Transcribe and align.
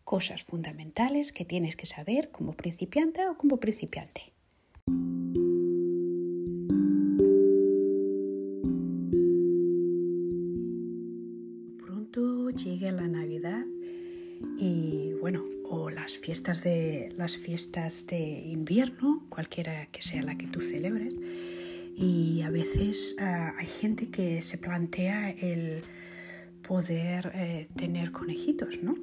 cosas 0.03 0.43
fundamentales 0.43 1.31
que 1.31 1.45
tienes 1.45 1.75
que 1.75 1.85
saber 1.85 2.31
como 2.31 2.53
principiante 2.53 3.27
o 3.27 3.37
como 3.37 3.57
principiante. 3.57 4.33
Pronto 11.79 12.49
llegue 12.51 12.91
la 12.91 13.07
o 15.75 15.89
las 15.89 16.19
fiestas 16.19 16.63
de 16.63 17.11
las 17.17 17.35
fiestas 17.35 18.05
de 18.05 18.19
invierno, 18.19 19.25
cualquiera 19.29 19.87
que 19.87 20.03
sea 20.03 20.21
la 20.21 20.37
que 20.37 20.45
tú 20.45 20.61
celebres. 20.61 21.15
Y 21.95 22.41
a 22.43 22.51
veces 22.51 23.15
ah, 23.19 23.53
hay 23.57 23.65
gente 23.65 24.09
que 24.09 24.43
se 24.43 24.59
plantea 24.59 25.31
el 25.31 25.81
poder 26.67 27.31
eh, 27.33 27.67
tener 27.75 28.11
conejitos, 28.11 28.83
¿no? 28.83 28.95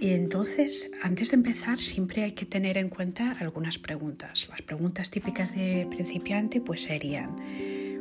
Y 0.00 0.10
entonces, 0.10 0.90
antes 1.00 1.30
de 1.30 1.36
empezar, 1.36 1.78
siempre 1.78 2.24
hay 2.24 2.32
que 2.32 2.44
tener 2.44 2.76
en 2.76 2.88
cuenta 2.88 3.30
algunas 3.38 3.78
preguntas. 3.78 4.48
Las 4.50 4.62
preguntas 4.62 5.12
típicas 5.12 5.54
de 5.54 5.86
principiante 5.88 6.60
pues 6.60 6.82
serían, 6.82 7.36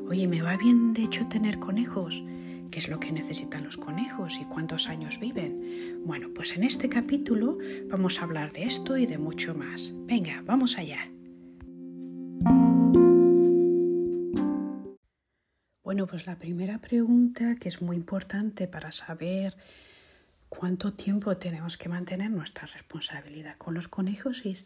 oye, 0.10 0.28
¿me 0.28 0.42
va 0.42 0.58
bien 0.58 0.94
de 0.94 1.04
hecho 1.04 1.28
tener 1.28 1.60
conejos? 1.60 2.24
¿Qué 2.72 2.80
es 2.80 2.88
lo 2.88 3.02
que 3.02 3.12
necesitan 3.12 3.66
los 3.66 3.76
conejos 3.76 4.38
y 4.40 4.46
cuántos 4.46 4.88
años 4.88 5.20
viven? 5.20 6.02
Bueno, 6.06 6.30
pues 6.34 6.56
en 6.56 6.64
este 6.64 6.88
capítulo 6.88 7.58
vamos 7.90 8.20
a 8.20 8.24
hablar 8.24 8.54
de 8.54 8.64
esto 8.64 8.96
y 8.96 9.06
de 9.06 9.18
mucho 9.18 9.54
más. 9.54 9.92
Venga, 10.06 10.42
vamos 10.46 10.78
allá. 10.78 11.12
Bueno, 15.84 16.08
pues 16.08 16.26
la 16.26 16.38
primera 16.38 16.78
pregunta 16.78 17.56
que 17.60 17.68
es 17.68 17.82
muy 17.82 17.98
importante 17.98 18.70
para 18.70 18.94
saber 18.94 19.58
cuánto 20.48 20.94
tiempo 20.94 21.36
tenemos 21.36 21.76
que 21.78 21.90
mantener 21.90 22.32
nuestra 22.32 22.68
responsabilidad 22.68 23.58
con 23.58 23.74
los 23.74 23.90
conejos 23.90 24.46
es 24.46 24.66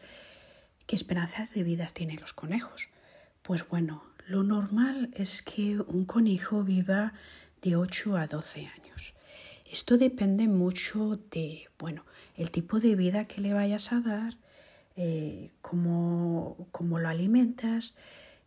qué 0.86 0.96
esperanzas 0.96 1.56
de 1.56 1.64
vida 1.64 1.88
tienen 1.88 2.22
los 2.22 2.34
conejos. 2.34 2.90
Pues 3.42 3.68
bueno, 3.68 4.04
lo 4.28 4.44
normal 4.44 5.10
es 5.14 5.42
que 5.42 5.80
un 5.80 6.06
conejo 6.06 6.64
viva 6.64 7.14
de 7.66 7.76
8 7.76 8.16
a 8.16 8.28
12 8.28 8.68
años. 8.68 9.14
Esto 9.72 9.98
depende 9.98 10.48
mucho 10.48 11.20
de, 11.32 11.68
bueno, 11.80 12.06
el 12.38 12.52
tipo 12.52 12.80
de 12.80 12.96
vida 12.96 13.26
que 13.26 13.42
le 13.42 13.54
vayas 13.54 13.92
a 13.92 14.02
dar, 14.02 14.38
eh, 14.96 15.50
cómo, 15.62 16.68
cómo, 16.72 17.00
lo 17.00 17.10
alimentas 17.10 17.96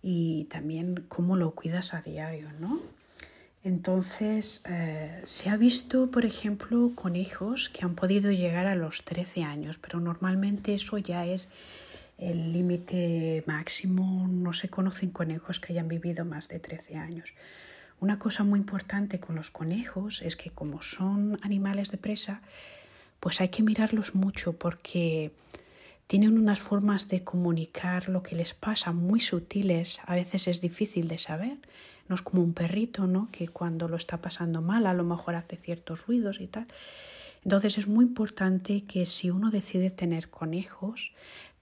y 0.02 0.44
también 0.44 1.04
cómo 1.08 1.36
lo 1.36 1.50
cuidas 1.50 1.94
a 1.94 2.00
diario, 2.00 2.48
¿no? 2.60 2.80
Entonces, 3.64 4.62
eh, 4.66 5.20
se 5.24 5.50
ha 5.50 5.56
visto, 5.56 6.10
por 6.12 6.24
ejemplo, 6.24 6.92
conejos 6.94 7.68
que 7.70 7.84
han 7.84 7.96
podido 7.96 8.30
llegar 8.30 8.66
a 8.66 8.76
los 8.76 9.04
13 9.04 9.42
años, 9.42 9.78
pero 9.78 9.98
normalmente 9.98 10.74
eso 10.74 10.96
ya 10.96 11.26
es 11.26 11.48
el 12.18 12.52
límite 12.52 13.42
máximo. 13.46 14.28
No 14.28 14.52
se 14.52 14.68
conocen 14.68 15.10
conejos 15.10 15.58
que 15.58 15.72
hayan 15.72 15.88
vivido 15.88 16.24
más 16.24 16.48
de 16.48 16.60
13 16.60 16.96
años. 16.96 17.34
Una 18.00 18.18
cosa 18.18 18.44
muy 18.44 18.60
importante 18.60 19.18
con 19.18 19.34
los 19.34 19.50
conejos 19.50 20.22
es 20.22 20.36
que 20.36 20.50
como 20.50 20.82
son 20.82 21.38
animales 21.42 21.90
de 21.90 21.98
presa, 21.98 22.42
pues 23.20 23.40
hay 23.40 23.48
que 23.48 23.62
mirarlos 23.62 24.14
mucho 24.14 24.52
porque 24.52 25.32
tienen 26.06 26.38
unas 26.38 26.60
formas 26.60 27.08
de 27.08 27.24
comunicar 27.24 28.08
lo 28.08 28.22
que 28.22 28.36
les 28.36 28.54
pasa 28.54 28.92
muy 28.92 29.20
sutiles, 29.20 30.00
a 30.06 30.14
veces 30.14 30.48
es 30.48 30.60
difícil 30.60 31.08
de 31.08 31.18
saber, 31.18 31.58
no 32.08 32.14
es 32.14 32.22
como 32.22 32.42
un 32.42 32.54
perrito, 32.54 33.06
¿no? 33.06 33.28
Que 33.30 33.48
cuando 33.48 33.88
lo 33.88 33.96
está 33.96 34.20
pasando 34.20 34.62
mal 34.62 34.86
a 34.86 34.94
lo 34.94 35.04
mejor 35.04 35.34
hace 35.34 35.56
ciertos 35.56 36.06
ruidos 36.06 36.40
y 36.40 36.46
tal. 36.46 36.66
Entonces 37.44 37.78
es 37.78 37.88
muy 37.88 38.04
importante 38.04 38.84
que 38.84 39.06
si 39.06 39.30
uno 39.30 39.50
decide 39.50 39.90
tener 39.90 40.30
conejos, 40.30 41.12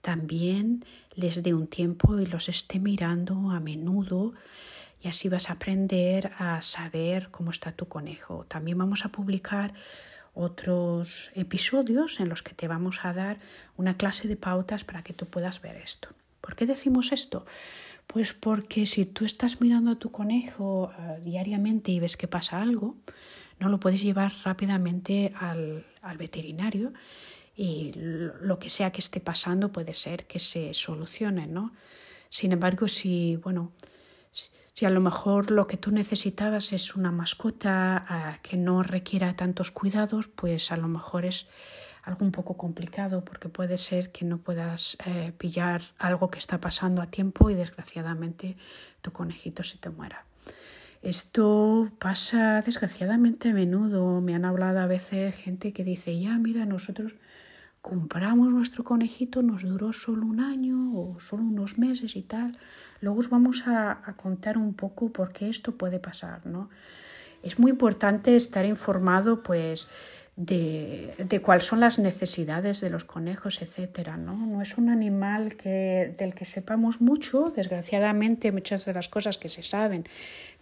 también 0.01 0.85
les 1.15 1.43
dé 1.43 1.53
un 1.53 1.67
tiempo 1.67 2.19
y 2.21 2.27
los 2.27 2.49
esté 2.49 2.79
mirando 2.79 3.51
a 3.51 3.59
menudo 3.59 4.35
y 5.01 5.09
así 5.09 5.29
vas 5.29 5.51
a 5.51 5.55
aprender 5.55 6.33
a 6.39 6.62
saber 6.62 7.31
cómo 7.31 7.51
está 7.51 7.73
tu 7.73 7.87
conejo. 7.87 8.45
También 8.49 8.79
vamos 8.79 9.05
a 9.05 9.11
publicar 9.11 9.75
otros 10.34 11.31
episodios 11.34 12.21
en 12.21 12.29
los 12.29 12.43
que 12.43 12.55
te 12.55 12.69
vamos 12.69 13.05
a 13.05 13.12
dar 13.12 13.39
una 13.77 13.97
clase 13.97 14.29
de 14.29 14.37
pautas 14.37 14.84
para 14.84 15.03
que 15.03 15.15
tú 15.15 15.27
puedas 15.27 15.62
ver 15.62 15.77
esto. 15.77 16.11
¿Por 16.41 16.57
qué 16.57 16.67
decimos 16.67 17.12
esto? 17.12 17.47
Pues 18.07 18.34
porque 18.34 18.87
si 18.87 19.05
tú 19.07 19.25
estás 19.25 19.61
mirando 19.61 19.93
a 19.93 19.99
tu 19.99 20.11
conejo 20.11 20.93
uh, 20.99 21.25
diariamente 21.25 21.91
y 21.91 22.01
ves 22.01 22.17
que 22.17 22.28
pasa 22.28 22.61
algo, 22.61 22.97
no 23.59 23.69
lo 23.69 23.81
puedes 23.81 24.03
llevar 24.03 24.33
rápidamente 24.45 25.33
al, 25.37 25.87
al 26.03 26.19
veterinario 26.19 26.93
y 27.57 27.93
lo 27.95 28.59
que 28.59 28.69
sea 28.69 28.93
que 28.93 29.01
esté 29.01 29.21
pasando 29.21 29.73
puede 29.73 29.95
ser 29.95 30.27
que 30.27 30.39
se 30.39 30.75
solucione, 30.75 31.47
¿no? 31.47 31.73
Sin 32.28 32.53
embargo, 32.53 32.87
si, 32.87 33.37
bueno, 33.37 33.73
si 34.75 34.85
a 34.85 34.91
lo 34.91 35.01
mejor 35.01 35.51
lo 35.51 35.67
que 35.67 35.77
tú 35.77 35.91
necesitabas 35.91 36.73
es 36.73 36.97
una 36.97 37.11
mascota 37.11 38.05
ah, 38.09 38.39
que 38.43 38.57
no 38.57 38.83
requiera 38.83 39.35
tantos 39.35 39.71
cuidados, 39.71 40.29
pues 40.29 40.71
a 40.71 40.77
lo 40.77 40.89
mejor 40.89 41.25
es 41.25 41.49
algo 42.03 42.25
un 42.25 42.31
poco 42.31 42.57
complicado 42.57 43.25
porque 43.25 43.49
puede 43.49 43.79
ser 43.79 44.13
que 44.13 44.25
no 44.25 44.39
puedas 44.39 44.97
eh, 45.07 45.33
pillar 45.39 45.83
algo 45.99 46.31
que 46.31 46.39
está 46.39 46.61
pasando 46.61 47.03
a 47.03 47.11
tiempo 47.11 47.51
y 47.51 47.55
desgraciadamente 47.55 48.57
tu 49.03 49.13
conejito 49.13 49.65
se 49.65 49.79
te 49.79 49.91
muera. 49.91 50.25
Esto 51.03 51.91
pasa 51.99 52.63
desgraciadamente 52.63 53.51
a 53.51 53.55
menudo. 53.55 54.21
Me 54.21 54.35
han 54.35 54.45
hablado 54.45 54.81
a 54.81 54.87
veces 54.87 55.35
gente 55.37 55.73
que 55.73 55.85
dice, 55.85 56.19
ya 56.19 56.37
mira, 56.39 56.65
nosotros 56.65 57.15
compramos 57.81 58.49
nuestro 58.51 58.83
conejito, 58.83 59.43
nos 59.43 59.63
duró 59.63 59.93
solo 59.93 60.27
un 60.27 60.41
año 60.41 60.93
o 60.99 61.21
solo 61.21 61.45
unos 61.45 61.79
meses 61.79 62.17
y 62.17 62.23
tal. 62.23 62.59
Luego 63.01 63.21
os 63.21 63.31
vamos 63.31 63.65
a, 63.67 64.15
contar 64.17 64.57
un 64.59 64.75
poco 64.75 65.11
por 65.11 65.33
qué 65.33 65.49
esto 65.49 65.77
puede 65.77 65.99
pasar, 65.99 66.47
¿no? 66.47 66.71
Es 67.43 67.59
muy 67.59 67.71
importante 67.71 68.34
estar 68.34 68.65
informado, 68.65 69.43
pues, 69.43 69.89
de, 70.37 71.15
de, 71.19 71.41
cuáles 71.41 71.65
son 71.65 71.81
las 71.81 71.99
necesidades 71.99 72.81
de 72.81 72.91
los 72.91 73.05
conejos, 73.05 73.62
etcétera, 73.62 74.17
¿no? 74.17 74.34
No 74.34 74.61
es 74.61 74.77
un 74.77 74.91
animal 74.91 75.57
que, 75.57 76.15
del 76.19 76.34
que 76.34 76.45
sepamos 76.45 77.01
mucho, 77.01 77.53
desgraciadamente 77.55 78.53
muchas 78.53 78.84
de 78.84 78.93
las 78.93 79.09
cosas 79.09 79.39
que 79.39 79.49
se 79.49 79.63
saben 79.63 80.05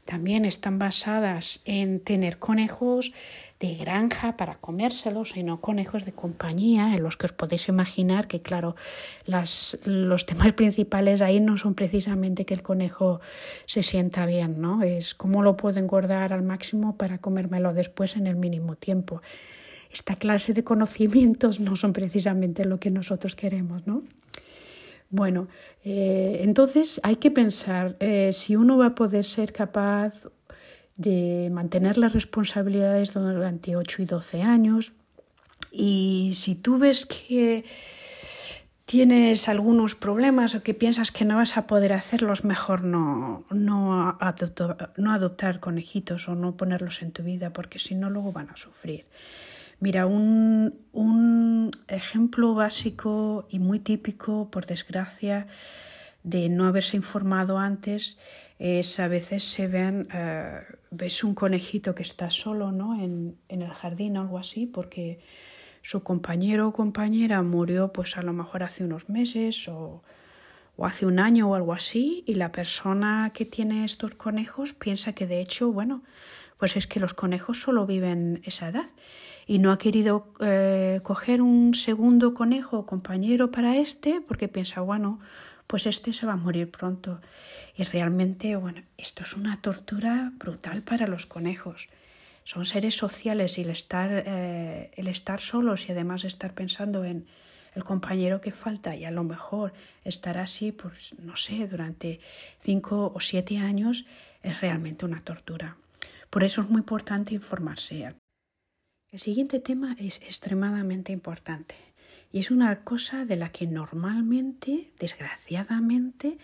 también 0.04 0.44
están 0.44 0.78
basadas 0.78 1.60
en 1.64 2.00
tener 2.00 2.38
conejos 2.38 3.12
de 3.60 3.76
granja 3.76 4.36
para 4.36 4.56
comérselos 4.56 5.36
y 5.36 5.42
no 5.42 5.60
conejos 5.60 6.04
de 6.04 6.12
compañía, 6.12 6.94
en 6.94 7.02
los 7.02 7.16
que 7.16 7.26
os 7.26 7.32
podéis 7.32 7.68
imaginar 7.68 8.26
que, 8.26 8.42
claro, 8.42 8.76
las, 9.24 9.78
los 9.84 10.26
temas 10.26 10.52
principales 10.52 11.22
ahí 11.22 11.40
no 11.40 11.56
son 11.56 11.74
precisamente 11.74 12.44
que 12.44 12.54
el 12.54 12.62
conejo 12.62 13.20
se 13.64 13.82
sienta 13.82 14.26
bien, 14.26 14.60
¿no? 14.60 14.82
Es 14.82 15.14
cómo 15.14 15.42
lo 15.42 15.56
puedo 15.56 15.80
engordar 15.80 16.32
al 16.32 16.42
máximo 16.42 16.96
para 16.96 17.18
comérmelo 17.18 17.72
después 17.72 18.16
en 18.16 18.26
el 18.26 18.36
mínimo 18.36 18.76
tiempo. 18.76 19.22
Esta 19.90 20.16
clase 20.16 20.52
de 20.52 20.64
conocimientos 20.64 21.60
no 21.60 21.76
son 21.76 21.92
precisamente 21.92 22.64
lo 22.64 22.80
que 22.80 22.90
nosotros 22.90 23.36
queremos, 23.36 23.86
¿no? 23.86 24.02
Bueno, 25.10 25.48
eh, 25.84 26.38
entonces 26.40 27.00
hay 27.02 27.16
que 27.16 27.30
pensar 27.30 27.96
eh, 28.00 28.32
si 28.32 28.56
uno 28.56 28.76
va 28.76 28.86
a 28.86 28.94
poder 28.94 29.24
ser 29.24 29.52
capaz 29.52 30.26
de 30.96 31.50
mantener 31.52 31.98
las 31.98 32.12
responsabilidades 32.12 33.12
durante 33.12 33.76
8 33.76 34.02
y 34.02 34.04
12 34.06 34.42
años 34.42 34.92
y 35.70 36.32
si 36.34 36.54
tú 36.54 36.78
ves 36.78 37.06
que 37.06 37.64
tienes 38.86 39.48
algunos 39.48 39.94
problemas 39.94 40.54
o 40.54 40.62
que 40.62 40.74
piensas 40.74 41.10
que 41.10 41.24
no 41.24 41.36
vas 41.36 41.56
a 41.56 41.66
poder 41.66 41.92
hacerlos, 41.92 42.44
mejor 42.44 42.84
no, 42.84 43.44
no, 43.50 44.18
no 44.96 45.12
adoptar 45.12 45.60
conejitos 45.60 46.28
o 46.28 46.34
no 46.34 46.56
ponerlos 46.56 47.02
en 47.02 47.12
tu 47.12 47.22
vida 47.22 47.52
porque 47.52 47.78
si 47.78 47.94
no 47.94 48.10
luego 48.10 48.32
van 48.32 48.50
a 48.50 48.56
sufrir. 48.56 49.06
Mira, 49.84 50.06
un, 50.06 50.80
un 50.92 51.70
ejemplo 51.88 52.54
básico 52.54 53.46
y 53.50 53.58
muy 53.58 53.80
típico, 53.80 54.50
por 54.50 54.64
desgracia, 54.64 55.46
de 56.22 56.48
no 56.48 56.66
haberse 56.66 56.96
informado 56.96 57.58
antes 57.58 58.18
es 58.58 58.98
a 58.98 59.08
veces 59.08 59.44
se 59.44 59.68
ven, 59.68 60.08
eh, 60.10 60.62
ves 60.90 61.22
un 61.22 61.34
conejito 61.34 61.94
que 61.94 62.02
está 62.02 62.30
solo 62.30 62.72
¿no? 62.72 62.98
en, 62.98 63.36
en 63.50 63.60
el 63.60 63.68
jardín 63.68 64.16
o 64.16 64.22
algo 64.22 64.38
así 64.38 64.64
porque 64.64 65.20
su 65.82 66.02
compañero 66.02 66.68
o 66.68 66.72
compañera 66.72 67.42
murió 67.42 67.92
pues 67.92 68.16
a 68.16 68.22
lo 68.22 68.32
mejor 68.32 68.62
hace 68.62 68.84
unos 68.84 69.10
meses 69.10 69.68
o, 69.68 70.02
o 70.78 70.86
hace 70.86 71.04
un 71.04 71.18
año 71.18 71.50
o 71.50 71.56
algo 71.56 71.74
así 71.74 72.24
y 72.26 72.36
la 72.36 72.52
persona 72.52 73.32
que 73.34 73.44
tiene 73.44 73.84
estos 73.84 74.14
conejos 74.14 74.72
piensa 74.72 75.12
que 75.12 75.26
de 75.26 75.42
hecho, 75.42 75.70
bueno, 75.70 76.02
pues 76.58 76.76
es 76.76 76.86
que 76.86 77.00
los 77.00 77.14
conejos 77.14 77.60
solo 77.60 77.86
viven 77.86 78.40
esa 78.44 78.68
edad 78.68 78.86
y 79.46 79.58
no 79.58 79.72
ha 79.72 79.78
querido 79.78 80.32
eh, 80.40 81.00
coger 81.02 81.42
un 81.42 81.74
segundo 81.74 82.34
conejo 82.34 82.86
compañero 82.86 83.50
para 83.50 83.76
este 83.76 84.20
porque 84.20 84.48
piensa, 84.48 84.80
bueno, 84.80 85.20
pues 85.66 85.86
este 85.86 86.12
se 86.12 86.26
va 86.26 86.34
a 86.34 86.36
morir 86.36 86.70
pronto. 86.70 87.20
Y 87.76 87.84
realmente, 87.84 88.56
bueno, 88.56 88.82
esto 88.96 89.22
es 89.22 89.34
una 89.34 89.60
tortura 89.60 90.32
brutal 90.38 90.82
para 90.82 91.06
los 91.06 91.26
conejos. 91.26 91.88
Son 92.44 92.66
seres 92.66 92.96
sociales 92.96 93.58
y 93.58 93.62
el 93.62 93.70
estar, 93.70 94.10
eh, 94.12 94.90
el 94.96 95.08
estar 95.08 95.40
solos 95.40 95.88
y 95.88 95.92
además 95.92 96.24
estar 96.24 96.54
pensando 96.54 97.04
en 97.04 97.26
el 97.74 97.84
compañero 97.84 98.40
que 98.40 98.52
falta 98.52 98.94
y 98.94 99.04
a 99.04 99.10
lo 99.10 99.24
mejor 99.24 99.72
estar 100.04 100.38
así, 100.38 100.70
pues 100.70 101.14
no 101.18 101.36
sé, 101.36 101.66
durante 101.66 102.20
cinco 102.62 103.12
o 103.14 103.20
siete 103.20 103.58
años 103.58 104.04
es 104.42 104.60
realmente 104.60 105.04
una 105.04 105.20
tortura. 105.20 105.76
Por 106.34 106.42
eso 106.42 106.62
es 106.62 106.68
muy 106.68 106.80
importante 106.80 107.32
informarse. 107.32 108.12
El 109.12 109.20
siguiente 109.20 109.60
tema 109.60 109.94
es 110.00 110.20
extremadamente 110.20 111.12
importante 111.12 111.76
y 112.32 112.40
es 112.40 112.50
una 112.50 112.82
cosa 112.82 113.24
de 113.24 113.36
la 113.36 113.52
que 113.52 113.68
normalmente, 113.68 114.92
desgraciadamente, 114.98 116.38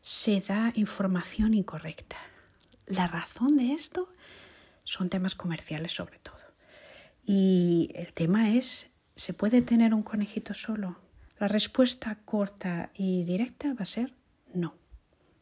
se 0.00 0.38
da 0.38 0.72
información 0.76 1.54
incorrecta. 1.54 2.18
La 2.86 3.08
razón 3.08 3.56
de 3.56 3.72
esto 3.72 4.12
son 4.84 5.08
temas 5.08 5.34
comerciales 5.34 5.90
sobre 5.90 6.20
todo. 6.20 6.38
Y 7.24 7.90
el 7.96 8.12
tema 8.12 8.54
es, 8.54 8.90
¿se 9.16 9.34
puede 9.34 9.60
tener 9.60 9.92
un 9.92 10.04
conejito 10.04 10.54
solo? 10.54 11.00
La 11.40 11.48
respuesta 11.48 12.16
corta 12.24 12.92
y 12.94 13.24
directa 13.24 13.74
va 13.74 13.82
a 13.82 13.86
ser 13.86 14.14
no. 14.54 14.76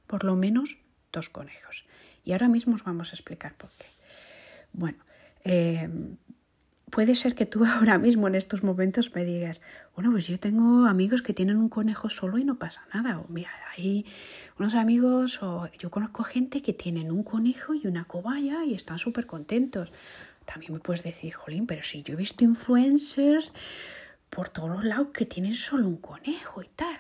Por 0.07 0.25
lo 0.25 0.37
menos 0.37 0.79
dos 1.13 1.29
conejos. 1.29 1.85
Y 2.31 2.33
ahora 2.33 2.49
mismo 2.49 2.77
os 2.77 2.85
vamos 2.85 3.11
a 3.11 3.17
explicar 3.17 3.55
por 3.55 3.71
qué. 3.71 3.87
Bueno, 4.73 4.99
eh, 5.43 5.89
puede 6.89 7.17
ser 7.17 7.35
que 7.35 7.45
tú 7.45 7.65
ahora 7.67 7.99
mismo 7.99 8.29
en 8.29 8.37
estos 8.37 8.63
momentos 8.63 9.13
me 9.17 9.25
digas, 9.25 9.61
bueno, 9.97 10.13
pues 10.13 10.29
yo 10.29 10.39
tengo 10.39 10.87
amigos 10.87 11.23
que 11.23 11.35
tienen 11.35 11.57
un 11.57 11.69
conejo 11.69 12.09
solo 12.09 12.39
y 12.39 12.45
no 12.45 12.57
pasa 12.57 12.87
nada. 12.95 13.19
O 13.19 13.27
mira, 13.29 13.51
hay 13.77 14.07
unos 14.61 14.77
amigos, 14.77 15.43
o 15.43 15.69
yo 15.77 15.91
conozco 15.91 16.23
gente 16.23 16.63
que 16.63 16.73
tienen 16.73 17.11
un 17.11 17.25
conejo 17.25 17.75
y 17.75 17.89
una 17.89 18.05
cobaya 18.05 18.65
y 18.65 18.75
están 18.75 19.01
súper 19.01 19.27
contentos. 19.27 19.91
También 20.45 20.73
me 20.73 20.79
puedes 20.79 21.03
decir, 21.03 21.35
jolín, 21.35 21.67
pero 21.67 21.83
si 21.83 22.05
yo 22.05 22.15
he 22.15 22.17
visto 22.17 22.45
influencers 22.45 23.53
por 24.29 24.51
todos 24.51 24.71
los 24.71 24.85
lados 24.85 25.09
que 25.13 25.27
tienen 25.27 25.55
solo 25.55 25.89
un 25.89 25.97
conejo 25.97 26.63
y 26.63 26.69
tal. 26.77 26.97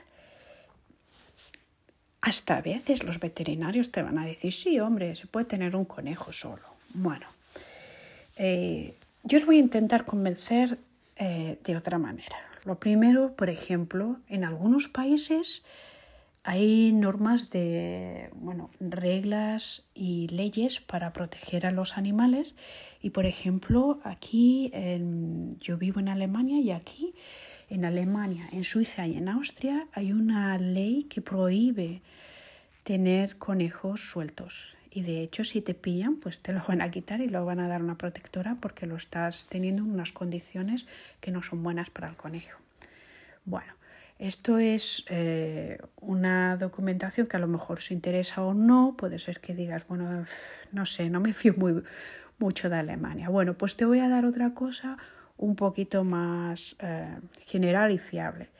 Hasta 2.22 2.58
a 2.58 2.62
veces 2.62 3.02
los 3.02 3.18
veterinarios 3.18 3.90
te 3.92 4.02
van 4.02 4.18
a 4.18 4.26
decir, 4.26 4.52
sí, 4.52 4.78
hombre, 4.78 5.16
se 5.16 5.26
puede 5.26 5.46
tener 5.46 5.74
un 5.74 5.86
conejo 5.86 6.32
solo. 6.32 6.64
Bueno, 6.92 7.26
eh, 8.36 8.94
yo 9.22 9.38
os 9.38 9.46
voy 9.46 9.56
a 9.56 9.60
intentar 9.60 10.04
convencer 10.04 10.78
eh, 11.16 11.58
de 11.64 11.76
otra 11.76 11.98
manera. 11.98 12.36
Lo 12.64 12.78
primero, 12.78 13.32
por 13.34 13.48
ejemplo, 13.48 14.18
en 14.28 14.44
algunos 14.44 14.88
países 14.88 15.62
hay 16.42 16.92
normas 16.92 17.50
de, 17.50 18.30
bueno, 18.34 18.70
reglas 18.80 19.84
y 19.94 20.28
leyes 20.28 20.80
para 20.80 21.12
proteger 21.12 21.66
a 21.66 21.70
los 21.70 21.98
animales 21.98 22.54
y, 23.02 23.10
por 23.10 23.26
ejemplo, 23.26 24.00
aquí 24.04 24.72
yo 25.60 25.76
vivo 25.76 26.00
en 26.00 26.08
Alemania 26.08 26.60
y 26.60 26.70
aquí 26.70 27.14
en 27.70 27.84
Alemania, 27.84 28.48
en 28.52 28.64
Suiza 28.64 29.06
y 29.06 29.16
en 29.16 29.28
Austria 29.28 29.86
hay 29.92 30.12
una 30.12 30.58
ley 30.58 31.04
que 31.04 31.22
prohíbe 31.22 32.02
tener 32.82 33.36
conejos 33.36 34.00
sueltos 34.00 34.76
y 34.90 35.02
de 35.02 35.22
hecho 35.22 35.44
si 35.44 35.60
te 35.60 35.74
pillan 35.74 36.16
pues 36.16 36.40
te 36.40 36.52
lo 36.52 36.62
van 36.66 36.82
a 36.82 36.90
quitar 36.90 37.20
y 37.20 37.28
lo 37.28 37.44
van 37.44 37.60
a 37.60 37.68
dar 37.68 37.82
una 37.82 37.96
protectora 37.96 38.56
porque 38.60 38.86
lo 38.86 38.96
estás 38.96 39.46
teniendo 39.48 39.82
en 39.82 39.92
unas 39.92 40.10
condiciones 40.10 40.86
que 41.20 41.30
no 41.30 41.42
son 41.44 41.62
buenas 41.62 41.90
para 41.90 42.08
el 42.08 42.16
conejo. 42.16 42.58
Bueno, 43.44 43.72
esto 44.18 44.58
es 44.58 45.04
eh, 45.08 45.78
una 46.00 46.56
documentación 46.56 47.28
que 47.28 47.36
a 47.36 47.40
lo 47.40 47.46
mejor 47.46 47.78
os 47.78 47.90
interesa 47.92 48.42
o 48.42 48.52
no, 48.52 48.94
puede 48.98 49.20
ser 49.20 49.40
que 49.40 49.54
digas, 49.54 49.86
bueno, 49.86 50.26
no 50.72 50.86
sé, 50.86 51.08
no 51.08 51.20
me 51.20 51.32
fío 51.34 51.54
muy, 51.56 51.82
mucho 52.38 52.68
de 52.68 52.76
Alemania. 52.76 53.28
Bueno, 53.28 53.54
pues 53.54 53.76
te 53.76 53.84
voy 53.84 54.00
a 54.00 54.08
dar 54.08 54.24
otra 54.24 54.54
cosa 54.54 54.98
un 55.40 55.56
poquito 55.56 56.04
más 56.04 56.76
eh, 56.80 57.18
general 57.40 57.90
y 57.90 57.98
fiable. 57.98 58.50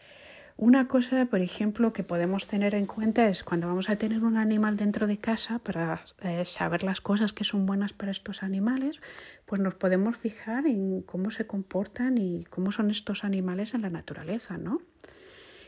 Una 0.57 0.89
cosa, 0.89 1.27
por 1.27 1.41
ejemplo, 1.41 1.93
que 1.93 2.03
podemos 2.03 2.47
tener 2.47 2.75
en 2.75 2.87
cuenta 2.87 3.29
es 3.29 3.45
cuando 3.45 3.67
vamos 3.67 3.89
a 3.89 3.97
tener 3.97 4.25
un 4.25 4.37
animal 4.37 4.77
dentro 4.77 5.07
de 5.07 5.19
casa, 5.19 5.59
para 5.59 6.03
eh, 6.23 6.45
saber 6.45 6.83
las 6.83 7.01
cosas 7.01 7.33
que 7.33 7.45
son 7.45 7.65
buenas 7.65 7.93
para 7.93 8.11
estos 8.11 8.43
animales, 8.43 9.01
pues 9.47 9.61
nos 9.61 9.75
podemos 9.75 10.17
fijar 10.17 10.67
en 10.67 11.03
cómo 11.03 11.31
se 11.31 11.47
comportan 11.47 12.19
y 12.19 12.45
cómo 12.45 12.73
son 12.73 12.91
estos 12.91 13.25
animales 13.25 13.73
en 13.75 13.83
la 13.83 13.91
naturaleza, 13.91 14.59
¿no? 14.59 14.83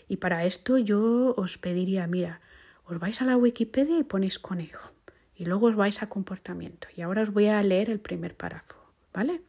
Y 0.09 0.17
para 0.17 0.45
esto 0.45 0.77
yo 0.77 1.35
os 1.37 1.57
pediría, 1.57 2.07
mira, 2.07 2.41
os 2.85 2.99
vais 2.99 3.21
a 3.23 3.25
la 3.25 3.37
Wikipedia 3.37 3.99
y 3.99 4.05
ponéis 4.05 4.39
conejo. 4.39 4.93
Y 5.35 5.47
luego 5.47 5.67
os 5.67 5.77
vais 5.77 6.03
a 6.03 6.09
comportamiento. 6.09 6.89
Y 6.95 7.01
ahora 7.01 7.23
os 7.23 7.33
voy 7.33 7.47
a 7.47 7.63
leer 7.63 7.89
el 7.89 8.01
primer 8.01 8.37
párrafo, 8.37 8.77
¿vale? 9.15 9.41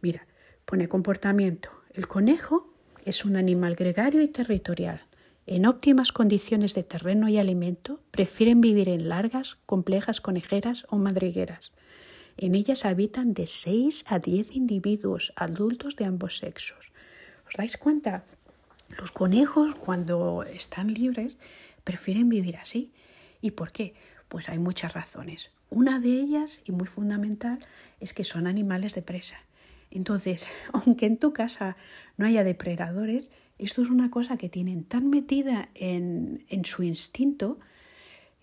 Mira, 0.00 0.24
pone 0.68 0.86
comportamiento. 0.86 1.70
El 1.94 2.08
conejo 2.08 2.68
es 3.06 3.24
un 3.24 3.36
animal 3.36 3.74
gregario 3.74 4.20
y 4.20 4.28
territorial. 4.28 5.00
En 5.46 5.64
óptimas 5.64 6.12
condiciones 6.12 6.74
de 6.74 6.82
terreno 6.82 7.26
y 7.30 7.38
alimento, 7.38 8.02
prefieren 8.10 8.60
vivir 8.60 8.90
en 8.90 9.08
largas, 9.08 9.56
complejas 9.64 10.20
conejeras 10.20 10.84
o 10.90 10.98
madrigueras. 10.98 11.72
En 12.36 12.54
ellas 12.54 12.84
habitan 12.84 13.32
de 13.32 13.46
6 13.46 14.04
a 14.08 14.18
10 14.18 14.56
individuos 14.56 15.32
adultos 15.36 15.96
de 15.96 16.04
ambos 16.04 16.36
sexos. 16.36 16.92
¿Os 17.46 17.54
dais 17.56 17.78
cuenta? 17.78 18.24
Los 18.98 19.10
conejos, 19.10 19.74
cuando 19.74 20.42
están 20.42 20.92
libres, 20.92 21.38
prefieren 21.82 22.28
vivir 22.28 22.58
así. 22.58 22.92
¿Y 23.40 23.52
por 23.52 23.72
qué? 23.72 23.94
Pues 24.28 24.50
hay 24.50 24.58
muchas 24.58 24.92
razones. 24.92 25.50
Una 25.70 25.98
de 25.98 26.10
ellas, 26.10 26.60
y 26.66 26.72
muy 26.72 26.86
fundamental, 26.86 27.58
es 28.00 28.12
que 28.12 28.22
son 28.22 28.46
animales 28.46 28.94
de 28.94 29.00
presa. 29.00 29.38
Entonces, 29.90 30.50
aunque 30.72 31.06
en 31.06 31.18
tu 31.18 31.32
casa 31.32 31.76
no 32.16 32.26
haya 32.26 32.44
depredadores, 32.44 33.30
esto 33.58 33.82
es 33.82 33.90
una 33.90 34.10
cosa 34.10 34.36
que 34.36 34.48
tienen 34.48 34.84
tan 34.84 35.10
metida 35.10 35.68
en, 35.74 36.44
en 36.48 36.64
su 36.64 36.82
instinto 36.82 37.58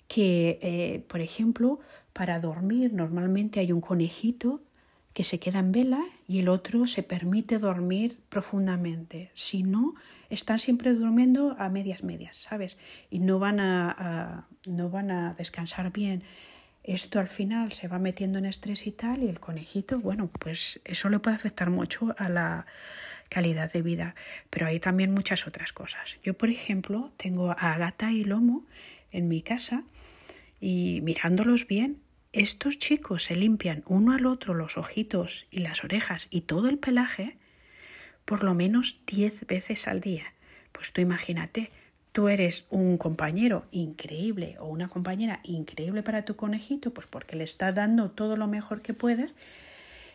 que, 0.07 0.59
eh, 0.61 1.03
por 1.07 1.21
ejemplo, 1.21 1.79
para 2.13 2.39
dormir 2.39 2.93
normalmente 2.93 3.59
hay 3.59 3.71
un 3.71 3.81
conejito 3.81 4.61
que 5.13 5.23
se 5.23 5.39
queda 5.39 5.59
en 5.59 5.71
vela 5.71 6.03
y 6.27 6.39
el 6.39 6.49
otro 6.49 6.85
se 6.87 7.01
permite 7.01 7.57
dormir 7.57 8.19
profundamente. 8.27 9.31
Si 9.33 9.63
no, 9.63 9.95
están 10.29 10.59
siempre 10.59 10.93
durmiendo 10.93 11.55
a 11.57 11.69
medias 11.69 12.03
medias, 12.03 12.35
¿sabes? 12.35 12.77
Y 13.09 13.19
no 13.19 13.39
van 13.39 13.61
a 13.61 14.47
no 14.65 14.89
van 14.89 15.11
a 15.11 15.33
descansar 15.33 15.91
bien. 15.91 16.23
Esto 16.87 17.19
al 17.19 17.27
final 17.27 17.71
se 17.71 17.87
va 17.87 17.97
metiendo 17.97 18.37
en 18.37 18.45
estrés 18.45 18.85
y 18.85 18.91
tal, 18.91 19.23
y 19.23 19.27
el 19.27 19.39
conejito, 19.39 19.99
bueno, 19.99 20.29
pues 20.39 20.79
eso 20.85 21.09
le 21.09 21.17
puede 21.17 21.35
afectar 21.35 21.71
mucho 21.71 22.13
a 22.19 22.29
la 22.29 22.67
calidad 23.29 23.73
de 23.73 23.81
vida. 23.81 24.13
Pero 24.51 24.67
hay 24.67 24.79
también 24.79 25.11
muchas 25.11 25.47
otras 25.47 25.73
cosas. 25.73 26.17
Yo, 26.23 26.35
por 26.35 26.49
ejemplo, 26.49 27.11
tengo 27.17 27.51
a 27.57 27.77
gata 27.79 28.11
y 28.11 28.23
lomo 28.23 28.67
en 29.11 29.27
mi 29.27 29.41
casa 29.41 29.83
y 30.61 31.01
mirándolos 31.01 31.65
bien, 31.65 32.01
estos 32.33 32.77
chicos 32.77 33.23
se 33.23 33.35
limpian 33.35 33.83
uno 33.87 34.11
al 34.11 34.27
otro 34.27 34.53
los 34.53 34.77
ojitos 34.77 35.47
y 35.49 35.59
las 35.59 35.83
orejas 35.83 36.27
y 36.29 36.41
todo 36.41 36.69
el 36.69 36.77
pelaje 36.77 37.37
por 38.25 38.43
lo 38.43 38.53
menos 38.53 38.99
diez 39.07 39.45
veces 39.47 39.87
al 39.87 40.01
día. 40.01 40.33
Pues 40.71 40.91
tú 40.91 41.01
imagínate, 41.01 41.71
tú 42.15 42.29
eres 42.29 42.65
un 42.69 42.97
compañero 42.97 43.65
increíble 43.71 44.55
o 44.61 44.67
una 44.67 44.87
compañera 44.87 45.41
increíble 45.43 46.01
para 46.01 46.23
tu 46.23 46.37
conejito, 46.37 46.93
pues 46.93 47.07
porque 47.07 47.35
le 47.35 47.43
estás 47.43 47.75
dando 47.75 48.09
todo 48.09 48.37
lo 48.37 48.47
mejor 48.47 48.81
que 48.81 48.93
puedes, 48.93 49.33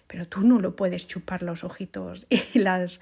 pero 0.07 0.27
tú 0.27 0.41
no 0.41 0.61
lo 0.61 0.77
puedes 0.77 1.07
chupar 1.07 1.43
los 1.43 1.63
ojitos 1.63 2.27
y 2.55 2.59
las, 2.59 3.01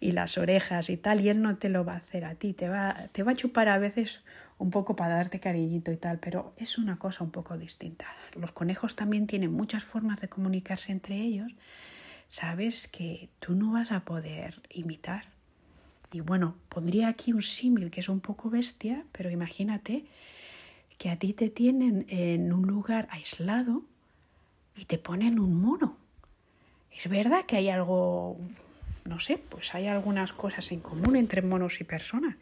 y 0.00 0.10
las 0.10 0.36
orejas 0.36 0.90
y 0.90 0.96
tal, 0.96 1.20
y 1.20 1.28
él 1.28 1.42
no 1.42 1.58
te 1.58 1.68
lo 1.68 1.84
va 1.84 1.92
a 1.92 1.98
hacer 1.98 2.24
a 2.24 2.34
ti, 2.34 2.52
te 2.52 2.68
va, 2.68 2.96
te 3.12 3.22
va 3.22 3.30
a 3.30 3.36
chupar 3.36 3.68
a 3.68 3.78
veces 3.78 4.20
un 4.58 4.72
poco 4.72 4.96
para 4.96 5.14
darte 5.14 5.38
cariñito 5.38 5.92
y 5.92 5.96
tal, 5.96 6.18
pero 6.18 6.52
es 6.56 6.76
una 6.76 6.98
cosa 6.98 7.22
un 7.22 7.30
poco 7.30 7.56
distinta. 7.56 8.06
Los 8.34 8.50
conejos 8.50 8.96
también 8.96 9.28
tienen 9.28 9.52
muchas 9.52 9.84
formas 9.84 10.20
de 10.20 10.28
comunicarse 10.28 10.90
entre 10.90 11.14
ellos, 11.14 11.52
sabes 12.28 12.88
que 12.88 13.28
tú 13.38 13.54
no 13.54 13.70
vas 13.70 13.92
a 13.92 14.00
poder 14.00 14.60
imitar. 14.70 15.26
Y 16.12 16.20
bueno, 16.20 16.56
pondría 16.68 17.08
aquí 17.08 17.32
un 17.32 17.42
símil 17.42 17.90
que 17.90 18.00
es 18.00 18.08
un 18.08 18.20
poco 18.20 18.50
bestia, 18.50 19.04
pero 19.12 19.30
imagínate 19.30 20.04
que 20.98 21.08
a 21.08 21.16
ti 21.16 21.32
te 21.32 21.48
tienen 21.48 22.04
en 22.08 22.52
un 22.52 22.66
lugar 22.66 23.08
aislado 23.10 23.82
y 24.76 24.84
te 24.86 24.98
ponen 24.98 25.38
un 25.38 25.60
mono. 25.60 25.96
Es 26.96 27.08
verdad 27.08 27.46
que 27.46 27.56
hay 27.56 27.70
algo, 27.70 28.38
no 29.04 29.20
sé, 29.20 29.38
pues 29.38 29.74
hay 29.74 29.86
algunas 29.86 30.32
cosas 30.32 30.72
en 30.72 30.80
común 30.80 31.16
entre 31.16 31.42
monos 31.42 31.80
y 31.80 31.84
personas, 31.84 32.36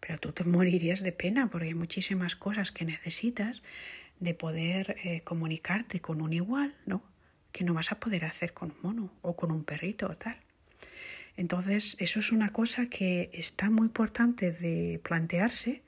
pero 0.00 0.18
tú 0.18 0.32
te 0.32 0.44
morirías 0.44 1.00
de 1.00 1.12
pena 1.12 1.48
porque 1.48 1.68
hay 1.68 1.74
muchísimas 1.74 2.34
cosas 2.34 2.72
que 2.72 2.84
necesitas 2.84 3.62
de 4.18 4.34
poder 4.34 4.96
eh, 5.04 5.22
comunicarte 5.22 6.00
con 6.00 6.20
un 6.20 6.32
igual, 6.32 6.74
¿no? 6.84 7.02
Que 7.52 7.64
no 7.64 7.74
vas 7.74 7.92
a 7.92 8.00
poder 8.00 8.24
hacer 8.24 8.52
con 8.52 8.72
un 8.72 8.76
mono 8.82 9.10
o 9.22 9.34
con 9.36 9.50
un 9.50 9.64
perrito 9.64 10.06
o 10.06 10.16
tal. 10.16 10.36
Entonces, 11.36 11.96
eso 11.98 12.20
es 12.20 12.32
una 12.32 12.50
cosa 12.50 12.86
que 12.86 13.30
está 13.32 13.70
muy 13.70 13.86
importante 13.86 14.52
de 14.52 15.00
plantearse, 15.02 15.82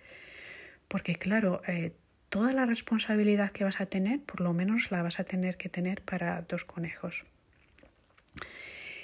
porque 0.88 1.16
claro, 1.16 1.62
eh, 1.66 1.92
toda 2.30 2.52
la 2.52 2.66
responsabilidad 2.66 3.50
que 3.50 3.64
vas 3.64 3.80
a 3.80 3.86
tener, 3.86 4.20
por 4.20 4.40
lo 4.40 4.52
menos 4.52 4.90
la 4.90 5.02
vas 5.02 5.20
a 5.20 5.24
tener 5.24 5.56
que 5.56 5.68
tener 5.68 6.02
para 6.02 6.42
dos 6.42 6.64
conejos. 6.64 7.24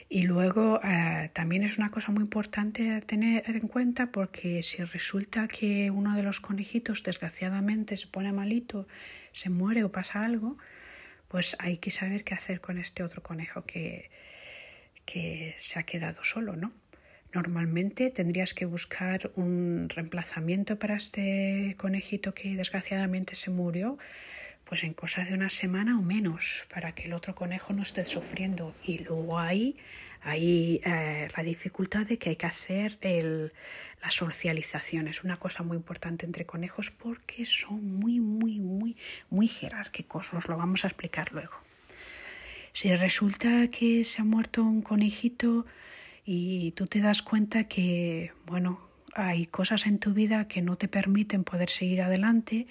Y 0.08 0.22
luego 0.22 0.80
eh, 0.82 1.30
también 1.34 1.62
es 1.62 1.78
una 1.78 1.90
cosa 1.90 2.10
muy 2.10 2.22
importante 2.22 3.00
tener 3.02 3.48
en 3.48 3.68
cuenta 3.68 4.06
porque 4.10 4.64
si 4.64 4.82
resulta 4.82 5.46
que 5.46 5.92
uno 5.92 6.16
de 6.16 6.24
los 6.24 6.40
conejitos 6.40 7.04
desgraciadamente 7.04 7.96
se 7.96 8.08
pone 8.08 8.32
malito, 8.32 8.88
se 9.30 9.50
muere 9.50 9.84
o 9.84 9.92
pasa 9.92 10.24
algo, 10.24 10.58
pues 11.28 11.54
hay 11.60 11.78
que 11.78 11.92
saber 11.92 12.24
qué 12.24 12.34
hacer 12.34 12.60
con 12.60 12.78
este 12.78 13.04
otro 13.04 13.22
conejo 13.22 13.64
que, 13.64 14.10
que 15.04 15.54
se 15.58 15.78
ha 15.78 15.84
quedado 15.84 16.24
solo, 16.24 16.56
¿no? 16.56 16.72
Normalmente 17.32 18.10
tendrías 18.10 18.54
que 18.54 18.64
buscar 18.64 19.30
un 19.36 19.88
reemplazamiento 19.88 20.78
para 20.78 20.96
este 20.96 21.76
conejito 21.78 22.34
que 22.34 22.56
desgraciadamente 22.56 23.36
se 23.36 23.50
murió 23.50 23.98
pues 24.64 24.84
en 24.84 24.94
cosa 24.94 25.24
de 25.24 25.34
una 25.34 25.50
semana 25.50 25.98
o 25.98 26.02
menos, 26.02 26.64
para 26.72 26.92
que 26.92 27.06
el 27.06 27.12
otro 27.12 27.34
conejo 27.34 27.72
no 27.72 27.82
esté 27.82 28.04
sufriendo. 28.04 28.72
Y 28.84 28.98
luego 28.98 29.40
hay, 29.40 29.76
hay 30.22 30.80
eh, 30.84 31.26
la 31.36 31.42
dificultad 31.42 32.06
de 32.06 32.18
que 32.18 32.30
hay 32.30 32.36
que 32.36 32.46
hacer 32.46 32.96
el, 33.00 33.52
la 34.00 34.12
socialización. 34.12 35.08
Es 35.08 35.24
una 35.24 35.38
cosa 35.38 35.64
muy 35.64 35.76
importante 35.76 36.24
entre 36.24 36.46
conejos 36.46 36.92
porque 36.92 37.46
son 37.46 37.96
muy, 37.96 38.20
muy, 38.20 38.60
muy, 38.60 38.96
muy 39.28 39.48
jerárquicos. 39.48 40.32
Os 40.32 40.46
lo 40.46 40.56
vamos 40.56 40.84
a 40.84 40.86
explicar 40.86 41.32
luego. 41.32 41.56
Si 42.72 42.94
resulta 42.94 43.68
que 43.68 44.04
se 44.04 44.22
ha 44.22 44.24
muerto 44.24 44.62
un 44.62 44.82
conejito 44.82 45.66
y 46.24 46.72
tú 46.72 46.86
te 46.86 47.00
das 47.00 47.22
cuenta 47.22 47.64
que, 47.64 48.32
bueno, 48.46 48.80
hay 49.14 49.46
cosas 49.46 49.86
en 49.86 49.98
tu 49.98 50.12
vida 50.12 50.46
que 50.46 50.62
no 50.62 50.76
te 50.76 50.88
permiten 50.88 51.44
poder 51.44 51.68
seguir 51.70 52.02
adelante 52.02 52.66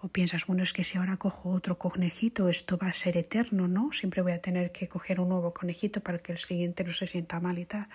o 0.00 0.08
piensas, 0.08 0.46
bueno, 0.46 0.62
es 0.62 0.72
que 0.72 0.84
si 0.84 0.98
ahora 0.98 1.16
cojo 1.16 1.50
otro 1.50 1.78
conejito, 1.78 2.48
esto 2.48 2.78
va 2.78 2.88
a 2.88 2.92
ser 2.92 3.16
eterno, 3.16 3.68
¿no? 3.68 3.92
Siempre 3.92 4.22
voy 4.22 4.32
a 4.32 4.40
tener 4.40 4.70
que 4.70 4.88
coger 4.88 5.20
un 5.20 5.30
nuevo 5.30 5.54
conejito 5.54 6.00
para 6.00 6.18
que 6.18 6.32
el 6.32 6.38
siguiente 6.38 6.84
no 6.84 6.92
se 6.92 7.06
sienta 7.06 7.40
mal 7.40 7.58
y 7.58 7.64
tal. 7.64 7.88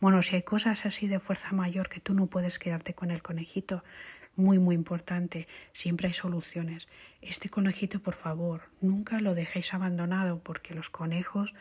Bueno, 0.00 0.22
si 0.22 0.36
hay 0.36 0.42
cosas 0.42 0.86
así 0.86 1.06
de 1.06 1.20
fuerza 1.20 1.52
mayor 1.52 1.88
que 1.88 2.00
tú 2.00 2.14
no 2.14 2.26
puedes 2.26 2.58
quedarte 2.58 2.94
con 2.94 3.10
el 3.10 3.22
conejito, 3.22 3.84
muy, 4.36 4.58
muy 4.58 4.74
importante, 4.74 5.46
siempre 5.72 6.08
hay 6.08 6.14
soluciones. 6.14 6.88
Este 7.20 7.48
conejito, 7.48 8.00
por 8.00 8.14
favor, 8.14 8.62
nunca 8.80 9.20
lo 9.20 9.34
dejéis 9.34 9.74
abandonado 9.74 10.40
porque 10.40 10.74
los 10.74 10.90
conejos 10.90 11.52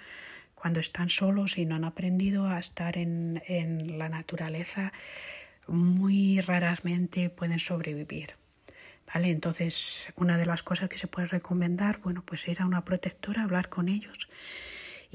cuando 0.55 0.79
están 0.79 1.09
solos 1.09 1.57
y 1.57 1.65
no 1.65 1.75
han 1.75 1.83
aprendido 1.83 2.47
a 2.47 2.57
estar 2.59 2.97
en, 2.97 3.43
en 3.47 3.99
la 3.99 4.07
naturaleza, 4.07 4.93
muy 5.67 6.39
raramente 6.39 7.29
pueden 7.29 7.59
sobrevivir. 7.59 8.35
¿Vale? 9.13 9.29
Entonces, 9.29 10.11
una 10.15 10.37
de 10.37 10.45
las 10.45 10.63
cosas 10.63 10.89
que 10.89 10.97
se 10.97 11.07
puede 11.07 11.27
recomendar, 11.27 11.99
bueno, 12.01 12.23
pues 12.25 12.47
ir 12.47 12.61
a 12.61 12.65
una 12.65 12.85
protectora, 12.85 13.43
hablar 13.43 13.69
con 13.69 13.89
ellos 13.89 14.29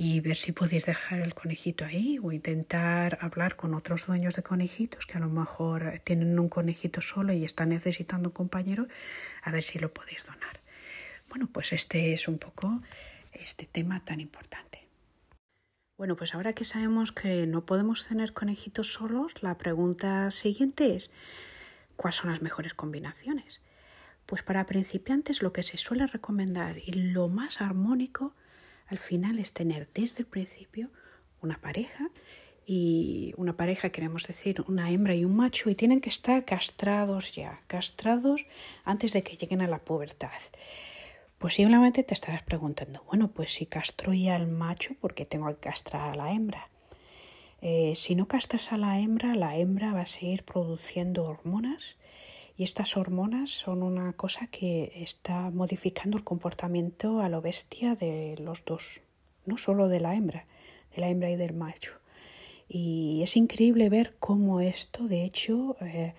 y 0.00 0.20
ver 0.20 0.36
si 0.36 0.52
podéis 0.52 0.86
dejar 0.86 1.18
el 1.18 1.34
conejito 1.34 1.84
ahí 1.84 2.20
o 2.22 2.30
intentar 2.30 3.18
hablar 3.20 3.56
con 3.56 3.74
otros 3.74 4.06
dueños 4.06 4.36
de 4.36 4.44
conejitos 4.44 5.06
que 5.06 5.18
a 5.18 5.20
lo 5.20 5.28
mejor 5.28 6.00
tienen 6.04 6.38
un 6.38 6.48
conejito 6.48 7.00
solo 7.00 7.32
y 7.32 7.44
están 7.44 7.70
necesitando 7.70 8.28
un 8.28 8.32
compañero, 8.32 8.86
a 9.42 9.50
ver 9.50 9.64
si 9.64 9.80
lo 9.80 9.92
podéis 9.92 10.24
donar. 10.24 10.60
Bueno, 11.28 11.48
pues 11.52 11.72
este 11.72 12.12
es 12.12 12.28
un 12.28 12.38
poco 12.38 12.80
este 13.32 13.66
tema 13.66 14.04
tan 14.04 14.20
importante. 14.20 14.86
Bueno, 15.96 16.14
pues 16.14 16.32
ahora 16.32 16.52
que 16.52 16.64
sabemos 16.64 17.10
que 17.10 17.48
no 17.48 17.66
podemos 17.66 18.06
tener 18.06 18.32
conejitos 18.32 18.92
solos, 18.92 19.42
la 19.42 19.58
pregunta 19.58 20.30
siguiente 20.30 20.94
es, 20.94 21.10
¿cuáles 21.96 22.20
son 22.20 22.30
las 22.30 22.40
mejores 22.40 22.72
combinaciones? 22.72 23.60
Pues 24.26 24.44
para 24.44 24.64
principiantes 24.64 25.42
lo 25.42 25.52
que 25.52 25.64
se 25.64 25.76
suele 25.76 26.06
recomendar 26.06 26.78
y 26.78 26.92
lo 26.92 27.28
más 27.28 27.60
armónico 27.60 28.36
al 28.88 28.98
final 28.98 29.38
es 29.38 29.52
tener 29.52 29.88
desde 29.92 30.20
el 30.20 30.26
principio 30.26 30.90
una 31.40 31.60
pareja 31.60 32.10
y 32.66 33.32
una 33.36 33.56
pareja 33.56 33.90
queremos 33.90 34.26
decir 34.26 34.62
una 34.68 34.90
hembra 34.90 35.14
y 35.14 35.24
un 35.24 35.36
macho 35.36 35.70
y 35.70 35.74
tienen 35.74 36.00
que 36.00 36.10
estar 36.10 36.44
castrados 36.44 37.34
ya, 37.34 37.62
castrados 37.66 38.44
antes 38.84 39.12
de 39.12 39.22
que 39.22 39.36
lleguen 39.36 39.62
a 39.62 39.68
la 39.68 39.78
pubertad. 39.78 40.40
Posiblemente 41.38 42.02
te 42.02 42.14
estarás 42.14 42.42
preguntando, 42.42 43.04
bueno, 43.04 43.30
pues 43.30 43.54
si 43.54 43.66
castro 43.66 44.12
ya 44.12 44.36
al 44.36 44.48
macho, 44.48 44.94
¿por 45.00 45.14
qué 45.14 45.24
tengo 45.24 45.48
que 45.48 45.68
castrar 45.68 46.10
a 46.10 46.14
la 46.14 46.32
hembra? 46.32 46.68
Eh, 47.60 47.94
si 47.94 48.14
no 48.14 48.28
castras 48.28 48.72
a 48.72 48.76
la 48.76 48.98
hembra, 48.98 49.34
la 49.34 49.56
hembra 49.56 49.92
va 49.92 50.02
a 50.02 50.06
seguir 50.06 50.44
produciendo 50.44 51.24
hormonas 51.24 51.96
y 52.58 52.64
estas 52.64 52.96
hormonas 52.96 53.50
son 53.50 53.82
una 53.82 54.12
cosa 54.12 54.48
que 54.48 54.92
está 54.96 55.48
modificando 55.50 56.18
el 56.18 56.24
comportamiento 56.24 57.22
a 57.22 57.30
lo 57.30 57.40
bestia 57.40 57.94
de 57.94 58.36
los 58.38 58.64
dos, 58.66 59.00
no 59.46 59.56
solo 59.56 59.88
de 59.88 60.00
la 60.00 60.14
hembra, 60.14 60.44
de 60.94 61.00
la 61.00 61.08
hembra 61.08 61.30
y 61.30 61.36
del 61.36 61.54
macho. 61.54 61.92
Y 62.68 63.20
es 63.22 63.36
increíble 63.36 63.88
ver 63.88 64.16
cómo 64.18 64.60
esto, 64.60 65.08
de 65.08 65.24
hecho, 65.24 65.76
eh, 65.80 66.14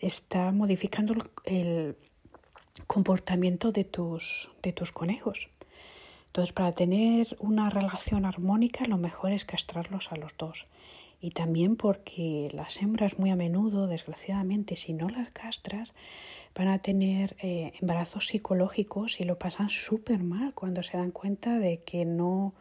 está 0.00 0.52
modificando 0.52 1.14
el, 1.44 1.96
comportamiento 2.86 3.72
de 3.72 3.84
tus, 3.84 4.50
de 4.62 4.72
tus 4.72 4.92
conejos. 4.92 5.48
Entonces, 6.26 6.52
para 6.52 6.72
tener 6.72 7.36
una 7.38 7.70
relación 7.70 8.26
armónica, 8.26 8.84
lo 8.86 8.98
mejor 8.98 9.32
es 9.32 9.44
castrarlos 9.44 10.10
a 10.10 10.16
los 10.16 10.36
dos. 10.36 10.66
Y 11.24 11.30
también 11.30 11.76
porque 11.76 12.50
las 12.52 12.82
hembras 12.82 13.18
muy 13.18 13.30
a 13.30 13.34
menudo, 13.34 13.86
desgraciadamente, 13.86 14.76
si 14.76 14.92
no 14.92 15.08
las 15.08 15.30
castras, 15.30 15.94
van 16.54 16.68
a 16.68 16.80
tener 16.80 17.34
eh, 17.40 17.72
embarazos 17.80 18.26
psicológicos 18.26 19.18
y 19.20 19.24
lo 19.24 19.38
pasan 19.38 19.70
súper 19.70 20.22
mal 20.22 20.52
cuando 20.52 20.82
se 20.82 20.98
dan 20.98 21.12
cuenta 21.12 21.58
de 21.58 21.82
que 21.82 22.04
no, 22.04 22.52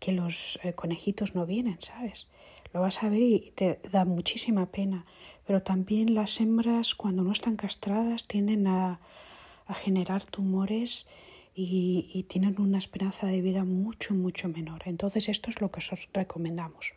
que 0.00 0.10
los 0.10 0.58
eh, 0.64 0.72
conejitos 0.72 1.36
no 1.36 1.46
vienen, 1.46 1.76
¿sabes? 1.80 2.26
Lo 2.72 2.80
vas 2.80 3.04
a 3.04 3.08
ver 3.08 3.22
y 3.22 3.52
te 3.54 3.78
da 3.88 4.04
muchísima 4.04 4.66
pena. 4.66 5.06
Pero 5.46 5.62
también 5.62 6.12
las 6.12 6.40
hembras, 6.40 6.96
cuando 6.96 7.22
no 7.22 7.30
están 7.30 7.54
castradas, 7.54 8.26
tienden 8.26 8.66
a, 8.66 8.98
generar 9.84 10.24
tumores 10.24 11.06
y, 11.54 12.24
tienen 12.28 12.60
una 12.60 12.78
esperanza 12.78 13.28
de 13.28 13.40
vida 13.40 13.62
mucho, 13.64 14.12
mucho 14.14 14.48
menor. 14.48 14.82
Entonces, 14.86 15.28
esto 15.28 15.50
es 15.50 15.60
lo 15.60 15.70
que 15.70 15.78
os 15.78 16.08
recomendamos. 16.12 16.94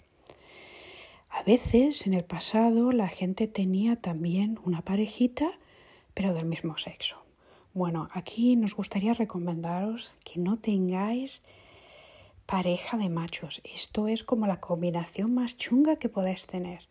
A 1.36 1.42
veces, 1.42 2.06
en 2.06 2.14
el 2.14 2.24
pasado, 2.24 2.92
la 2.92 3.08
gente 3.08 3.48
tenía 3.48 3.96
también 3.96 4.60
una 4.66 4.84
parejita, 4.84 5.52
pero 6.14 6.36
del 6.36 6.46
mismo 6.46 6.78
sexo. 6.78 7.26
Bueno, 7.74 8.08
aquí 8.12 8.56
nos 8.56 8.76
gustaría 8.76 9.16
recomendaros 9.16 10.14
que 10.24 10.40
no 10.40 10.60
tengáis 10.60 11.42
pareja 12.46 12.98
de 12.98 13.10
machos. 13.10 13.64
Esto 13.64 14.08
es 14.08 14.24
como 14.24 14.46
la 14.46 14.60
combinación 14.60 15.34
más 15.34 15.58
chunga 15.58 15.96
que 15.96 16.08
podáis 16.08 16.46
tener. 16.46 16.88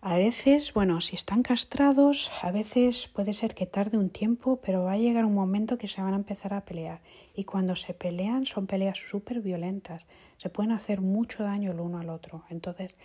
A 0.00 0.16
veces, 0.16 0.72
bueno, 0.74 1.00
si 1.00 1.16
están 1.16 1.42
castrados, 1.42 2.30
a 2.40 2.52
veces 2.52 3.08
puede 3.08 3.32
ser 3.32 3.56
que 3.56 3.66
tarde 3.66 3.98
un 3.98 4.10
tiempo, 4.10 4.60
pero 4.64 4.84
va 4.84 4.92
a 4.92 4.96
llegar 4.96 5.24
un 5.24 5.34
momento 5.34 5.76
que 5.76 5.88
se 5.88 6.00
van 6.00 6.12
a 6.12 6.18
empezar 6.18 6.54
a 6.54 6.64
pelear. 6.64 7.00
Y 7.34 7.42
cuando 7.42 7.74
se 7.74 7.94
pelean 7.94 8.46
son 8.46 8.68
peleas 8.68 8.96
súper 8.98 9.40
violentas. 9.40 10.06
Se 10.36 10.50
pueden 10.50 10.70
hacer 10.70 11.00
mucho 11.00 11.42
daño 11.42 11.72
el 11.72 11.80
uno 11.80 11.98
al 11.98 12.10
otro. 12.10 12.44
Entonces, 12.48 12.96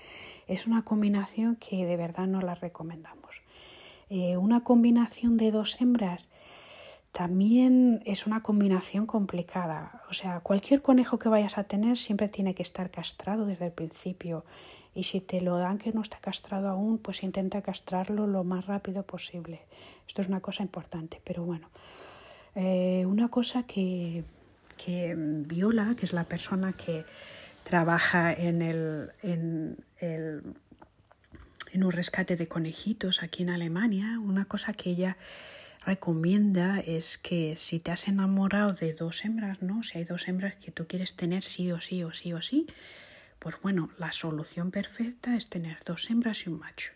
es 0.46 0.68
una 0.68 0.86
combinación 0.86 1.56
que 1.56 1.84
de 1.84 1.98
verdad 1.98 2.28
no 2.28 2.42
la 2.42 2.54
recomendamos. 2.54 3.42
Eh, 4.12 4.38
una 4.38 4.64
combinación 4.64 5.36
de 5.38 5.50
dos 5.50 5.82
hembras 5.82 6.30
también 7.12 8.04
es 8.06 8.28
una 8.28 8.44
combinación 8.44 9.08
complicada. 9.08 10.04
O 10.12 10.14
sea, 10.14 10.42
cualquier 10.42 10.84
conejo 10.84 11.18
que 11.18 11.30
vayas 11.30 11.58
a 11.58 11.64
tener 11.64 11.98
siempre 11.98 12.28
tiene 12.28 12.54
que 12.54 12.62
estar 12.62 12.92
castrado 12.92 13.48
desde 13.48 13.66
el 13.66 13.72
principio. 13.72 14.46
Y 14.96 15.04
si 15.04 15.22
te 15.22 15.42
lo 15.42 15.58
dan 15.58 15.78
que 15.78 15.92
no 15.92 16.02
está 16.02 16.20
castrado 16.20 16.70
aún, 16.70 16.98
pues 16.98 17.24
intenta 17.24 17.62
castrarlo 17.62 18.28
lo 18.28 18.44
más 18.44 18.66
rápido 18.68 19.04
posible. 19.04 19.62
Esto 20.08 20.22
es 20.22 20.28
una 20.28 20.42
cosa 20.42 20.64
importante. 20.64 21.22
Pero 21.24 21.44
bueno, 21.44 21.70
eh, 22.56 23.06
una 23.08 23.28
cosa 23.30 23.64
que, 23.64 24.24
que 24.78 25.16
Viola, 25.18 25.96
que 25.98 26.06
es 26.06 26.14
la 26.14 26.26
persona 26.26 26.74
que 26.74 27.06
trabaja 27.64 28.34
en 28.34 28.62
el, 28.62 29.12
en 29.24 29.78
el 29.98 30.44
en 31.74 31.84
un 31.84 31.92
rescate 31.92 32.36
de 32.36 32.48
conejitos 32.48 33.24
aquí 33.24 33.44
en 33.44 33.50
Alemania, 33.50 34.20
una 34.20 34.46
cosa 34.46 34.74
que 34.74 34.92
ella 34.92 35.18
recomienda 35.86 36.80
es 36.80 37.18
que 37.18 37.56
si 37.56 37.80
te 37.80 37.92
has 37.92 38.08
enamorado 38.08 38.74
de 38.74 38.94
dos 38.94 39.26
hembras, 39.26 39.62
¿no? 39.62 39.84
Si 39.84 39.98
hay 39.98 40.06
dos 40.06 40.28
hembras 40.28 40.56
que 40.56 40.72
tú 40.72 40.88
quieres 40.88 41.16
tener 41.16 41.42
sí 41.42 41.72
o 41.72 41.82
sí 41.82 42.04
o 42.04 42.14
sí 42.14 42.32
o 42.32 42.42
sí, 42.42 42.68
pues 43.44 43.62
bueno, 43.62 43.90
la 43.98 44.14
solución 44.14 44.72
perfecta 44.72 45.36
es 45.36 45.50
tener 45.50 45.78
dos 45.84 46.10
hembras 46.10 46.46
y 46.46 46.50
un 46.50 46.60
macho 46.60 46.94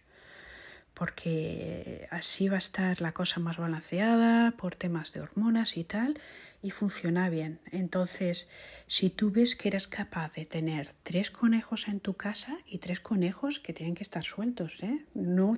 porque 0.93 2.07
así 2.09 2.47
va 2.47 2.55
a 2.55 2.57
estar 2.57 3.01
la 3.01 3.11
cosa 3.11 3.39
más 3.39 3.57
balanceada 3.57 4.51
por 4.57 4.75
temas 4.75 5.13
de 5.13 5.21
hormonas 5.21 5.77
y 5.77 5.83
tal, 5.83 6.19
y 6.63 6.71
funciona 6.71 7.29
bien. 7.29 7.59
Entonces, 7.71 8.49
si 8.87 9.11
tú 9.11 9.29
ves 9.29 9.55
que 9.55 9.67
eres 9.67 9.87
capaz 9.87 10.33
de 10.33 10.47
tener 10.47 10.95
tres 11.03 11.29
conejos 11.29 11.87
en 11.87 11.99
tu 11.99 12.15
casa 12.15 12.57
y 12.65 12.79
tres 12.79 12.99
conejos 12.99 13.59
que 13.59 13.73
tienen 13.73 13.93
que 13.93 14.01
estar 14.01 14.23
sueltos, 14.23 14.81
¿eh? 14.81 15.05
no, 15.13 15.53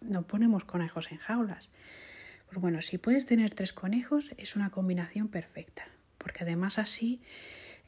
no 0.00 0.22
ponemos 0.22 0.64
conejos 0.64 1.10
en 1.10 1.18
jaulas. 1.18 1.68
Pues 2.46 2.60
bueno, 2.60 2.80
si 2.80 2.96
puedes 2.96 3.26
tener 3.26 3.52
tres 3.52 3.72
conejos 3.72 4.30
es 4.36 4.54
una 4.54 4.70
combinación 4.70 5.26
perfecta, 5.26 5.88
porque 6.16 6.44
además 6.44 6.78
así 6.78 7.22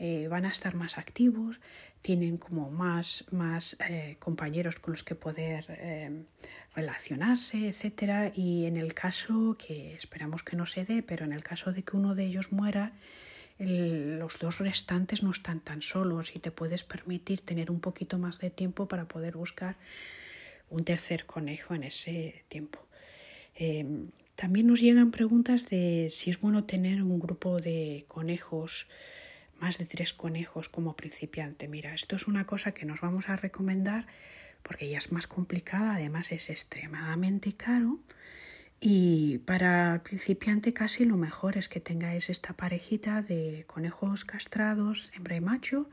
eh, 0.04 0.26
van 0.26 0.47
a 0.47 0.49
estar 0.49 0.75
más 0.75 0.99
activos, 0.99 1.61
tienen 2.00 2.37
como 2.37 2.73
más, 2.73 3.25
más 3.30 3.76
eh, 3.88 4.16
compañeros 4.18 4.80
con 4.80 4.94
los 4.94 5.04
que 5.04 5.14
poder 5.14 5.64
eh, 5.68 6.25
relacionarse, 6.75 7.68
etcétera. 7.68 8.32
Y 8.35 8.66
en 8.66 8.76
el 8.76 8.94
caso, 8.94 9.56
que 9.64 9.94
esperamos 9.94 10.42
que 10.42 10.56
no 10.56 10.66
se 10.66 10.85
dé, 10.85 11.04
pero 11.04 11.25
en 11.25 11.32
el 11.32 11.44
caso 11.44 11.71
de 11.71 11.85
que 11.85 11.97
uno 11.97 12.16
de 12.16 12.25
ellos 12.25 12.50
muera, 12.50 12.94
los 13.61 14.40
dos 14.40 14.59
restantes 14.59 15.23
no 15.23 15.30
están 15.30 15.61
tan 15.61 15.82
solos 15.82 16.35
y 16.35 16.40
te 16.40 16.50
puedes 16.50 16.82
permitir 16.82 17.42
tener 17.42 17.71
un 17.71 17.78
poquito 17.78 18.18
más 18.18 18.40
de 18.40 18.50
tiempo 18.50 18.88
para 18.88 19.06
poder 19.06 19.37
buscar 19.37 19.76
un 20.68 20.82
tercer 20.82 21.26
conejo 21.26 21.76
en 21.76 21.85
ese 21.85 22.44
tiempo. 22.49 22.80
Em, 23.54 24.11
también 24.35 24.66
nos 24.66 24.80
llegan 24.80 25.12
preguntas 25.12 25.68
de 25.68 26.09
si 26.11 26.30
es 26.30 26.40
bueno 26.40 26.64
tener 26.64 27.04
un 27.04 27.21
grupo 27.21 27.61
de 27.61 28.04
conejos 28.09 28.88
más 29.62 29.78
de 29.78 29.87
tres 29.87 30.12
conejos 30.12 30.69
como 30.69 30.97
principiante. 30.97 31.69
Mira, 31.69 31.95
esto 31.95 32.16
es 32.16 32.26
una 32.26 32.47
cosa 32.47 32.73
que 32.73 32.85
nos 32.85 33.00
vamos 33.00 33.28
a 33.28 33.37
recomendar 33.37 34.07
porque 34.64 34.88
ya 34.88 34.99
es 34.99 35.12
más 35.12 35.28
complicada, 35.28 35.95
además 35.95 36.33
es 36.33 36.50
extremadamente 36.50 37.52
caro. 37.52 38.00
Y 38.81 39.38
para 39.38 40.02
principiante 40.02 40.73
casi 40.73 41.04
lo 41.04 41.16
mejor 41.16 41.57
es 41.57 41.69
que 41.69 41.78
tengáis 41.78 42.28
esta 42.28 42.54
parejita 42.54 43.23
de 43.23 43.64
conejos 43.69 44.25
castrados, 44.25 45.12
hembra 45.14 45.37
y 45.37 45.40
macho. 45.40 45.88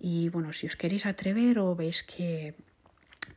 Y 0.00 0.28
bueno, 0.30 0.52
si 0.52 0.66
os 0.66 0.74
queréis 0.74 1.06
atrever 1.06 1.60
o 1.60 1.76
veis 1.76 2.02
que 2.02 2.56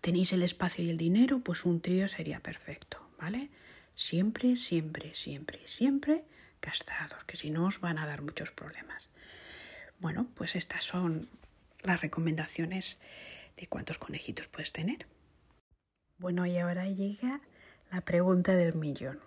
tenéis 0.02 0.34
el 0.34 0.42
espacio 0.42 0.84
y 0.84 0.90
el 0.90 0.98
dinero, 0.98 1.42
pues 1.42 1.66
un 1.66 1.82
trío 1.82 2.08
sería 2.08 2.40
perfecto, 2.40 2.98
¿vale? 3.20 3.52
Siempre, 3.94 4.56
siempre, 4.56 5.14
siempre, 5.14 5.60
siempre 5.66 6.26
castrados, 6.60 7.24
que 7.26 7.38
si 7.38 7.52
no 7.52 7.66
os 7.66 7.80
van 7.80 8.00
a 8.00 8.08
dar 8.08 8.24
muchos 8.24 8.50
problemas. 8.50 9.10
Bueno, 10.00 10.28
pues 10.36 10.56
estas 10.56 10.84
son 10.84 11.28
las 11.82 12.02
recomendaciones 12.02 13.00
de 13.58 13.68
cuántos 13.68 13.98
conejitos 13.98 14.48
puedes 14.48 14.72
tener. 14.72 15.06
Bueno, 16.18 16.46
y 16.46 16.58
ahora 16.58 16.88
llega 16.88 17.42
la 17.92 18.02
pregunta 18.02 18.54
del 18.54 18.76
millón. 18.76 19.20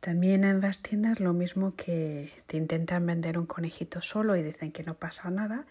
También 0.00 0.44
en 0.44 0.60
las 0.60 0.80
tiendas 0.80 1.20
lo 1.20 1.32
mismo 1.32 1.74
que 1.76 2.32
te 2.46 2.56
intentan 2.56 3.06
vender 3.06 3.38
un 3.38 3.46
conejito 3.46 4.00
solo 4.00 4.34
y 4.36 4.42
dicen 4.42 4.72
que 4.72 4.82
no 4.82 4.94
pasa 4.94 5.30
nada, 5.30 5.66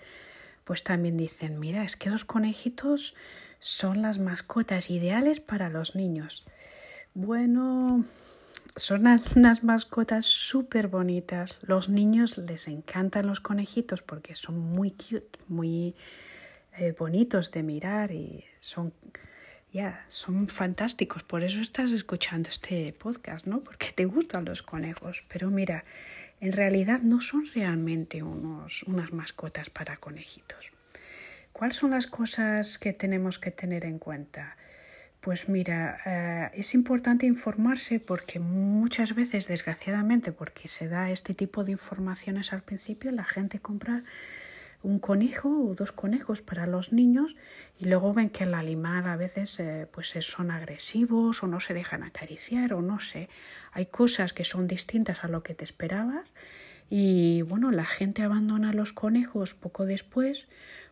pues 0.66 0.84
también 0.84 1.18
dicen, 1.18 1.60
mira, 1.60 1.84
es 1.84 1.96
que 1.96 2.12
los 2.12 2.26
conejitos 2.26 3.16
son 3.60 4.04
las 4.04 4.20
mascotas 4.20 4.90
ideales 4.90 5.40
para 5.40 5.70
los 5.70 5.96
niños. 5.96 6.46
Bueno, 7.16 8.06
son 8.80 9.06
unas 9.36 9.64
mascotas 9.64 10.26
súper 10.26 10.88
bonitas. 10.88 11.58
Los 11.62 11.90
niños 11.90 12.38
les 12.38 12.68
encantan 12.68 13.28
los 13.28 13.40
conejitos 13.40 14.02
porque 14.02 14.36
son 14.36 14.58
muy 14.58 14.92
cute, 14.92 15.38
muy 15.48 15.96
eh, 16.78 16.94
bonitos 16.98 17.52
de 17.52 17.62
mirar 17.64 18.12
y 18.12 18.46
son, 18.60 18.94
ya, 19.74 20.06
son 20.08 20.48
fantásticos. 20.48 21.24
Por 21.24 21.44
eso 21.44 21.60
estás 21.60 21.92
escuchando 21.92 22.50
este 22.50 22.94
podcast, 22.94 23.46
¿no? 23.46 23.60
Porque 23.62 23.92
te 23.92 24.06
gustan 24.06 24.46
los 24.46 24.64
conejos. 24.64 25.24
Pero 25.28 25.50
mira, 25.50 25.84
en 26.40 26.54
realidad 26.54 27.02
no 27.02 27.20
son 27.20 27.48
realmente 27.54 28.24
unos, 28.24 28.84
unas 28.84 29.12
mascotas 29.12 29.70
para 29.70 29.98
conejitos. 29.98 30.72
¿Cuáles 31.52 31.76
son 31.76 31.92
las 31.92 32.08
cosas 32.08 32.78
que 32.78 32.94
tenemos 32.94 33.40
que 33.40 33.52
tener 33.52 33.84
en 33.84 34.00
cuenta? 34.00 34.56
Pues 35.20 35.50
mira, 35.50 36.00
eh, 36.06 36.50
es 36.54 36.74
importante 36.74 37.26
informarse 37.26 38.00
porque 38.00 38.40
muchas 38.40 39.16
veces, 39.16 39.48
desgraciadamente, 39.48 40.32
porque 40.32 40.70
se 40.70 40.88
da 40.88 41.12
este 41.12 41.34
tipo 41.34 41.66
de 41.66 41.74
informaciones 41.74 42.54
al 42.54 42.62
principio, 42.62 43.12
la 43.12 43.26
gente 43.26 43.60
compra 43.60 44.04
un 44.82 45.00
conejo 45.00 45.50
o 45.50 45.76
dos 45.76 45.92
conejos 45.92 46.42
para 46.42 46.66
los 46.68 46.94
niños 46.94 47.36
y 47.78 47.90
luego 47.90 48.14
ven 48.14 48.30
que 48.30 48.46
el 48.46 48.54
animal 48.54 49.10
a 49.10 49.18
veces 49.18 49.60
eh, 49.60 49.88
pues 49.92 50.16
son 50.22 50.52
agresivos 50.52 51.44
o 51.44 51.48
no 51.48 51.60
se 51.60 51.74
dejan 51.74 52.04
acariciar 52.04 52.74
o 52.74 52.82
no 52.82 53.00
sé, 53.00 53.28
hay 53.74 53.88
cosas 53.88 54.32
que 54.32 54.46
son 54.46 54.68
distintas 54.68 55.26
a 55.26 55.28
lo 55.28 55.44
que 55.44 55.54
te 55.54 55.66
esperabas 55.66 56.32
y 56.90 57.42
bueno, 57.42 57.72
la 57.72 57.86
gente 57.86 58.24
abandona 58.24 58.72
los 58.72 58.94
conejos 58.94 59.54
poco 59.54 59.86
después 59.86 60.48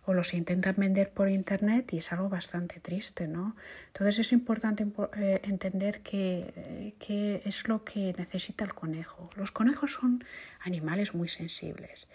o 0.07 0.13
los 0.13 0.33
intentan 0.33 0.75
vender 0.77 1.11
por 1.11 1.29
internet 1.29 1.91
y 1.91 1.97
es 1.97 2.13
algo 2.13 2.29
bastante 2.29 2.79
triste, 2.79 3.27
¿no? 3.27 3.57
Entonces 3.87 4.19
es 4.19 4.31
importante 4.31 4.87
eh, 5.17 5.41
entender 5.43 5.99
qué, 5.99 6.95
qué 6.97 7.41
es 7.43 7.67
lo 7.67 7.83
que 7.83 8.15
necesita 8.17 8.63
el 8.63 8.73
conejo. 8.73 9.29
Los 9.35 9.51
conejos 9.51 9.91
son 9.91 10.23
animales 10.61 11.13
muy 11.13 11.27
sensibles. 11.27 12.07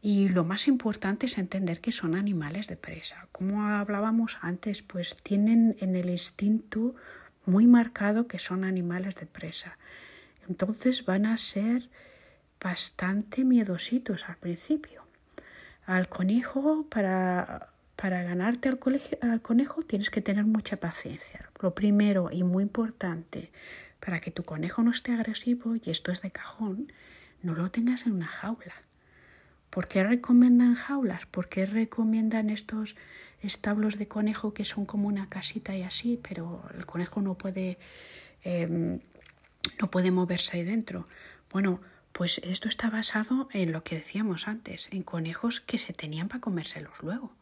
Y 0.00 0.28
lo 0.28 0.44
más 0.44 0.68
importante 0.68 1.26
es 1.26 1.36
entender 1.36 1.80
que 1.80 1.90
son 1.90 2.14
animales 2.14 2.68
de 2.68 2.76
presa. 2.76 3.26
Como 3.32 3.66
hablábamos 3.66 4.38
antes, 4.40 4.82
pues 4.82 5.16
tienen 5.16 5.76
en 5.80 5.96
el 5.96 6.10
instinto 6.10 6.94
muy 7.44 7.66
marcado 7.66 8.28
que 8.28 8.38
son 8.38 8.62
animales 8.62 9.16
de 9.16 9.26
presa. 9.26 9.78
Entonces 10.48 11.04
van 11.04 11.26
a 11.26 11.36
ser 11.36 11.90
bastante 12.60 13.44
miedositos 13.44 14.28
al 14.28 14.36
principio. 14.36 15.05
Al 15.86 16.08
conejo, 16.08 16.84
para, 16.88 17.68
para 17.94 18.24
ganarte 18.24 18.68
al, 18.68 19.40
conejo, 19.40 19.82
tienes 19.82 20.10
que 20.10 20.20
tener 20.20 20.44
mucha 20.44 20.78
paciencia. 20.78 21.48
Lo 21.60 21.76
primero 21.76 22.28
y 22.32 22.42
muy 22.42 22.64
importante, 22.64 23.52
para 24.00 24.20
que 24.20 24.32
tu 24.32 24.42
conejo 24.42 24.82
no 24.82 24.90
esté 24.90 25.12
agresivo, 25.12 25.76
y 25.76 25.90
esto 25.90 26.10
es 26.10 26.22
de 26.22 26.32
cajón, 26.32 26.92
no 27.42 27.54
lo 27.54 27.70
tengas 27.70 28.04
en 28.04 28.12
una 28.12 28.26
jaula. 28.26 28.74
¿Por 29.70 29.86
qué 29.86 30.02
recomiendan 30.02 30.74
jaulas? 30.74 31.24
¿Por 31.26 31.48
qué 31.48 31.66
recomiendan 31.66 32.50
estos 32.50 32.96
establos 33.40 33.96
de 33.96 34.08
conejo 34.08 34.54
que 34.54 34.64
son 34.64 34.86
como 34.86 35.06
una 35.06 35.28
casita 35.28 35.76
y 35.76 35.82
así, 35.82 36.18
pero 36.20 36.64
el 36.76 36.84
conejo 36.84 37.22
no 37.22 37.34
puede, 37.34 37.78
em, 38.42 38.98
no 39.80 39.90
puede 39.90 40.10
moverse 40.10 40.56
ahí 40.56 40.64
dentro? 40.64 41.06
Bueno, 41.52 41.80
pues 42.16 42.38
esto 42.38 42.66
está 42.66 42.88
basado 42.88 43.46
en 43.52 43.72
lo 43.72 43.84
que 43.84 43.96
decíamos 43.96 44.48
antes, 44.48 44.88
en 44.90 45.02
conejos 45.02 45.60
que 45.60 45.76
se 45.76 45.92
tenían 45.92 46.28
para 46.28 46.40
comérselos 46.40 46.94
luego. 47.02 47.34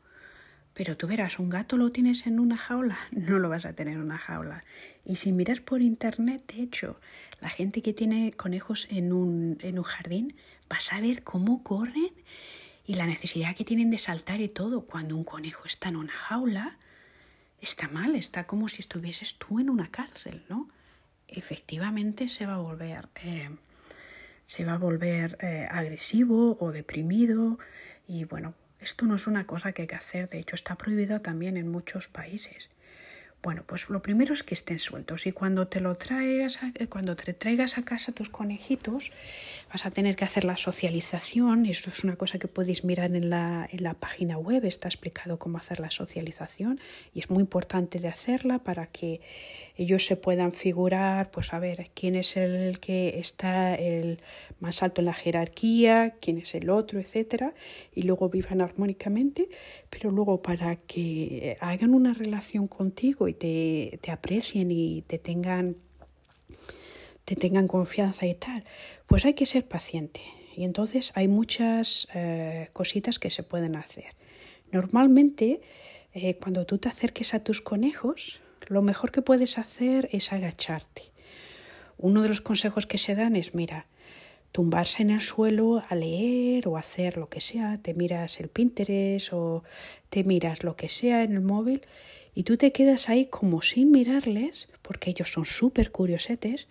Pero 0.74 0.96
tú 0.96 1.06
verás, 1.06 1.38
un 1.38 1.48
gato 1.48 1.76
lo 1.76 1.92
tienes 1.92 2.26
en 2.26 2.40
una 2.40 2.56
jaula, 2.56 2.98
no 3.12 3.38
lo 3.38 3.48
vas 3.48 3.66
a 3.66 3.74
tener 3.74 3.94
en 3.94 4.00
una 4.00 4.18
jaula. 4.18 4.64
Y 5.04 5.14
si 5.14 5.30
miras 5.30 5.60
por 5.60 5.80
internet, 5.80 6.52
de 6.52 6.64
hecho, 6.64 6.98
la 7.40 7.50
gente 7.50 7.82
que 7.82 7.92
tiene 7.92 8.32
conejos 8.32 8.88
en 8.90 9.12
un, 9.12 9.58
en 9.60 9.78
un 9.78 9.84
jardín, 9.84 10.34
vas 10.68 10.92
a 10.92 11.00
ver 11.00 11.22
cómo 11.22 11.62
corren 11.62 12.10
y 12.84 12.94
la 12.94 13.06
necesidad 13.06 13.54
que 13.54 13.64
tienen 13.64 13.92
de 13.92 13.98
saltar 13.98 14.40
y 14.40 14.48
todo. 14.48 14.86
Cuando 14.86 15.16
un 15.16 15.22
conejo 15.22 15.66
está 15.66 15.88
en 15.90 15.94
una 15.94 16.14
jaula, 16.14 16.78
está 17.60 17.86
mal, 17.86 18.16
está 18.16 18.48
como 18.48 18.66
si 18.66 18.80
estuvieses 18.82 19.36
tú 19.36 19.60
en 19.60 19.70
una 19.70 19.92
cárcel, 19.92 20.42
¿no? 20.48 20.68
Efectivamente 21.28 22.26
se 22.26 22.44
va 22.44 22.54
a 22.54 22.58
volver 22.58 23.08
eh, 23.22 23.50
se 24.44 24.64
va 24.64 24.74
a 24.74 24.78
volver 24.78 25.38
eh, 25.40 25.68
agresivo 25.70 26.56
o 26.60 26.72
deprimido. 26.72 27.58
Y 28.06 28.24
bueno, 28.24 28.54
esto 28.80 29.06
no 29.06 29.14
es 29.14 29.26
una 29.26 29.46
cosa 29.46 29.72
que 29.72 29.82
hay 29.82 29.88
que 29.88 29.94
hacer, 29.94 30.28
de 30.28 30.38
hecho 30.38 30.54
está 30.54 30.76
prohibido 30.76 31.20
también 31.20 31.56
en 31.56 31.68
muchos 31.68 32.08
países. 32.08 32.68
Bueno, 33.44 33.62
pues 33.66 33.90
lo 33.90 34.00
primero 34.00 34.32
es 34.32 34.42
que 34.42 34.54
estén 34.54 34.78
sueltos. 34.78 35.26
Y 35.26 35.32
cuando 35.32 35.68
te 35.68 35.78
lo 35.78 35.94
traigas, 35.96 36.58
eh, 36.76 36.86
cuando 36.86 37.14
te 37.14 37.34
traigas 37.34 37.76
a 37.76 37.84
casa 37.84 38.10
tus 38.10 38.30
conejitos, 38.30 39.12
vas 39.70 39.84
a 39.84 39.90
tener 39.90 40.16
que 40.16 40.24
hacer 40.24 40.44
la 40.44 40.56
socialización. 40.56 41.66
Esto 41.66 41.90
es 41.90 42.04
una 42.04 42.16
cosa 42.16 42.38
que 42.38 42.48
podéis 42.48 42.84
mirar 42.84 43.14
en 43.14 43.28
la, 43.28 43.68
en 43.70 43.82
la 43.82 43.92
página 43.92 44.38
web, 44.38 44.64
está 44.64 44.88
explicado 44.88 45.38
cómo 45.38 45.58
hacer 45.58 45.78
la 45.78 45.90
socialización. 45.90 46.80
Y 47.12 47.20
es 47.20 47.28
muy 47.28 47.42
importante 47.42 47.98
de 47.98 48.08
hacerla 48.08 48.60
para 48.60 48.86
que 48.86 49.20
ellos 49.76 50.06
se 50.06 50.16
puedan 50.16 50.52
figurar, 50.52 51.30
pues 51.30 51.52
a 51.52 51.58
ver, 51.58 51.90
quién 51.94 52.14
es 52.14 52.36
el 52.36 52.78
que 52.80 53.18
está 53.18 53.74
el 53.74 54.20
más 54.60 54.82
alto 54.82 55.00
en 55.00 55.06
la 55.06 55.14
jerarquía, 55.14 56.16
quién 56.20 56.38
es 56.38 56.54
el 56.54 56.70
otro, 56.70 57.00
etcétera, 57.00 57.54
y 57.94 58.02
luego 58.02 58.28
vivan 58.28 58.60
armónicamente, 58.60 59.48
pero 59.90 60.10
luego 60.10 60.42
para 60.42 60.76
que 60.76 61.56
hagan 61.60 61.94
una 61.94 62.14
relación 62.14 62.68
contigo 62.68 63.28
y 63.28 63.34
te, 63.34 63.98
te 64.00 64.10
aprecien 64.10 64.70
y 64.70 65.02
te 65.02 65.18
tengan 65.18 65.76
te 67.24 67.36
tengan 67.36 67.68
confianza 67.68 68.26
y 68.26 68.34
tal, 68.34 68.64
pues 69.06 69.24
hay 69.24 69.34
que 69.34 69.46
ser 69.46 69.66
paciente. 69.66 70.20
Y 70.56 70.64
entonces 70.64 71.12
hay 71.14 71.28
muchas 71.28 72.08
eh, 72.14 72.68
cositas 72.72 73.18
que 73.18 73.30
se 73.30 73.42
pueden 73.42 73.76
hacer. 73.76 74.14
Normalmente, 74.70 75.62
eh, 76.12 76.36
cuando 76.36 76.64
tú 76.64 76.78
te 76.78 76.88
acerques 76.88 77.34
a 77.34 77.42
tus 77.42 77.60
conejos, 77.60 78.40
lo 78.68 78.82
mejor 78.82 79.12
que 79.12 79.22
puedes 79.22 79.58
hacer 79.58 80.08
es 80.12 80.32
agacharte. 80.32 81.02
Uno 81.96 82.22
de 82.22 82.28
los 82.28 82.40
consejos 82.40 82.86
que 82.86 82.98
se 82.98 83.14
dan 83.14 83.36
es, 83.36 83.54
mira, 83.54 83.86
tumbarse 84.52 85.02
en 85.02 85.10
el 85.10 85.20
suelo 85.20 85.82
a 85.88 85.94
leer 85.94 86.68
o 86.68 86.76
hacer 86.76 87.16
lo 87.16 87.28
que 87.28 87.40
sea, 87.40 87.78
te 87.82 87.94
miras 87.94 88.38
el 88.40 88.48
Pinterest 88.48 89.32
o 89.32 89.64
te 90.10 90.24
miras 90.24 90.62
lo 90.62 90.76
que 90.76 90.88
sea 90.88 91.22
en 91.22 91.32
el 91.32 91.40
móvil 91.40 91.82
y 92.34 92.42
tú 92.42 92.56
te 92.56 92.72
quedas 92.72 93.08
ahí 93.08 93.26
como 93.26 93.62
sin 93.62 93.90
mirarles, 93.90 94.68
porque 94.82 95.10
ellos 95.10 95.32
son 95.32 95.44
súper 95.44 95.92
curiosetes 95.92 96.68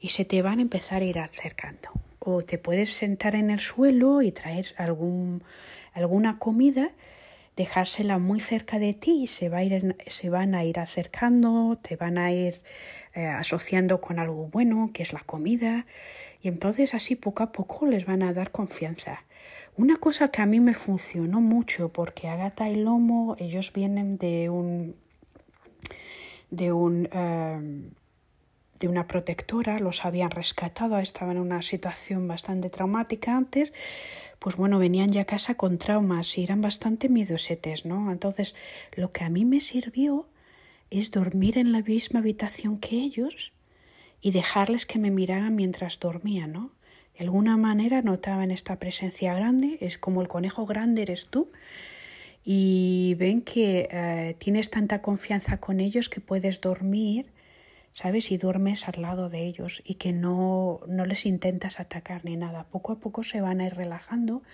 y 0.00 0.08
se 0.10 0.24
te 0.24 0.42
van 0.42 0.58
a 0.58 0.62
empezar 0.62 1.02
a 1.02 1.06
ir 1.06 1.18
acercando. 1.18 1.88
O 2.18 2.42
te 2.42 2.58
puedes 2.58 2.92
sentar 2.92 3.34
en 3.36 3.50
el 3.50 3.60
suelo 3.60 4.22
y 4.22 4.32
traer 4.32 4.66
algún, 4.76 5.42
alguna 5.92 6.38
comida 6.38 6.92
dejársela 7.58 8.18
muy 8.18 8.38
cerca 8.38 8.78
de 8.78 8.94
ti 8.94 9.24
y 9.24 9.26
se, 9.26 9.48
va 9.48 9.58
a 9.58 9.64
ir, 9.64 9.96
se 10.06 10.30
van 10.30 10.54
a 10.54 10.64
ir 10.64 10.78
acercando, 10.78 11.76
te 11.82 11.96
van 11.96 12.16
a 12.16 12.30
ir 12.30 12.62
eh, 13.14 13.26
asociando 13.26 14.00
con 14.00 14.20
algo 14.20 14.46
bueno, 14.46 14.90
que 14.94 15.02
es 15.02 15.12
la 15.12 15.20
comida, 15.20 15.84
y 16.40 16.46
entonces 16.46 16.94
así 16.94 17.16
poco 17.16 17.42
a 17.42 17.50
poco 17.50 17.84
les 17.86 18.06
van 18.06 18.22
a 18.22 18.32
dar 18.32 18.52
confianza. 18.52 19.24
Una 19.76 19.96
cosa 19.96 20.28
que 20.28 20.40
a 20.40 20.46
mí 20.46 20.60
me 20.60 20.72
funcionó 20.72 21.40
mucho, 21.40 21.92
porque 21.92 22.28
Agata 22.28 22.68
y 22.68 22.76
Lomo, 22.76 23.34
ellos 23.40 23.72
vienen 23.72 24.18
de 24.18 24.48
un 24.48 24.94
de 26.50 26.72
un 26.72 27.08
eh, 27.12 27.90
de 28.78 28.86
una 28.86 29.08
protectora, 29.08 29.80
los 29.80 30.04
habían 30.04 30.30
rescatado, 30.30 30.98
estaban 30.98 31.36
en 31.36 31.42
una 31.42 31.62
situación 31.62 32.28
bastante 32.28 32.70
traumática 32.70 33.36
antes, 33.36 33.72
pues 34.38 34.56
bueno, 34.56 34.78
venían 34.78 35.12
ya 35.12 35.22
a 35.22 35.26
casa 35.26 35.54
con 35.54 35.78
traumas 35.78 36.38
y 36.38 36.44
eran 36.44 36.60
bastante 36.60 37.08
miedosetes, 37.08 37.84
¿no? 37.84 38.12
Entonces, 38.12 38.54
lo 38.94 39.12
que 39.12 39.24
a 39.24 39.30
mí 39.30 39.44
me 39.44 39.60
sirvió 39.60 40.28
es 40.90 41.10
dormir 41.10 41.58
en 41.58 41.72
la 41.72 41.82
misma 41.82 42.20
habitación 42.20 42.78
que 42.78 42.96
ellos 42.96 43.52
y 44.20 44.30
dejarles 44.30 44.86
que 44.86 44.98
me 44.98 45.10
miraran 45.10 45.54
mientras 45.54 46.00
dormía, 46.00 46.46
¿no? 46.46 46.72
De 47.18 47.24
alguna 47.24 47.56
manera 47.56 48.00
notaban 48.00 48.50
esta 48.50 48.78
presencia 48.78 49.34
grande, 49.34 49.78
es 49.80 49.98
como 49.98 50.22
el 50.22 50.28
conejo 50.28 50.66
grande 50.66 51.02
eres 51.02 51.26
tú, 51.26 51.50
y 52.44 53.16
ven 53.18 53.42
que 53.42 53.88
eh, 53.90 54.36
tienes 54.38 54.70
tanta 54.70 55.02
confianza 55.02 55.58
con 55.58 55.80
ellos 55.80 56.08
que 56.08 56.20
puedes 56.20 56.60
dormir 56.60 57.26
¿sabes? 57.98 58.30
Y 58.30 58.38
duermes 58.38 58.86
al 58.86 59.02
lado 59.02 59.28
de 59.28 59.44
ellos 59.44 59.82
y 59.84 59.96
que 59.96 60.12
no, 60.12 60.78
no 60.86 61.04
les 61.04 61.26
intentas 61.26 61.80
atacar 61.80 62.24
ni 62.24 62.36
nada. 62.36 62.62
Poco 62.62 62.92
a 62.92 63.00
poco 63.00 63.24
se 63.24 63.40
van 63.40 63.60
a 63.60 63.66
ir 63.66 63.74
relajando. 63.74 64.44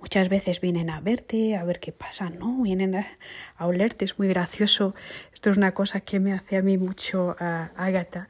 Muchas 0.00 0.28
veces 0.28 0.60
vienen 0.60 0.90
a 0.90 1.00
verte, 1.00 1.56
a 1.56 1.62
ver 1.62 1.78
qué 1.78 1.92
pasa, 1.92 2.28
¿no? 2.28 2.60
Vienen 2.62 2.96
a, 2.96 3.06
olerte, 3.64 4.04
es 4.04 4.18
muy 4.18 4.26
gracioso. 4.26 4.96
Esto 5.32 5.50
es 5.50 5.56
una 5.56 5.74
cosa 5.74 6.00
que 6.00 6.18
me 6.18 6.32
hace 6.32 6.56
a 6.56 6.62
mí 6.62 6.76
mucho 6.76 7.36
a 7.38 7.70
Ágata. 7.76 8.28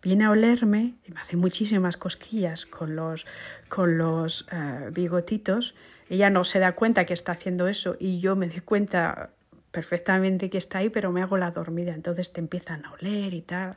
Viene 0.00 0.26
a 0.26 0.30
olerme 0.30 0.94
y 1.04 1.10
me 1.10 1.20
hace 1.20 1.36
muchísimas 1.36 1.96
cosquillas 1.96 2.66
con 2.66 2.94
los, 2.94 3.26
con 3.68 3.98
los 3.98 4.46
eh, 4.52 4.90
bigotitos. 4.92 5.74
Ella 6.08 6.30
no 6.30 6.44
se 6.44 6.60
da 6.60 6.76
cuenta 6.76 7.04
que 7.04 7.14
está 7.14 7.32
haciendo 7.32 7.66
eso 7.66 7.96
y 7.98 8.20
yo 8.20 8.36
me 8.36 8.46
doy 8.46 8.60
cuenta 8.60 9.30
perfectamente 9.72 10.50
que 10.50 10.58
está 10.58 10.78
ahí, 10.78 10.90
pero 10.90 11.10
me 11.10 11.22
hago 11.22 11.36
la 11.36 11.50
dormida, 11.50 11.92
entonces 11.92 12.32
te 12.32 12.40
empiezan 12.40 12.84
a 12.84 12.92
oler 12.92 13.34
y 13.34 13.42
tal. 13.42 13.76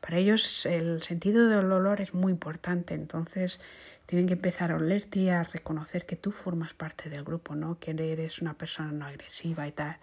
Para 0.00 0.18
ellos 0.18 0.64
el 0.66 1.02
sentido 1.02 1.48
del 1.48 1.72
olor 1.72 2.00
es 2.00 2.14
muy 2.14 2.30
importante, 2.30 2.94
entonces 2.94 3.60
tienen 4.06 4.26
que 4.26 4.34
empezar 4.34 4.70
a 4.70 4.76
olerte 4.76 5.20
y 5.20 5.28
a 5.28 5.42
reconocer 5.42 6.06
que 6.06 6.16
tú 6.16 6.30
formas 6.30 6.74
parte 6.74 7.10
del 7.10 7.24
grupo, 7.24 7.54
¿no? 7.54 7.78
Que 7.78 7.90
eres 7.90 8.40
una 8.42 8.54
persona 8.54 8.92
no 8.92 9.06
agresiva 9.06 9.66
y 9.66 9.72
tal. 9.72 9.96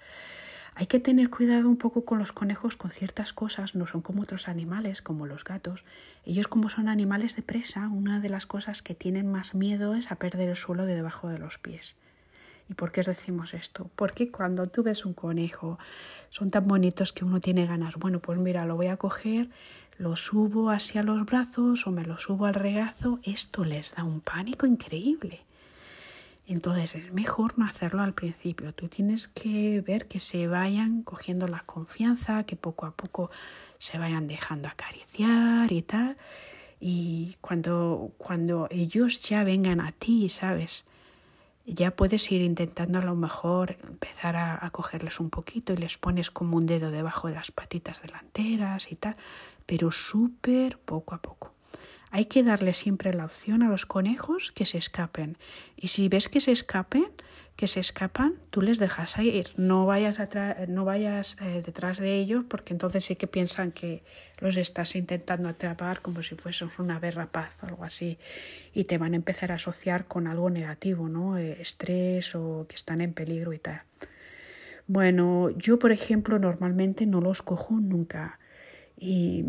Hay 0.75 0.85
que 0.85 0.99
tener 0.99 1.29
cuidado 1.29 1.67
un 1.67 1.77
poco 1.77 2.05
con 2.05 2.19
los 2.19 2.31
conejos 2.31 2.75
con 2.75 2.91
ciertas 2.91 3.33
cosas, 3.33 3.73
no 3.73 3.87
son 3.87 4.01
como 4.01 4.21
otros 4.21 4.47
animales, 4.47 5.01
como 5.01 5.25
los 5.25 5.43
gatos. 5.43 5.83
Ellos 6.23 6.47
como 6.47 6.69
son 6.69 6.87
animales 6.87 7.35
de 7.35 7.41
presa, 7.41 7.87
una 7.87 8.19
de 8.19 8.29
las 8.29 8.45
cosas 8.45 8.81
que 8.81 8.93
tienen 8.93 9.31
más 9.31 9.55
miedo 9.55 9.95
es 9.95 10.11
a 10.11 10.17
perder 10.17 10.49
el 10.49 10.55
suelo 10.55 10.85
de 10.85 10.93
debajo 10.93 11.29
de 11.29 11.39
los 11.39 11.57
pies. 11.57 11.95
¿Y 12.69 12.73
por 12.73 12.91
qué 12.91 12.99
os 12.99 13.05
decimos 13.05 13.53
esto? 13.53 13.89
Porque 13.95 14.29
cuando 14.29 14.65
tú 14.65 14.83
ves 14.83 15.05
un 15.05 15.13
conejo, 15.13 15.79
son 16.29 16.51
tan 16.51 16.67
bonitos 16.67 17.13
que 17.13 17.23
uno 17.23 17.39
tiene 17.39 17.65
ganas. 17.65 17.95
Bueno, 17.95 18.19
pues 18.19 18.37
mira, 18.37 18.65
lo 18.65 18.75
voy 18.75 18.87
a 18.87 18.97
coger, 18.97 19.49
lo 19.97 20.15
subo 20.15 20.69
hacia 20.69 21.01
los 21.03 21.25
brazos 21.25 21.87
o 21.87 21.91
me 21.91 22.03
lo 22.03 22.17
subo 22.17 22.45
al 22.45 22.53
regazo. 22.53 23.19
Esto 23.23 23.63
les 23.63 23.95
da 23.95 24.03
un 24.03 24.21
pánico 24.21 24.65
increíble. 24.65 25.39
Entonces 26.45 26.95
es 26.95 27.11
mejor 27.11 27.57
no 27.57 27.65
hacerlo 27.65 28.01
al 28.01 28.13
principio. 28.13 28.73
Tú 28.73 28.87
tienes 28.87 29.27
que 29.27 29.81
ver 29.81 30.07
que 30.07 30.19
se 30.19 30.47
vayan 30.47 31.03
cogiendo 31.03 31.47
la 31.47 31.59
confianza, 31.65 32.45
que 32.45 32.55
poco 32.55 32.85
a 32.85 32.91
poco 32.91 33.29
se 33.79 33.97
vayan 33.97 34.27
dejando 34.27 34.69
acariciar 34.69 35.71
y 35.71 35.81
tal. 35.81 36.17
Y 36.79 37.35
cuando, 37.41 38.13
cuando 38.17 38.67
ellos 38.71 39.21
ya 39.21 39.43
vengan 39.43 39.81
a 39.81 39.91
ti, 39.91 40.29
¿sabes? 40.29 40.85
Ya 41.67 41.91
puedes 41.91 42.31
ir 42.31 42.41
intentando 42.41 42.99
a 42.99 43.03
lo 43.03 43.15
mejor 43.15 43.77
empezar 43.83 44.37
a, 44.37 44.69
cogerles 44.71 45.19
un 45.19 45.29
poquito 45.29 45.73
y 45.73 45.77
les 45.77 45.97
pones 45.97 46.31
como 46.31 46.55
un 46.57 46.65
dedo 46.65 46.91
debajo 46.91 47.27
de 47.27 47.35
las 47.35 47.51
patitas 47.51 48.01
delanteras 48.01 48.91
y 48.91 48.95
tal, 48.95 49.17
pero 49.65 49.91
súper 49.91 50.79
poco 50.79 51.13
a 51.13 51.21
poco. 51.21 51.56
Hay 52.11 52.25
que 52.25 52.43
darle 52.43 52.73
siempre 52.73 53.13
la 53.13 53.25
opción 53.25 53.63
a 53.63 53.69
los 53.69 53.85
conejos 53.85 54.51
que 54.51 54.65
se 54.65 54.77
escapen. 54.77 55.37
Y 55.75 55.87
si 55.87 56.07
ves 56.09 56.29
que 56.29 56.39
se 56.39 56.51
escapen, 56.51 57.07
que 57.57 57.65
se 57.65 57.79
escapan, 57.79 58.35
tú 58.51 58.61
les 58.61 58.77
dejas 58.77 59.17
ir. 59.17 59.47
No 59.57 59.87
vayas, 59.87 60.19
no 60.67 60.85
vayas 60.85 61.35
eh, 61.41 61.63
detrás 61.65 61.97
de 61.97 62.15
ellos 62.15 62.45
porque 62.47 62.71
entonces 62.71 63.03
sí 63.03 63.15
que 63.15 63.25
piensan 63.25 63.71
que 63.71 64.03
los 64.37 64.55
estás 64.57 64.95
intentando 64.95 65.49
atrapar 65.49 66.01
como 66.01 66.21
si 66.21 66.35
fuesen 66.35 66.69
una 66.77 67.01
paz 67.31 67.63
o 67.63 67.65
algo 67.65 67.83
así 67.83 68.19
y 68.73 68.83
te 68.83 68.99
van 68.99 69.13
a 69.13 69.15
empezar 69.15 69.51
a 69.51 69.55
asociar 69.55 70.05
con 70.05 70.27
algo 70.27 70.51
negativo, 70.51 71.09
¿no? 71.09 71.37
Eh, 71.37 71.59
estrés 71.59 72.35
o 72.35 72.67
que 72.69 72.75
están 72.75 73.01
en 73.01 73.13
peligro 73.13 73.53
y 73.53 73.59
tal. 73.59 73.81
Bueno, 74.85 75.49
yo 75.57 75.79
por 75.79 75.91
ejemplo 75.91 76.37
normalmente 76.37 77.07
no 77.07 77.21
los 77.21 77.41
cojo 77.41 77.73
nunca 77.73 78.39
y 78.99 79.43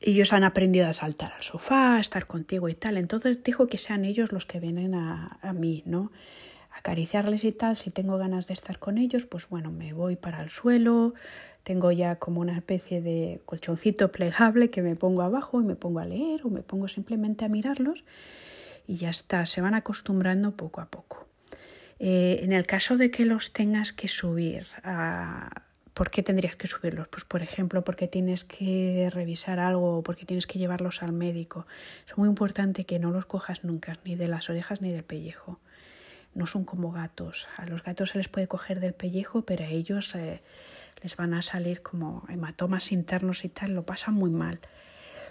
ellos 0.00 0.32
han 0.32 0.44
aprendido 0.44 0.86
a 0.88 0.92
saltar 0.92 1.32
al 1.32 1.42
sofá, 1.42 1.96
a 1.96 2.00
estar 2.00 2.26
contigo 2.26 2.68
y 2.68 2.74
tal. 2.74 2.96
Entonces 2.96 3.42
dijo 3.42 3.66
que 3.66 3.78
sean 3.78 4.04
ellos 4.04 4.32
los 4.32 4.46
que 4.46 4.60
vienen 4.60 4.94
a, 4.94 5.38
a 5.42 5.52
mí, 5.52 5.82
¿no? 5.86 6.10
acariciarles 6.72 7.44
y 7.44 7.52
tal, 7.52 7.76
si 7.76 7.90
tengo 7.90 8.16
ganas 8.16 8.46
de 8.46 8.54
estar 8.54 8.78
con 8.78 8.96
ellos, 8.96 9.26
pues 9.26 9.48
bueno, 9.48 9.70
me 9.70 9.92
voy 9.92 10.16
para 10.16 10.42
el 10.42 10.50
suelo, 10.50 11.14
tengo 11.62 11.92
ya 11.92 12.16
como 12.16 12.40
una 12.40 12.56
especie 12.56 13.00
de 13.02 13.42
colchoncito 13.44 14.12
plegable 14.12 14.70
que 14.70 14.82
me 14.82 14.96
pongo 14.96 15.22
abajo 15.22 15.60
y 15.60 15.64
me 15.64 15.74
pongo 15.74 15.98
a 15.98 16.04
leer 16.04 16.42
o 16.44 16.48
me 16.48 16.62
pongo 16.62 16.88
simplemente 16.88 17.44
a 17.44 17.48
mirarlos 17.48 18.04
y 18.86 18.96
ya 18.96 19.10
está, 19.10 19.44
se 19.46 19.60
van 19.60 19.74
acostumbrando 19.74 20.56
poco 20.56 20.80
a 20.80 20.86
poco. 20.86 21.26
Eh, 21.98 22.40
en 22.42 22.52
el 22.52 22.66
caso 22.66 22.96
de 22.96 23.10
que 23.10 23.26
los 23.26 23.52
tengas 23.52 23.92
que 23.92 24.08
subir 24.08 24.66
a... 24.82 25.64
¿Por 25.94 26.10
qué 26.10 26.22
tendrías 26.22 26.56
que 26.56 26.66
subirlos? 26.66 27.08
Pues 27.08 27.24
por 27.24 27.42
ejemplo, 27.42 27.82
porque 27.84 28.08
tienes 28.08 28.44
que 28.44 29.10
revisar 29.12 29.58
algo 29.58 29.98
o 29.98 30.02
porque 30.02 30.24
tienes 30.24 30.46
que 30.46 30.58
llevarlos 30.58 31.02
al 31.02 31.12
médico. 31.12 31.66
Es 32.08 32.16
muy 32.16 32.28
importante 32.28 32.84
que 32.84 32.98
no 32.98 33.10
los 33.10 33.26
cojas 33.26 33.64
nunca, 33.64 33.94
ni 34.04 34.14
de 34.14 34.28
las 34.28 34.48
orejas 34.50 34.80
ni 34.80 34.92
del 34.92 35.04
pellejo 35.04 35.60
no 36.34 36.46
son 36.46 36.64
como 36.64 36.92
gatos. 36.92 37.48
A 37.56 37.66
los 37.66 37.82
gatos 37.82 38.10
se 38.10 38.18
les 38.18 38.28
puede 38.28 38.48
coger 38.48 38.80
del 38.80 38.94
pellejo, 38.94 39.42
pero 39.42 39.64
a 39.64 39.68
ellos 39.68 40.14
eh, 40.14 40.42
les 41.02 41.16
van 41.16 41.34
a 41.34 41.42
salir 41.42 41.82
como 41.82 42.24
hematomas 42.28 42.92
internos 42.92 43.44
y 43.44 43.48
tal, 43.48 43.74
lo 43.74 43.84
pasan 43.84 44.14
muy 44.14 44.30
mal. 44.30 44.60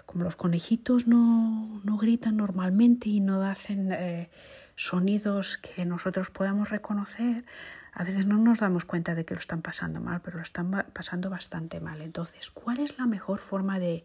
Como 0.05 0.23
los 0.23 0.35
conejitos 0.35 1.07
no, 1.07 1.81
no 1.83 1.97
gritan 1.97 2.37
normalmente 2.37 3.09
y 3.09 3.19
no 3.19 3.43
hacen 3.43 3.91
eh, 3.91 4.29
sonidos 4.75 5.57
que 5.57 5.85
nosotros 5.85 6.31
podamos 6.31 6.69
reconocer, 6.69 7.45
a 7.93 8.03
veces 8.03 8.25
no 8.25 8.37
nos 8.37 8.59
damos 8.59 8.85
cuenta 8.85 9.15
de 9.15 9.25
que 9.25 9.33
lo 9.33 9.39
están 9.39 9.61
pasando 9.61 9.99
mal, 9.99 10.21
pero 10.21 10.37
lo 10.37 10.43
están 10.43 10.85
pasando 10.93 11.29
bastante 11.29 11.79
mal. 11.79 12.01
Entonces, 12.01 12.51
¿cuál 12.51 12.79
es 12.79 12.97
la 12.97 13.05
mejor 13.05 13.39
forma 13.39 13.79
de, 13.79 14.03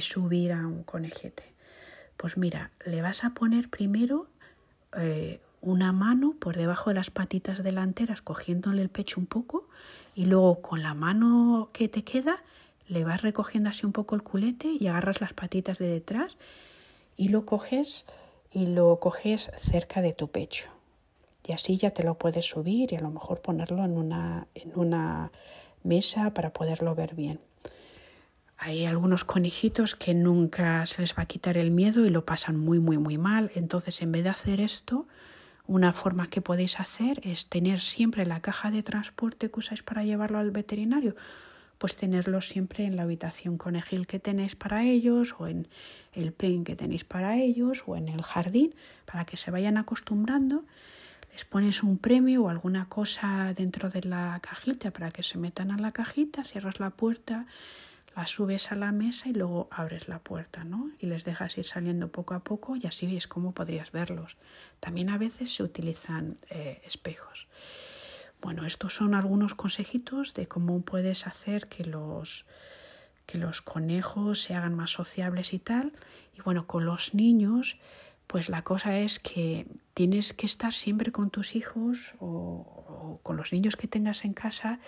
subir 0.00 0.52
a 0.52 0.66
un 0.66 0.84
conejete? 0.84 1.44
Pues 2.16 2.36
mira, 2.36 2.70
le 2.84 3.02
vas 3.02 3.24
a 3.24 3.30
poner 3.30 3.68
primero 3.68 4.28
eh, 4.96 5.40
una 5.60 5.92
mano 5.92 6.34
por 6.38 6.56
debajo 6.56 6.90
de 6.90 6.94
las 6.94 7.10
patitas 7.10 7.62
delanteras 7.62 8.22
cogiéndole 8.22 8.82
el 8.82 8.90
pecho 8.90 9.20
un 9.20 9.26
poco 9.26 9.68
y 10.14 10.26
luego 10.26 10.60
con 10.62 10.82
la 10.82 10.94
mano 10.94 11.70
que 11.72 11.88
te 11.88 12.04
queda 12.04 12.42
le 12.88 13.04
vas 13.04 13.22
recogiendo 13.22 13.70
así 13.70 13.84
un 13.84 13.92
poco 13.92 14.14
el 14.14 14.22
culete 14.22 14.68
y 14.68 14.86
agarras 14.86 15.20
las 15.20 15.32
patitas 15.32 15.78
de 15.78 15.88
detrás 15.88 16.38
y 17.16 17.28
lo 17.28 17.44
coges 17.44 18.06
y 18.50 18.66
lo 18.66 18.98
coges 18.98 19.50
cerca 19.60 20.00
de 20.00 20.12
tu 20.12 20.28
pecho. 20.28 20.77
Y 21.48 21.52
así 21.52 21.78
ya 21.78 21.92
te 21.92 22.02
lo 22.02 22.18
puedes 22.18 22.44
subir 22.44 22.92
y 22.92 22.96
a 22.96 23.00
lo 23.00 23.10
mejor 23.10 23.40
ponerlo 23.40 23.82
en 23.82 23.96
una, 23.96 24.46
en 24.54 24.70
una 24.78 25.32
mesa 25.82 26.34
para 26.34 26.52
poderlo 26.52 26.94
ver 26.94 27.14
bien. 27.14 27.40
Hay 28.58 28.84
algunos 28.84 29.24
conejitos 29.24 29.94
que 29.96 30.12
nunca 30.12 30.84
se 30.84 31.00
les 31.00 31.16
va 31.16 31.22
a 31.22 31.26
quitar 31.26 31.56
el 31.56 31.70
miedo 31.70 32.04
y 32.04 32.10
lo 32.10 32.26
pasan 32.26 32.58
muy, 32.58 32.80
muy, 32.80 32.98
muy 32.98 33.16
mal. 33.16 33.50
Entonces, 33.54 34.02
en 34.02 34.12
vez 34.12 34.24
de 34.24 34.28
hacer 34.28 34.60
esto, 34.60 35.06
una 35.66 35.94
forma 35.94 36.28
que 36.28 36.42
podéis 36.42 36.80
hacer 36.80 37.20
es 37.22 37.46
tener 37.46 37.80
siempre 37.80 38.26
la 38.26 38.40
caja 38.40 38.70
de 38.70 38.82
transporte 38.82 39.50
que 39.50 39.60
usáis 39.60 39.82
para 39.82 40.04
llevarlo 40.04 40.38
al 40.38 40.50
veterinario, 40.50 41.16
pues 41.78 41.96
tenerlo 41.96 42.42
siempre 42.42 42.84
en 42.84 42.96
la 42.96 43.04
habitación 43.04 43.56
conejil 43.56 44.06
que 44.06 44.18
tenéis 44.18 44.54
para 44.54 44.84
ellos 44.84 45.34
o 45.38 45.46
en 45.46 45.66
el 46.12 46.32
pen 46.32 46.64
que 46.64 46.76
tenéis 46.76 47.04
para 47.04 47.38
ellos 47.38 47.84
o 47.86 47.96
en 47.96 48.08
el 48.08 48.22
jardín 48.22 48.74
para 49.06 49.24
que 49.24 49.38
se 49.38 49.50
vayan 49.50 49.78
acostumbrando. 49.78 50.64
Les 51.32 51.44
pones 51.44 51.82
un 51.82 51.98
premio 51.98 52.44
o 52.44 52.48
alguna 52.48 52.88
cosa 52.88 53.52
dentro 53.54 53.90
de 53.90 54.02
la 54.02 54.40
cajita 54.40 54.90
para 54.90 55.10
que 55.10 55.22
se 55.22 55.38
metan 55.38 55.70
a 55.70 55.78
la 55.78 55.92
cajita, 55.92 56.44
cierras 56.44 56.80
la 56.80 56.90
puerta 56.90 57.46
la 58.18 58.26
subes 58.26 58.72
a 58.72 58.74
la 58.74 58.90
mesa 58.90 59.28
y 59.28 59.32
luego 59.32 59.68
abres 59.70 60.08
la 60.08 60.18
puerta, 60.18 60.64
¿no? 60.64 60.90
Y 60.98 61.06
les 61.06 61.22
dejas 61.22 61.56
ir 61.56 61.64
saliendo 61.64 62.10
poco 62.10 62.34
a 62.34 62.40
poco 62.40 62.74
y 62.74 62.84
así 62.84 63.16
es 63.16 63.28
como 63.28 63.52
podrías 63.52 63.92
verlos. 63.92 64.36
También 64.80 65.08
a 65.08 65.18
veces 65.18 65.54
se 65.54 65.62
utilizan 65.62 66.36
eh, 66.50 66.82
espejos. 66.84 67.46
Bueno, 68.42 68.66
estos 68.66 68.94
son 68.94 69.14
algunos 69.14 69.54
consejitos 69.54 70.34
de 70.34 70.48
cómo 70.48 70.80
puedes 70.80 71.28
hacer 71.28 71.68
que 71.68 71.84
los, 71.84 72.44
que 73.24 73.38
los 73.38 73.62
conejos 73.62 74.42
se 74.42 74.56
hagan 74.56 74.74
más 74.74 74.90
sociables 74.90 75.52
y 75.52 75.60
tal. 75.60 75.92
Y 76.36 76.40
bueno, 76.40 76.66
con 76.66 76.86
los 76.86 77.14
niños, 77.14 77.78
pues 78.28 78.48
la 78.48 78.62
cosa 78.62 78.98
es 78.98 79.18
que 79.18 79.66
tienes 79.94 80.32
que 80.32 80.46
estar 80.46 80.72
siempre 80.72 81.10
con 81.10 81.30
tus 81.30 81.56
hijos 81.56 82.14
o 82.20 83.18
con 83.24 83.36
los 83.36 83.52
niños 83.52 83.74
que 83.74 83.88
tengas 83.88 84.24
en 84.24 84.34
casa 84.34 84.78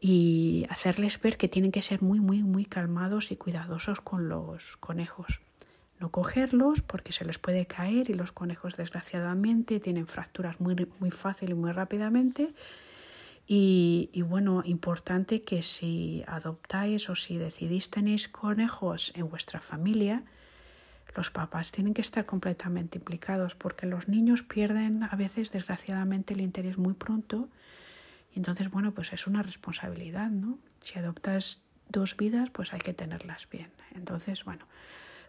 y 0.00 0.66
hacerles 0.70 1.20
ver 1.20 1.36
que 1.36 1.48
tienen 1.48 1.72
que 1.72 1.82
ser 1.82 2.00
muy, 2.00 2.20
muy, 2.20 2.42
muy 2.42 2.64
calmados 2.64 3.30
y 3.32 3.36
cuidadosos 3.36 4.00
con 4.00 4.28
los 4.28 4.76
conejos. 4.76 5.40
No 5.98 6.10
cogerlos 6.10 6.82
porque 6.82 7.12
se 7.12 7.24
les 7.24 7.38
puede 7.38 7.66
caer 7.66 8.10
y 8.10 8.14
los 8.14 8.32
conejos 8.32 8.76
desgraciadamente 8.76 9.80
tienen 9.80 10.06
fracturas 10.06 10.60
muy, 10.60 10.88
muy 11.00 11.10
fácil 11.10 11.50
y 11.50 11.54
muy 11.54 11.72
rápidamente. 11.72 12.52
Y, 13.46 14.10
y, 14.12 14.22
bueno, 14.22 14.62
importante 14.64 15.42
que 15.42 15.62
si 15.62 16.24
adoptáis 16.26 17.10
o 17.10 17.14
si 17.14 17.36
decidís 17.36 17.90
tenéis 17.90 18.28
conejos 18.28 19.12
en 19.16 19.28
vuestra 19.28 19.60
familia, 19.60 20.24
los 21.14 21.30
papás 21.30 21.70
tienen 21.70 21.94
que 21.94 22.00
estar 22.00 22.26
completamente 22.26 22.98
implicados 22.98 23.54
porque 23.54 23.86
los 23.86 24.08
niños 24.08 24.42
pierden 24.42 25.04
a 25.04 25.16
veces 25.16 25.52
desgraciadamente 25.52 26.34
el 26.34 26.40
interés 26.40 26.78
muy 26.78 26.94
pronto 26.94 27.48
entonces, 28.34 28.70
bueno, 28.70 28.92
pues 28.92 29.12
es 29.12 29.26
una 29.26 29.42
responsabilidad, 29.42 30.28
¿no? 30.30 30.58
Si 30.80 30.98
adoptas 30.98 31.60
dos 31.88 32.16
vidas, 32.16 32.50
pues 32.50 32.72
hay 32.72 32.80
que 32.80 32.92
tenerlas 32.92 33.48
bien. 33.48 33.70
Entonces, 33.94 34.44
bueno, 34.44 34.66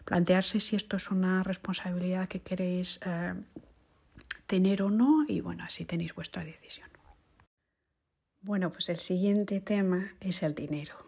plantearse 0.04 0.60
si 0.60 0.76
esto 0.76 0.96
es 0.96 1.10
una 1.10 1.42
responsabilidad 1.42 2.28
que 2.28 2.40
queréis 2.40 2.98
eh, 3.04 3.34
tener 4.46 4.82
o 4.82 4.90
no 4.90 5.24
y 5.28 5.40
bueno, 5.40 5.64
así 5.64 5.84
tenéis 5.84 6.14
vuestra 6.14 6.44
decisión. 6.44 6.88
Bueno, 8.42 8.72
pues 8.72 8.88
el 8.88 8.98
siguiente 8.98 9.60
tema 9.60 10.02
es 10.20 10.42
el 10.42 10.54
dinero. 10.54 11.05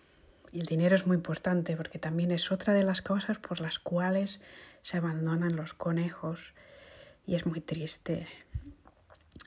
Y 0.53 0.61
el 0.61 0.67
dinero 0.67 0.97
es 0.97 1.07
muy 1.07 1.17
importante 1.17 1.77
porque 1.77 1.99
también 1.99 2.31
es 2.31 2.51
otra 2.51 2.73
de 2.73 2.83
las 2.83 3.03
causas 3.03 3.39
por 3.39 3.61
las 3.61 3.79
cuales 3.79 4.41
se 4.83 4.97
abandonan 4.97 5.57
los 5.57 5.75
conejos 5.75 6.55
y 7.27 7.35
es 7.35 7.47
muy 7.47 7.61
triste 7.61 8.27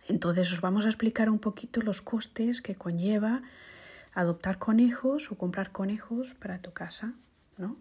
entonces 0.07 0.51
os 0.51 0.61
vamos 0.61 0.85
a 0.85 0.89
explicar 0.89 1.29
un 1.29 1.39
poquito 1.39 1.81
los 1.81 2.01
costes 2.01 2.61
que 2.61 2.75
conlleva 2.75 3.41
adoptar 4.13 4.57
conejos 4.57 5.31
o 5.31 5.37
comprar 5.37 5.71
conejos 5.71 6.33
para 6.35 6.59
tu 6.59 6.73
casa, 6.73 7.13
¿no? 7.57 7.77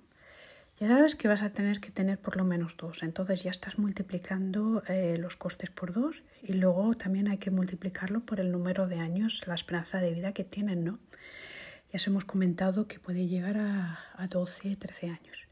Ya 0.79 0.89
sabes 0.89 1.15
que 1.15 1.29
vas 1.29 1.43
a 1.43 1.51
tener 1.51 1.81
que 1.81 1.91
tener 1.91 2.19
por 2.19 2.37
lo 2.37 2.45
menos 2.45 2.77
dos, 2.77 3.03
entonces 3.03 3.43
ya 3.43 3.51
estás 3.51 3.79
multiplicando 3.79 4.83
eh, 4.89 5.17
los 5.19 5.37
costes 5.37 5.71
por 5.71 5.93
dos 5.93 6.23
y 6.41 6.55
luego 6.55 6.95
también 6.95 7.29
hay 7.29 7.37
que 7.37 7.51
multiplicarlo 7.51 8.21
por 8.21 8.41
el 8.41 8.51
número 8.51 8.87
de 8.87 8.99
años, 8.99 9.47
la 9.47 9.55
esperanza 9.55 9.99
de 9.99 10.13
vida 10.13 10.33
que 10.33 10.45
tienen, 10.45 10.85
¿no? 10.85 10.99
Ya 11.92 11.96
os 11.96 12.07
hemos 12.07 12.24
comentado 12.24 12.87
que 12.87 12.98
puede 12.98 13.26
llegar 13.26 13.59
a, 13.59 13.98
a 14.14 14.26
12, 14.29 14.76
13 14.76 15.09
años. 15.09 15.48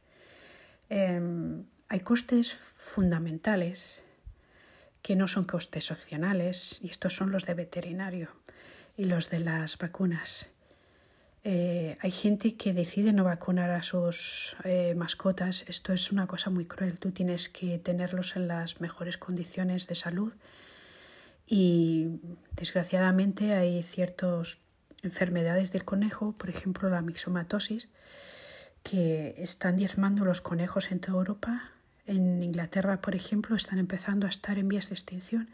Em, 0.89 1.65
hay 1.89 2.01
costes 2.01 2.55
fundamentales 2.55 4.05
que 5.03 5.17
no 5.17 5.27
son 5.27 5.45
costes 5.45 5.91
opcionales, 5.91 6.81
y 6.83 6.91
estos 6.91 7.15
son 7.15 7.31
los 7.31 7.47
de 7.47 7.55
veterinario 7.55 8.29
y 8.97 9.05
los 9.05 9.31
de 9.31 9.41
las 9.41 9.79
vacunas. 9.79 10.51
Eh, 11.45 11.97
hay 12.01 12.11
gente 12.11 12.57
que 12.57 12.75
decide 12.75 13.13
no 13.13 13.25
vacunar 13.25 13.71
a 13.71 13.83
sus 13.83 14.57
eh, 14.65 14.95
mascotas. 14.97 15.65
Esto 15.67 15.93
es 15.93 16.13
una 16.13 16.27
cosa 16.27 16.51
muy 16.51 16.67
cruel. 16.67 16.99
Tú 16.99 17.13
tienes 17.13 17.49
que 17.49 17.79
tenerlos 17.79 18.37
en 18.37 18.49
las 18.49 18.81
mejores 18.81 19.17
condiciones 19.17 19.87
de 19.87 19.95
salud 19.95 20.33
y 21.47 22.21
desgraciadamente 22.53 23.55
hay 23.55 23.83
ciertas 23.83 24.59
enfermedades 25.03 25.73
del 25.73 25.85
conejo, 25.85 26.33
por 26.33 26.51
ejemplo 26.51 26.89
la 26.91 27.03
mixomatosis, 27.03 27.89
que 28.83 29.35
están 29.39 29.77
diezmando 29.77 30.25
los 30.25 30.41
conejos 30.41 30.91
en 30.91 31.01
toda 31.01 31.19
Europa 31.19 31.73
en 32.09 32.43
Inglaterra, 32.43 33.01
por 33.01 33.15
ejemplo, 33.15 33.55
están 33.55 33.79
empezando 33.79 34.27
a 34.27 34.31
estar 34.31 34.59
en 34.59 34.67
vías 34.67 34.89
de 34.89 34.95
extinción 34.95 35.51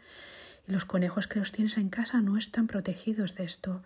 y 0.67 0.71
los 0.71 0.85
conejos 0.85 1.27
que 1.27 1.37
los 1.37 1.51
tienes 1.51 1.77
en 1.77 1.89
casa 1.89 2.21
no 2.21 2.37
están 2.37 2.67
protegidos 2.67 3.35
de 3.35 3.43
esto. 3.43 3.83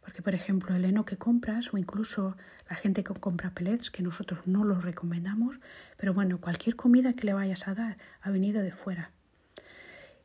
Porque, 0.00 0.22
por 0.22 0.34
ejemplo, 0.34 0.74
el 0.74 0.84
heno 0.84 1.04
que 1.04 1.18
compras 1.18 1.74
o 1.74 1.78
incluso 1.78 2.36
la 2.70 2.76
gente 2.76 3.04
que 3.04 3.12
compra 3.12 3.50
pellets, 3.50 3.90
que 3.90 4.02
nosotros 4.02 4.40
no 4.46 4.64
los 4.64 4.82
recomendamos, 4.82 5.56
pero 5.96 6.14
bueno, 6.14 6.40
cualquier 6.40 6.74
comida 6.74 7.12
que 7.12 7.26
le 7.26 7.34
vayas 7.34 7.68
a 7.68 7.74
dar 7.74 7.98
ha 8.22 8.30
venido 8.30 8.62
de 8.62 8.72
fuera. 8.72 9.10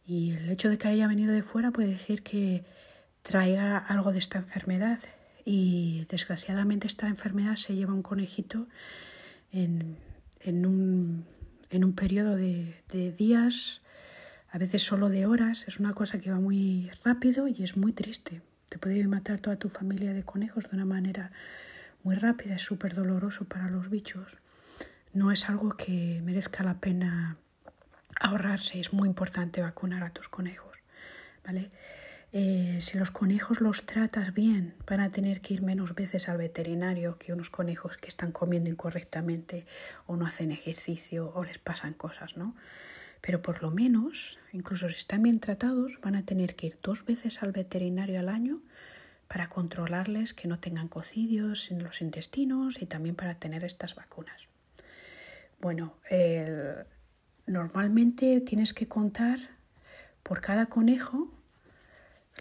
Y 0.05 0.31
el 0.31 0.49
hecho 0.49 0.69
de 0.69 0.77
que 0.77 0.87
haya 0.87 1.07
venido 1.07 1.33
de 1.33 1.43
fuera 1.43 1.71
puede 1.71 1.89
decir 1.89 2.23
que 2.23 2.63
traiga 3.21 3.77
algo 3.77 4.11
de 4.11 4.19
esta 4.19 4.37
enfermedad 4.37 4.99
y 5.45 6.05
desgraciadamente 6.09 6.87
esta 6.87 7.07
enfermedad 7.07 7.55
se 7.55 7.75
lleva 7.75 7.93
un 7.93 8.03
conejito 8.03 8.67
en, 9.51 9.97
en 10.39 10.65
un 10.65 11.25
en 11.71 11.85
un 11.85 11.93
periodo 11.93 12.35
de, 12.35 12.75
días, 13.17 13.81
a 14.51 14.57
veces 14.57 14.83
solo 14.83 15.09
de 15.09 15.25
horas. 15.25 15.65
Es 15.67 15.79
una 15.79 15.93
cosa 15.93 16.19
que 16.19 16.29
va 16.29 16.39
muy 16.39 16.91
rápido 17.03 17.47
y 17.47 17.63
es 17.63 17.77
muy 17.77 17.93
triste. 17.93 18.41
Te 18.69 18.77
puede 18.77 19.05
matar 19.07 19.39
toda 19.39 19.55
tu 19.55 19.69
familia 19.69 20.13
de 20.13 20.23
conejos 20.23 20.69
de 20.69 20.75
una 20.75 20.85
manera 20.85 21.31
muy 22.03 22.15
rápida, 22.15 22.55
es 22.55 22.61
súper 22.61 22.93
doloroso 22.93 23.45
para 23.45 23.69
los 23.69 23.89
bichos. 23.89 24.37
No 25.13 25.31
es 25.31 25.49
algo 25.49 25.71
que 25.71 26.21
merezca 26.23 26.63
la 26.63 26.79
pena 26.79 27.37
ahorrarse, 28.19 28.79
es 28.79 28.91
muy 28.91 29.07
importante 29.07 29.61
vacunar 29.61 30.03
a 30.03 30.11
tus 30.11 30.29
conejos, 30.29 30.77
¿vale? 31.45 31.71
Eh, 32.33 32.77
si 32.79 32.97
los 32.97 33.11
conejos 33.11 33.59
los 33.59 33.85
tratas 33.85 34.33
bien, 34.33 34.73
van 34.87 35.01
a 35.01 35.09
tener 35.09 35.41
que 35.41 35.53
ir 35.53 35.61
menos 35.61 35.95
veces 35.95 36.29
al 36.29 36.37
veterinario 36.37 37.17
que 37.17 37.33
unos 37.33 37.49
conejos 37.49 37.97
que 37.97 38.07
están 38.07 38.31
comiendo 38.31 38.69
incorrectamente 38.69 39.65
o 40.05 40.15
no 40.15 40.25
hacen 40.25 40.51
ejercicio 40.51 41.33
o 41.35 41.43
les 41.43 41.57
pasan 41.57 41.93
cosas, 41.93 42.37
¿no? 42.37 42.55
Pero 43.19 43.41
por 43.41 43.61
lo 43.61 43.69
menos, 43.69 44.39
incluso 44.53 44.87
si 44.87 44.95
están 44.95 45.23
bien 45.23 45.41
tratados, 45.41 45.99
van 46.01 46.15
a 46.15 46.25
tener 46.25 46.55
que 46.55 46.67
ir 46.67 46.79
dos 46.81 47.05
veces 47.05 47.43
al 47.43 47.51
veterinario 47.51 48.19
al 48.19 48.29
año 48.29 48.61
para 49.27 49.49
controlarles 49.49 50.33
que 50.33 50.47
no 50.47 50.59
tengan 50.59 50.87
cocidios 50.87 51.69
en 51.69 51.83
los 51.83 52.01
intestinos 52.01 52.81
y 52.81 52.85
también 52.85 53.15
para 53.15 53.35
tener 53.35 53.63
estas 53.63 53.93
vacunas. 53.95 54.47
Bueno, 55.59 55.95
normalmente 57.45 58.41
tienes 58.41 58.73
que 58.73 58.87
contar 58.87 59.37
por 60.23 60.41
cada 60.41 60.65
conejo 60.65 61.29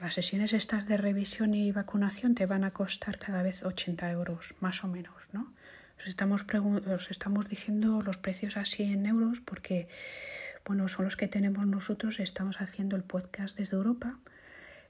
las 0.00 0.14
sesiones 0.14 0.52
estas 0.52 0.86
de 0.86 0.96
revisión 0.96 1.54
y 1.54 1.72
vacunación 1.72 2.34
te 2.34 2.46
van 2.46 2.64
a 2.64 2.70
costar 2.70 3.18
cada 3.18 3.42
vez 3.42 3.62
80 3.62 4.10
euros, 4.10 4.54
más 4.60 4.82
o 4.82 4.88
menos, 4.88 5.14
¿no? 5.32 5.52
Os 5.98 6.06
estamos, 6.06 6.46
os 6.86 7.10
estamos 7.10 7.48
diciendo 7.48 8.00
los 8.00 8.16
precios 8.16 8.56
así 8.56 8.84
en 8.84 9.04
euros 9.04 9.40
porque, 9.40 9.88
bueno, 10.64 10.88
son 10.88 11.04
los 11.04 11.16
que 11.16 11.28
tenemos 11.28 11.66
nosotros. 11.66 12.20
Estamos 12.20 12.62
haciendo 12.62 12.96
el 12.96 13.02
podcast 13.02 13.58
desde 13.58 13.76
Europa. 13.76 14.18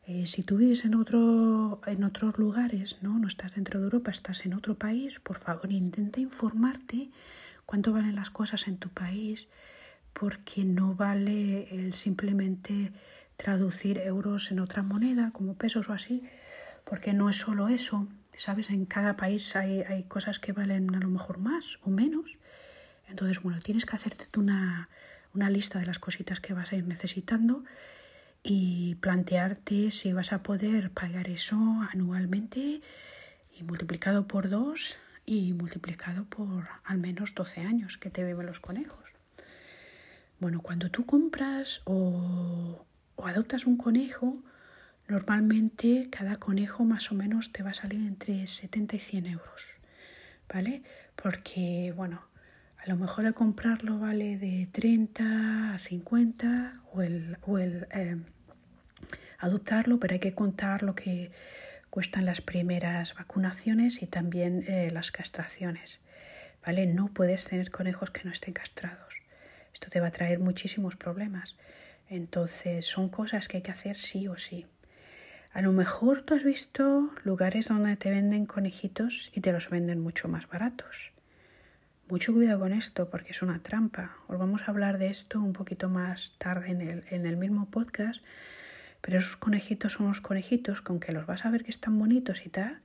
Eh, 0.07 0.27
si 0.27 0.45
tú 0.45 0.57
vives 0.57 0.85
en, 0.85 0.95
otro, 0.95 1.81
en 1.87 2.05
otros 2.05 2.39
lugares, 2.39 2.99
¿no? 3.03 3.19
no 3.19 3.27
estás 3.27 3.57
dentro 3.57 3.81
de 3.81 3.87
Europa, 3.87 4.13
estás 4.13 4.47
en 4.47 4.55
otro 4.55 4.77
país, 4.77 5.19
por 5.19 5.39
favor 5.39 5.73
intenta 5.73 6.21
informarte 6.21 7.11
cuánto 7.67 7.93
valen 7.93 8.15
las 8.15 8.31
cosas 8.31 8.69
en 8.69 8.79
tu 8.79 8.89
país, 8.89 9.49
porque 10.13 10.65
no 10.65 10.95
vale 10.95 11.69
el 11.75 11.93
simplemente 11.93 12.93
traducir 13.43 13.99
euros 13.99 14.51
en 14.53 14.61
otra 14.61 14.83
moneda, 14.83 15.31
como 15.33 15.55
pesos 15.55 15.89
o 15.89 15.93
así, 15.95 16.23
porque 16.85 17.13
no 17.13 17.31
es 17.31 17.37
solo 17.37 17.69
eso. 17.69 18.07
¿sabes? 18.35 18.71
En 18.71 18.87
cada 18.87 19.17
país 19.17 19.57
hay, 19.57 19.83
hay 19.83 20.05
cosas 20.05 20.39
que 20.39 20.53
valen 20.53 20.95
a 20.95 20.99
lo 20.99 21.09
mejor 21.09 21.39
más 21.39 21.79
o 21.83 21.91
menos. 21.91 22.39
Entonces, 23.09 23.43
bueno, 23.43 23.61
tienes 23.61 23.85
que 23.87 23.97
hacerte 23.97 24.27
una, 24.39 24.89
una 25.35 25.51
lista 25.51 25.79
de 25.79 25.87
las 25.87 25.99
cositas 25.99 26.41
que 26.41 26.55
vas 26.55 26.73
a 26.73 26.77
ir 26.77 26.87
necesitando 26.87 27.65
y 28.43 28.95
plantearte 28.97 29.91
si 29.91 30.13
vas 30.13 30.33
a 30.33 30.43
poder 30.43 30.91
pagar 30.91 31.29
eso 31.29 31.57
anualmente 31.93 32.81
y 33.59 33.63
multiplicado 33.63 34.27
por 34.27 34.49
dos 34.49 34.97
y 35.27 35.53
multiplicado 35.53 36.25
por 36.25 36.69
al 36.85 36.99
menos 36.99 37.35
12 37.35 37.61
años 37.61 37.99
que 37.99 38.11
te 38.11 38.25
viven 38.25 38.47
los 38.47 38.61
conejos. 38.61 39.05
Bueno, 40.39 40.63
cuando 40.63 40.91
tú 40.91 41.05
compras 41.05 41.83
o, 41.85 42.87
o 43.21 43.27
adoptas 43.27 43.67
un 43.67 43.77
conejo, 43.77 44.43
normalmente 45.09 46.09
cada 46.11 46.37
conejo 46.37 46.85
más 46.85 47.13
o 47.13 47.15
menos 47.15 47.53
te 47.53 47.63
va 47.63 47.71
a 47.71 47.75
salir 47.75 48.01
entre 48.01 48.47
70 48.47 48.97
y 48.97 48.99
100 48.99 49.27
euros, 49.27 49.63
¿vale? 50.53 50.83
Porque, 51.17 51.93
bueno, 51.97 52.23
a 52.79 52.89
lo 52.89 52.97
mejor 52.97 53.27
el 53.27 53.35
comprarlo 53.35 53.99
vale 53.99 54.39
de 54.39 54.69
30 54.73 55.75
a 55.75 55.79
50 55.79 56.81
o 56.93 57.03
el, 57.03 57.37
o 57.43 57.59
el 57.59 57.87
eh, 57.93 58.17
adoptarlo, 59.39 60.01
pero 60.01 60.15
hay 60.15 60.21
que 60.21 60.35
contar 60.35 60.83
lo 60.83 60.95
que 60.95 61.31
cuestan 61.91 62.25
las 62.25 62.41
primeras 62.41 63.15
vacunaciones 63.15 64.01
y 64.03 64.07
también 64.07 64.65
eh, 64.67 64.91
las 64.93 65.11
castraciones. 65.11 66.01
¿Vale? 66.65 66.87
No 66.87 67.09
puedes 67.09 67.47
tener 67.47 67.71
conejos 67.71 68.11
que 68.11 68.23
no 68.25 68.31
estén 68.31 68.53
castrados. 68.53 69.15
Esto 69.73 69.89
te 69.89 70.01
va 70.01 70.09
a 70.09 70.11
traer 70.11 70.41
muchísimos 70.41 70.97
problemas. 70.97 71.57
Entonces 72.11 72.87
son 72.87 73.09
cosas 73.09 73.47
que 73.47 73.59
hay 73.59 73.63
que 73.63 73.71
hacer 73.71 73.97
sí 73.97 74.27
o 74.27 74.37
sí. 74.37 74.67
A 75.53 75.63
lo 75.63 75.71
mejor 75.71 76.23
tú 76.23 76.35
has 76.35 76.43
visto 76.43 77.11
lugares 77.23 77.69
donde 77.69 77.97
te 77.97 78.11
venden 78.11 78.47
conejitos 78.47 79.31
y 79.33 79.41
te 79.41 79.53
los 79.53 79.71
venden 79.71 80.01
mucho 80.01 80.27
más 80.27 80.49
baratos. 80.49 81.13
Mucho 82.09 82.33
cuidado 82.33 82.59
con 82.59 82.73
esto 82.73 83.09
porque 83.09 83.31
es 83.31 83.43
una 83.43 83.63
trampa. 83.63 84.17
Os 84.27 84.39
vamos 84.39 84.63
a 84.63 84.73
hablar 84.73 84.99
de 84.99 85.07
esto 85.07 85.41
un 85.41 85.53
poquito 85.53 85.89
más 85.89 86.35
tarde 86.39 86.73
en 86.73 86.81
el, 86.81 87.05
en 87.11 87.27
el 87.27 87.37
mismo 87.37 87.71
podcast. 87.71 88.25
Pero 89.01 89.19
esos 89.19 89.37
conejitos 89.37 89.93
son 89.93 90.07
unos 90.07 90.21
conejitos 90.21 90.83
con 90.83 90.99
que 90.99 91.13
los 91.13 91.27
vas 91.27 91.45
a 91.45 91.51
ver 91.51 91.63
que 91.63 91.71
están 91.71 91.97
bonitos 91.97 92.45
y 92.45 92.49
tal. 92.49 92.81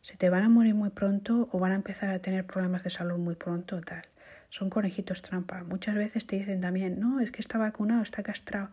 Se 0.00 0.16
te 0.16 0.30
van 0.30 0.44
a 0.44 0.48
morir 0.48 0.74
muy 0.76 0.90
pronto 0.90 1.48
o 1.50 1.58
van 1.58 1.72
a 1.72 1.74
empezar 1.74 2.10
a 2.10 2.20
tener 2.20 2.46
problemas 2.46 2.84
de 2.84 2.90
salud 2.90 3.18
muy 3.18 3.34
pronto 3.34 3.76
o 3.76 3.80
tal. 3.80 4.02
Son 4.50 4.68
conejitos 4.68 5.22
trampa. 5.22 5.64
Muchas 5.64 5.94
veces 5.94 6.26
te 6.26 6.36
dicen 6.36 6.60
también, 6.60 7.00
no, 7.00 7.20
es 7.20 7.30
que 7.30 7.40
está 7.40 7.56
vacunado, 7.56 8.02
está 8.02 8.22
castrado. 8.22 8.70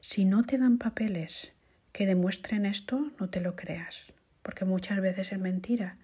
Si 0.00 0.24
no 0.24 0.44
te 0.44 0.58
dan 0.58 0.78
papeles 0.78 1.52
que 1.92 2.06
demuestren 2.06 2.66
esto, 2.66 3.10
no 3.18 3.30
te 3.30 3.40
lo 3.40 3.56
creas. 3.56 4.12
Porque 4.42 4.64
muchas 4.64 5.00
veces 5.00 5.32
es 5.32 5.38
mentira 5.38 5.96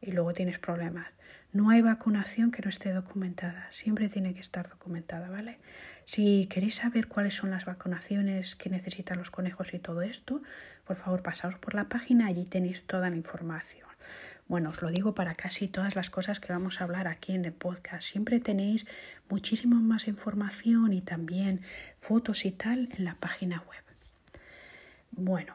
y 0.00 0.12
luego 0.12 0.34
tienes 0.34 0.58
problemas. 0.58 1.08
No 1.50 1.70
hay 1.70 1.80
vacunación 1.80 2.50
que 2.50 2.60
no 2.60 2.68
esté 2.68 2.92
documentada, 2.92 3.68
siempre 3.70 4.10
tiene 4.10 4.34
que 4.34 4.40
estar 4.40 4.68
documentada, 4.68 5.30
¿vale? 5.30 5.58
Si 6.04 6.46
queréis 6.46 6.74
saber 6.74 7.08
cuáles 7.08 7.34
son 7.34 7.50
las 7.50 7.64
vacunaciones 7.64 8.54
que 8.54 8.68
necesitan 8.68 9.16
los 9.16 9.30
conejos 9.30 9.72
y 9.72 9.78
todo 9.78 10.02
esto, 10.02 10.42
por 10.84 10.96
favor 10.96 11.22
pasaos 11.22 11.56
por 11.56 11.74
la 11.74 11.88
página, 11.88 12.26
allí 12.26 12.44
tenéis 12.44 12.86
toda 12.86 13.08
la 13.08 13.16
información. 13.16 13.87
Bueno, 14.48 14.70
os 14.70 14.80
lo 14.80 14.88
digo 14.88 15.14
para 15.14 15.34
casi 15.34 15.68
todas 15.68 15.94
las 15.94 16.08
cosas 16.08 16.40
que 16.40 16.54
vamos 16.54 16.80
a 16.80 16.84
hablar 16.84 17.06
aquí 17.06 17.34
en 17.34 17.44
el 17.44 17.52
podcast. 17.52 18.02
Siempre 18.02 18.40
tenéis 18.40 18.86
muchísima 19.28 19.78
más 19.78 20.08
información 20.08 20.94
y 20.94 21.02
también 21.02 21.60
fotos 21.98 22.46
y 22.46 22.50
tal 22.50 22.88
en 22.96 23.04
la 23.04 23.14
página 23.14 23.62
web. 23.68 23.82
Bueno, 25.10 25.54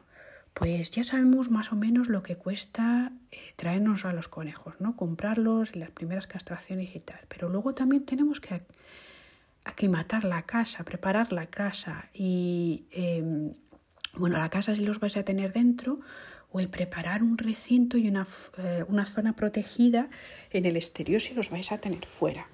pues 0.54 0.92
ya 0.92 1.02
sabemos 1.02 1.50
más 1.50 1.72
o 1.72 1.76
menos 1.76 2.08
lo 2.08 2.22
que 2.22 2.36
cuesta 2.36 3.10
eh, 3.32 3.38
traernos 3.56 4.04
a 4.04 4.12
los 4.12 4.28
conejos, 4.28 4.80
¿no? 4.80 4.94
Comprarlos, 4.94 5.74
las 5.74 5.90
primeras 5.90 6.28
castraciones 6.28 6.94
y 6.94 7.00
tal. 7.00 7.18
Pero 7.28 7.48
luego 7.48 7.74
también 7.74 8.04
tenemos 8.04 8.40
que 8.40 8.62
aclimatar 9.64 10.22
la 10.22 10.42
casa, 10.42 10.84
preparar 10.84 11.32
la 11.32 11.46
casa 11.46 12.08
y, 12.14 12.84
em, 12.92 13.54
bueno, 14.12 14.38
la 14.38 14.50
casa 14.50 14.76
si 14.76 14.84
los 14.84 15.00
vais 15.00 15.16
a 15.16 15.24
tener 15.24 15.52
dentro 15.52 15.98
o 16.54 16.60
el 16.60 16.68
preparar 16.68 17.24
un 17.24 17.36
recinto 17.36 17.98
y 17.98 18.06
una, 18.06 18.24
eh, 18.58 18.84
una 18.86 19.06
zona 19.06 19.34
protegida 19.34 20.08
en 20.50 20.66
el 20.66 20.76
exterior 20.76 21.20
si 21.20 21.34
los 21.34 21.50
vais 21.50 21.72
a 21.72 21.78
tener 21.78 22.06
fuera. 22.06 22.46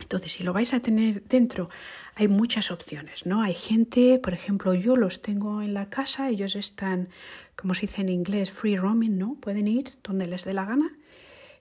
Entonces, 0.00 0.32
si 0.32 0.42
lo 0.42 0.54
vais 0.54 0.72
a 0.72 0.80
tener 0.80 1.22
dentro, 1.24 1.68
hay 2.14 2.28
muchas 2.28 2.70
opciones, 2.70 3.26
¿no? 3.26 3.42
Hay 3.42 3.52
gente, 3.52 4.18
por 4.18 4.32
ejemplo, 4.32 4.72
yo 4.72 4.96
los 4.96 5.20
tengo 5.20 5.60
en 5.60 5.74
la 5.74 5.90
casa, 5.90 6.30
ellos 6.30 6.56
están, 6.56 7.10
como 7.56 7.74
se 7.74 7.82
dice 7.82 8.00
en 8.00 8.08
inglés, 8.08 8.50
free 8.50 8.76
roaming, 8.76 9.18
¿no? 9.18 9.34
Pueden 9.34 9.68
ir 9.68 9.92
donde 10.02 10.24
les 10.24 10.46
dé 10.46 10.54
la 10.54 10.64
gana. 10.64 10.90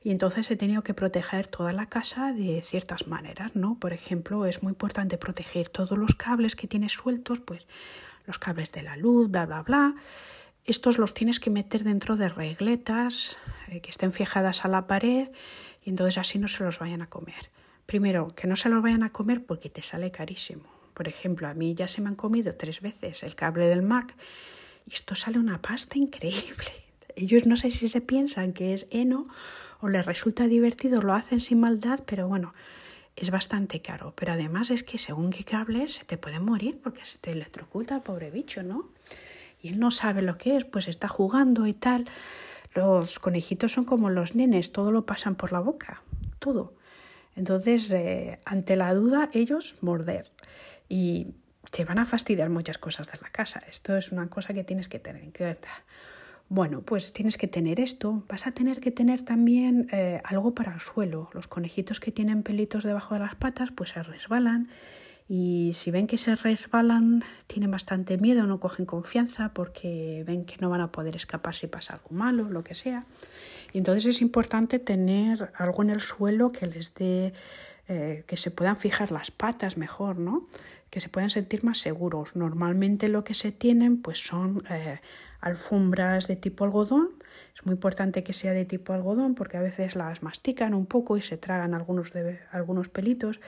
Y 0.01 0.11
entonces 0.11 0.49
he 0.49 0.55
tenido 0.55 0.81
que 0.81 0.93
proteger 0.93 1.47
toda 1.47 1.73
la 1.73 1.87
casa 1.87 2.31
de 2.31 2.61
ciertas 2.61 3.07
maneras, 3.07 3.53
¿no? 3.57 3.77
Por 3.77 3.91
ejemplo, 3.91 4.45
es 4.45 4.63
muy 4.63 4.69
importante 4.69 5.17
proteger 5.17 5.67
todos 5.67 5.97
los 5.97 6.15
cables 6.15 6.55
que 6.55 6.67
tienes 6.67 6.93
sueltos, 6.93 7.41
pues 7.41 7.67
los 8.25 8.39
cables 8.39 8.71
de 8.71 8.83
la 8.83 8.95
luz, 8.95 9.29
bla, 9.29 9.45
bla, 9.45 9.61
bla. 9.61 9.95
Estos 10.65 10.97
los 10.97 11.13
tienes 11.13 11.39
que 11.39 11.49
meter 11.49 11.83
dentro 11.83 12.15
de 12.15 12.29
regletas 12.29 13.37
eh, 13.69 13.81
que 13.81 13.89
estén 13.89 14.11
fijadas 14.13 14.65
a 14.65 14.67
la 14.67 14.87
pared 14.87 15.29
y 15.83 15.89
entonces 15.89 16.17
así 16.17 16.39
no 16.39 16.47
se 16.47 16.63
los 16.63 16.79
vayan 16.79 17.01
a 17.01 17.09
comer. 17.09 17.49
Primero, 17.85 18.35
que 18.35 18.47
no 18.47 18.55
se 18.55 18.69
los 18.69 18.83
vayan 18.83 19.03
a 19.03 19.11
comer 19.11 19.43
porque 19.45 19.69
te 19.69 19.81
sale 19.81 20.11
carísimo. 20.11 20.63
Por 20.93 21.07
ejemplo, 21.07 21.47
a 21.47 21.53
mí 21.53 21.73
ya 21.75 21.87
se 21.87 22.01
me 22.01 22.09
han 22.09 22.15
comido 22.15 22.55
tres 22.55 22.81
veces 22.81 23.23
el 23.23 23.35
cable 23.35 23.67
del 23.67 23.81
Mac 23.81 24.15
y 24.85 24.93
esto 24.93 25.15
sale 25.15 25.39
una 25.39 25.61
pasta 25.61 25.97
increíble. 25.97 26.71
Ellos 27.15 27.45
no 27.45 27.55
sé 27.55 27.71
si 27.71 27.89
se 27.89 28.01
piensan 28.01 28.53
que 28.53 28.73
es 28.73 28.85
heno 28.91 29.27
o 29.81 29.87
les 29.87 30.05
resulta 30.05 30.47
divertido, 30.47 31.01
lo 31.01 31.13
hacen 31.13 31.39
sin 31.39 31.59
maldad, 31.61 32.01
pero 32.05 32.27
bueno, 32.27 32.53
es 33.15 33.31
bastante 33.31 33.81
caro. 33.81 34.13
Pero 34.15 34.33
además 34.33 34.71
es 34.71 34.83
que 34.83 34.97
según 34.97 35.29
qué 35.29 35.43
cables 35.43 35.93
se 35.93 36.05
te 36.05 36.17
pueden 36.17 36.43
morir 36.43 36.79
porque 36.83 37.05
se 37.05 37.17
te 37.17 37.31
electrocuta 37.31 37.95
el 37.95 38.01
pobre 38.01 38.29
bicho, 38.29 38.63
¿no? 38.63 38.89
Y 39.61 39.69
él 39.69 39.79
no 39.79 39.91
sabe 39.91 40.21
lo 40.21 40.37
que 40.37 40.55
es, 40.55 40.65
pues 40.65 40.87
está 40.87 41.07
jugando 41.07 41.67
y 41.67 41.73
tal. 41.73 42.05
Los 42.75 43.19
conejitos 43.19 43.71
son 43.71 43.85
como 43.85 44.09
los 44.09 44.35
nenes, 44.35 44.71
todo 44.71 44.91
lo 44.91 45.05
pasan 45.05 45.35
por 45.35 45.51
la 45.51 45.59
boca, 45.59 46.01
todo. 46.39 46.73
Entonces, 47.35 47.89
eh, 47.91 48.39
ante 48.45 48.75
la 48.75 48.93
duda, 48.93 49.29
ellos 49.33 49.75
morder. 49.81 50.31
Y 50.87 51.35
te 51.71 51.85
van 51.85 51.99
a 51.99 52.05
fastidiar 52.05 52.49
muchas 52.49 52.77
cosas 52.77 53.11
de 53.11 53.17
la 53.21 53.29
casa. 53.29 53.61
Esto 53.69 53.95
es 53.95 54.11
una 54.11 54.27
cosa 54.27 54.53
que 54.53 54.63
tienes 54.63 54.87
que 54.87 54.99
tener 54.99 55.23
en 55.23 55.31
cuenta. 55.31 55.69
Bueno, 56.47 56.81
pues 56.81 57.13
tienes 57.13 57.37
que 57.37 57.47
tener 57.47 57.79
esto. 57.79 58.23
Vas 58.27 58.47
a 58.47 58.51
tener 58.51 58.79
que 58.79 58.91
tener 58.91 59.21
también 59.21 59.87
eh, 59.91 60.19
algo 60.23 60.55
para 60.55 60.73
el 60.73 60.79
suelo. 60.79 61.29
Los 61.33 61.47
conejitos 61.47 61.99
que 61.99 62.11
tienen 62.11 62.41
pelitos 62.43 62.83
debajo 62.83 63.13
de 63.13 63.21
las 63.21 63.35
patas, 63.35 63.71
pues 63.71 63.91
se 63.91 64.01
resbalan 64.01 64.69
y 65.31 65.73
si 65.73 65.91
ven 65.91 66.07
que 66.07 66.17
se 66.17 66.35
resbalan, 66.35 67.23
tienen 67.45 67.69
bastante 67.69 68.17
miedo, 68.17 68.47
no 68.47 68.59
cogen 68.59 68.87
confianza 68.87 69.53
porque 69.53 70.23
ven 70.25 70.43
que 70.43 70.57
no 70.59 70.71
van 70.71 70.81
a 70.81 70.91
poder 70.91 71.15
escapar 71.15 71.53
si 71.53 71.67
pasa 71.67 71.93
algo 71.93 72.09
malo, 72.09 72.49
lo 72.49 72.63
que 72.63 72.73
sea. 72.73 73.05
Y 73.71 73.77
entonces 73.77 74.07
es 74.07 74.21
importante 74.23 74.79
tener 74.79 75.51
algo 75.53 75.83
en 75.83 75.91
el 75.91 76.01
suelo 76.01 76.51
que 76.51 76.65
les 76.65 76.95
dé, 76.95 77.33
eh, 77.87 78.23
que 78.25 78.37
se 78.37 78.49
puedan 78.49 78.75
fijar 78.75 79.11
las 79.11 79.29
patas 79.29 79.77
mejor, 79.77 80.17
¿no? 80.17 80.47
Que 80.89 80.99
se 80.99 81.09
puedan 81.09 81.29
sentir 81.29 81.63
más 81.63 81.77
seguros. 81.77 82.35
Normalmente 82.35 83.07
lo 83.07 83.23
que 83.23 83.35
se 83.35 83.51
tienen 83.51 84.01
pues 84.01 84.17
son 84.17 84.63
eh, 84.67 84.99
alfombras 85.41 86.25
de 86.25 86.37
tipo 86.37 86.63
algodón. 86.63 87.09
Es 87.55 87.65
muy 87.65 87.73
importante 87.73 88.23
que 88.23 88.33
sea 88.33 88.53
de 88.53 88.65
tipo 88.65 88.93
algodón 88.93 89.35
porque 89.35 89.57
a 89.57 89.61
veces 89.61 89.95
las 89.95 90.23
mastican 90.23 90.73
un 90.73 90.85
poco 90.85 91.17
y 91.17 91.21
se 91.21 91.37
tragan 91.37 91.73
algunos, 91.73 92.13
de, 92.13 92.39
algunos 92.51 92.89
pelitos. 92.89 93.41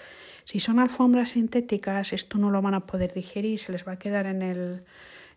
Si 0.46 0.60
son 0.60 0.80
alfombras 0.80 1.32
sintéticas, 1.32 2.14
esto 2.14 2.38
no 2.38 2.52
lo 2.52 2.62
van 2.62 2.74
a 2.74 2.86
poder 2.86 3.14
digerir, 3.14 3.60
se 3.60 3.72
les 3.72 3.88
va 3.88 3.94
a 3.94 4.00
quedar 4.00 4.26
en 4.26 4.42
el, 4.42 4.84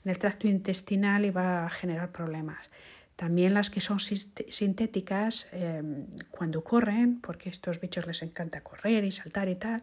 en 0.05 0.11
el 0.11 0.19
tracto 0.19 0.49
intestinal 0.49 1.25
y 1.25 1.31
va 1.31 1.67
a 1.67 1.71
generar 1.71 2.11
problemas. 2.11 2.71
También 3.17 3.55
las 3.55 3.71
que 3.71 3.81
son 3.81 4.01
sintéticas, 4.01 5.47
em, 5.53 6.07
cuando 6.31 6.65
corren, 6.65 7.21
porque 7.21 7.49
a 7.49 7.53
estos 7.53 7.81
bichos 7.81 8.07
les 8.07 8.23
encanta 8.23 8.63
correr 8.63 9.05
y 9.05 9.13
saltar 9.13 9.49
y 9.49 9.55
tal, 9.55 9.83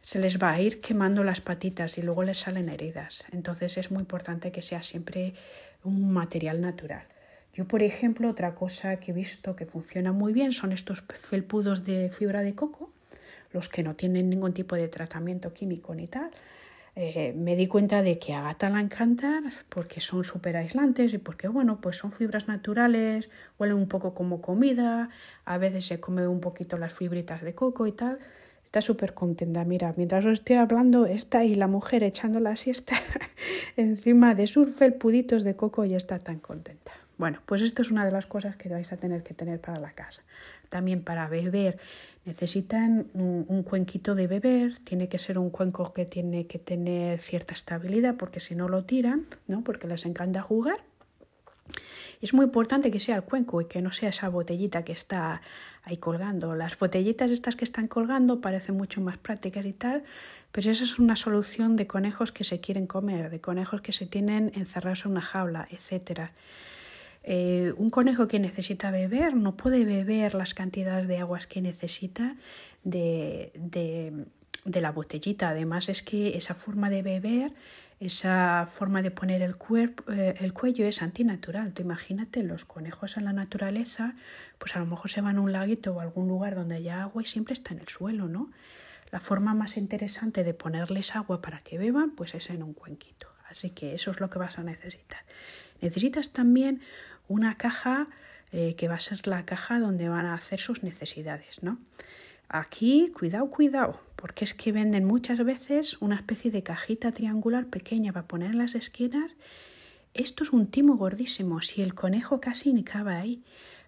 se 0.00 0.18
les 0.18 0.42
va 0.42 0.52
a 0.52 0.60
ir 0.60 0.80
quemando 0.80 1.22
las 1.24 1.40
patitas 1.40 1.98
y 1.98 2.02
luego 2.02 2.22
les 2.22 2.38
salen 2.38 2.68
heridas. 2.70 3.24
Entonces 3.32 3.76
es 3.76 3.90
muy 3.90 4.00
importante 4.00 4.50
que 4.50 4.62
sea 4.62 4.82
siempre 4.82 5.34
un 5.82 6.10
material 6.10 6.60
natural. 6.60 7.06
Yo, 7.54 7.66
por 7.66 7.82
ejemplo, 7.84 8.28
otra 8.28 8.54
cosa 8.54 8.96
que 8.96 9.12
he 9.12 9.14
visto 9.14 9.54
que 9.54 9.64
funciona 9.64 10.10
muy 10.10 10.32
bien 10.32 10.52
son 10.52 10.72
estos 10.72 11.02
felpudos 11.02 11.84
de 11.84 12.10
fibra 12.10 12.42
de 12.42 12.56
coco, 12.56 12.90
los 13.52 13.68
que 13.68 13.84
no 13.84 13.94
tienen 13.94 14.28
ningún 14.28 14.52
tipo 14.52 14.74
de 14.74 14.88
tratamiento 14.88 15.54
químico 15.54 15.94
ni 15.94 16.08
tal. 16.08 16.30
Eh, 16.96 17.32
me 17.36 17.54
di 17.54 17.68
cuenta 17.68 18.02
de 18.02 18.18
que 18.18 18.34
a 18.34 18.42
Gata 18.42 18.70
la 18.70 18.80
encantan 18.80 19.52
porque 19.68 20.00
son 20.00 20.24
súper 20.24 20.56
aislantes 20.56 21.12
y 21.14 21.18
porque, 21.18 21.46
bueno, 21.46 21.80
pues 21.80 21.96
son 21.96 22.10
fibras 22.10 22.48
naturales, 22.48 23.30
huelen 23.58 23.76
un 23.76 23.88
poco 23.88 24.14
como 24.14 24.40
comida, 24.40 25.08
a 25.44 25.58
veces 25.58 25.86
se 25.86 26.00
come 26.00 26.26
un 26.26 26.40
poquito 26.40 26.76
las 26.76 26.92
fibritas 26.92 27.42
de 27.42 27.54
coco 27.54 27.86
y 27.86 27.92
tal. 27.92 28.18
Está 28.64 28.80
súper 28.80 29.14
contenta. 29.14 29.64
Mira, 29.64 29.94
mientras 29.96 30.24
os 30.24 30.32
estoy 30.32 30.56
hablando, 30.56 31.06
está 31.06 31.38
ahí 31.38 31.54
la 31.54 31.68
mujer 31.68 32.02
echando 32.02 32.40
la 32.40 32.56
siesta 32.56 32.96
encima 33.76 34.34
de 34.34 34.48
sus 34.48 34.74
felpuditos 34.74 35.44
de 35.44 35.54
coco 35.54 35.84
y 35.84 35.94
está 35.94 36.18
tan 36.18 36.40
contenta. 36.40 37.03
Bueno, 37.16 37.40
pues 37.46 37.62
esto 37.62 37.82
es 37.82 37.90
una 37.90 38.04
de 38.04 38.10
las 38.10 38.26
cosas 38.26 38.56
que 38.56 38.68
vais 38.68 38.92
a 38.92 38.96
tener 38.96 39.22
que 39.22 39.34
tener 39.34 39.60
para 39.60 39.80
la 39.80 39.92
casa. 39.92 40.22
También 40.68 41.02
para 41.02 41.28
beber 41.28 41.78
necesitan 42.24 43.06
un, 43.14 43.62
cuenquito 43.62 44.14
de 44.14 44.26
beber, 44.26 44.78
tiene 44.78 45.08
que 45.08 45.18
ser 45.18 45.38
un 45.38 45.50
cuenco 45.50 45.92
que 45.92 46.06
tiene 46.06 46.46
que 46.46 46.58
tener 46.58 47.20
cierta 47.20 47.52
estabilidad 47.52 48.16
porque 48.16 48.40
si 48.40 48.54
no 48.54 48.68
lo 48.68 48.84
tiran, 48.84 49.26
¿no? 49.46 49.62
Porque 49.62 49.86
les 49.86 50.06
encanta 50.06 50.40
jugar. 50.42 50.82
Es 52.20 52.32
muy 52.32 52.46
importante 52.46 52.90
que 52.90 53.00
sea 53.00 53.16
el 53.16 53.22
cuenco 53.22 53.60
y 53.60 53.66
que 53.66 53.82
no 53.82 53.92
sea 53.92 54.08
esa 54.08 54.28
botellita 54.30 54.84
que 54.84 54.92
está 54.92 55.42
ahí 55.82 55.98
colgando. 55.98 56.54
Las 56.54 56.78
botellitas 56.78 57.30
estas 57.30 57.56
que 57.56 57.64
están 57.64 57.88
colgando 57.88 58.40
parecen 58.40 58.76
mucho 58.76 59.02
más 59.02 59.18
prácticas 59.18 59.66
y 59.66 59.74
tal, 59.74 60.02
pero 60.50 60.70
esa 60.70 60.84
es 60.84 60.98
una 60.98 61.16
solución 61.16 61.76
de 61.76 61.86
conejos 61.86 62.32
que 62.32 62.44
se 62.44 62.60
quieren 62.60 62.86
comer, 62.86 63.28
de 63.28 63.40
conejos 63.40 63.82
que 63.82 63.92
se 63.92 64.06
tienen 64.06 64.50
encerrados 64.54 65.04
en 65.04 65.12
una 65.12 65.20
jaula, 65.20 65.68
etcétera. 65.70 66.32
Eh, 67.26 67.72
un 67.78 67.88
conejo 67.88 68.28
que 68.28 68.38
necesita 68.38 68.90
beber 68.90 69.34
no 69.34 69.56
puede 69.56 69.86
beber 69.86 70.34
las 70.34 70.52
cantidades 70.52 71.08
de 71.08 71.18
aguas 71.18 71.46
que 71.46 71.62
necesita 71.62 72.36
de, 72.82 73.50
de, 73.54 74.80
la 74.80 74.92
botellita. 74.92 75.48
Además 75.48 75.88
es 75.88 76.02
que 76.02 76.36
esa 76.36 76.54
forma 76.54 76.90
de 76.90 77.00
beber, 77.00 77.52
esa 77.98 78.68
forma 78.70 79.00
de 79.00 79.10
poner 79.10 79.40
el, 79.40 79.56
cuerpo, 79.56 80.12
eh, 80.12 80.34
el 80.38 80.52
cuello 80.52 80.86
es 80.86 81.00
antinatural. 81.00 81.72
Tú 81.72 81.80
imagínate, 81.80 82.42
los 82.42 82.66
conejos 82.66 83.16
en 83.16 83.24
la 83.24 83.32
naturaleza, 83.32 84.14
pues 84.58 84.76
a 84.76 84.80
lo 84.80 84.86
mejor 84.86 85.10
se 85.10 85.22
van 85.22 85.38
a 85.38 85.40
un 85.40 85.52
laguito 85.52 85.94
o 85.94 86.00
algún 86.00 86.28
lugar 86.28 86.54
donde 86.54 86.74
haya 86.74 87.02
agua 87.02 87.22
y 87.22 87.24
siempre 87.24 87.54
está 87.54 87.72
en 87.72 87.80
el 87.80 87.88
suelo, 87.88 88.28
¿no? 88.28 88.50
La 89.10 89.20
forma 89.20 89.54
más 89.54 89.78
interesante 89.78 90.44
de 90.44 90.52
ponerles 90.52 91.16
agua 91.16 91.40
para 91.40 91.60
que 91.60 91.78
beban, 91.78 92.10
pues 92.10 92.34
es 92.34 92.50
en 92.50 92.62
un 92.62 92.74
cuenquito. 92.74 93.28
Así 93.48 93.70
que 93.70 93.94
eso 93.94 94.10
es 94.10 94.20
lo 94.20 94.28
que 94.28 94.38
vas 94.38 94.58
a 94.58 94.62
necesitar. 94.62 95.20
Necesitas 95.80 96.32
también 96.32 96.80
una 97.28 97.56
caja 97.56 98.08
eh, 98.52 98.74
que 98.76 98.88
va 98.88 98.94
a 98.94 99.00
ser 99.00 99.26
la 99.26 99.44
caja 99.44 99.80
donde 99.80 100.08
van 100.08 100.26
a 100.26 100.34
hacer 100.34 100.60
sus 100.60 100.82
necesidades, 100.82 101.62
¿no? 101.62 101.78
Aquí, 102.48 103.10
cuidado, 103.12 103.50
cuidado, 103.50 104.00
porque 104.16 104.44
es 104.44 104.54
que 104.54 104.70
venden 104.70 105.04
muchas 105.04 105.42
veces 105.44 106.00
una 106.00 106.16
especie 106.16 106.50
de 106.50 106.62
cajita 106.62 107.12
triangular 107.12 107.66
pequeña 107.66 108.12
para 108.12 108.28
poner 108.28 108.54
las 108.54 108.74
esquinas. 108.74 109.32
Esto 110.12 110.44
es 110.44 110.52
un 110.52 110.68
timo 110.68 110.96
gordísimo, 110.96 111.62
si 111.62 111.82
el 111.82 111.94
conejo 111.94 112.40
casi 112.40 112.72
ni 112.72 112.84
cabe 112.84 113.14
ahí. 113.14 113.42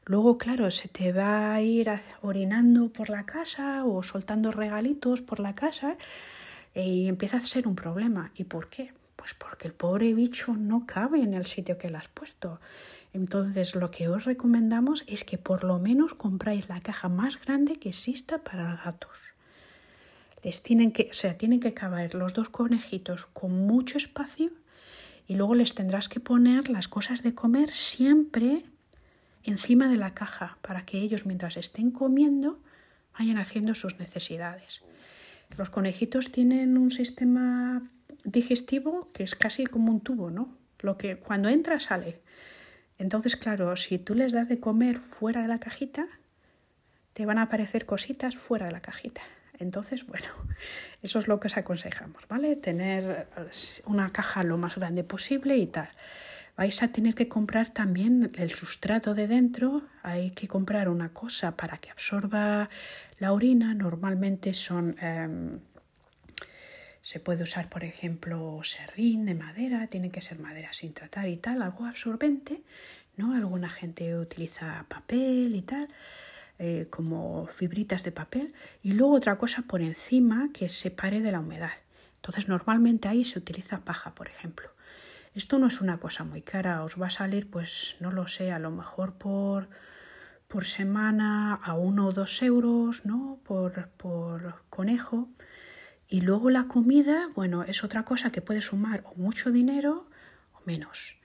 Luego, 0.05 0.39
claro, 0.39 0.71
se 0.71 0.89
te 0.89 1.13
va 1.13 1.55
a 1.55 1.63
ir 1.63 1.91
orinando 2.23 2.89
por 2.89 3.11
la 3.11 3.27
casa 3.27 3.85
o 3.85 4.03
soltando 4.03 4.53
regalitos 4.53 5.21
por 5.21 5.41
la 5.41 5.55
casa 5.55 5.97
eh, 6.75 6.85
y 6.85 7.09
empieza 7.09 7.37
a 7.37 7.41
ser 7.41 7.69
un 7.69 7.77
problema. 7.77 8.31
¿Y 8.35 8.45
por 8.45 8.69
qué? 8.69 8.93
Pues 9.17 9.35
porque 9.35 9.69
el 9.69 9.75
pobre 9.75 10.13
bicho 10.15 10.55
no 10.55 10.87
cabe 10.87 11.23
en 11.23 11.35
el 11.35 11.47
sitio 11.47 11.77
que 11.77 11.89
le 11.89 11.97
has 11.97 12.09
puesto. 12.09 12.61
Entonces 13.17 13.75
lo 13.75 13.91
que 13.91 14.09
os 14.09 14.27
recomendamos 14.27 15.03
es 15.07 15.25
que 15.25 15.39
por 15.39 15.65
lo 15.65 15.79
menos 15.79 16.13
compráis 16.13 16.69
la 16.69 16.83
caja 16.83 17.09
más 17.09 17.43
grande 17.43 17.77
que 17.77 17.89
exista 17.89 18.45
para 18.45 18.77
gatos. 18.85 19.17
Les 20.43 20.63
tienen 20.63 20.93
que, 20.93 21.09
o 21.11 21.15
sea, 21.15 21.39
tienen 21.39 21.61
que 21.61 21.73
caber 21.73 22.15
los 22.15 22.35
dos 22.35 22.51
conejitos 22.51 23.25
con 23.33 23.67
mucho 23.67 23.97
espacio 23.97 24.51
y 25.27 25.35
luego 25.35 25.55
les 25.55 25.75
tendrás 25.75 26.11
que 26.11 26.21
poner 26.21 26.69
las 26.69 26.89
cosas 26.89 27.23
de 27.23 27.35
comer 27.35 27.71
siempre 27.71 28.67
encima 29.45 29.89
de 29.89 29.97
la 29.97 30.13
caja 30.13 30.59
para 30.61 30.85
que 30.85 30.99
ellos 30.99 31.25
mientras 31.25 31.57
estén 31.57 31.93
comiendo 31.93 32.59
vayan 33.19 33.39
haciendo 33.39 33.75
sus 33.75 33.99
necesidades. 33.99 34.83
Los 35.57 35.71
conejitos 35.71 36.33
tienen 36.33 36.77
un 36.77 36.91
sistema 36.91 37.83
digestivo 38.25 39.09
que 39.15 39.23
es 39.23 39.35
casi 39.35 39.65
como 39.65 39.91
un 39.91 40.03
tubo, 40.03 40.31
¿no? 40.31 40.55
Lo 40.81 40.99
que 40.99 41.17
cuando 41.17 41.49
entra 41.49 41.81
sale. 41.81 42.21
Entonces, 42.99 43.37
claro, 43.37 43.77
si 43.77 43.99
tú 43.99 44.15
les 44.15 44.33
das 44.33 44.49
de 44.49 44.61
comer 44.61 44.97
fuera 44.97 45.43
de 45.43 45.49
la 45.49 45.59
cajita, 45.59 46.07
te 47.13 47.27
van 47.27 47.39
a 47.39 47.43
aparecer 47.43 47.87
cositas 47.87 48.37
fuera 48.37 48.67
de 48.67 48.73
la 48.73 48.81
cajita. 48.81 49.23
Entonces, 49.59 50.07
bueno, 50.07 50.27
eso 51.03 51.19
es 51.19 51.29
lo 51.29 51.41
que 51.41 51.49
os 51.49 51.57
aconsejamos, 51.57 52.27
¿vale? 52.29 52.57
Tener 52.57 53.29
una 53.85 54.11
caja 54.11 54.43
lo 54.43 54.59
más 54.59 54.77
grande 54.77 55.05
posible 55.05 55.57
y 55.57 55.67
tal. 55.67 55.89
Vais 56.57 56.83
a 56.83 56.89
tener 56.89 57.15
que 57.15 57.29
comprar 57.29 57.69
también 57.69 58.33
el 58.37 58.51
sustrato 58.53 59.15
de 59.15 59.29
dentro. 59.29 59.83
Hay 60.03 60.31
que 60.31 60.49
comprar 60.49 60.89
una 60.89 61.11
cosa 61.11 61.55
para 61.55 61.77
que 61.77 61.91
absorba 61.91 62.71
la 63.19 63.33
orina. 63.35 63.75
Normalmente 63.75 64.55
son 64.55 64.97
em, 64.99 65.61
se 67.07 67.21
puede 67.21 67.45
usar, 67.45 67.69
por 67.69 67.85
ejemplo, 67.85 68.59
serrín 68.65 69.27
de 69.27 69.35
madera, 69.37 69.87
tiene 69.87 70.11
que 70.11 70.21
ser 70.21 70.41
madera 70.41 70.73
sin 70.73 70.93
tratar 70.93 71.29
y 71.29 71.37
tal, 71.37 71.63
algo 71.63 71.87
absorbente, 71.87 72.65
¿no? 73.17 73.33
Alguna 73.33 73.69
gente 73.69 74.19
utiliza 74.19 74.85
papel 74.89 75.55
y 75.55 75.63
tal, 75.63 75.87
eh, 76.59 76.89
como 76.91 77.47
fibritas 77.47 78.03
de 78.03 78.11
papel, 78.11 78.55
y 78.83 78.95
luego 78.95 79.15
otra 79.15 79.39
cosa 79.39 79.63
por 79.63 79.83
encima 79.83 80.51
que 80.53 80.69
separe 80.69 81.21
de 81.21 81.31
la 81.31 81.39
humedad. 81.39 81.79
Entonces, 82.17 82.49
normalmente 82.49 83.07
ahí 83.07 83.25
se 83.25 83.39
utiliza 83.39 83.85
paja, 83.85 84.13
por 84.13 84.27
ejemplo. 84.27 84.69
Esto 85.33 85.61
no 85.61 85.69
es 85.69 85.81
una 85.81 86.01
cosa 86.01 86.25
muy 86.25 86.43
cara, 86.43 86.83
os 86.83 87.01
va 87.01 87.07
a 87.07 87.11
salir, 87.11 87.49
pues 87.49 87.95
no 88.01 88.11
lo 88.11 88.27
sé, 88.27 88.51
a 88.51 88.59
lo 88.59 88.73
mejor 88.73 89.15
por, 89.15 89.69
por 90.49 90.65
semana 90.65 91.55
a 91.55 91.75
uno 91.75 92.09
o 92.09 92.13
dos 92.13 92.43
euros, 92.43 93.05
¿no? 93.05 93.39
Por, 93.45 93.91
por 93.91 94.65
conejo. 94.71 95.29
Y 96.09 96.21
luego 96.21 96.51
la 96.51 96.69
comida, 96.69 97.31
bueno, 97.35 97.65
es 97.65 97.83
otra 97.83 98.05
cosa 98.05 98.31
que 98.31 98.41
puede 98.41 98.61
sumar 98.61 99.03
o 99.07 99.15
mucho 99.17 99.51
dinero 99.51 100.09
o 100.55 100.61
menos. 100.65 101.17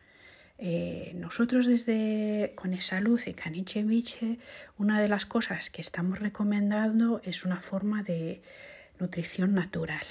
Eh, 0.58 1.14
nosotros 1.16 1.66
desde 1.66 2.54
con 2.56 2.74
esa 2.74 3.00
luz 3.00 3.28
y 3.28 3.34
Caniche 3.34 3.84
Miche, 3.84 4.38
una 4.78 5.02
de 5.02 5.08
las 5.08 5.26
cosas 5.26 5.70
que 5.70 5.82
estamos 5.82 6.20
recomendando 6.20 7.20
es 7.24 7.46
una 7.46 7.60
forma 7.60 8.04
de 8.04 8.42
nutrición 9.00 9.54
natural. 9.56 10.06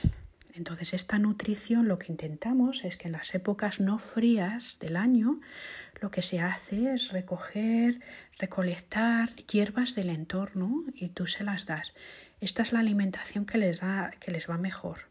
Entonces 0.54 0.92
esta 0.94 1.18
nutrición 1.18 1.86
lo 1.86 1.98
que 1.98 2.10
intentamos 2.10 2.84
es 2.84 2.96
que 2.96 3.06
en 3.06 3.12
las 3.12 3.34
épocas 3.34 3.78
no 3.80 3.98
frías 3.98 4.78
del 4.80 4.96
año 4.96 5.40
lo 6.00 6.10
que 6.10 6.22
se 6.22 6.40
hace 6.40 6.92
es 6.92 7.12
recoger, 7.12 8.00
recolectar 8.38 9.34
hierbas 9.46 9.94
del 9.94 10.10
entorno 10.10 10.84
y 10.94 11.10
tú 11.10 11.26
se 11.26 11.44
las 11.44 11.66
das 11.66 11.94
esta 12.40 12.62
es 12.62 12.72
la 12.72 12.80
alimentación 12.80 13.44
que 13.44 13.58
les, 13.58 13.80
da, 13.80 14.12
que 14.20 14.30
les 14.30 14.48
va 14.48 14.58
mejor, 14.58 15.08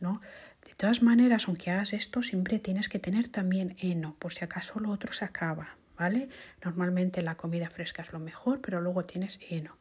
¿no? 0.00 0.20
De 0.66 0.74
todas 0.74 1.02
maneras, 1.02 1.48
aunque 1.48 1.70
hagas 1.70 1.92
esto, 1.92 2.22
siempre 2.22 2.58
tienes 2.58 2.88
que 2.88 2.98
tener 2.98 3.28
también 3.28 3.76
heno, 3.80 4.16
por 4.18 4.32
si 4.32 4.44
acaso 4.44 4.78
lo 4.78 4.90
otro 4.90 5.12
se 5.12 5.24
acaba, 5.24 5.76
¿vale? 5.98 6.28
Normalmente 6.64 7.22
la 7.22 7.36
comida 7.36 7.70
fresca 7.70 8.02
es 8.02 8.12
lo 8.12 8.18
mejor, 8.18 8.60
pero 8.60 8.80
luego 8.80 9.02
tienes 9.02 9.38
heno. 9.48 9.76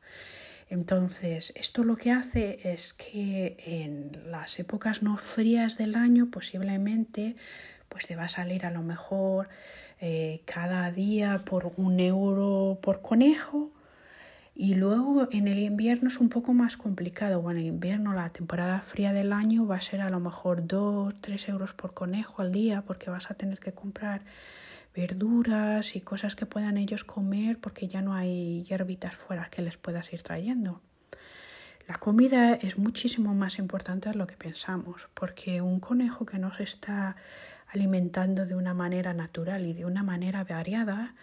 Entonces, 0.70 1.52
esto 1.56 1.84
lo 1.84 1.96
que 1.96 2.12
hace 2.12 2.60
es 2.72 2.94
que 2.94 3.58
en 3.66 4.32
las 4.32 4.60
épocas 4.60 5.02
no 5.02 5.18
frías 5.18 5.78
del 5.78 5.96
año 5.96 6.30
posiblemente 6.30 7.36
pues 7.90 8.06
te 8.06 8.16
va 8.16 8.26
a 8.26 8.30
salir 8.30 8.68
a 8.68 8.72
lo 8.72 8.84
mejor 8.84 9.50
eh, 10.00 10.42
cada 10.46 10.92
día 10.92 11.42
por 11.44 11.74
un 11.78 12.00
euro 12.00 12.78
por 12.84 13.02
conejo 13.02 13.72
y 14.62 14.76
luego 14.76 15.30
en 15.32 15.48
el 15.48 15.58
invierno 15.58 16.10
es 16.10 16.18
un 16.18 16.28
poco 16.28 16.54
más 16.54 16.76
complicado. 16.76 17.42
Bueno, 17.42 17.62
en 17.62 17.68
el 17.68 17.74
invierno, 17.76 18.12
la 18.12 18.28
temporada 18.28 18.82
fría 18.82 19.14
del 19.14 19.32
año 19.32 19.66
va 19.66 19.78
a 19.78 19.82
ser 19.82 20.02
a 20.02 20.10
lo 20.10 20.20
mejor 20.20 20.68
2, 20.68 21.16
3 21.22 21.48
euros 21.48 21.74
por 21.74 21.94
conejo 21.94 22.42
al 22.42 22.52
día 22.52 22.82
porque 22.82 23.10
vas 23.10 23.32
a 23.32 23.36
tener 23.36 23.60
que 23.60 23.72
comprar 23.72 24.20
verduras 24.94 25.96
y 25.96 26.02
cosas 26.02 26.36
que 26.36 26.46
puedan 26.46 26.76
ellos 26.76 27.06
comer 27.06 27.58
porque 27.58 27.88
ya 27.88 28.02
no 28.02 28.14
hay 28.14 28.64
hierbitas 28.64 29.16
fuera 29.16 29.50
que 29.50 29.62
les 29.62 29.78
puedas 29.78 30.12
ir 30.12 30.24
trayendo. 30.24 30.82
La 31.88 31.96
comida 31.96 32.54
es 32.56 32.78
muchísimo 32.78 33.34
más 33.34 33.60
importante 33.60 34.10
de 34.10 34.16
lo 34.16 34.28
que 34.28 34.36
pensamos 34.36 35.08
porque 35.14 35.62
un 35.62 35.80
conejo 35.80 36.26
que 36.26 36.38
no 36.38 36.54
se 36.54 36.64
está 36.64 37.16
alimentando 37.70 38.46
de 38.46 38.56
una 38.56 38.74
manera 38.74 39.14
natural 39.14 39.66
y 39.66 39.72
de 39.72 39.86
una 39.86 40.04
manera 40.04 40.44
variada 40.44 41.16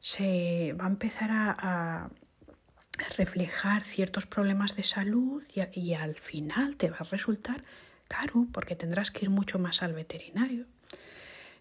se 0.00 0.74
va 0.76 0.86
a 0.86 0.88
empezar 0.88 1.30
a 1.30 2.10
reflejar 3.10 3.84
ciertos 3.84 4.26
problemas 4.26 4.76
de 4.76 4.82
salud 4.82 5.42
y, 5.72 5.94
al 5.94 6.16
final 6.16 6.76
te 6.76 6.90
va 6.90 6.98
a 7.00 7.04
resultar 7.04 7.64
caro 8.08 8.46
porque 8.52 8.76
tendrás 8.76 9.10
que 9.10 9.24
ir 9.24 9.30
mucho 9.30 9.58
más 9.58 9.82
al 9.82 9.92
veterinario. 9.92 10.66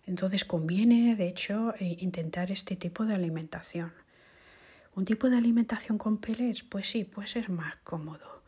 Entonces 0.05 0.45
conviene, 0.45 1.15
de 1.15 1.27
hecho, 1.27 1.73
eh, 1.79 1.97
intentar 1.99 2.51
este 2.51 2.75
tipo 2.75 3.05
de 3.05 3.13
alimentación. 3.13 3.93
Un 4.95 5.05
tipo 5.05 5.29
de 5.29 5.37
alimentación 5.37 5.97
con 5.97 6.17
pellets, 6.17 6.63
pues 6.63 6.89
sí, 6.89 7.05
puede 7.05 7.27
ser 7.27 7.49
más 7.49 7.75
cómodo. 7.83 8.41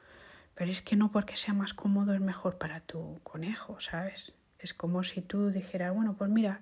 Pero 0.55 0.71
es 0.71 0.81
que 0.81 0.95
no 0.95 1.11
porque 1.11 1.35
sea 1.35 1.53
más 1.53 1.73
cómodo 1.73 2.13
es 2.13 2.21
mejor 2.21 2.57
para 2.57 2.81
tu 2.81 3.19
conejo, 3.23 3.79
¿sabes? 3.79 4.33
Es 4.59 4.73
como 4.73 5.03
si 5.03 5.21
tú 5.21 5.49
dijeras, 5.49 5.93
bueno, 5.93 6.15
pues 6.17 6.29
mira, 6.29 6.61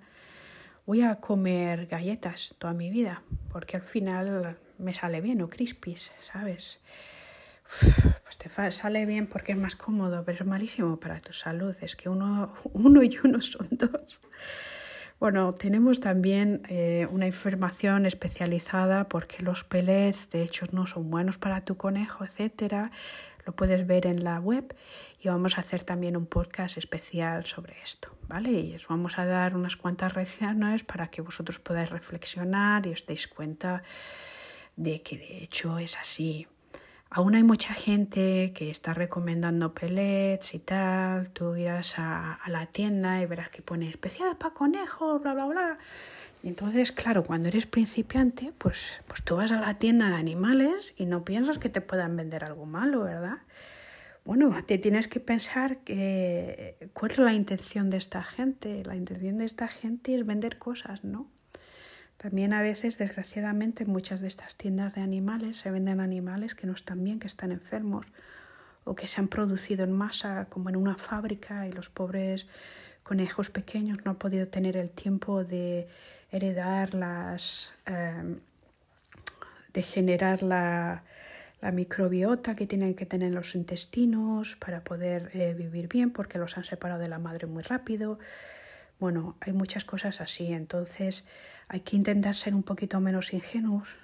voy 0.86 1.02
a 1.02 1.16
comer 1.16 1.86
galletas 1.86 2.54
toda 2.58 2.72
mi 2.74 2.90
vida, 2.90 3.22
porque 3.50 3.76
al 3.76 3.82
final 3.82 4.58
me 4.78 4.94
sale 4.94 5.20
bien, 5.20 5.42
o 5.42 5.48
crispies, 5.48 6.12
¿sabes? 6.20 6.80
pues 7.80 8.38
te 8.38 8.70
sale 8.70 9.06
bien 9.06 9.26
porque 9.26 9.52
es 9.52 9.58
más 9.58 9.76
cómodo, 9.76 10.24
pero 10.24 10.38
es 10.38 10.46
malísimo 10.46 11.00
para 11.00 11.20
tu 11.20 11.32
salud. 11.32 11.74
Es 11.80 11.96
que 11.96 12.08
uno, 12.08 12.52
uno 12.72 13.02
y 13.02 13.18
uno 13.24 13.40
son 13.40 13.68
dos. 13.70 14.20
Bueno, 15.18 15.52
tenemos 15.52 16.00
también 16.00 16.62
eh, 16.68 17.06
una 17.12 17.26
información 17.26 18.06
especializada 18.06 19.08
porque 19.08 19.42
los 19.42 19.62
pellets 19.62 20.30
de 20.30 20.42
hecho 20.42 20.66
no 20.72 20.84
son 20.86 21.10
buenos 21.10 21.38
para 21.38 21.64
tu 21.64 21.76
conejo, 21.76 22.24
etcétera. 22.24 22.90
Lo 23.46 23.54
puedes 23.54 23.86
ver 23.86 24.06
en 24.06 24.24
la 24.24 24.40
web 24.40 24.74
y 25.20 25.28
vamos 25.28 25.58
a 25.58 25.60
hacer 25.60 25.84
también 25.84 26.16
un 26.16 26.26
podcast 26.26 26.76
especial 26.76 27.46
sobre 27.46 27.74
esto, 27.82 28.08
¿vale? 28.28 28.50
Y 28.50 28.74
os 28.74 28.88
vamos 28.88 29.18
a 29.18 29.24
dar 29.24 29.54
unas 29.54 29.76
cuantas 29.76 30.12
reacciones 30.12 30.82
para 30.82 31.08
que 31.08 31.22
vosotros 31.22 31.60
podáis 31.60 31.90
reflexionar 31.90 32.86
y 32.86 32.90
os 32.90 33.06
deis 33.06 33.28
cuenta 33.28 33.84
de 34.76 35.02
que 35.02 35.18
de 35.18 35.44
hecho 35.44 35.78
es 35.78 35.96
así. 35.96 36.46
Aún 37.14 37.34
hay 37.34 37.42
mucha 37.42 37.74
gente 37.74 38.54
que 38.54 38.70
está 38.70 38.94
recomendando 38.94 39.74
pellets 39.74 40.54
y 40.54 40.58
tal. 40.58 41.28
Tú 41.28 41.56
irás 41.56 41.98
a, 41.98 42.38
la 42.46 42.64
tienda 42.66 43.20
y 43.20 43.26
verás 43.26 43.50
que 43.50 43.60
pone 43.60 43.86
especial 43.90 44.34
para 44.38 44.54
conejos, 44.54 45.20
bla, 45.20 45.34
bla, 45.34 45.44
bla. 45.44 45.78
Y 46.42 46.48
entonces, 46.48 46.90
claro, 46.90 47.22
cuando 47.22 47.48
eres 47.48 47.66
principiante, 47.66 48.54
pues, 48.56 49.02
pues 49.06 49.22
tú 49.22 49.36
vas 49.36 49.52
a 49.52 49.60
la 49.60 49.78
tienda 49.78 50.08
de 50.08 50.14
animales 50.14 50.94
y 50.96 51.04
no 51.04 51.22
piensas 51.22 51.58
que 51.58 51.68
te 51.68 51.82
puedan 51.82 52.16
vender 52.16 52.44
algo 52.44 52.64
malo, 52.64 53.02
¿verdad? 53.02 53.40
Bueno, 54.24 54.56
te 54.64 54.78
tienes 54.78 55.06
que 55.06 55.20
pensar 55.20 55.80
que, 55.80 56.76
cuál 56.94 57.10
es 57.10 57.18
la 57.18 57.34
intención 57.34 57.90
de 57.90 57.98
esta 57.98 58.22
gente. 58.22 58.84
La 58.84 58.96
intención 58.96 59.36
de 59.36 59.44
esta 59.44 59.68
gente 59.68 60.14
es 60.14 60.24
vender 60.24 60.58
cosas, 60.58 61.04
¿no? 61.04 61.28
También 62.22 62.52
a 62.52 62.62
veces, 62.62 62.98
desgraciadamente, 62.98 63.82
en 63.82 63.90
muchas 63.90 64.20
de 64.20 64.28
estas 64.28 64.54
tiendas 64.54 64.94
de 64.94 65.00
animales 65.00 65.56
se 65.56 65.72
venden 65.72 65.98
animales 65.98 66.54
que 66.54 66.68
no 66.68 66.72
están 66.72 67.02
bien, 67.02 67.18
que 67.18 67.26
están 67.26 67.50
enfermos 67.50 68.06
o 68.84 68.94
que 68.94 69.08
se 69.08 69.20
han 69.20 69.26
producido 69.26 69.82
en 69.82 69.90
masa 69.90 70.46
como 70.48 70.68
en 70.68 70.76
una 70.76 70.94
fábrica 70.94 71.66
y 71.66 71.72
los 71.72 71.90
pobres 71.90 72.46
conejos 73.02 73.50
pequeños 73.50 73.98
no 74.04 74.12
han 74.12 74.18
podido 74.18 74.46
tener 74.46 74.76
el 74.76 74.90
tiempo 74.90 75.42
de 75.42 75.88
heredar 76.30 76.94
las... 76.94 77.74
Em, 77.86 78.38
de 79.72 79.82
generar 79.82 80.42
la, 80.42 81.02
microbiota 81.72 82.56
que 82.56 82.66
tienen 82.66 82.94
que 82.94 83.06
tener 83.06 83.32
los 83.32 83.54
intestinos 83.54 84.56
para 84.56 84.82
poder 84.82 85.30
eh, 85.32 85.54
vivir 85.54 85.86
bien 85.86 86.10
porque 86.10 86.36
los 86.36 86.58
han 86.58 86.64
separado 86.64 87.00
de 87.00 87.08
la 87.08 87.20
madre 87.20 87.46
muy 87.46 87.62
rápido. 87.62 88.18
Bueno, 89.02 89.36
hay 89.40 89.52
muchas 89.52 89.82
cosas 89.82 90.20
así, 90.20 90.52
entonces 90.52 91.24
hay 91.66 91.80
que 91.80 91.96
intentar 91.96 92.36
ser 92.36 92.54
un 92.54 92.62
poquito 92.62 93.00
menos 93.00 93.32
ingenuos, 93.32 93.96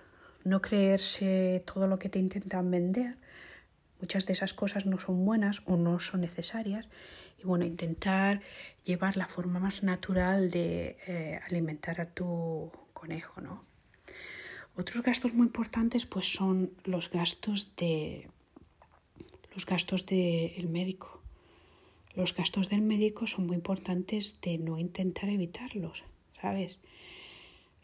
no 0.42 0.60
creerse 0.60 1.62
todo 1.72 1.86
lo 1.86 2.00
que 2.00 2.08
te 2.08 2.18
intentan 2.18 2.68
vender. 2.68 3.16
Muchas 4.00 4.26
de 4.26 4.32
esas 4.32 4.54
cosas 4.54 4.86
no 4.86 4.98
son 4.98 5.24
buenas 5.24 5.62
o 5.66 5.76
no 5.76 6.00
son 6.00 6.22
necesarias. 6.22 6.88
Y 7.38 7.44
bueno, 7.44 7.64
intentar 7.64 8.40
llevar 8.82 9.16
la 9.16 9.28
forma 9.28 9.60
más 9.60 9.84
natural 9.84 10.50
de 10.50 10.96
eh, 11.06 11.38
alimentar 11.46 12.00
a 12.00 12.06
tu 12.06 12.72
conejo, 12.92 13.40
¿no? 13.40 13.62
Otros 14.76 15.04
gastos 15.04 15.32
muy 15.32 15.46
importantes 15.46 16.06
pues 16.06 16.26
son 16.26 16.72
los 16.82 17.08
gastos 17.08 17.76
de 17.76 18.28
los 19.54 19.64
gastos 19.64 20.06
del 20.06 20.68
médico. 20.68 21.17
Los 22.18 22.34
gastos 22.34 22.68
del 22.68 22.82
médico 22.82 23.28
son 23.28 23.46
muy 23.46 23.54
importantes 23.54 24.40
de 24.40 24.58
no 24.58 24.76
intentar 24.76 25.28
evitarlos, 25.28 26.02
¿sabes? 26.42 26.80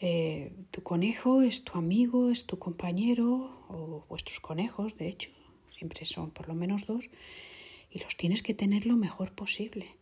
Eh, 0.01 0.53
tu 0.73 0.83
conejo 0.83 1.43
es 1.43 1.63
tu 1.63 1.79
amigo, 1.79 2.33
es 2.33 2.45
tu 2.45 2.59
compañero, 2.59 3.65
o 3.69 4.05
vuestros 4.09 4.41
conejos, 4.41 4.97
de 4.97 5.07
hecho, 5.07 5.31
siempre 5.79 6.05
son 6.05 6.33
por 6.33 6.49
lo 6.49 6.57
menos 6.57 6.85
dos, 6.85 7.05
y 7.93 8.01
los 8.01 8.17
tienes 8.17 8.43
que 8.43 8.55
tener 8.55 8.87
lo 8.87 8.97
mejor 8.97 9.31
posible. 9.37 9.95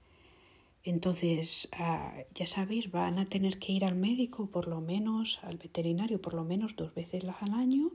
Entonces, 0.82 1.68
ah, 1.72 2.14
ya 2.34 2.46
sabéis, 2.46 2.90
van 2.90 3.18
a 3.18 3.26
tener 3.26 3.58
que 3.58 3.72
ir 3.72 3.84
al 3.84 3.96
médico, 3.96 4.46
por 4.46 4.66
lo 4.66 4.80
menos 4.80 5.40
al 5.42 5.58
veterinario, 5.58 6.22
por 6.22 6.32
lo 6.32 6.44
menos 6.44 6.74
dos 6.74 6.94
veces 6.94 7.22
al 7.42 7.52
año, 7.52 7.90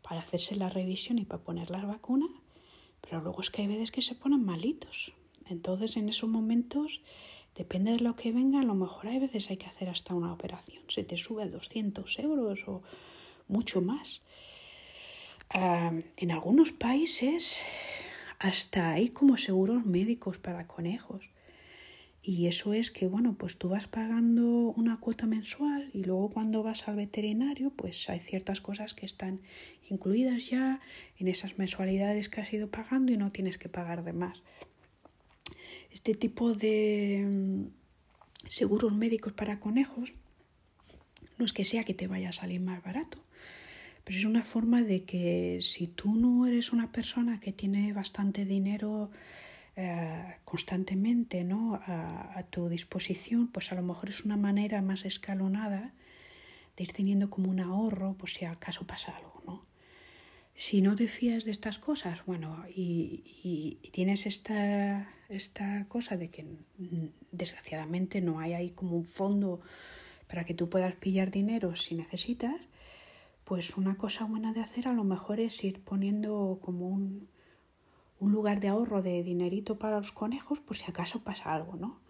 para 0.00 0.22
hacerse 0.22 0.56
la 0.56 0.70
revisión 0.70 1.18
y 1.18 1.26
para 1.26 1.44
poner 1.44 1.68
las 1.68 1.86
vacunas. 1.86 2.30
Pero 3.02 3.20
luego 3.20 3.42
es 3.42 3.50
que 3.50 3.60
hay 3.60 3.68
veces 3.68 3.90
que 3.90 4.00
se 4.00 4.14
ponen 4.14 4.42
malitos. 4.42 5.12
Entonces, 5.48 5.96
en 5.96 6.08
esos 6.08 6.28
momentos, 6.28 7.00
depende 7.54 7.92
de 7.92 8.00
lo 8.00 8.16
que 8.16 8.32
venga, 8.32 8.60
a 8.60 8.64
lo 8.64 8.74
mejor 8.74 9.08
hay 9.08 9.18
veces 9.18 9.50
hay 9.50 9.56
que 9.56 9.66
hacer 9.66 9.88
hasta 9.88 10.14
una 10.14 10.32
operación. 10.32 10.82
Se 10.88 11.04
te 11.04 11.16
sube 11.16 11.42
a 11.42 11.48
200 11.48 12.18
euros 12.18 12.64
o 12.66 12.82
mucho 13.48 13.80
más. 13.80 14.22
Ah, 15.50 15.92
en 16.16 16.30
algunos 16.32 16.72
países 16.72 17.62
hasta 18.38 18.92
hay 18.92 19.08
como 19.08 19.36
seguros 19.36 19.86
médicos 19.86 20.38
para 20.38 20.66
conejos. 20.66 21.30
Y 22.22 22.48
eso 22.48 22.72
es 22.72 22.90
que, 22.90 23.06
bueno, 23.06 23.36
pues 23.38 23.56
tú 23.56 23.68
vas 23.68 23.86
pagando 23.86 24.72
una 24.76 24.98
cuota 24.98 25.26
mensual 25.26 25.90
y 25.92 26.02
luego 26.02 26.28
cuando 26.30 26.64
vas 26.64 26.88
al 26.88 26.96
veterinario, 26.96 27.70
pues 27.70 28.10
hay 28.10 28.18
ciertas 28.18 28.60
cosas 28.60 28.94
que 28.94 29.06
están 29.06 29.42
incluidas 29.88 30.50
ya 30.50 30.80
en 31.18 31.28
esas 31.28 31.56
mensualidades 31.56 32.28
que 32.28 32.40
has 32.40 32.52
ido 32.52 32.68
pagando 32.68 33.12
y 33.12 33.16
no 33.16 33.30
tienes 33.30 33.58
que 33.58 33.68
pagar 33.68 34.02
de 34.02 34.12
más. 34.12 34.42
Este 35.96 36.14
tipo 36.14 36.52
de 36.52 37.24
mm, 37.26 38.48
seguros 38.48 38.92
médicos 38.92 39.32
para 39.32 39.58
conejos 39.58 40.12
no 41.38 41.46
es 41.46 41.54
que 41.54 41.64
sea 41.64 41.84
que 41.84 41.94
te 41.94 42.06
vaya 42.06 42.28
a 42.28 42.32
salir 42.34 42.60
más 42.60 42.82
barato, 42.82 43.24
pero 44.04 44.18
es 44.18 44.26
una 44.26 44.42
forma 44.42 44.82
de 44.82 45.04
que 45.04 45.60
si 45.62 45.86
tú 45.86 46.14
no 46.14 46.46
eres 46.46 46.74
una 46.74 46.92
persona 46.92 47.40
que 47.40 47.50
tiene 47.50 47.94
bastante 47.94 48.44
dinero 48.44 49.10
eh, 49.76 50.34
constantemente 50.44 51.44
¿no? 51.44 51.76
a, 51.86 52.38
a, 52.38 52.42
tu 52.42 52.68
disposición, 52.68 53.48
pues 53.48 53.72
a 53.72 53.74
lo 53.74 53.80
mejor 53.82 54.10
es 54.10 54.22
una 54.22 54.36
manera 54.36 54.82
más 54.82 55.06
escalonada 55.06 55.94
de 56.76 56.84
ir 56.84 56.92
teniendo 56.92 57.30
como 57.30 57.48
un 57.48 57.60
ahorro, 57.60 58.16
pues 58.18 58.34
si 58.34 58.44
acaso 58.44 58.86
pasa 58.86 59.16
algo, 59.16 59.42
¿no? 59.46 59.64
Si 60.54 60.82
no 60.82 60.94
te 60.94 61.08
fías 61.08 61.46
de 61.46 61.52
estas 61.52 61.78
cosas, 61.78 62.26
bueno, 62.26 62.66
y, 62.68 63.22
y, 63.82 63.90
tienes 63.92 64.26
esta, 64.26 65.15
esta 65.28 65.86
cosa 65.88 66.16
de 66.16 66.30
que 66.30 66.44
mm, 66.44 67.06
desgraciadamente 67.32 68.20
no 68.20 68.38
hay 68.40 68.54
ahí 68.54 68.70
como 68.70 68.96
un 68.96 69.04
fondo 69.04 69.60
para 70.28 70.44
que 70.44 70.54
tú 70.54 70.68
puedas 70.68 70.94
pillar 70.94 71.30
dinero 71.30 71.76
si 71.76 71.94
necesitas, 71.94 72.60
pues 73.44 73.76
una 73.76 73.96
cosa 73.96 74.24
buena 74.24 74.52
de 74.52 74.60
hacer 74.60 74.88
a 74.88 74.92
lo 74.92 75.04
mejor 75.04 75.40
es 75.40 75.62
ir 75.62 75.80
poniendo 75.82 76.58
como 76.60 76.88
un, 76.88 77.28
un 78.18 78.32
lugar 78.32 78.60
de 78.60 78.68
ahorro 78.68 79.02
de 79.02 79.22
dinerito 79.22 79.78
para 79.78 79.98
los 79.98 80.12
conejos 80.12 80.60
por 80.60 80.76
si 80.76 80.84
acaso 80.88 81.22
pasa 81.22 81.52
algo, 81.52 81.76
¿no? 81.76 82.00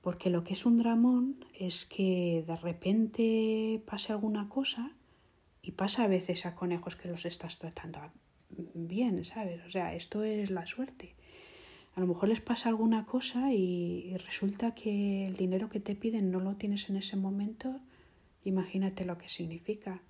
Porque 0.00 0.30
lo 0.30 0.44
que 0.44 0.52
es 0.52 0.66
un 0.66 0.78
dramón 0.78 1.44
es 1.54 1.86
que 1.86 2.44
de 2.46 2.56
repente 2.56 3.82
pase 3.86 4.12
alguna 4.12 4.48
cosa 4.48 4.92
y 5.62 5.72
pasa 5.72 6.04
a 6.04 6.08
veces 6.08 6.44
a 6.44 6.54
conejos 6.54 6.94
que 6.96 7.08
los 7.08 7.24
estás 7.24 7.58
tratando 7.58 8.00
bien, 8.74 9.24
¿sabes? 9.24 9.64
O 9.66 9.70
sea, 9.70 9.94
esto 9.94 10.22
es 10.22 10.50
la 10.50 10.66
suerte. 10.66 11.14
A 11.96 12.00
lo 12.00 12.08
mejor 12.08 12.28
les 12.28 12.40
pasa 12.40 12.68
alguna 12.68 13.06
cosa 13.06 13.52
y, 13.52 14.16
resulta 14.26 14.74
que 14.74 15.26
el 15.26 15.36
dinero 15.36 15.68
que 15.68 15.78
te 15.78 15.94
piden 15.94 16.32
no 16.32 16.40
lo 16.40 16.56
tienes 16.56 16.90
en 16.90 16.96
ese 16.96 17.16
momento. 17.16 17.80
Imagínate 18.44 19.04
lo 19.04 19.16
que 19.16 19.28
significa. 19.28 20.02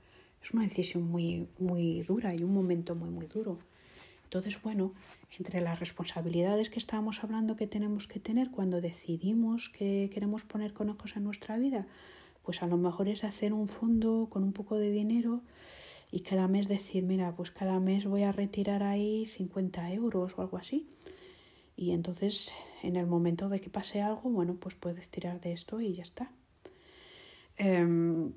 Es 0.43 0.53
una 0.53 0.62
decisión 0.62 1.03
muy, 1.03 1.47
muy 1.59 2.03
dura 2.03 2.35
y 2.35 2.43
un 2.43 2.55
momento 2.55 2.95
muy, 2.95 3.11
muy 3.11 3.26
duro. 3.26 3.59
Entonces, 4.24 4.61
bueno, 4.62 4.95
entre 5.39 5.61
las 5.61 5.78
responsabilidades 5.78 6.70
que 6.70 6.78
estábamos 6.78 7.22
hablando 7.22 7.55
que 7.55 7.66
tenemos 7.66 8.09
que 8.09 8.18
tener 8.18 8.51
cuando 8.51 8.80
decidimos 8.80 9.68
que 9.68 10.11
queremos 10.12 10.45
poner 10.45 10.72
conejos 10.72 11.16
en 11.16 11.24
nuestra 11.24 11.59
vida, 11.59 11.87
pues 12.43 12.62
a 12.62 12.66
lo 12.66 12.78
mejor 12.78 13.09
es 13.09 13.24
hacer 13.24 13.53
un 13.53 13.68
fondo 13.68 14.28
con 14.30 14.43
un 14.43 14.53
poco 14.53 14.76
de 14.76 14.91
dinero 14.91 15.43
y 16.11 16.20
cada 16.20 16.49
mes 16.49 16.66
decir, 16.66 17.05
mira, 17.05 17.37
pues 17.37 17.51
cada 17.51 17.78
mes 17.78 18.07
voy 18.07 18.22
a 18.22 18.32
retirar 18.32 18.82
ahí 18.82 19.26
50 19.26 19.93
euros 19.93 20.35
o 20.39 20.43
algo 20.43 20.57
así. 20.57 20.89
Y 21.77 21.93
entonces 21.93 22.55
en 22.83 22.97
el 22.97 23.07
momento 23.07 23.49
de 23.49 23.61
que 23.61 23.70
pase 23.70 24.03
algo, 24.03 24.31
bueno, 24.31 24.57
pues 24.57 24.75
puedes 24.75 25.09
tirar 25.09 25.41
de 25.41 25.53
esto 25.53 25.81
y 25.81 25.95
ya 25.95 26.03
está. 26.03 26.31
Em, 27.57 28.33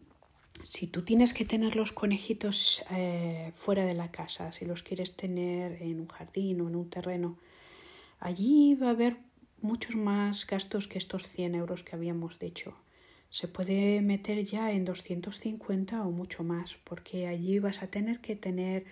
si 0.63 0.87
tú 0.87 1.03
tienes 1.03 1.33
que 1.33 1.45
tener 1.45 1.75
los 1.75 1.91
conejitos 1.91 2.83
eh, 2.91 3.51
fuera 3.55 3.85
de 3.85 3.93
la 3.93 4.11
casa, 4.11 4.51
si 4.53 4.65
los 4.65 4.83
quieres 4.83 5.15
tener 5.15 5.81
en 5.81 5.99
un 5.99 6.07
jardín 6.07 6.61
o 6.61 6.67
en 6.67 6.75
un 6.75 6.89
terreno, 6.89 7.37
allí 8.19 8.75
va 8.75 8.87
a 8.87 8.91
haber 8.91 9.17
muchos 9.61 9.95
más 9.95 10.45
gastos 10.47 10.87
que 10.87 10.97
estos 10.97 11.27
100 11.29 11.55
euros 11.55 11.83
que 11.83 11.95
habíamos 11.95 12.39
dicho 12.39 12.75
se 13.29 13.47
puede 13.47 14.01
meter 14.01 14.43
ya 14.45 14.71
en 14.71 14.85
250 14.85 16.03
o 16.03 16.11
mucho 16.11 16.43
más, 16.43 16.75
porque 16.83 17.27
allí 17.27 17.59
vas 17.59 17.83
a 17.83 17.87
tener 17.87 18.19
que 18.19 18.35
tener 18.35 18.85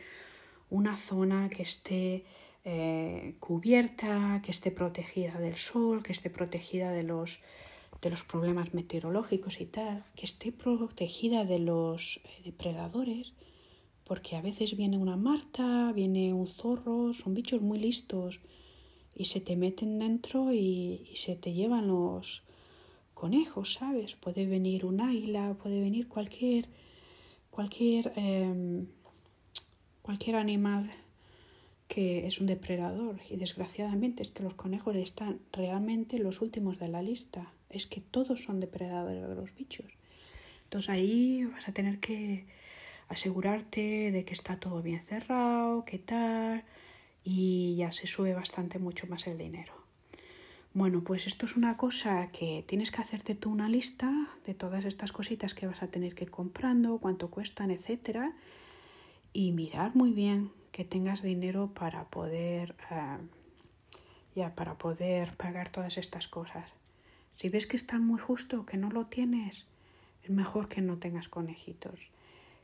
una 0.70 0.98
zona 0.98 1.50
que 1.50 1.64
esté 1.64 2.26
eh, 2.66 3.36
cubierta, 3.40 4.42
que 4.44 4.52
esté 4.52 4.72
protegida 4.72 5.40
del 5.40 5.56
sol, 5.56 6.04
que 6.04 6.12
esté 6.12 6.30
protegida 6.30 6.92
de 6.92 7.04
los, 7.04 7.40
de 8.02 8.10
los 8.10 8.24
problemas 8.24 8.74
meteorológicos 8.74 9.62
y 9.62 9.66
tal, 9.66 10.04
que 10.16 10.26
esté 10.26 10.52
protegida 10.52 11.46
de 11.46 11.60
los 11.60 12.22
eh, 12.24 12.42
depredadores, 12.44 13.34
porque 14.04 14.36
a 14.36 14.42
veces 14.42 14.76
viene 14.76 14.98
una 14.98 15.16
marta, 15.16 15.92
viene 15.94 16.34
un 16.34 16.48
zorro, 16.48 17.14
son 17.14 17.34
bichos 17.34 17.62
muy 17.62 17.80
listos 17.80 18.42
y 19.16 19.26
se 19.26 19.40
te 19.40 19.56
meten 19.56 20.00
dentro 20.00 20.52
y 20.52 21.10
se 21.16 21.36
te 21.36 21.54
llevan 21.54 21.88
los, 21.88 22.46
conejos, 23.16 23.74
¿sabes? 23.74 24.14
Puede 24.16 24.46
venir 24.46 24.86
un 24.86 25.02
águila, 25.02 25.56
puede 25.56 25.82
venir 25.82 26.08
cualquier, 26.08 26.68
cualquier, 27.50 28.14
em, 28.16 28.86
cualquier 30.04 30.36
animal 30.36 30.92
que 31.88 32.26
es 32.26 32.42
un 32.42 32.48
depredador 32.48 33.20
y 33.30 33.38
desgraciadamente 33.38 34.24
es 34.24 34.32
que 34.32 34.44
los 34.44 34.56
conejos 34.56 34.96
están 34.96 35.40
realmente 35.52 36.18
los 36.18 36.42
últimos 36.42 36.80
de 36.80 36.88
la 36.88 37.02
lista. 37.02 37.52
Es 37.70 37.86
que 37.86 38.02
todos 38.02 38.44
son 38.44 38.60
depredadores 38.60 39.28
de 39.28 39.36
los 39.36 39.54
bichos. 39.56 39.86
Entonces 40.64 40.90
ahí 40.90 41.46
vas 41.46 41.68
a 41.68 41.74
tener 41.74 42.00
que 42.00 42.46
asegurarte 43.08 44.12
de 44.12 44.26
que 44.26 44.34
está 44.34 44.60
todo 44.60 44.82
bien 44.82 45.04
cerrado, 45.06 45.86
qué 45.86 46.00
tal, 46.00 46.64
y 47.24 47.76
ya 47.76 47.92
se 47.92 48.08
sube 48.08 48.34
bastante 48.34 48.80
mucho 48.80 49.06
más 49.08 49.28
el 49.28 49.38
dinero. 49.38 49.74
Bueno, 50.74 51.04
pues 51.04 51.28
esto 51.28 51.46
es 51.46 51.56
una 51.56 51.78
cosa 51.78 52.30
que 52.32 52.64
tienes 52.68 52.92
que 52.92 53.00
hacerte 53.00 53.36
tú 53.36 53.50
una 53.50 53.70
lista 53.70 54.12
de 54.46 54.54
todas 54.54 54.84
estas 54.84 55.12
cositas 55.14 55.54
que 55.54 55.68
vas 55.68 55.82
a 55.82 55.88
tener 55.88 56.16
que 56.16 56.26
ir 56.26 56.32
comprando, 56.32 56.98
cuánto 56.98 57.30
cuestan, 57.30 57.72
etcétera, 57.72 58.34
y 59.32 59.52
mirar 59.52 59.96
muy 59.96 60.12
bien 60.12 60.52
que 60.76 60.84
tengas 60.84 61.22
dinero 61.22 61.72
para 61.74 62.04
poder 62.10 62.76
eh, 62.92 63.18
ya 64.36 64.56
para 64.56 64.78
poder 64.78 65.38
pagar 65.38 65.70
todas 65.70 65.98
estas 65.98 66.28
cosas. 66.28 66.70
Si 67.38 67.48
ves 67.48 67.66
que 67.66 67.78
están 67.78 68.06
muy 68.06 68.20
justo, 68.20 68.66
que 68.66 68.76
no 68.76 68.90
lo 68.90 69.06
tienes, 69.06 69.68
es 70.22 70.32
mejor 70.32 70.68
que 70.68 70.82
no 70.82 70.98
tengas 70.98 71.30
conejitos 71.30 72.10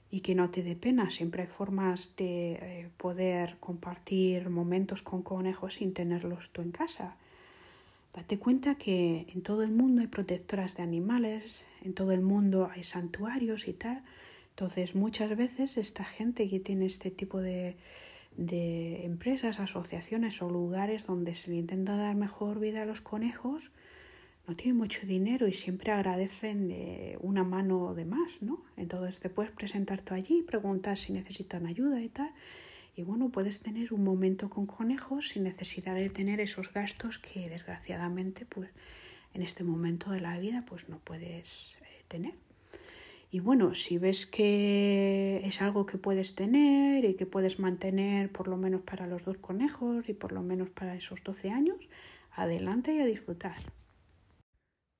y 0.09 0.19
que 0.19 0.35
no 0.35 0.49
te 0.49 0.61
dé 0.61 0.75
pena. 0.75 1.09
Siempre 1.09 1.43
hay 1.43 1.47
formas 1.47 2.13
de 2.17 2.51
eh, 2.51 2.89
poder 2.97 3.55
compartir 3.61 4.49
momentos 4.49 5.01
con 5.01 5.23
conejos 5.23 5.75
sin 5.75 5.93
tenerlos 5.93 6.49
tú 6.51 6.61
en 6.61 6.71
casa. 6.71 7.15
Date 8.13 8.39
cuenta 8.39 8.75
que 8.75 9.25
en 9.33 9.41
todo 9.41 9.63
el 9.63 9.71
mundo 9.71 10.01
hay 10.01 10.07
protectoras 10.07 10.75
de 10.75 10.83
animales, 10.83 11.63
en 11.81 11.93
todo 11.93 12.11
el 12.11 12.19
mundo 12.19 12.69
hay 12.75 12.83
santuarios 12.83 13.69
y 13.69 13.73
tal. 13.73 14.03
Entonces, 14.51 14.95
muchas 14.95 15.35
veces 15.35 15.77
esta 15.77 16.03
gente 16.03 16.47
que 16.47 16.59
tiene 16.59 16.85
este 16.85 17.11
tipo 17.11 17.39
de, 17.39 17.77
de 18.37 19.05
empresas, 19.05 19.59
asociaciones 19.59 20.41
o 20.41 20.49
lugares 20.49 21.05
donde 21.05 21.35
se 21.35 21.49
le 21.49 21.57
intenta 21.57 21.95
dar 21.95 22.15
mejor 22.15 22.59
vida 22.59 22.83
a 22.83 22.85
los 22.85 23.01
conejos, 23.01 23.71
no 24.47 24.55
tienen 24.55 24.77
mucho 24.77 25.05
dinero 25.05 25.47
y 25.47 25.53
siempre 25.53 25.91
agradecen 25.91 26.67
de 26.67 27.17
una 27.21 27.43
mano 27.43 27.93
de 27.93 28.05
más, 28.05 28.41
¿no? 28.41 28.63
Entonces 28.75 29.19
te 29.19 29.29
puedes 29.29 29.51
presentar 29.51 30.01
tú 30.01 30.13
allí, 30.13 30.41
preguntar 30.41 30.97
si 30.97 31.13
necesitan 31.13 31.65
ayuda 31.67 32.01
y 32.01 32.09
tal. 32.09 32.31
Y 32.95 33.03
bueno, 33.03 33.29
puedes 33.29 33.59
tener 33.59 33.93
un 33.93 34.03
momento 34.03 34.49
con 34.49 34.65
conejos 34.65 35.29
sin 35.29 35.43
necesidad 35.43 35.95
de 35.95 36.09
tener 36.09 36.41
esos 36.41 36.73
gastos 36.73 37.19
que 37.19 37.49
desgraciadamente 37.49 38.45
pues 38.45 38.69
en 39.33 39.41
este 39.41 39.63
momento 39.63 40.11
de 40.11 40.19
la 40.19 40.37
vida 40.39 40.65
pues 40.67 40.89
no 40.89 40.99
puedes 40.99 41.77
eh, 41.81 42.03
tener. 42.07 42.33
Y 43.33 43.39
bueno, 43.39 43.75
si 43.75 43.97
ves 43.97 44.25
que 44.25 45.41
es 45.45 45.61
algo 45.61 45.85
que 45.85 45.97
puedes 45.97 46.35
tener 46.35 47.05
y 47.05 47.13
que 47.13 47.25
puedes 47.25 47.59
mantener 47.59 48.29
por 48.29 48.49
lo 48.49 48.57
menos 48.57 48.81
para 48.81 49.07
los 49.07 49.23
dos 49.23 49.37
conejos 49.37 50.09
y 50.09 50.13
por 50.13 50.33
lo 50.33 50.41
menos 50.41 50.69
para 50.69 50.95
esos 50.95 51.23
12 51.23 51.49
años, 51.49 51.77
adelante 52.31 52.93
y 52.93 52.99
a 52.99 53.05
disfrutar. 53.05 53.55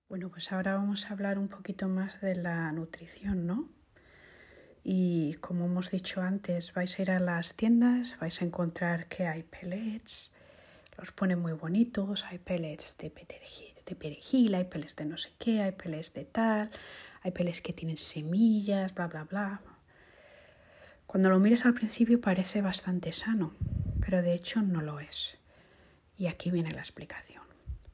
Bueno, 0.07 0.29
pues 0.29 0.49
ahora 0.53 0.75
vamos 0.75 1.05
a 1.05 1.13
hablar 1.13 1.38
un 1.38 1.49
poquito 1.49 1.89
más 1.89 2.21
de 2.21 2.36
la 2.36 2.71
nutrición, 2.71 3.45
¿no? 3.45 3.67
Y 4.82 5.34
como 5.36 5.65
hemos 5.65 5.91
dicho 5.91 6.21
antes, 6.21 6.73
vais 6.73 6.97
a 6.97 7.01
ir 7.01 7.11
a 7.11 7.19
las 7.19 7.55
tiendas, 7.55 8.17
vais 8.19 8.41
a 8.41 8.45
encontrar 8.45 9.07
que 9.07 9.27
hay 9.27 9.43
pellets, 9.43 10.34
los 11.01 11.11
ponen 11.11 11.39
muy 11.39 11.53
bonitos, 11.53 12.23
hay 12.25 12.37
pellets 12.37 12.95
de 12.97 13.09
perejil, 13.09 14.53
hay 14.53 14.63
pellets 14.65 14.95
de 14.95 15.05
no 15.05 15.17
sé 15.17 15.31
qué, 15.39 15.63
hay 15.63 15.71
pellets 15.71 16.13
de 16.13 16.25
tal, 16.25 16.69
hay 17.23 17.31
peles 17.31 17.59
que 17.59 17.73
tienen 17.73 17.97
semillas, 17.97 18.93
bla, 18.93 19.07
bla, 19.07 19.23
bla. 19.23 19.61
Cuando 21.07 21.29
lo 21.29 21.39
mires 21.39 21.65
al 21.65 21.73
principio 21.73 22.21
parece 22.21 22.61
bastante 22.61 23.13
sano, 23.13 23.55
pero 23.99 24.21
de 24.21 24.33
hecho 24.33 24.61
no 24.61 24.81
lo 24.81 24.99
es. 24.99 25.39
Y 26.17 26.27
aquí 26.27 26.51
viene 26.51 26.69
la 26.69 26.81
explicación. 26.81 27.43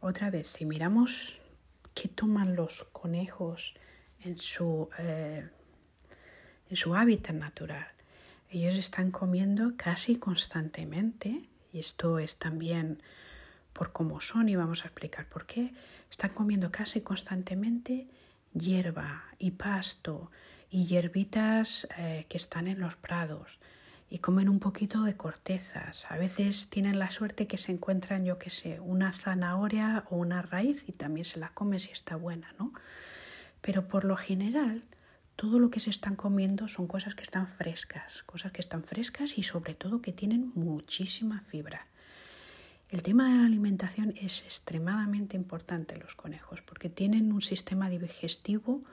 Otra 0.01 0.29
vez, 0.29 0.47
si 0.47 0.65
miramos 0.65 1.39
qué 1.93 2.09
toman 2.09 2.57
los 2.57 2.83
conejos 2.91 3.73
en 4.19 4.37
su, 4.37 4.89
eh, 4.99 5.49
en 6.69 6.75
su 6.75 6.93
hábitat 6.93 7.35
natural, 7.37 7.87
ellos 8.49 8.75
están 8.75 9.11
comiendo 9.11 9.77
casi 9.77 10.17
constantemente, 10.17 11.49
esto 11.79 12.19
es 12.19 12.37
también 12.37 13.01
por 13.73 13.91
cómo 13.91 14.21
son, 14.21 14.49
y 14.49 14.55
vamos 14.55 14.83
a 14.83 14.87
explicar 14.87 15.27
por 15.27 15.45
qué, 15.45 15.73
están 16.09 16.31
comiendo 16.31 16.71
casi 16.71 17.01
constantemente 17.01 18.07
hierba 18.53 19.23
y 19.37 19.51
pasto 19.51 20.31
y 20.69 20.85
hierbitas 20.85 21.87
eh, 21.97 22.25
que 22.27 22.37
están 22.37 22.67
en 22.67 22.79
los 22.79 22.95
prados 22.95 23.59
y 24.09 24.19
comen 24.19 24.49
un 24.49 24.59
poquito 24.59 25.03
de 25.03 25.15
cortezas. 25.15 26.09
A 26.09 26.17
veces 26.17 26.69
tienen 26.69 26.97
la 26.97 27.11
suerte 27.11 27.45
que 27.47 27.57
se 27.57 27.71
encuentran, 27.71 28.25
yo 28.25 28.37
que 28.37 28.49
sé, 28.49 28.79
una 28.79 29.11
zanahoria 29.11 30.05
o 30.09 30.15
una 30.15 30.41
raíz 30.41 30.85
y 30.87 30.93
también 30.93 31.25
se 31.25 31.39
la 31.39 31.49
come 31.49 31.79
si 31.79 31.91
está 31.91 32.15
buena, 32.15 32.53
¿no? 32.57 32.73
Pero 33.61 33.87
por 33.87 34.05
lo 34.05 34.15
general, 34.15 34.83
todo 35.37 35.59
lo 35.59 35.69
que 35.69 35.79
se 35.79 35.91
están 35.91 36.15
comiendo 36.15 36.67
son 36.67 36.87
cosas 36.87 37.13
que 37.13 37.21
están 37.21 37.47
frescas, 37.47 38.23
cosas 38.23 38.51
que 38.51 38.59
están 38.59 38.83
frescas 38.83 39.37
y 39.37 39.43
sobre 39.43 39.75
todo 39.75 40.01
que 40.01 40.11
tienen 40.11 40.51
muchísima 40.55 41.39
fibra. 41.41 41.87
El 42.89 43.03
tema 43.03 43.29
de 43.29 43.37
la 43.37 43.45
alimentación 43.45 44.15
es 44.17 44.41
extremadamente 44.41 45.37
importante 45.37 45.93
en 45.93 46.01
los 46.01 46.15
conejos 46.15 46.63
porque 46.63 46.89
tienen 46.89 47.31
un 47.31 47.41
sistema 47.41 47.87
digestivo 47.87 48.83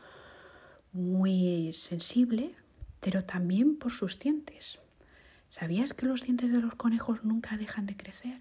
muy 0.93 1.73
sensible, 1.73 2.55
pero 3.01 3.25
también 3.25 3.77
por 3.79 3.93
sus 3.93 4.19
dientes. 4.19 4.79
¿Sabías 5.49 5.95
que 5.95 6.07
los 6.07 6.23
dientes 6.23 6.53
de 6.53 6.61
los 6.61 6.75
conejos 6.75 7.25
nunca 7.25 7.57
dejan 7.57 7.87
de 7.87 7.97
crecer? 7.97 8.41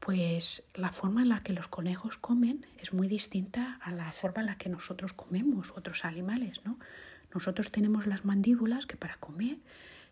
Pues 0.00 0.64
la 0.74 0.90
forma 0.90 1.22
en 1.22 1.28
la 1.28 1.40
que 1.40 1.52
los 1.52 1.68
conejos 1.68 2.16
comen 2.16 2.66
es 2.78 2.92
muy 2.92 3.06
distinta 3.06 3.78
a 3.82 3.92
la 3.92 4.12
forma 4.12 4.40
en 4.40 4.46
la 4.46 4.58
que 4.58 4.68
nosotros 4.68 5.12
comemos 5.12 5.72
otros 5.76 6.04
animales, 6.04 6.62
¿no? 6.64 6.78
Nosotros 7.32 7.70
tenemos 7.70 8.06
las 8.06 8.24
mandíbulas 8.24 8.86
que 8.86 8.96
para 8.96 9.16
comer 9.18 9.58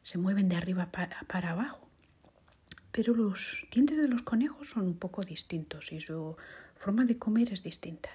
se 0.02 0.18
mueven 0.18 0.48
de 0.48 0.56
arriba 0.56 0.90
para, 0.92 1.50
abajo 1.50 1.88
pero 2.90 3.14
los 3.14 3.66
dientes 3.70 3.96
de 3.96 4.08
los 4.08 4.22
conejos 4.22 4.70
son 4.70 4.86
un 4.86 4.96
poco 4.96 5.22
distintos 5.22 5.92
y 5.92 6.00
su 6.00 6.36
forma 6.74 7.04
de 7.04 7.16
comer 7.16 7.52
es 7.52 7.62
distinta. 7.62 8.10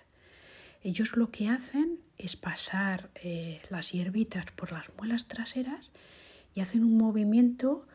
Ellos 0.82 1.16
lo 1.16 1.32
que 1.32 1.48
hacen 1.48 2.00
es 2.18 2.36
pasar 2.36 3.10
eh, 3.16 3.62
las 3.70 3.94
hierbitas 3.94 4.46
por 4.52 4.74
las 4.74 4.94
muelas 4.98 5.28
traseras 5.28 5.92
y 6.54 6.60
hacen 6.60 6.84
un 6.84 6.98
movimiento 6.98 7.88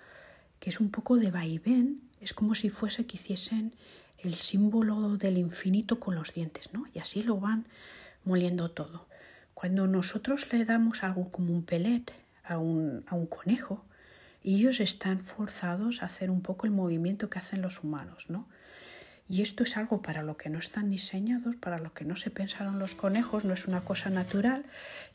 que 0.61 0.71
es 0.71 0.81
un 0.81 0.91
poco 0.91 1.17
de 1.17 1.31
vaivén, 1.31 2.08
es 2.21 2.35
como 2.35 2.55
si 2.55 2.71
fuese 2.71 3.07
que 3.07 3.17
hiciesen 3.17 3.73
el 4.19 4.35
símbolo 4.35 5.17
del 5.17 5.39
infinito 5.39 6.01
con 6.01 6.15
los 6.15 6.35
dientes, 6.35 6.73
¿no? 6.73 6.87
Y 6.95 6.99
así 6.99 7.23
lo 7.23 7.39
van 7.39 7.67
moliendo 8.25 8.71
todo. 8.71 9.07
Cuando 9.55 9.87
nosotros 9.87 10.53
le 10.53 10.65
damos 10.65 11.03
algo 11.03 11.31
como 11.31 11.53
un 11.53 11.65
pelet 11.65 12.13
a 12.45 12.59
un, 12.59 13.05
a 13.07 13.15
un 13.15 13.27
conejo, 13.27 13.85
ellos 14.45 14.81
están 14.81 15.21
forzados 15.21 16.03
a 16.03 16.07
hacer 16.07 16.31
un 16.31 16.43
poco 16.43 16.67
el 16.67 16.73
movimiento 16.73 17.29
que 17.29 17.39
hacen 17.39 17.63
los 17.63 17.83
humanos, 17.83 18.25
¿no? 18.29 18.49
Y 19.29 19.43
esto 19.43 19.63
es 19.63 19.77
algo 19.77 20.01
para 20.01 20.23
lo 20.23 20.39
que 20.39 20.49
no 20.49 20.59
están 20.59 20.89
diseñados, 20.91 21.55
para 21.57 21.79
lo 21.79 21.93
que 21.93 22.07
no 22.07 22.17
se 22.17 22.31
pensaron 22.31 22.79
los 22.79 22.95
conejos, 22.95 23.45
no 23.45 23.53
es 23.53 23.67
una 23.67 23.83
cosa 23.83 24.09
natural. 24.09 24.65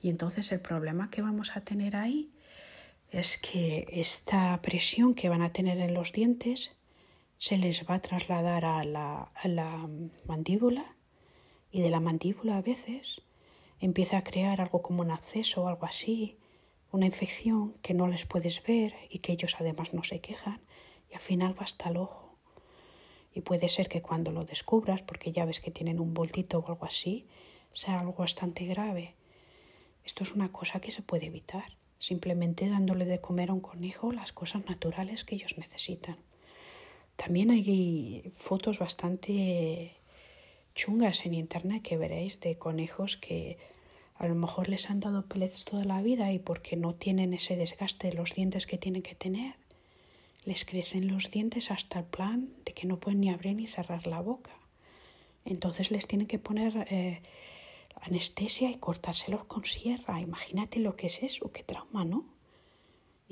Y 0.03 0.09
entonces 0.09 0.51
el 0.51 0.59
problema 0.59 1.09
que 1.09 1.23
vamos 1.23 1.57
a 1.57 1.61
tener 1.61 1.95
ahí 1.95 2.29
es 3.11 3.39
que 3.39 3.87
esta 3.91 4.59
presión 4.61 5.15
que 5.15 5.29
van 5.29 5.41
a 5.41 5.51
tener 5.51 5.79
en 5.79 5.95
los 5.95 6.11
dientes 6.11 6.71
se 7.43 7.57
les 7.57 7.83
va 7.83 7.95
a 7.95 8.01
trasladar 8.01 8.63
a 8.63 8.85
la, 8.85 9.23
a 9.35 9.47
la 9.49 9.89
mandíbula 10.25 10.85
y 11.71 11.81
de 11.81 11.89
la 11.89 11.99
mandíbula 11.99 12.55
a 12.55 12.61
veces 12.61 13.21
empieza 13.81 14.17
a 14.17 14.23
crear 14.23 14.61
algo 14.61 14.81
como 14.81 15.01
un 15.01 15.11
acceso 15.11 15.61
o 15.61 15.67
algo 15.67 15.85
así 15.85 16.37
una 16.93 17.05
infección 17.05 17.73
que 17.81 17.93
no 17.93 18.07
les 18.07 18.25
puedes 18.25 18.63
ver 18.63 18.95
y 19.09 19.19
que 19.19 19.33
ellos 19.33 19.57
además 19.59 19.93
no 19.93 20.03
se 20.03 20.21
quejan 20.21 20.61
y 21.11 21.15
al 21.15 21.19
final 21.19 21.53
va 21.59 21.65
hasta 21.65 21.89
el 21.89 21.97
ojo. 21.97 22.37
Y 23.33 23.41
puede 23.41 23.67
ser 23.67 23.89
que 23.89 24.01
cuando 24.01 24.31
lo 24.31 24.45
descubras, 24.45 25.01
porque 25.01 25.33
ya 25.33 25.43
ves 25.43 25.59
que 25.59 25.69
tienen 25.69 25.99
un 25.99 26.13
voltito 26.13 26.59
o 26.59 26.67
algo 26.69 26.85
así, 26.85 27.27
sea 27.73 27.99
algo 27.99 28.13
bastante 28.13 28.63
grave. 28.67 29.15
Esto 30.05 30.23
es 30.23 30.33
una 30.33 30.53
cosa 30.53 30.79
que 30.79 30.91
se 30.91 31.01
puede 31.01 31.25
evitar, 31.25 31.75
simplemente 31.99 32.69
dándole 32.69 33.03
de 33.03 33.19
comer 33.19 33.49
a 33.49 33.53
un 33.53 33.59
conejo 33.59 34.13
las 34.13 34.31
cosas 34.31 34.65
naturales 34.65 35.25
que 35.25 35.35
ellos 35.35 35.57
necesitan. 35.57 36.19
También 37.23 37.51
hay 37.51 38.33
fotos 38.35 38.79
bastante 38.79 39.93
chungas 40.75 41.25
en 41.25 41.33
internet 41.33 41.81
que 41.81 41.95
veréis 41.95 42.41
de 42.41 42.57
conejos 42.57 43.15
que 43.15 43.57
a 44.15 44.27
lo 44.27 44.35
mejor 44.35 44.67
les 44.67 44.89
han 44.89 44.99
dado 44.99 45.25
pellets 45.25 45.63
toda 45.63 45.85
la 45.85 46.01
vida 46.01 46.33
y 46.33 46.39
porque 46.39 46.75
no 46.75 46.95
tienen 46.95 47.33
ese 47.33 47.55
desgaste 47.55 48.09
de 48.09 48.17
los 48.17 48.35
dientes 48.35 48.67
que 48.67 48.77
tienen 48.77 49.03
que 49.03 49.15
tener, 49.15 49.55
les 50.43 50.65
crecen 50.65 51.07
los 51.07 51.31
dientes 51.31 51.71
hasta 51.71 51.99
el 51.99 52.05
plan 52.07 52.49
de 52.65 52.73
que 52.73 52.87
no 52.87 52.99
pueden 52.99 53.21
ni 53.21 53.29
abrir 53.29 53.55
ni 53.55 53.67
cerrar 53.67 54.05
la 54.05 54.19
boca. 54.19 54.51
Entonces 55.45 55.91
les 55.91 56.07
tienen 56.07 56.27
que 56.27 56.39
poner 56.39 56.87
eh, 56.89 57.21
anestesia 58.01 58.69
y 58.69 58.75
cortárselos 58.75 59.45
con 59.45 59.63
sierra. 59.63 60.19
Imagínate 60.19 60.79
lo 60.79 60.97
que 60.97 61.07
es 61.07 61.23
eso, 61.23 61.53
qué 61.53 61.63
trauma, 61.63 62.03
¿no? 62.03 62.32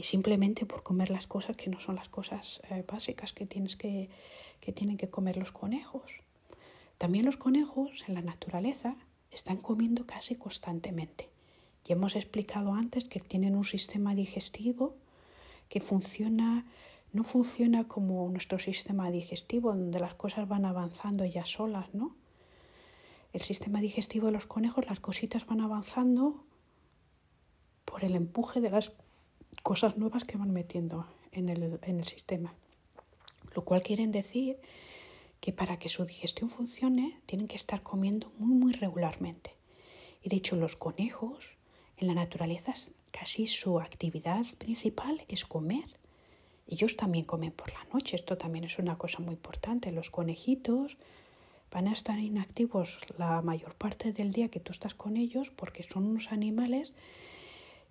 Simplemente 0.04 0.66
por 0.66 0.84
comer 0.84 1.10
las 1.10 1.28
cosas 1.28 1.56
que 1.56 1.70
no 1.70 1.80
son 1.80 1.96
las 1.96 2.10
cosas 2.10 2.62
eh, 2.70 2.84
básicas 2.88 3.34
que, 3.34 3.46
tienes 3.46 3.76
que, 3.76 4.10
que 4.60 4.72
tienen 4.72 4.98
que 4.98 5.10
comer 5.10 5.38
los 5.38 5.52
conejos. 5.52 6.12
También 6.98 7.26
los 7.26 7.38
conejos 7.38 8.04
en 8.08 8.16
la 8.16 8.22
naturaleza 8.22 8.96
están 9.32 9.58
comiendo 9.58 10.06
casi 10.06 10.36
constantemente. 10.36 11.30
Ya 11.86 11.96
hemos 11.96 12.16
explicado 12.16 12.74
antes 12.74 13.06
que 13.06 13.20
tienen 13.20 13.56
un 13.56 13.66
sistema 13.66 14.14
digestivo 14.16 14.96
que 15.70 15.82
funciona, 15.82 16.66
no 17.14 17.24
funciona 17.24 17.88
como 17.88 18.30
nuestro 18.30 18.60
sistema 18.60 19.10
digestivo, 19.10 19.70
donde 19.70 20.00
las 20.00 20.14
cosas 20.14 20.48
van 20.48 20.66
avanzando 20.66 21.26
ya 21.26 21.46
solas, 21.46 21.94
¿no? 21.94 22.16
el 23.34 23.42
sistema 23.42 23.80
digestivo 23.80 24.28
de 24.28 24.34
los 24.34 24.46
conejos, 24.46 24.86
las 24.88 25.00
cositas 25.00 25.46
van 25.46 25.62
avanzando 25.62 26.44
por 27.86 28.04
el 28.04 28.16
empuje 28.16 28.62
de 28.62 28.70
las 28.70 28.92
cosas 29.64 29.98
nuevas 29.98 30.24
que 30.24 30.38
van 30.38 30.52
metiendo 30.52 31.08
en 31.32 31.50
el, 31.50 31.80
en 31.84 32.00
el 32.00 32.08
sistema. 32.08 32.54
Lo 33.56 33.64
cual 33.64 33.82
quiere 33.82 34.08
decir 34.08 34.58
que 35.40 35.52
para 35.52 35.78
que 35.78 35.90
su 35.90 36.06
digestión 36.06 36.50
funcione 36.50 37.20
tienen 37.26 37.48
que 37.48 37.56
estar 37.56 37.82
comiendo 37.84 38.32
muy 38.38 38.54
muy 38.54 38.74
regularmente. 38.74 39.56
Y 40.24 40.30
de 40.30 40.38
hecho 40.38 40.56
los 40.56 40.76
conejos 40.76 41.52
en 41.98 42.08
la 42.08 42.14
naturaleza 42.14 42.74
casi 43.12 43.48
su 43.48 43.80
actividad 43.80 44.46
principal 44.58 45.24
es 45.28 45.46
comer. 45.46 45.86
Ellos 46.68 46.96
también 46.96 47.26
comen 47.26 47.52
por 47.52 47.74
la 47.74 47.84
noche, 47.94 48.16
esto 48.16 48.38
también 48.38 48.64
es 48.64 48.80
una 48.80 48.98
cosa 48.98 49.20
muy 49.20 49.34
importante. 49.34 49.92
Los 49.92 50.10
conejitos 50.10 50.98
van 51.72 51.88
a 51.88 51.94
estar 51.94 52.20
inactivos 52.20 52.98
la 53.18 53.42
mayor 53.42 53.76
parte 53.76 54.14
del 54.14 54.32
día 54.32 54.50
que 54.50 54.60
tú 54.60 54.72
estás 54.72 54.94
con 54.94 55.18
ellos 55.18 55.50
porque 55.56 55.84
son 55.84 56.06
unos 56.06 56.32
animales 56.32 56.94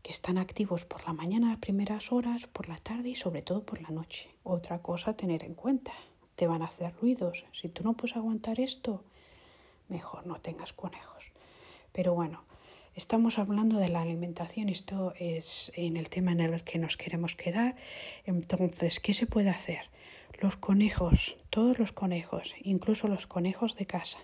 que 0.02 0.12
están 0.12 0.38
activos 0.38 0.84
por 0.84 1.06
la 1.06 1.12
mañana, 1.12 1.50
las 1.50 1.58
primeras 1.58 2.12
horas, 2.12 2.46
por 2.46 2.68
la 2.68 2.78
tarde 2.78 3.10
y 3.10 3.14
sobre 3.14 3.42
todo 3.42 3.64
por 3.64 3.82
la 3.82 3.90
noche. 3.90 4.30
Otra 4.42 4.80
cosa 4.80 5.12
a 5.12 5.16
tener 5.16 5.44
en 5.44 5.54
cuenta, 5.54 5.92
te 6.36 6.46
van 6.46 6.62
a 6.62 6.66
hacer 6.66 6.94
ruidos. 7.00 7.44
Si 7.52 7.68
tú 7.68 7.84
no 7.84 7.94
puedes 7.94 8.16
aguantar 8.16 8.60
esto, 8.60 9.04
mejor 9.88 10.26
no 10.26 10.40
tengas 10.40 10.72
conejos. 10.72 11.24
Pero 11.92 12.14
bueno, 12.14 12.44
estamos 12.94 13.38
hablando 13.38 13.78
de 13.78 13.88
la 13.88 14.02
alimentación, 14.02 14.68
esto 14.68 15.12
es 15.18 15.72
en 15.74 15.96
el 15.96 16.08
tema 16.08 16.32
en 16.32 16.40
el 16.40 16.64
que 16.64 16.78
nos 16.78 16.96
queremos 16.96 17.36
quedar. 17.36 17.76
Entonces, 18.24 19.00
¿qué 19.00 19.12
se 19.12 19.26
puede 19.26 19.50
hacer? 19.50 19.90
Los 20.40 20.56
conejos, 20.56 21.36
todos 21.50 21.78
los 21.78 21.92
conejos, 21.92 22.54
incluso 22.62 23.08
los 23.08 23.26
conejos 23.26 23.76
de 23.76 23.86
casa, 23.86 24.18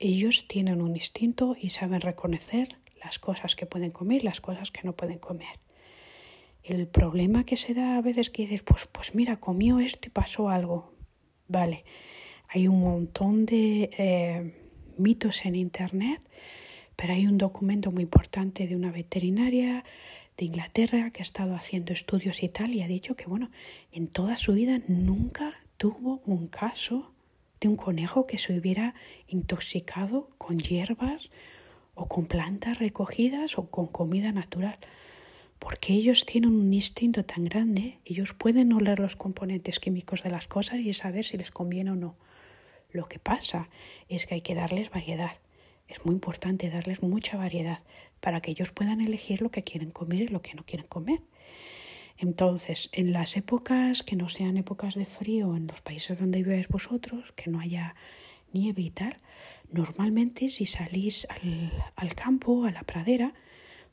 ellos 0.00 0.48
tienen 0.48 0.80
un 0.80 0.96
instinto 0.96 1.54
y 1.60 1.70
saben 1.70 2.00
reconocer 2.00 2.78
las 3.02 3.18
cosas 3.18 3.56
que 3.56 3.66
pueden 3.66 3.90
comer 3.90 4.24
las 4.24 4.40
cosas 4.40 4.70
que 4.70 4.82
no 4.84 4.94
pueden 4.94 5.18
comer. 5.18 5.58
El 6.62 6.86
problema 6.86 7.44
que 7.44 7.56
se 7.56 7.74
da 7.74 7.96
a 7.96 8.02
veces 8.02 8.30
que 8.30 8.42
dices, 8.42 8.62
pues, 8.62 8.86
pues 8.92 9.14
mira, 9.14 9.36
comió 9.36 9.80
esto 9.80 10.08
y 10.08 10.10
pasó 10.10 10.50
algo. 10.50 10.92
Vale, 11.48 11.84
hay 12.48 12.68
un 12.68 12.80
montón 12.80 13.46
de 13.46 13.90
eh, 13.96 14.54
mitos 14.98 15.46
en 15.46 15.56
Internet, 15.56 16.20
pero 16.96 17.14
hay 17.14 17.26
un 17.26 17.38
documento 17.38 17.90
muy 17.90 18.02
importante 18.02 18.66
de 18.66 18.76
una 18.76 18.92
veterinaria 18.92 19.84
de 20.36 20.44
Inglaterra 20.44 21.10
que 21.10 21.20
ha 21.20 21.22
estado 21.22 21.54
haciendo 21.54 21.92
estudios 21.92 22.42
y 22.42 22.48
tal 22.48 22.74
y 22.74 22.82
ha 22.82 22.86
dicho 22.86 23.16
que 23.16 23.26
bueno, 23.26 23.50
en 23.92 24.06
toda 24.06 24.36
su 24.36 24.52
vida 24.52 24.80
nunca 24.86 25.54
tuvo 25.76 26.22
un 26.26 26.46
caso 26.46 27.12
de 27.60 27.68
un 27.68 27.76
conejo 27.76 28.26
que 28.26 28.38
se 28.38 28.58
hubiera 28.58 28.94
intoxicado 29.28 30.30
con 30.38 30.58
hierbas 30.58 31.30
o 32.00 32.08
con 32.08 32.24
plantas 32.24 32.78
recogidas 32.78 33.58
o 33.58 33.70
con 33.70 33.86
comida 33.86 34.32
natural. 34.32 34.78
Porque 35.58 35.92
ellos 35.92 36.24
tienen 36.24 36.52
un 36.52 36.72
instinto 36.72 37.26
tan 37.26 37.44
grande, 37.44 37.98
ellos 38.06 38.32
pueden 38.32 38.72
oler 38.72 38.98
los 38.98 39.16
componentes 39.16 39.80
químicos 39.80 40.22
de 40.22 40.30
las 40.30 40.48
cosas 40.48 40.78
y 40.80 40.94
saber 40.94 41.26
si 41.26 41.36
les 41.36 41.50
conviene 41.50 41.90
o 41.90 41.96
no. 41.96 42.16
Lo 42.90 43.06
que 43.06 43.18
pasa 43.18 43.68
es 44.08 44.24
que 44.24 44.36
hay 44.36 44.40
que 44.40 44.54
darles 44.54 44.88
variedad. 44.88 45.36
Es 45.88 46.06
muy 46.06 46.14
importante 46.14 46.70
darles 46.70 47.02
mucha 47.02 47.36
variedad 47.36 47.80
para 48.20 48.40
que 48.40 48.52
ellos 48.52 48.72
puedan 48.72 49.02
elegir 49.02 49.42
lo 49.42 49.50
que 49.50 49.62
quieren 49.62 49.90
comer 49.90 50.22
y 50.22 50.28
lo 50.28 50.40
que 50.40 50.54
no 50.54 50.64
quieren 50.64 50.86
comer. 50.86 51.20
Entonces, 52.16 52.88
en 52.92 53.12
las 53.12 53.36
épocas 53.36 54.02
que 54.02 54.16
no 54.16 54.30
sean 54.30 54.56
épocas 54.56 54.94
de 54.94 55.04
frío, 55.04 55.54
en 55.54 55.66
los 55.66 55.82
países 55.82 56.18
donde 56.18 56.42
vivéis 56.42 56.68
vosotros, 56.68 57.32
que 57.32 57.50
no 57.50 57.60
haya 57.60 57.94
nieve 58.52 58.82
y 58.82 58.90
tal, 58.90 59.16
normalmente 59.70 60.48
si 60.48 60.66
salís 60.66 61.26
al, 61.30 61.72
al 61.96 62.14
campo, 62.14 62.64
a 62.64 62.70
la 62.70 62.82
pradera, 62.82 63.34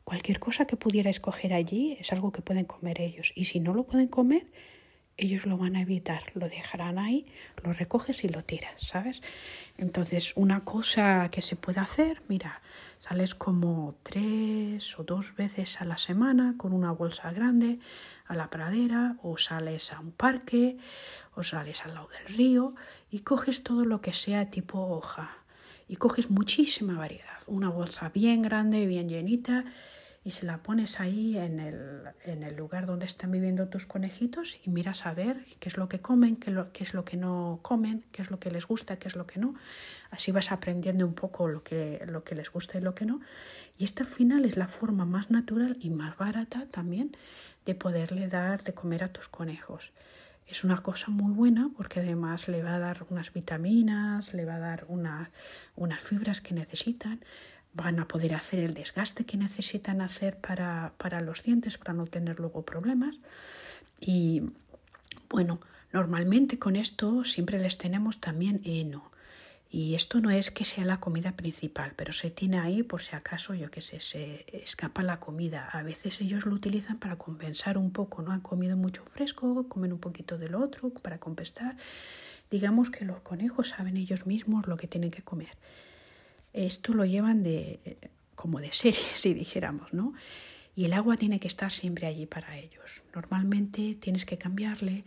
cualquier 0.03 0.39
cosa 0.39 0.65
que 0.65 0.77
pudiera 0.77 1.09
escoger 1.09 1.53
allí 1.53 1.97
es 1.99 2.11
algo 2.13 2.31
que 2.31 2.41
pueden 2.41 2.65
comer 2.65 3.01
ellos. 3.01 3.33
Y 3.35 3.45
si 3.45 3.59
no 3.59 3.73
lo 3.73 3.83
pueden 3.83 4.07
comer, 4.07 4.47
ellos 5.17 5.47
lo 5.47 5.57
van 5.57 5.75
a 5.75 5.81
evitar, 5.81 6.21
lo 6.35 6.47
dejarán 6.47 6.99
ahí, 6.99 7.25
lo 7.63 7.73
recoges 7.73 8.23
y 8.23 8.29
lo 8.29 8.43
tiras, 8.43 8.79
¿sabes? 8.79 9.21
Entonces, 9.77 10.33
una 10.35 10.63
cosa 10.63 11.29
que 11.31 11.41
se 11.41 11.55
puede 11.55 11.81
hacer, 11.81 12.21
mira, 12.27 12.61
sales 12.99 13.33
como 13.33 13.95
tres 14.03 14.97
o 14.99 15.03
dos 15.03 15.35
veces 15.35 15.81
a 15.81 15.85
la 15.85 15.97
semana 15.97 16.53
con 16.57 16.71
una 16.71 16.91
bolsa 16.91 17.31
grande 17.31 17.79
a 18.27 18.35
la 18.35 18.49
pradera 18.49 19.17
o 19.23 19.37
sales 19.37 19.91
a 19.91 19.99
un 19.99 20.11
parque 20.11 20.77
o 21.37 21.43
sales 21.43 21.85
al 21.85 21.93
lado 21.93 22.09
del 22.09 22.35
río 22.35 22.73
y 23.11 23.19
coges 23.19 23.63
todo 23.63 23.85
lo 23.85 24.01
que 24.01 24.11
sea 24.11 24.49
tipo 24.49 24.79
hoja 24.79 25.37
y 25.87 25.95
coges 25.95 26.29
muchísima 26.29 26.97
variedad, 26.97 27.37
una 27.45 27.69
bolsa 27.69 28.09
bien 28.09 28.41
grande, 28.41 28.85
bien 28.87 29.07
llenita 29.07 29.63
y 30.23 30.31
se 30.31 30.45
la 30.45 30.61
pones 30.61 30.99
ahí 30.99 31.37
en 31.37 31.61
el, 31.61 32.01
en 32.25 32.43
el 32.43 32.57
lugar 32.57 32.85
donde 32.85 33.05
están 33.05 33.31
viviendo 33.31 33.69
tus 33.69 33.85
conejitos 33.85 34.57
y 34.65 34.69
miras 34.69 35.05
a 35.05 35.13
ver 35.13 35.45
qué 35.59 35.69
es 35.69 35.77
lo 35.77 35.87
que 35.87 36.01
comen, 36.01 36.35
qué, 36.35 36.51
lo, 36.51 36.73
qué 36.73 36.83
es 36.83 36.93
lo 36.93 37.05
que 37.05 37.15
no 37.15 37.59
comen, 37.61 38.03
qué 38.11 38.23
es 38.23 38.29
lo 38.29 38.37
que 38.37 38.51
les 38.51 38.67
gusta, 38.67 38.97
qué 38.97 39.07
es 39.07 39.15
lo 39.15 39.25
que 39.25 39.39
no. 39.39 39.55
Así 40.11 40.33
vas 40.33 40.51
aprendiendo 40.51 41.05
un 41.05 41.13
poco 41.13 41.47
lo 41.47 41.63
que, 41.63 42.03
lo 42.07 42.25
que 42.25 42.35
les 42.35 42.51
gusta 42.51 42.77
y 42.77 42.81
lo 42.81 42.93
que 42.93 43.05
no. 43.05 43.21
Y 43.77 43.85
esta 43.85 44.03
al 44.03 44.09
final 44.09 44.43
es 44.43 44.57
la 44.57 44.67
forma 44.67 45.05
más 45.05 45.31
natural 45.31 45.77
y 45.79 45.91
más 45.91 46.17
barata 46.17 46.65
también 46.65 47.15
de 47.65 47.75
poderle 47.75 48.27
dar 48.27 48.65
de 48.65 48.73
comer 48.73 49.05
a 49.05 49.13
tus 49.13 49.29
conejos. 49.29 49.93
Es 50.47 50.63
una 50.63 50.77
cosa 50.77 51.11
muy 51.11 51.33
buena 51.33 51.69
porque 51.75 51.99
además 51.99 52.47
le 52.47 52.63
va 52.63 52.75
a 52.75 52.79
dar 52.79 53.05
unas 53.09 53.33
vitaminas, 53.33 54.33
le 54.33 54.45
va 54.45 54.55
a 54.55 54.59
dar 54.59 54.85
unas 54.87 56.01
fibras 56.01 56.39
que 56.41 56.53
necesitan 56.53 57.19
van 57.77 57.99
a 57.99 58.07
poder 58.07 58.33
hacer 58.33 58.59
el 58.59 58.73
desgaste 58.73 59.23
que 59.25 59.37
necesitan 59.37 60.01
hacer 60.01 60.37
para, 60.37 60.93
para 60.97 61.21
los 61.21 61.43
dientes, 61.43 61.77
para 61.77 61.93
no 61.93 62.07
tener 62.07 62.39
luego 62.39 62.63
problemas. 62.63 63.19
Y 63.99 64.41
bueno, 65.29 65.61
normalmente 65.93 66.57
con 66.57 66.75
esto 66.75 67.23
siempre 67.23 67.59
les 67.59 67.77
tenemos 67.77 68.19
también 68.19 68.61
heno. 68.63 69.11
Y 69.69 69.95
esto 69.95 70.21
no 70.21 70.31
es 70.31 70.49
que 70.49 70.63
sea 70.63 70.85
la 70.85 70.99
comida 70.99 71.33
principal, 71.33 71.91
pero 71.95 72.13
se 72.13 72.31
tiene 72.31 72.59
ahí 72.59 72.83
por 72.83 73.01
si 73.01 73.15
acaso, 73.15 73.53
yo 73.53 73.69
qué 73.69 73.81
sé, 73.81 73.99
se 73.99 74.45
escapa 74.53 75.03
la 75.03 75.19
comida. 75.19 75.69
A 75.71 75.83
veces 75.83 76.21
ellos 76.21 76.45
lo 76.45 76.53
utilizan 76.53 76.97
para 76.97 77.17
compensar 77.17 77.77
un 77.77 77.91
poco, 77.91 78.21
¿no? 78.21 78.31
Han 78.31 78.39
comido 78.39 78.77
mucho 78.77 79.03
fresco, 79.03 79.67
comen 79.67 79.91
un 79.91 79.99
poquito 79.99 80.37
del 80.37 80.55
otro 80.55 80.89
para 80.89 81.17
compensar. 81.19 81.75
Digamos 82.49 82.89
que 82.89 83.03
los 83.03 83.19
conejos 83.19 83.69
saben 83.69 83.97
ellos 83.97 84.25
mismos 84.25 84.67
lo 84.67 84.77
que 84.77 84.87
tienen 84.87 85.11
que 85.11 85.21
comer. 85.21 85.51
Esto 86.53 86.93
lo 86.93 87.03
llevan 87.03 87.43
de 87.43 87.97
como 88.37 88.61
de 88.61 88.71
serie, 88.71 89.01
si 89.15 89.33
dijéramos, 89.33 89.93
¿no? 89.93 90.13
Y 90.77 90.85
el 90.85 90.93
agua 90.93 91.17
tiene 91.17 91.41
que 91.41 91.47
estar 91.47 91.71
siempre 91.71 92.07
allí 92.07 92.25
para 92.25 92.57
ellos. 92.57 93.01
Normalmente 93.13 93.95
tienes 93.95 94.25
que 94.25 94.37
cambiarle 94.37 95.03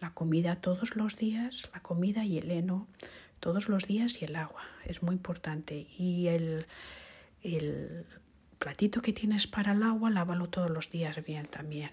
la 0.00 0.10
comida 0.10 0.56
todos 0.56 0.96
los 0.96 1.16
días, 1.16 1.70
la 1.72 1.80
comida 1.80 2.24
y 2.24 2.38
el 2.38 2.50
heno 2.50 2.88
todos 3.42 3.68
los 3.68 3.86
días 3.86 4.22
y 4.22 4.24
el 4.24 4.36
agua. 4.36 4.62
Es 4.86 5.02
muy 5.02 5.16
importante. 5.16 5.88
Y 5.98 6.28
el, 6.28 6.66
el 7.42 8.06
platito 8.58 9.02
que 9.02 9.12
tienes 9.12 9.46
para 9.46 9.72
el 9.72 9.82
agua, 9.82 10.10
lávalo 10.10 10.48
todos 10.48 10.70
los 10.70 10.88
días 10.88 11.22
bien 11.24 11.46
también, 11.46 11.90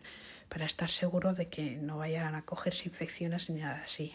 para 0.47 0.65
estar 0.65 0.89
seguro 0.89 1.33
de 1.33 1.47
que 1.47 1.77
no 1.77 1.97
vayan 1.97 2.35
a 2.35 2.43
cogerse 2.43 2.87
infecciones 2.87 3.49
ni 3.49 3.61
nada 3.61 3.81
así. 3.83 4.13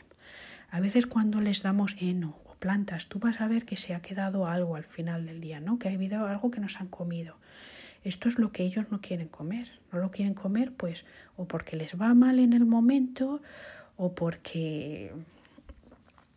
A 0.70 0.78
veces 0.80 1.06
cuando 1.06 1.40
les 1.40 1.62
damos 1.62 1.96
heno 1.98 2.38
plantas, 2.64 3.08
tú 3.08 3.18
vas 3.18 3.42
a 3.42 3.46
ver 3.46 3.66
que 3.66 3.76
se 3.76 3.94
ha 3.94 4.00
quedado 4.00 4.46
algo 4.46 4.74
al 4.74 4.84
final 4.84 5.26
del 5.26 5.38
día, 5.42 5.60
¿no? 5.60 5.78
Que 5.78 5.90
ha 5.90 5.92
habido 5.92 6.26
algo 6.26 6.50
que 6.50 6.60
nos 6.60 6.80
han 6.80 6.88
comido. 6.88 7.36
Esto 8.04 8.30
es 8.30 8.38
lo 8.38 8.52
que 8.52 8.62
ellos 8.62 8.86
no 8.90 9.02
quieren 9.02 9.28
comer. 9.28 9.68
No 9.92 9.98
lo 9.98 10.10
quieren 10.10 10.32
comer, 10.32 10.72
pues, 10.72 11.04
o 11.36 11.46
porque 11.46 11.76
les 11.76 12.00
va 12.00 12.14
mal 12.14 12.38
en 12.38 12.54
el 12.54 12.64
momento, 12.64 13.42
o 13.98 14.14
porque, 14.14 15.12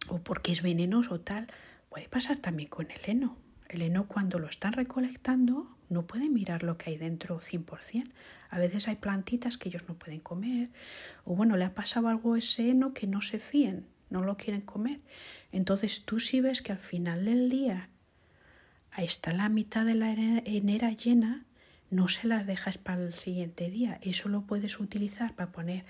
o 0.08 0.20
porque 0.20 0.52
es 0.52 0.62
venenoso 0.62 1.16
o 1.16 1.20
tal. 1.20 1.48
Puede 1.90 2.10
pasar 2.10 2.38
también 2.38 2.70
con 2.70 2.92
el 2.92 3.00
heno. 3.06 3.38
El 3.70 3.82
heno 3.82 4.08
cuando 4.08 4.40
lo 4.40 4.48
están 4.48 4.74
recolectando 4.74 5.76
no 5.90 6.06
pueden 6.06 6.34
mirar 6.34 6.64
lo 6.64 6.78
que 6.78 6.92
hay 6.92 6.98
dentro 6.98 7.40
100%. 7.40 8.12
A 8.50 8.60
veces 8.60 8.88
hay 8.88 8.96
plantitas 8.96 9.58
que 9.58 9.70
ellos 9.70 9.88
no 9.88 9.96
pueden 9.96 10.20
comer. 10.20 10.70
O 11.26 11.36
bueno, 11.36 11.58
le 11.58 11.66
ha 11.66 11.74
pasado 11.74 12.08
algo 12.08 12.34
a 12.34 12.38
ese 12.38 12.70
heno 12.70 12.94
que 12.94 13.08
no 13.08 13.22
se 13.22 13.40
fíen 13.40 13.88
no 14.10 14.24
lo 14.24 14.38
quieren 14.38 14.62
comer. 14.62 15.00
Entonces 15.52 16.04
tú 16.06 16.20
sí 16.20 16.42
ves 16.42 16.62
que 16.62 16.72
al 16.72 16.78
final 16.78 17.26
del 17.26 17.50
día 17.50 17.90
ahí 18.92 19.06
está 19.06 19.32
la 19.32 19.50
mitad 19.50 19.86
de 19.86 19.96
la 19.96 20.12
enera 20.12 20.92
llena, 20.92 21.46
no 21.90 22.08
se 22.08 22.28
las 22.28 22.46
dejas 22.46 22.78
para 22.78 23.04
el 23.04 23.14
siguiente 23.14 23.70
día. 23.70 24.00
Eso 24.02 24.30
lo 24.30 24.42
puedes 24.42 24.80
utilizar 24.80 25.36
para 25.36 25.52
poner 25.52 25.86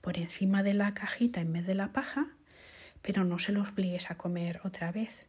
por 0.00 0.18
encima 0.18 0.62
de 0.62 0.74
la 0.74 0.94
cajita 0.94 1.40
en 1.40 1.52
vez 1.52 1.66
de 1.66 1.74
la 1.74 1.92
paja, 1.92 2.28
pero 3.06 3.22
no 3.22 3.38
se 3.38 3.52
los 3.52 3.68
obligues 3.68 4.10
a 4.10 4.16
comer 4.16 4.60
otra 4.64 4.90
vez. 4.90 5.26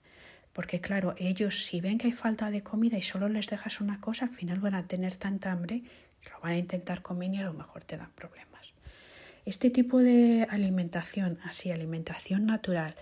Porque 0.51 0.81
claro, 0.81 1.13
ellos 1.17 1.65
si 1.65 1.79
ven 1.79 1.99
que 1.99 2.07
hay 2.07 2.13
falta 2.13 2.49
de 2.49 2.63
comida 2.63 2.97
y 2.97 3.03
solo 3.03 3.29
les 3.29 3.47
dejas 3.47 3.81
una 3.81 4.01
cosa, 4.01 4.25
al 4.25 4.31
final 4.31 4.59
van 4.59 4.73
a 4.73 4.87
tener 4.87 5.15
tanta 5.15 5.51
hambre 5.51 5.83
lo 6.31 6.39
van 6.41 6.53
a 6.53 6.57
intentar 6.57 7.01
comer 7.03 7.33
y 7.35 7.37
a 7.37 7.45
lo 7.45 7.53
mejor 7.53 7.83
te 7.83 7.95
dan 7.95 8.11
problemas. 8.11 8.73
Este 9.45 9.69
tipo 9.69 9.99
de 9.99 10.47
alimentación, 10.49 11.37
así 11.43 11.71
alimentación 11.71 12.47
natural, 12.47 12.95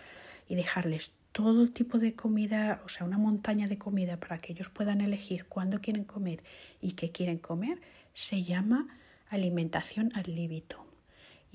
y 0.47 0.55
dejarles 0.55 1.11
todo 1.32 1.69
tipo 1.69 1.97
de 1.97 2.13
comida, 2.13 2.82
o 2.86 2.89
sea, 2.89 3.05
una 3.07 3.17
montaña 3.17 3.67
de 3.67 3.78
comida 3.78 4.17
para 4.17 4.38
que 4.38 4.51
ellos 4.51 4.69
puedan 4.69 5.01
elegir 5.01 5.45
cuándo 5.45 5.82
quieren 5.82 6.03
comer 6.03 6.43
y 6.82 6.91
qué 6.91 7.11
quieren 7.11 7.39
comer, 7.39 7.82
se 8.13 8.43
llama 8.43 8.88
alimentación 9.30 10.11
ad 10.13 10.26
libitum. 10.26 10.86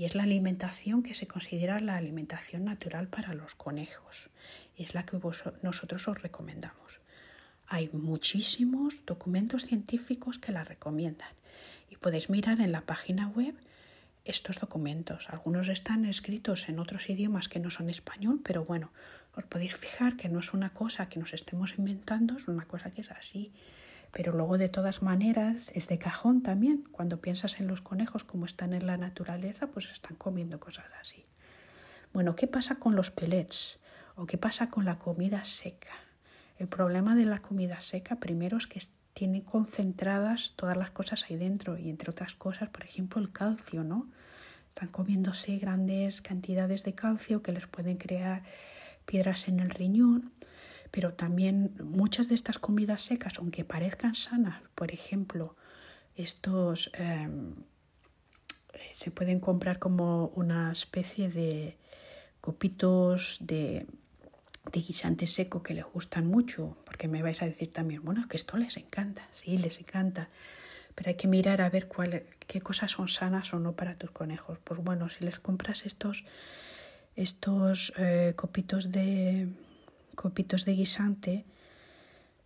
Y 0.01 0.07
es 0.07 0.15
la 0.15 0.23
alimentación 0.23 1.03
que 1.03 1.13
se 1.13 1.27
considera 1.27 1.79
la 1.79 1.99
alimentación 1.99 2.65
natural 2.65 3.09
para 3.09 3.35
los 3.35 3.55
conejos 3.55 4.31
es 4.79 4.95
la 4.95 5.05
que 5.05 5.21
nosotros 5.63 6.09
os 6.09 6.23
recomendamos. 6.23 7.01
Hay 7.67 7.91
muchísimos 7.93 9.05
documentos 9.05 9.67
científicos 9.67 10.39
que 10.39 10.53
la 10.53 10.65
recomiendan 10.65 11.29
y 11.91 11.97
podéis 11.97 12.31
mirar 12.31 12.63
en 12.63 12.73
la 12.73 12.81
página 12.81 13.29
web 13.29 13.55
estos 14.25 14.59
documentos. 14.59 15.29
Algunos 15.29 15.69
están 15.69 16.07
escritos 16.07 16.71
en 16.71 16.79
otros 16.79 17.11
idiomas 17.11 17.51
que 17.51 17.61
no 17.61 17.69
son 17.69 17.91
español, 17.91 18.41
pero 18.43 18.65
bueno, 18.65 18.93
os 19.37 19.45
podéis 19.45 19.77
fijar 19.77 20.17
que 20.17 20.31
no 20.31 20.39
es 20.39 20.55
una 20.55 20.71
cosa 20.71 21.11
que 21.11 21.21
nos 21.21 21.35
estemos 21.35 21.77
inventando, 21.77 22.39
es 22.39 22.49
una 22.49 22.65
cosa 22.65 22.91
que 22.91 23.03
es 23.03 23.11
así. 23.11 23.53
Pero 24.13 24.33
luego 24.33 24.59
de 24.59 24.69
todas 24.69 25.03
maneras 25.03 25.71
es 25.75 25.89
de 25.89 25.99
cajón 25.99 26.43
también. 26.43 26.85
Cuando 26.91 27.21
piensas 27.21 27.61
en 27.61 27.69
los 27.69 27.81
conejos 27.81 28.25
como 28.25 28.45
están 28.45 28.73
en 28.73 28.87
la 28.87 28.97
naturaleza, 28.97 29.69
pues 29.69 29.91
están 29.91 30.17
comiendo 30.17 30.59
cosas 30.59 30.87
así. 31.01 31.25
Bueno, 32.13 32.35
¿qué 32.35 32.47
pasa 32.47 32.77
con 32.77 32.97
los 32.97 33.11
pellets? 33.11 33.79
¿O 34.17 34.27
qué 34.27 34.37
pasa 34.37 34.69
con 34.69 34.85
la 34.85 34.99
comida 34.99 35.45
seca? 35.45 35.93
El 36.59 36.69
problema 36.69 37.15
de 37.15 37.25
la 37.25 37.39
comida 37.39 37.81
seca 37.81 38.17
primero 38.17 38.59
es 38.59 38.67
que 38.67 38.81
tiene 39.15 39.45
concentradas 39.45 40.55
todas 40.57 40.77
las 40.77 40.91
cosas 40.91 41.25
ahí 41.29 41.37
dentro 41.37 41.79
y 41.79 41.89
entre 41.89 42.11
otras 42.11 42.35
cosas, 42.35 42.69
por 42.69 42.85
ejemplo, 42.85 43.21
el 43.21 43.33
calcio, 43.33 43.85
¿no? 43.85 44.09
Están 44.69 44.89
comiéndose 44.89 45.57
grandes 45.59 46.23
cantidades 46.23 46.85
de 46.85 46.95
calcio 46.95 47.43
que 47.43 47.53
les 47.53 47.67
pueden 47.67 47.97
crear 47.97 48.43
piedras 49.05 49.49
en 49.49 49.61
el 49.61 49.71
riñón, 49.71 50.33
pero 50.91 51.15
también 51.15 51.75
muchas 51.83 52.29
de 52.29 52.35
estas 52.35 52.59
comidas 52.59 53.03
secas, 53.03 53.39
aunque 53.39 53.65
parezcan 53.65 54.15
sanas, 54.15 54.63
por 54.75 54.93
ejemplo, 54.93 55.57
estos 56.17 56.91
em, 56.95 57.55
se 58.93 59.11
pueden 59.11 59.41
comprar 59.41 59.79
como 59.79 60.29
una 60.37 60.73
especie 60.73 61.29
de 61.29 61.77
copitos 62.41 63.39
de 63.41 63.87
de 64.73 64.81
guisante 64.81 65.27
seco 65.27 65.63
que 65.63 65.75
les 65.75 65.85
gustan 65.85 66.27
mucho, 66.27 66.77
porque 66.85 67.09
me 67.09 67.23
vais 67.23 67.43
a 67.43 67.47
decir 67.47 67.73
también, 67.73 68.05
bueno, 68.05 68.29
que 68.29 68.37
esto 68.37 68.57
les 68.57 68.77
encanta, 68.77 69.27
sí, 69.33 69.59
les 69.59 69.81
encanta, 69.81 70.29
pero 70.95 71.09
hay 71.09 71.17
que 71.17 71.29
mirar 71.29 71.61
a 71.61 71.71
ver 71.71 71.89
cuál, 71.89 72.25
qué 72.47 72.61
cosas 72.61 72.93
son 72.93 73.09
sanas 73.09 73.53
o 73.55 73.59
no 73.59 73.73
para 73.73 73.95
tus 73.97 74.11
conejos. 74.11 74.59
Pues 74.63 74.81
bueno, 74.81 75.09
si 75.09 75.25
les 75.25 75.39
compras 75.39 75.87
estos, 75.87 76.25
estos 77.17 77.93
eh, 77.97 78.35
copitos, 78.37 78.93
de, 78.93 79.49
copitos 80.21 80.65
de 80.65 80.73
guisante, 80.73 81.45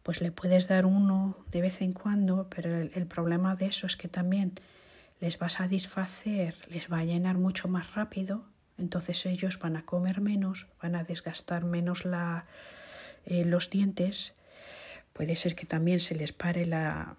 pues 0.02 0.20
le 0.20 0.30
puedes 0.30 0.68
dar 0.68 0.86
uno 0.86 1.36
de 1.50 1.60
vez 1.60 1.80
en 1.80 1.92
cuando, 1.92 2.48
pero 2.48 2.68
el, 2.80 3.06
problema 3.06 3.54
de 3.54 3.66
eso 3.66 3.86
es 3.86 3.96
que 3.96 4.08
también 4.08 4.52
les 5.20 5.40
va 5.40 5.46
a 5.46 5.50
satisfacer, 5.50 6.54
les 6.68 6.90
va 6.90 6.98
a 6.98 7.04
llenar 7.04 7.36
mucho 7.36 7.68
más 7.68 7.94
rápido 7.94 8.44
entonces 8.78 9.24
ellos 9.26 9.58
van 9.58 9.76
a 9.76 9.84
comer 9.84 10.20
menos, 10.20 10.66
van 10.82 10.96
a 10.96 11.04
desgastar 11.04 11.64
menos 11.64 12.04
la, 12.04 12.46
eh, 13.24 13.44
los 13.44 13.70
dientes. 13.70 14.34
Puede 15.12 15.36
ser 15.36 15.54
que 15.54 15.66
también 15.66 16.00
se 16.00 16.14
les 16.14 16.32
pare 16.32 16.66
la, 16.66 17.16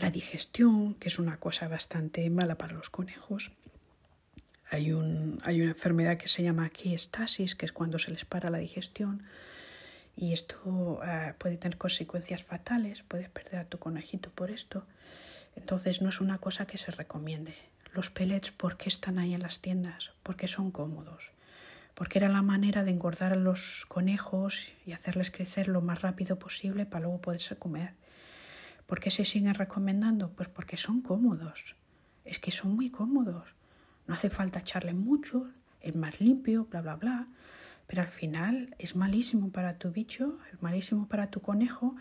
la 0.00 0.10
digestión, 0.10 0.94
que 0.94 1.08
es 1.08 1.18
una 1.18 1.38
cosa 1.38 1.68
bastante 1.68 2.28
mala 2.28 2.56
para 2.56 2.74
los 2.74 2.90
conejos. 2.90 3.50
Hay, 4.72 4.90
un, 4.90 5.38
hay 5.44 5.60
una 5.60 5.72
enfermedad 5.72 6.16
que 6.16 6.28
se 6.28 6.42
llama 6.42 6.64
aquí 6.64 6.94
estasis, 6.94 7.54
que 7.54 7.66
es 7.66 7.72
cuando 7.72 7.98
se 7.98 8.10
les 8.10 8.24
para 8.24 8.48
la 8.48 8.56
digestión. 8.56 9.22
Y 10.16 10.32
esto 10.32 10.98
eh, 11.04 11.34
puede 11.36 11.58
tener 11.58 11.76
consecuencias 11.76 12.42
fatales, 12.42 13.02
puedes 13.02 13.28
perder 13.28 13.60
a 13.60 13.64
tu 13.66 13.78
conejito 13.78 14.30
por 14.30 14.50
esto. 14.50 14.86
Entonces 15.56 16.00
no 16.00 16.08
es 16.08 16.22
una 16.22 16.38
cosa 16.38 16.66
que 16.66 16.78
se 16.78 16.90
recomiende. 16.90 17.54
Los 17.92 18.08
pellets, 18.08 18.50
¿por 18.50 18.78
qué 18.78 18.88
están 18.88 19.18
ahí 19.18 19.34
en 19.34 19.42
las 19.42 19.60
tiendas? 19.60 20.12
Porque 20.22 20.48
son 20.48 20.70
cómodos. 20.70 21.32
Porque 21.92 22.18
era 22.18 22.30
la 22.30 22.40
manera 22.40 22.82
de 22.82 22.92
engordar 22.92 23.34
a 23.34 23.36
los 23.36 23.84
conejos 23.88 24.72
y 24.86 24.92
hacerles 24.92 25.30
crecer 25.30 25.68
lo 25.68 25.82
más 25.82 26.00
rápido 26.00 26.38
posible 26.38 26.86
para 26.86 27.02
luego 27.02 27.20
poderse 27.20 27.56
comer. 27.56 27.92
¿Por 28.86 29.00
qué 29.00 29.10
se 29.10 29.26
siguen 29.26 29.52
recomendando? 29.52 30.30
Pues 30.30 30.48
porque 30.48 30.78
son 30.78 31.02
cómodos. 31.02 31.76
Es 32.24 32.38
que 32.38 32.50
son 32.50 32.74
muy 32.74 32.88
cómodos. 32.88 33.54
No 34.06 34.14
hace 34.14 34.30
falta 34.30 34.60
echarle 34.60 34.94
mucho, 34.94 35.48
es 35.80 35.94
más 35.96 36.20
limpio, 36.20 36.66
bla, 36.70 36.80
bla, 36.82 36.96
bla. 36.96 37.26
Pero 37.86 38.02
al 38.02 38.08
final 38.08 38.74
es 38.78 38.96
malísimo 38.96 39.50
para 39.50 39.78
tu 39.78 39.90
bicho, 39.90 40.38
es 40.52 40.62
malísimo 40.62 41.08
para 41.08 41.30
tu 41.30 41.40
conejo 41.40 41.96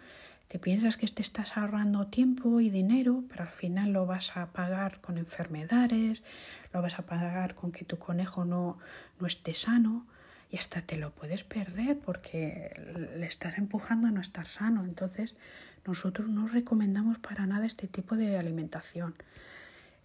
te 0.51 0.59
piensas 0.59 0.97
que 0.97 1.07
te 1.07 1.21
estás 1.21 1.55
ahorrando 1.55 2.07
tiempo 2.07 2.59
y 2.59 2.69
dinero, 2.69 3.23
pero 3.29 3.43
al 3.43 3.49
final 3.51 3.93
lo 3.93 4.05
vas 4.05 4.35
a 4.35 4.51
pagar 4.51 4.99
con 4.99 5.17
enfermedades, 5.17 6.23
lo 6.73 6.81
vas 6.81 6.99
a 6.99 7.03
pagar 7.03 7.55
con 7.55 7.71
que 7.71 7.85
tu 7.85 7.97
conejo 7.97 8.43
no, 8.43 8.77
no 9.21 9.27
esté 9.27 9.53
sano 9.53 10.05
y 10.49 10.57
hasta 10.57 10.81
te 10.81 10.97
lo 10.97 11.11
puedes 11.11 11.45
perder 11.45 11.97
porque 11.99 12.73
le 13.15 13.25
estás 13.25 13.57
empujando 13.57 14.09
a 14.09 14.11
no 14.11 14.19
estar 14.19 14.45
sano. 14.45 14.83
Entonces, 14.83 15.35
nosotros 15.85 16.27
no 16.27 16.49
recomendamos 16.49 17.17
para 17.17 17.45
nada 17.45 17.65
este 17.65 17.87
tipo 17.87 18.17
de 18.17 18.37
alimentación. 18.37 19.15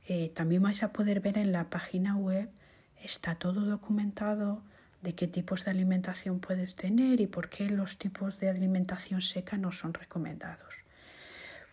Eh, 0.09 0.31
también 0.35 0.63
vais 0.63 0.83
a 0.83 0.93
poder 0.93 1.21
ver 1.21 1.37
en 1.37 1.53
la 1.53 1.69
página 1.69 2.17
web, 2.17 2.49
está 3.03 3.35
todo 3.35 3.63
documentado 3.63 4.63
de 5.03 5.15
qué 5.15 5.27
tipos 5.27 5.65
de 5.65 5.73
alimentación 5.73 6.41
puedes 6.41 6.77
tener 6.77 7.21
y 7.21 7.27
por 7.27 7.49
qué 7.49 7.69
los 7.69 7.99
tipos 7.99 8.39
de 8.39 8.49
alimentación 8.49 9.21
seca 9.21 9.57
no 9.57 9.73
son 9.73 9.95
recomendados. 9.95 10.75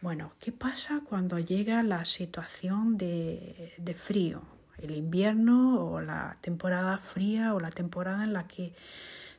Bueno, 0.01 0.33
¿qué 0.39 0.51
pasa 0.51 1.01
cuando 1.07 1.39
llega 1.39 1.81
la 1.83 2.05
situación 2.05 2.97
de, 2.97 3.73
de 3.77 3.93
frío? 3.93 4.41
El 4.77 4.91
invierno 4.91 5.85
o 5.85 6.01
la 6.01 6.37
temporada 6.41 6.97
fría 6.97 7.53
o 7.53 7.59
la 7.59 7.69
temporada 7.69 8.23
en 8.23 8.33
la 8.33 8.47
que 8.47 8.73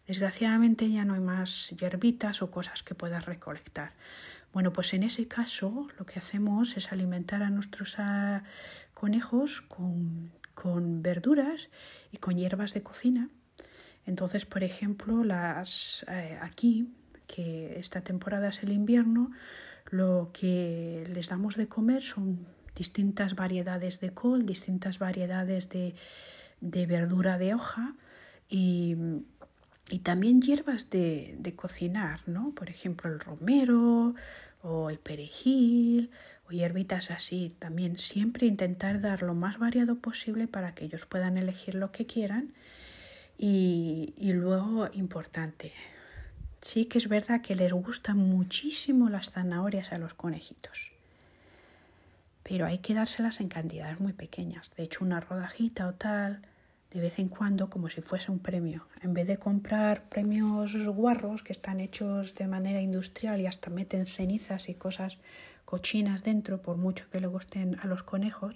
desgraciadamente 0.07 0.91
ya 0.91 1.05
no 1.05 1.15
hay 1.15 1.21
más 1.21 1.71
hierbitas 1.71 2.43
o 2.43 2.51
cosas 2.51 2.83
que 2.83 2.95
puedas 2.95 3.27
recolectar. 3.27 3.93
Bueno, 4.55 4.73
pues 4.73 4.95
en 4.95 5.03
ese 5.03 5.29
caso 5.29 5.89
lo 5.99 6.07
que 6.07 6.19
hacemos 6.19 6.77
es 6.77 6.93
alimentar 6.93 7.43
a 7.43 7.51
nuestros 7.51 7.97
ah, 7.99 8.45
conejos 8.95 9.61
con, 9.63 10.31
con 10.55 11.03
verduras 11.03 11.71
y 12.13 12.19
con 12.19 12.37
hierbas 12.37 12.73
de 12.73 12.83
cocina. 12.83 13.29
Entonces, 14.07 14.47
por 14.47 14.63
ejemplo, 14.63 15.25
las, 15.25 16.07
eh, 16.09 16.39
aquí, 16.41 16.95
que 17.27 17.79
esta 17.81 18.03
temporada 18.03 18.49
es 18.49 18.63
el 18.63 18.71
invierno, 18.71 19.33
lo 19.91 20.31
que 20.33 21.05
les 21.13 21.29
damos 21.29 21.57
de 21.57 21.67
comer 21.67 22.03
son 22.03 22.47
distintas 22.77 23.35
variedades 23.35 23.99
de 23.99 24.11
col, 24.11 24.47
distintas 24.47 25.01
variedades 25.01 25.69
de, 25.69 25.97
verdura 26.61 27.39
de 27.39 27.55
hoja 27.55 27.95
y, 28.49 28.97
también 30.03 30.41
hierbas 30.41 30.91
de, 30.91 31.37
de, 31.39 31.55
cocinar, 31.55 32.21
¿no? 32.27 32.53
Por 32.53 32.71
ejemplo, 32.71 33.11
el 33.11 33.21
romero 33.21 34.15
o 34.63 34.91
el 34.91 34.99
perejil 34.99 36.11
o 36.49 36.53
hierbitas 36.53 37.11
así. 37.11 37.55
También 37.59 37.99
siempre 37.99 38.47
intentar 38.47 39.01
dar 39.01 39.23
lo 39.23 39.35
más 39.35 39.59
variado 39.59 39.97
posible 39.97 40.49
para 40.49 40.75
que 40.75 40.87
ellos 40.87 41.07
puedan 41.07 41.37
elegir 41.39 41.75
lo 41.75 41.93
que 41.93 42.07
quieran 42.07 42.55
y, 43.37 44.15
luego, 44.33 44.89
importante, 44.93 45.73
sí 46.61 46.87
que 46.87 46.99
es 46.99 47.09
verdad 47.09 47.41
que 47.41 47.55
les 47.55 47.73
gustan 47.73 48.17
muchísimo 48.17 49.09
las 49.09 49.31
zanahorias 49.31 49.93
a 49.93 49.99
los 49.99 50.15
conejitos, 50.15 50.93
pero 52.43 52.67
hay 52.67 52.79
que 52.79 52.95
dárselas 52.95 53.41
en 53.41 53.49
cantidades 53.49 54.01
muy 54.01 54.13
pequeñas. 54.13 54.73
De 54.77 54.85
hecho, 54.85 55.05
una 55.05 55.21
rodajita 55.21 55.89
o 55.89 55.95
tal, 55.95 56.43
de 56.95 57.01
vez 57.01 57.19
en 57.19 57.29
cuando, 57.29 57.69
como 57.69 57.91
si 57.91 58.01
fuese 58.01 58.31
un 58.31 58.39
premio. 58.39 58.87
En 59.03 59.15
vez 59.15 59.27
de 59.27 59.37
comprar 59.37 60.09
premios 60.09 60.77
guarros 60.87 61.43
que 61.43 61.53
están 61.53 61.81
hechos 61.81 62.37
de 62.37 62.47
manera 62.47 62.81
industrial 62.81 63.41
y 63.41 63.47
hasta 63.47 63.69
meten 63.69 64.07
cenizas 64.07 64.69
y 64.69 64.75
cosas 64.75 65.19
cochinas 65.65 66.23
dentro, 66.23 66.63
por 66.63 66.77
mucho 66.77 67.11
que 67.11 67.19
le 67.21 67.27
gusten 67.27 67.77
a 67.83 67.89
los 67.89 68.05
conejos, 68.05 68.55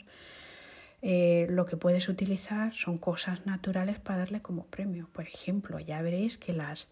eh, 1.03 1.49
lo 1.51 1.66
que 1.66 1.76
puedes 1.76 2.09
utilizar 2.09 2.72
son 2.72 2.97
cosas 2.97 3.45
naturales 3.45 3.99
para 3.99 4.20
darle 4.20 4.41
como 4.41 4.66
premio. 4.66 5.09
Por 5.12 5.24
ejemplo, 5.24 5.80
ya 5.80 6.01
veréis 6.01 6.39
que 6.39 6.53
las, 6.53 6.89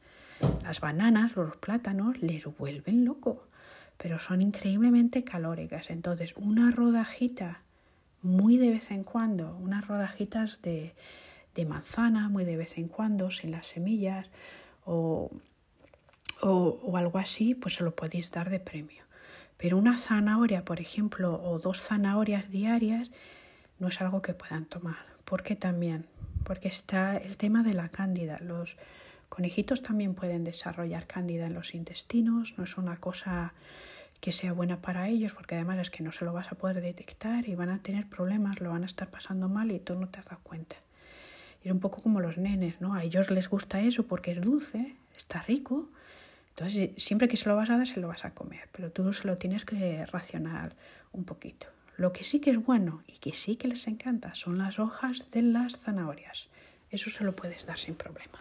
Las 0.65 0.81
bananas, 0.81 1.37
los 1.37 1.57
plátanos, 1.57 2.21
les 2.21 2.45
vuelven 2.45 3.05
loco, 3.05 3.47
pero 3.97 4.19
son 4.19 4.43
increíblemente 4.43 5.23
calóricas. 5.23 5.91
Entonces, 5.91 6.35
una 6.37 6.73
rodajita 6.73 7.63
muy 8.21 8.57
de 8.57 8.71
vez 8.71 8.91
en 8.91 9.05
cuando, 9.05 9.57
unas 9.57 9.87
rodajitas 9.87 10.61
de, 10.61 10.95
de 11.57 11.65
manzana 11.65 12.29
muy 12.29 12.45
de 12.45 12.57
vez 12.57 12.79
en 12.79 12.89
cuando, 12.89 13.31
sin 13.31 13.51
las 13.51 13.67
semillas 13.67 14.29
o, 14.85 15.31
o, 16.43 16.79
o 16.83 16.97
algo 16.97 17.19
así, 17.19 17.55
pues 17.55 17.75
se 17.75 17.85
lo 17.85 17.97
podéis 17.97 18.31
dar 18.31 18.51
de 18.51 18.61
premio. 18.61 19.03
Pero 19.57 19.79
una 19.79 19.97
zanahoria, 19.97 20.65
por 20.65 20.81
ejemplo, 20.81 21.41
o 21.43 21.59
dos 21.59 21.81
zanahorias 21.81 22.51
diarias, 22.51 23.11
no 23.79 23.89
es 23.89 24.01
algo 24.01 24.23
que 24.23 24.35
puedan 24.35 24.67
tomar. 24.67 24.99
¿Por 25.25 25.43
qué 25.43 25.57
también? 25.57 26.07
Porque 26.45 26.69
está 26.69 27.17
el 27.17 27.37
tema 27.37 27.63
de 27.63 27.75
la 27.75 27.89
cándida. 27.89 28.39
Los 28.41 28.77
conejitos 29.29 29.83
también 29.83 30.15
pueden 30.15 30.45
desarrollar 30.45 31.07
cándida 31.07 31.47
en 31.47 31.55
los 31.55 31.75
intestinos. 31.75 32.55
No 32.59 32.65
es 32.65 32.77
una 32.77 32.97
cosa 32.99 33.55
que 34.21 34.33
sea 34.33 34.53
buena 34.53 34.81
para 34.81 35.09
ellos, 35.09 35.33
porque 35.33 35.57
además 35.57 35.79
es 35.79 35.91
que 35.91 36.03
no 36.03 36.13
se 36.13 36.25
lo 36.25 36.33
vas 36.33 36.53
a 36.53 36.57
poder 36.57 36.81
detectar 36.81 37.49
y 37.49 37.55
van 37.55 37.71
a 37.71 37.83
tener 37.83 38.09
problemas, 38.09 38.61
lo 38.61 38.71
van 38.71 38.83
a 38.83 38.87
estar 38.87 39.11
pasando 39.11 39.49
mal 39.49 39.71
y 39.71 39.79
tú 39.79 39.95
no 39.95 40.09
te 40.09 40.21
has 40.21 40.27
cuenta. 40.43 40.77
Es 41.67 41.73
un 41.73 41.81
poco 41.81 42.01
como 42.01 42.21
los 42.21 42.39
nenes, 42.39 42.81
¿no? 42.81 42.95
A 42.95 43.03
ellos 43.03 43.31
les 43.31 43.51
gusta 43.51 43.81
eso 43.81 44.07
porque 44.07 44.31
es 44.33 44.41
dulce, 44.41 44.97
está 45.17 45.43
rico, 45.43 45.91
entonces, 46.57 46.91
siempre 46.97 47.29
que 47.29 47.37
se 47.37 47.51
lo 47.51 47.57
vas 47.57 47.69
a 47.69 47.77
dar, 47.77 47.87
se 47.87 48.01
lo 48.01 48.09
vas 48.09 48.25
a 48.25 48.31
comer, 48.31 48.67
pero 48.73 48.91
tú 48.91 49.13
se 49.13 49.27
lo 49.27 49.37
tienes 49.37 49.67
que 49.67 50.07
racionar 50.07 50.75
un 51.13 51.25
poquito. 51.25 51.67
Lo 51.99 52.15
que 52.15 52.25
sí 52.25 52.41
que 52.41 52.51
es 52.51 52.57
bueno 52.57 53.03
y 53.07 53.19
que 53.19 53.35
sí 53.35 53.57
que 53.57 53.69
les 53.69 53.87
encanta 53.89 54.35
son 54.35 54.57
las 54.57 54.79
hojas 54.79 55.31
de 55.33 55.43
las 55.43 55.77
zanahorias. 55.77 56.49
Eso 56.91 57.11
se 57.11 57.25
lo 57.25 57.37
puedes 57.37 57.67
dar 57.67 57.77
sin 57.77 57.95
problema. 57.95 58.39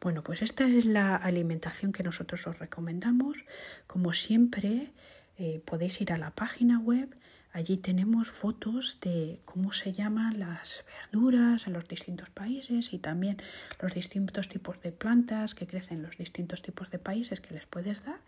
Bueno, 0.00 0.22
pues 0.22 0.40
esta 0.40 0.66
es 0.66 0.86
la 0.86 1.16
alimentación 1.16 1.92
que 1.92 2.02
nosotros 2.02 2.46
os 2.46 2.58
recomendamos. 2.58 3.44
Como 3.86 4.14
siempre, 4.14 4.92
eh, 5.36 5.60
podéis 5.66 6.00
ir 6.00 6.12
a 6.12 6.16
la 6.16 6.30
página 6.30 6.78
web 6.78 7.14
Allí 7.52 7.78
tenemos 7.78 8.30
fotos 8.30 8.98
de 9.00 9.40
cómo 9.44 9.72
se 9.72 9.92
llaman 9.92 10.38
las 10.38 10.84
verduras 10.86 11.66
en 11.66 11.72
los 11.72 11.88
distintos 11.88 12.30
países 12.30 12.92
y 12.92 12.98
también 12.98 13.38
los 13.80 13.94
distintos 13.94 14.48
tipos 14.48 14.80
de 14.82 14.92
plantas 14.92 15.54
que 15.54 15.66
crecen 15.66 15.98
en 15.98 16.02
los 16.04 16.18
distintos 16.18 16.62
tipos 16.62 16.90
de 16.90 16.98
países 16.98 17.40
que 17.40 17.54
les 17.54 17.66
puedes 17.66 18.04
dar. 18.04 18.20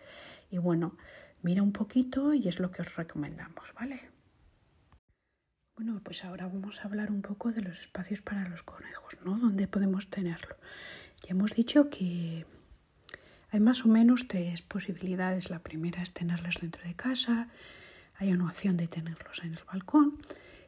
Y 0.50 0.58
bueno, 0.58 0.96
mira 1.42 1.62
un 1.62 1.72
poquito 1.72 2.32
y 2.34 2.48
es 2.48 2.58
lo 2.58 2.70
que 2.70 2.82
os 2.82 2.96
recomendamos, 2.96 3.72
¿vale? 3.74 4.00
Bueno, 5.76 6.00
pues 6.02 6.24
ahora 6.24 6.46
vamos 6.46 6.80
a 6.80 6.84
hablar 6.84 7.10
un 7.10 7.22
poco 7.22 7.52
de 7.52 7.62
los 7.62 7.78
espacios 7.78 8.20
para 8.20 8.48
los 8.48 8.62
conejos, 8.62 9.16
¿no? 9.24 9.38
¿Dónde 9.38 9.66
podemos 9.66 10.08
tenerlo? 10.08 10.56
Ya 11.22 11.30
hemos 11.30 11.54
dicho 11.54 11.88
que 11.88 12.44
hay 13.50 13.60
más 13.60 13.84
o 13.84 13.88
menos 13.88 14.28
tres 14.28 14.62
posibilidades. 14.62 15.50
La 15.50 15.60
primera 15.60 16.02
es 16.02 16.12
tenerlos 16.12 16.56
dentro 16.60 16.82
de 16.84 16.94
casa, 16.94 17.48
hay 18.20 18.32
una 18.34 18.44
opción 18.44 18.76
de 18.76 18.86
tenerlos 18.86 19.40
en 19.42 19.54
el 19.54 19.60
balcón. 19.66 20.18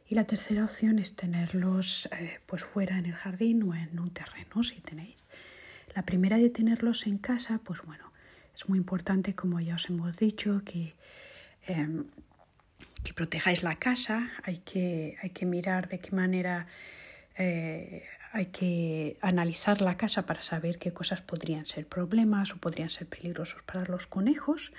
Y 0.09 0.15
la 0.15 0.25
tercera 0.25 0.65
opción 0.65 0.99
es 0.99 1.15
tenerlos 1.15 2.09
eh, 2.11 2.39
pues 2.45 2.63
fuera 2.63 2.97
en 2.97 3.05
el 3.05 3.13
jardín 3.13 3.63
o 3.63 3.75
en 3.75 3.99
un 3.99 4.09
terreno 4.09 4.63
si 4.63 4.81
tenéis. 4.81 5.15
La 5.95 6.01
primera 6.03 6.37
de 6.37 6.49
tenerlos 6.49 7.05
en 7.05 7.19
casa, 7.19 7.61
pues 7.63 7.83
bueno, 7.83 8.11
es 8.55 8.67
muy 8.67 8.79
importante 8.79 9.35
como 9.35 9.59
ya 9.59 9.75
os 9.75 9.87
hemos 9.89 10.17
dicho 10.17 10.63
que, 10.65 10.95
em, 11.67 12.05
que 13.03 13.13
protejáis 13.13 13.61
la 13.61 13.75
casa, 13.77 14.31
hay 14.43 14.57
que, 14.57 15.17
hay 15.21 15.29
que 15.29 15.45
mirar 15.45 15.87
de 15.89 15.99
qué 15.99 16.11
manera 16.11 16.67
eh, 17.37 18.03
hay 18.31 18.47
que 18.47 19.17
analizar 19.21 19.81
la 19.81 19.95
casa 19.95 20.25
para 20.25 20.41
saber 20.41 20.79
qué 20.79 20.91
cosas 20.91 21.21
podrían 21.21 21.67
ser 21.67 21.87
problemas 21.87 22.51
o 22.53 22.57
podrían 22.57 22.89
ser 22.89 23.07
peligrosos 23.07 23.61
para 23.63 23.85
los 23.85 24.07
conejos 24.07 24.71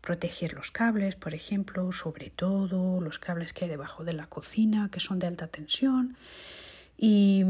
proteger 0.00 0.54
los 0.54 0.70
cables, 0.70 1.16
por 1.16 1.34
ejemplo, 1.34 1.90
sobre 1.92 2.30
todo 2.30 3.00
los 3.00 3.18
cables 3.18 3.52
que 3.52 3.64
hay 3.64 3.70
debajo 3.70 4.04
de 4.04 4.12
la 4.12 4.26
cocina, 4.26 4.88
que 4.90 5.00
son 5.00 5.18
de 5.18 5.26
alta 5.26 5.46
tensión, 5.48 6.16
y, 6.96 7.44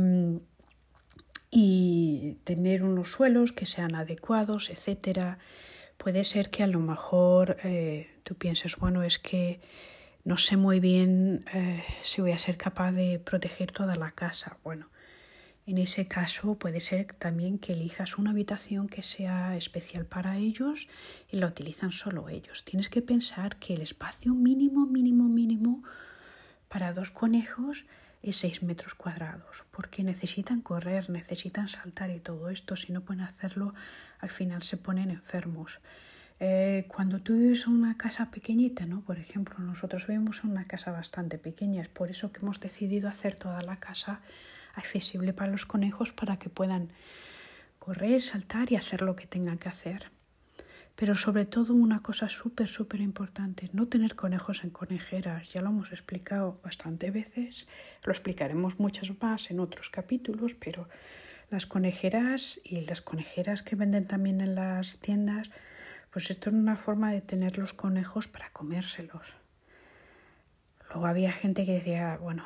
tener 2.44 2.82
unos 2.82 3.12
suelos 3.12 3.53
que 3.53 3.66
sean 3.66 3.94
adecuados, 3.94 4.70
etcétera. 4.70 5.38
Puede 5.96 6.24
ser 6.24 6.51
que 6.51 6.62
a 6.62 6.66
lo 6.66 6.80
mejor 6.80 7.57
eh, 7.64 8.11
tú 8.22 8.34
pienses, 8.34 8.76
bueno, 8.76 9.03
es 9.03 9.18
que 9.18 9.61
no 10.24 10.36
sé 10.36 10.57
muy 10.57 10.80
bien 10.80 11.40
eh, 11.55 11.82
si 12.03 12.20
voy 12.20 12.32
a 12.32 12.38
ser 12.38 12.57
capaz 12.57 12.92
de 12.92 13.18
proteger 13.18 13.72
toda 13.72 13.94
la 13.96 14.11
casa. 14.12 14.59
Bueno, 14.62 14.88
en 15.68 15.76
ese 15.76 16.08
caso 16.08 16.54
puede 16.54 16.80
ser 16.80 17.14
también 17.14 17.58
que 17.58 17.74
elijas 17.74 18.16
una 18.16 18.30
habitación 18.30 18.88
que 18.88 19.02
sea 19.02 19.54
especial 19.54 20.06
para 20.06 20.38
ellos 20.38 20.88
y 21.30 21.36
la 21.36 21.46
utilizan 21.46 21.92
solo 21.92 22.30
ellos. 22.30 22.64
Tienes 22.64 22.88
que 22.88 23.02
pensar 23.02 23.56
que 23.56 23.74
el 23.74 23.82
espacio 23.82 24.34
mínimo, 24.34 24.86
mínimo, 24.86 25.28
mínimo 25.28 25.82
para 26.68 26.94
dos 26.94 27.10
conejos 27.10 27.84
es 28.22 28.36
6 28.36 28.62
metros 28.62 28.94
cuadrados, 28.94 29.64
porque 29.70 30.02
necesitan 30.02 30.62
correr, 30.62 31.10
necesitan 31.10 31.68
saltar 31.68 32.08
y 32.12 32.20
todo 32.20 32.48
esto. 32.48 32.74
Si 32.74 32.90
no 32.90 33.02
pueden 33.02 33.20
hacerlo, 33.20 33.74
al 34.20 34.30
final 34.30 34.62
se 34.62 34.78
ponen 34.78 35.10
enfermos. 35.10 35.80
Eh, 36.40 36.86
cuando 36.88 37.20
tú 37.20 37.36
vives 37.36 37.66
en 37.66 37.74
una 37.74 37.98
casa 37.98 38.30
pequeñita, 38.30 38.86
¿no? 38.86 39.02
Por 39.02 39.18
ejemplo, 39.18 39.58
nosotros 39.58 40.06
vivimos 40.06 40.44
en 40.44 40.52
una 40.52 40.64
casa 40.64 40.92
bastante 40.92 41.36
pequeña, 41.36 41.82
es 41.82 41.88
por 41.88 42.10
eso 42.10 42.32
que 42.32 42.40
hemos 42.40 42.58
decidido 42.58 43.10
hacer 43.10 43.34
toda 43.34 43.60
la 43.60 43.76
casa 43.76 44.22
accesible 44.78 45.32
para 45.32 45.50
los 45.50 45.66
conejos 45.66 46.12
para 46.12 46.38
que 46.38 46.50
puedan 46.50 46.90
correr, 47.78 48.20
saltar 48.20 48.72
y 48.72 48.76
hacer 48.76 49.02
lo 49.02 49.16
que 49.16 49.26
tengan 49.26 49.58
que 49.58 49.68
hacer. 49.68 50.10
Pero 50.96 51.14
sobre 51.14 51.46
todo 51.46 51.74
una 51.74 52.00
cosa 52.00 52.28
súper, 52.28 52.66
súper 52.66 53.00
importante, 53.00 53.70
no 53.72 53.86
tener 53.86 54.16
conejos 54.16 54.64
en 54.64 54.70
conejeras. 54.70 55.52
Ya 55.52 55.62
lo 55.62 55.68
hemos 55.68 55.92
explicado 55.92 56.60
bastante 56.64 57.12
veces, 57.12 57.68
lo 58.04 58.12
explicaremos 58.12 58.80
muchas 58.80 59.10
más 59.20 59.50
en 59.50 59.60
otros 59.60 59.90
capítulos, 59.90 60.54
pero 60.54 60.88
las 61.50 61.66
conejeras 61.66 62.60
y 62.64 62.80
las 62.82 63.00
conejeras 63.00 63.62
que 63.62 63.76
venden 63.76 64.06
también 64.06 64.40
en 64.40 64.54
las 64.54 64.98
tiendas, 64.98 65.50
pues 66.10 66.30
esto 66.30 66.50
es 66.50 66.56
una 66.56 66.76
forma 66.76 67.12
de 67.12 67.20
tener 67.20 67.58
los 67.58 67.72
conejos 67.74 68.26
para 68.28 68.50
comérselos. 68.50 69.34
Luego 70.88 71.06
había 71.06 71.32
gente 71.32 71.64
que 71.64 71.74
decía, 71.74 72.18
bueno, 72.20 72.44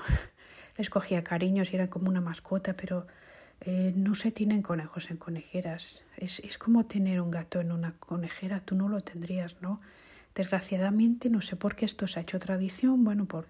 les 0.76 0.90
cogía 0.90 1.24
cariños 1.24 1.72
y 1.72 1.76
eran 1.76 1.88
como 1.88 2.08
una 2.08 2.20
mascota, 2.20 2.74
pero 2.74 3.06
eh, 3.60 3.92
no 3.94 4.14
se 4.14 4.30
tienen 4.30 4.62
conejos 4.62 5.10
en 5.10 5.16
conejeras. 5.16 6.04
Es, 6.16 6.40
es 6.40 6.58
como 6.58 6.86
tener 6.86 7.20
un 7.20 7.30
gato 7.30 7.60
en 7.60 7.72
una 7.72 7.92
conejera, 7.92 8.60
tú 8.60 8.74
no 8.74 8.88
lo 8.88 9.00
tendrías, 9.00 9.56
¿no? 9.60 9.80
Desgraciadamente, 10.34 11.28
no 11.28 11.40
sé 11.40 11.56
por 11.56 11.76
qué 11.76 11.84
esto 11.84 12.06
se 12.06 12.18
ha 12.18 12.22
hecho 12.22 12.38
tradición, 12.38 13.04
bueno, 13.04 13.26
por 13.26 13.46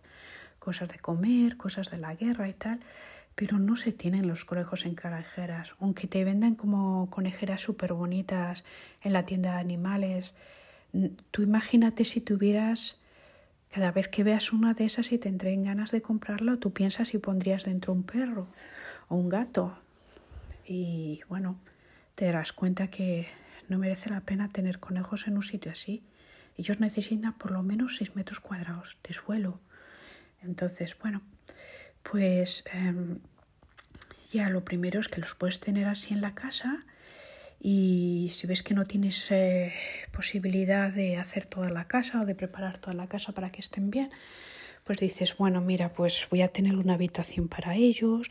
cosas 0.58 0.88
de 0.88 0.98
comer, 0.98 1.56
cosas 1.56 1.90
de 1.90 1.98
la 1.98 2.14
guerra 2.14 2.48
y 2.48 2.54
tal, 2.54 2.80
pero 3.34 3.58
no 3.58 3.76
se 3.76 3.92
tienen 3.92 4.28
los 4.28 4.44
conejos 4.44 4.84
en 4.84 4.94
conejeras, 4.94 5.74
aunque 5.80 6.06
te 6.06 6.24
vendan 6.24 6.54
como 6.54 7.08
conejeras 7.10 7.60
súper 7.60 7.92
bonitas 7.92 8.64
en 9.00 9.12
la 9.12 9.24
tienda 9.24 9.54
de 9.54 9.60
animales. 9.60 10.34
Tú 11.30 11.42
imagínate 11.42 12.04
si 12.04 12.20
tuvieras 12.20 12.98
cada 13.72 13.90
vez 13.90 14.06
que 14.06 14.22
veas 14.22 14.52
una 14.52 14.74
de 14.74 14.84
esas 14.84 15.12
y 15.12 15.18
te 15.18 15.30
entren 15.30 15.64
ganas 15.64 15.90
de 15.90 16.02
comprarla, 16.02 16.58
tú 16.58 16.74
piensas 16.74 17.08
si 17.08 17.18
pondrías 17.18 17.64
dentro 17.64 17.94
un 17.94 18.02
perro 18.02 18.46
o 19.08 19.16
un 19.16 19.30
gato. 19.30 19.78
Y 20.66 21.22
bueno, 21.28 21.58
te 22.14 22.26
darás 22.26 22.52
cuenta 22.52 22.88
que 22.88 23.28
no 23.68 23.78
merece 23.78 24.10
la 24.10 24.20
pena 24.20 24.48
tener 24.48 24.78
conejos 24.78 25.26
en 25.26 25.36
un 25.36 25.42
sitio 25.42 25.72
así. 25.72 26.02
Ellos 26.58 26.80
necesitan 26.80 27.32
por 27.32 27.50
lo 27.50 27.62
menos 27.62 27.96
6 27.96 28.14
metros 28.14 28.40
cuadrados 28.40 28.98
de 29.02 29.14
suelo. 29.14 29.58
Entonces, 30.42 30.94
bueno, 30.98 31.22
pues 32.02 32.64
em, 32.72 33.20
ya 34.30 34.50
lo 34.50 34.66
primero 34.66 35.00
es 35.00 35.08
que 35.08 35.22
los 35.22 35.34
puedes 35.34 35.60
tener 35.60 35.86
así 35.88 36.12
en 36.12 36.20
la 36.20 36.34
casa 36.34 36.84
y 37.64 38.26
si 38.30 38.48
ves 38.48 38.64
que 38.64 38.74
no 38.74 38.86
tienes 38.86 39.30
eh, 39.30 39.72
posibilidad 40.10 40.90
de 40.90 41.16
hacer 41.16 41.46
toda 41.46 41.70
la 41.70 41.86
casa 41.86 42.20
o 42.20 42.26
de 42.26 42.34
preparar 42.34 42.78
toda 42.78 42.94
la 42.94 43.06
casa 43.06 43.30
para 43.32 43.50
que 43.50 43.60
estén 43.60 43.88
bien, 43.88 44.10
pues 44.82 44.98
dices, 44.98 45.36
bueno, 45.36 45.60
mira, 45.60 45.92
pues 45.92 46.26
voy 46.28 46.42
a 46.42 46.48
tener 46.48 46.74
una 46.74 46.94
habitación 46.94 47.46
para 47.46 47.76
ellos. 47.76 48.28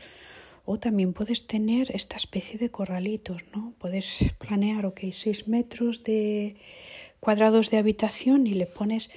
O 0.66 0.78
también 0.78 1.14
puedes 1.14 1.46
tener 1.46 1.90
esta 1.96 2.16
especie 2.16 2.58
de 2.58 2.70
corralitos, 2.70 3.42
¿no? 3.54 3.74
Puedes 3.78 4.32
planear, 4.38 4.84
ok, 4.84 5.00
6 5.10 5.48
metros 5.48 6.04
de 6.04 6.56
cuadrados 7.18 7.70
de 7.70 7.78
habitación 7.78 8.46
y 8.46 8.52
le 8.52 8.66
pones 8.66 9.10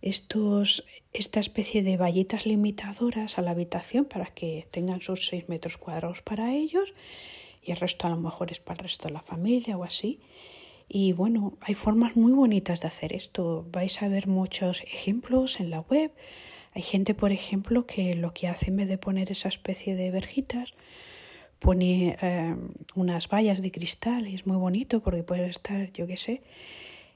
estos, 0.00 0.86
esta 1.12 1.38
especie 1.38 1.82
de 1.82 1.98
vallitas 1.98 2.46
limitadoras 2.46 3.38
a 3.38 3.42
la 3.42 3.50
habitación 3.50 4.06
para 4.06 4.26
que 4.26 4.66
tengan 4.70 5.02
sus 5.02 5.26
6 5.26 5.48
metros 5.50 5.76
cuadrados 5.76 6.22
para 6.22 6.54
ellos 6.54 6.94
y 7.62 7.72
el 7.72 7.76
resto 7.76 8.06
a 8.06 8.10
lo 8.10 8.16
mejor 8.16 8.50
es 8.52 8.60
para 8.60 8.78
el 8.78 8.84
resto 8.84 9.08
de 9.08 9.14
la 9.14 9.22
familia 9.22 9.76
o 9.76 9.84
así. 9.84 10.20
Y 10.88 11.12
bueno, 11.12 11.56
hay 11.60 11.74
formas 11.74 12.16
muy 12.16 12.32
bonitas 12.32 12.80
de 12.80 12.88
hacer 12.88 13.12
esto. 13.12 13.64
Vais 13.70 14.02
a 14.02 14.08
ver 14.08 14.26
muchos 14.26 14.82
ejemplos 14.82 15.60
en 15.60 15.70
la 15.70 15.80
web. 15.80 16.10
Hay 16.72 16.82
gente, 16.82 17.14
por 17.14 17.32
ejemplo, 17.32 17.86
que 17.86 18.16
lo 18.16 18.32
que 18.34 18.48
hace 18.48 18.70
en 18.70 18.76
vez 18.76 18.88
de 18.88 18.98
poner 18.98 19.30
esa 19.30 19.48
especie 19.48 19.94
de 19.94 20.10
verjitas, 20.10 20.72
pone 21.60 22.16
eh, 22.20 22.56
unas 22.96 23.28
vallas 23.28 23.60
de 23.62 23.70
cristal 23.70 24.26
y 24.26 24.34
es 24.34 24.46
muy 24.46 24.56
bonito 24.56 25.00
porque 25.00 25.22
puedes 25.22 25.50
estar, 25.50 25.92
yo 25.92 26.06
qué 26.06 26.16
sé, 26.16 26.42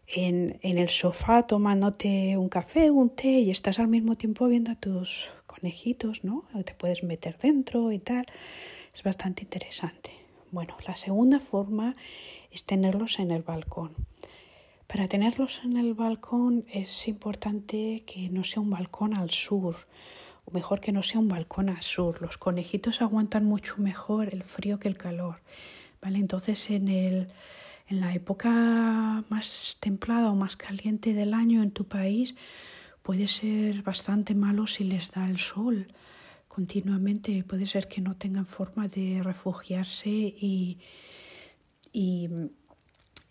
en, 0.07 0.59
en 0.63 0.79
el 0.79 0.89
sofá 0.89 1.47
tomándote 1.47 2.37
un 2.37 2.49
café, 2.49 2.91
un 2.91 3.11
té 3.11 3.41
y 3.41 3.51
estás 3.51 3.79
al 3.79 3.89
mismo 3.89 4.17
tiempo 4.17 4.47
viendo 4.47 4.71
a 4.71 4.77
tus 4.77 5.31
conejitos, 5.47 6.25
¿no? 6.25 6.45
Te 6.65 6.75
puedes 6.75 7.03
meter 7.03 7.39
dentro 7.39 7.91
y 7.91 7.99
tal. 7.99 8.27
Es 8.95 9.03
bastante 9.03 9.43
interesante. 9.43 10.24
Bueno, 10.55 10.77
la 10.87 10.95
segunda 10.95 11.41
forma 11.41 11.97
es 12.53 12.65
tenerlos 12.65 13.19
en 13.19 13.33
el 13.33 13.43
balcón. 13.43 13.91
Para 14.87 15.09
tenerlos 15.09 15.61
en 15.65 15.77
el 15.77 15.95
balcón 15.95 16.65
es 16.69 17.09
importante 17.09 18.05
que 18.07 18.31
no 18.31 18.45
sea 18.45 18.63
un 18.63 18.71
balcón 18.71 19.17
al 19.17 19.31
sur, 19.31 19.75
o 20.45 20.53
mejor 20.53 20.81
que 20.81 20.93
no 20.93 21.03
sea 21.03 21.19
un 21.19 21.27
balcón 21.27 21.71
al 21.71 21.83
sur. 21.83 22.23
Los 22.23 22.39
conejitos 22.39 23.03
aguantan 23.03 23.45
mucho 23.45 23.79
mejor 23.79 24.33
el 24.33 24.45
frío 24.45 24.79
que 24.79 24.87
el 24.87 24.97
calor. 24.97 25.41
¿Vale? 26.01 26.21
Entonces 26.21 26.71
en 26.71 26.87
el 26.87 27.33
en 27.89 27.99
la 27.99 28.15
época 28.15 29.25
más 29.29 29.77
templada 29.81 30.31
o 30.31 30.37
más 30.37 30.55
caliente 30.57 31.15
del 31.15 31.35
año 31.35 31.65
en 31.65 31.73
tu 31.73 31.89
país 31.89 32.37
puede 33.03 33.27
ser 33.27 33.83
bastante 33.83 34.37
malo 34.37 34.69
si 34.69 34.85
les 34.85 35.11
da 35.11 35.27
el 35.27 35.39
sol 35.39 35.89
continuamente. 36.55 37.43
Puede 37.43 37.67
ser 37.67 37.89
que 37.89 38.01
no 38.01 38.15
tengan 38.17 38.47
forma 38.47 38.87
de 38.87 39.23
refugiarse 39.23 40.11
y, 40.11 40.79
y, 41.93 42.29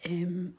em, 0.02 0.54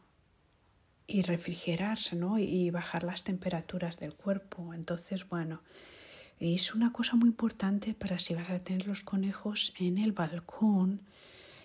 y 1.06 1.22
refrigerarse 1.22 2.16
¿no? 2.16 2.38
y 2.38 2.70
bajar 2.70 3.04
las 3.04 3.22
temperaturas 3.22 3.98
del 3.98 4.14
cuerpo. 4.14 4.72
Entonces, 4.72 5.28
bueno, 5.28 5.60
es 6.40 6.74
una 6.74 6.90
cosa 6.90 7.16
muy 7.16 7.28
importante 7.28 7.92
para 7.92 8.18
si 8.18 8.34
vas 8.34 8.48
a 8.48 8.58
tener 8.58 8.86
los 8.86 9.02
conejos 9.02 9.74
en 9.78 9.98
el 9.98 10.12
balcón 10.12 11.00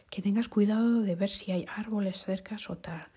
que 0.10 0.22
tengas 0.22 0.50
cuidado 0.50 1.02
de 1.02 1.16
ver 1.16 1.30
si 1.30 1.52
hay 1.52 1.66
árboles 1.70 2.18
cerca 2.18 2.58
o 2.68 2.76
tal, 2.76 3.08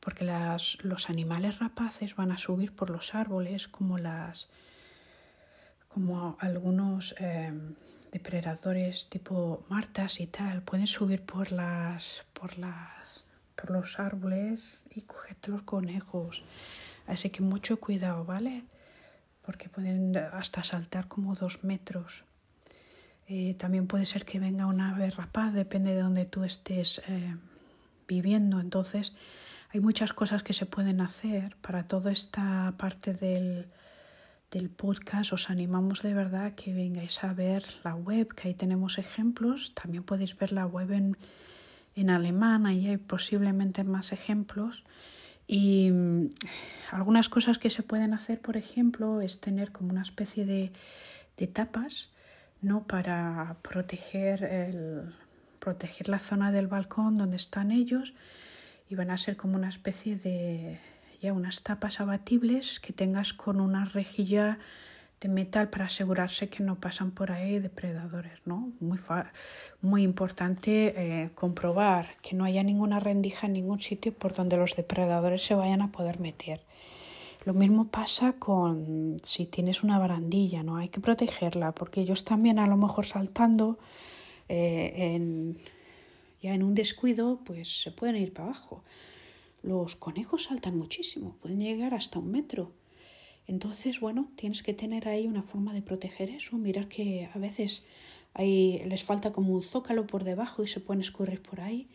porque 0.00 0.24
las, 0.24 0.78
los 0.82 1.08
animales 1.08 1.60
rapaces 1.60 2.16
van 2.16 2.32
a 2.32 2.38
subir 2.38 2.72
por 2.72 2.90
los 2.90 3.14
árboles 3.14 3.68
como 3.68 3.98
las 3.98 4.48
como 5.92 6.36
algunos 6.40 7.14
em, 7.18 7.74
depredadores 8.10 9.08
tipo 9.08 9.64
martas 9.68 10.20
y 10.20 10.26
tal 10.26 10.62
pueden 10.62 10.86
subir 10.86 11.22
por 11.22 11.52
las 11.52 12.24
por 12.32 12.58
las 12.58 13.24
por 13.56 13.70
los 13.70 13.98
árboles 13.98 14.84
y 14.90 15.02
cogerte 15.02 15.50
los 15.50 15.62
conejos. 15.62 16.42
Así 17.06 17.30
que 17.30 17.42
mucho 17.42 17.78
cuidado 17.78 18.24
vale 18.24 18.64
porque 19.44 19.68
pueden 19.68 20.16
hasta 20.16 20.62
saltar 20.62 21.08
como 21.08 21.34
dos 21.34 21.64
metros. 21.64 22.24
También 23.56 23.86
puede 23.86 24.04
ser 24.04 24.26
que 24.26 24.38
venga 24.38 24.66
una 24.66 24.90
ave 24.90 25.10
rapaz, 25.10 25.54
depende 25.54 25.94
de 25.94 26.02
donde 26.02 26.26
tú 26.26 26.44
estés 26.44 27.00
eh, 27.08 27.34
viviendo. 28.06 28.60
Entonces, 28.60 29.14
hay 29.72 29.80
muchas 29.80 30.12
cosas 30.12 30.42
que 30.42 30.52
se 30.52 30.66
pueden 30.66 31.00
hacer 31.00 31.56
para 31.62 31.86
toda 31.88 32.12
esta 32.12 32.74
parte 32.76 33.14
del, 33.14 33.68
del 34.52 34.68
podcast. 34.68 35.32
Os 35.32 35.50
animamos 35.50 36.02
de 36.02 36.14
verdad 36.14 36.54
que 36.54 36.72
vengáis 36.72 37.24
a 37.24 37.32
ver 37.32 37.64
la 37.82 37.94
web, 37.94 38.28
que 38.34 38.48
ahí 38.48 38.54
tenemos 38.54 38.98
ejemplos. 38.98 39.74
También 39.74 40.04
podéis 40.04 40.36
ver 40.36 40.52
la 40.52 40.66
web 40.66 40.92
en, 40.92 41.16
en 41.96 42.10
alemán, 42.10 42.66
ahí 42.66 42.86
hay 42.86 42.98
posiblemente 42.98 43.82
más 43.82 44.12
ejemplos. 44.12 44.84
Y 45.48 45.90
mm, 45.90 46.30
algunas 46.92 47.28
cosas 47.28 47.58
que 47.58 47.70
se 47.70 47.82
pueden 47.82 48.14
hacer, 48.14 48.40
por 48.40 48.56
ejemplo, 48.56 49.22
es 49.22 49.40
tener 49.40 49.72
como 49.72 49.90
una 49.90 50.02
especie 50.02 50.44
de, 50.44 50.70
de 51.38 51.46
tapas 51.46 52.12
¿no? 52.60 52.86
para 52.86 53.56
proteger, 53.62 54.44
el, 54.44 55.14
proteger 55.58 56.08
la 56.08 56.18
zona 56.18 56.52
del 56.52 56.66
balcón 56.66 57.16
donde 57.16 57.36
están 57.36 57.72
ellos 57.72 58.12
y 58.88 58.94
van 58.94 59.10
a 59.10 59.16
ser 59.16 59.36
como 59.36 59.56
una 59.56 59.70
especie 59.70 60.16
de 60.16 60.78
unas 61.30 61.62
tapas 61.62 62.00
abatibles 62.00 62.80
que 62.80 62.92
tengas 62.92 63.32
con 63.32 63.60
una 63.60 63.84
rejilla 63.84 64.58
de 65.20 65.28
metal 65.28 65.70
para 65.70 65.84
asegurarse 65.84 66.48
que 66.48 66.64
no 66.64 66.80
pasan 66.80 67.12
por 67.12 67.30
ahí 67.30 67.60
depredadores, 67.60 68.40
¿no? 68.44 68.72
Muy, 68.80 68.98
muy 69.80 70.02
importante 70.02 70.94
eh, 70.96 71.30
comprobar 71.36 72.16
que 72.22 72.34
no 72.34 72.44
haya 72.44 72.64
ninguna 72.64 72.98
rendija 72.98 73.46
en 73.46 73.52
ningún 73.52 73.80
sitio 73.80 74.12
por 74.12 74.34
donde 74.34 74.56
los 74.56 74.74
depredadores 74.74 75.46
se 75.46 75.54
vayan 75.54 75.80
a 75.80 75.92
poder 75.92 76.18
meter. 76.18 76.60
Lo 77.44 77.54
mismo 77.54 77.88
pasa 77.88 78.34
con 78.34 79.16
si 79.22 79.46
tienes 79.46 79.82
una 79.82 79.98
barandilla, 79.98 80.62
¿no? 80.62 80.76
Hay 80.76 80.88
que 80.88 81.00
protegerla 81.00 81.72
porque 81.72 82.00
ellos 82.00 82.24
también 82.24 82.58
a 82.58 82.66
lo 82.66 82.76
mejor 82.76 83.06
saltando 83.06 83.78
eh, 84.48 84.92
en, 84.96 85.56
ya 86.40 86.52
en 86.54 86.62
un 86.64 86.74
descuido 86.74 87.40
pues 87.44 87.82
se 87.82 87.92
pueden 87.92 88.16
ir 88.16 88.32
para 88.32 88.48
abajo. 88.48 88.82
Los 89.62 89.94
conejos 89.94 90.44
saltan 90.44 90.76
muchísimo, 90.76 91.36
pueden 91.40 91.60
llegar 91.60 91.94
hasta 91.94 92.18
un 92.18 92.30
metro. 92.30 92.72
Entonces, 93.46 94.00
bueno, 94.00 94.28
tienes 94.36 94.62
que 94.62 94.74
tener 94.74 95.08
ahí 95.08 95.26
una 95.26 95.42
forma 95.42 95.72
de 95.72 95.82
proteger 95.82 96.30
eso, 96.30 96.56
mirar 96.56 96.88
que 96.88 97.28
a 97.32 97.38
veces 97.38 97.84
ahí 98.34 98.82
les 98.86 99.04
falta 99.04 99.32
como 99.32 99.54
un 99.54 99.62
zócalo 99.62 100.06
por 100.06 100.24
debajo 100.24 100.64
y 100.64 100.68
se 100.68 100.80
pueden 100.80 101.00
escurrir 101.00 101.42
por 101.42 101.60
ahí. 101.60 101.88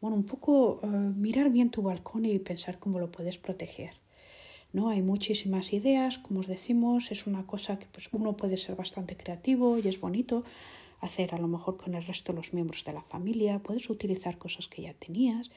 Bueno, 0.00 0.16
un 0.16 0.24
poco 0.24 0.80
eh, 0.82 0.86
mirar 0.86 1.50
bien 1.50 1.70
tu 1.70 1.82
balcón 1.82 2.24
y 2.24 2.38
pensar 2.40 2.78
cómo 2.78 2.98
lo 2.98 3.12
puedes 3.12 3.38
proteger. 3.38 3.94
¿no? 4.72 4.88
Hay 4.88 5.02
muchísimas 5.02 5.72
ideas, 5.72 6.18
como 6.18 6.40
os 6.40 6.46
decimos, 6.46 7.12
es 7.12 7.26
una 7.26 7.46
cosa 7.46 7.78
que 7.78 7.86
pues, 7.86 8.08
uno 8.12 8.36
puede 8.36 8.56
ser 8.56 8.74
bastante 8.74 9.16
creativo 9.16 9.78
y 9.78 9.86
es 9.86 10.00
bonito 10.00 10.44
hacer 11.00 11.34
a 11.34 11.38
lo 11.38 11.48
mejor 11.48 11.76
con 11.76 11.94
el 11.94 12.04
resto 12.04 12.32
de 12.32 12.38
los 12.38 12.52
miembros 12.52 12.84
de 12.84 12.92
la 12.92 13.02
familia, 13.02 13.58
puedes 13.58 13.90
utilizar 13.90 14.38
cosas 14.38 14.68
que 14.68 14.82
ya 14.82 14.94
tenías 14.94 15.50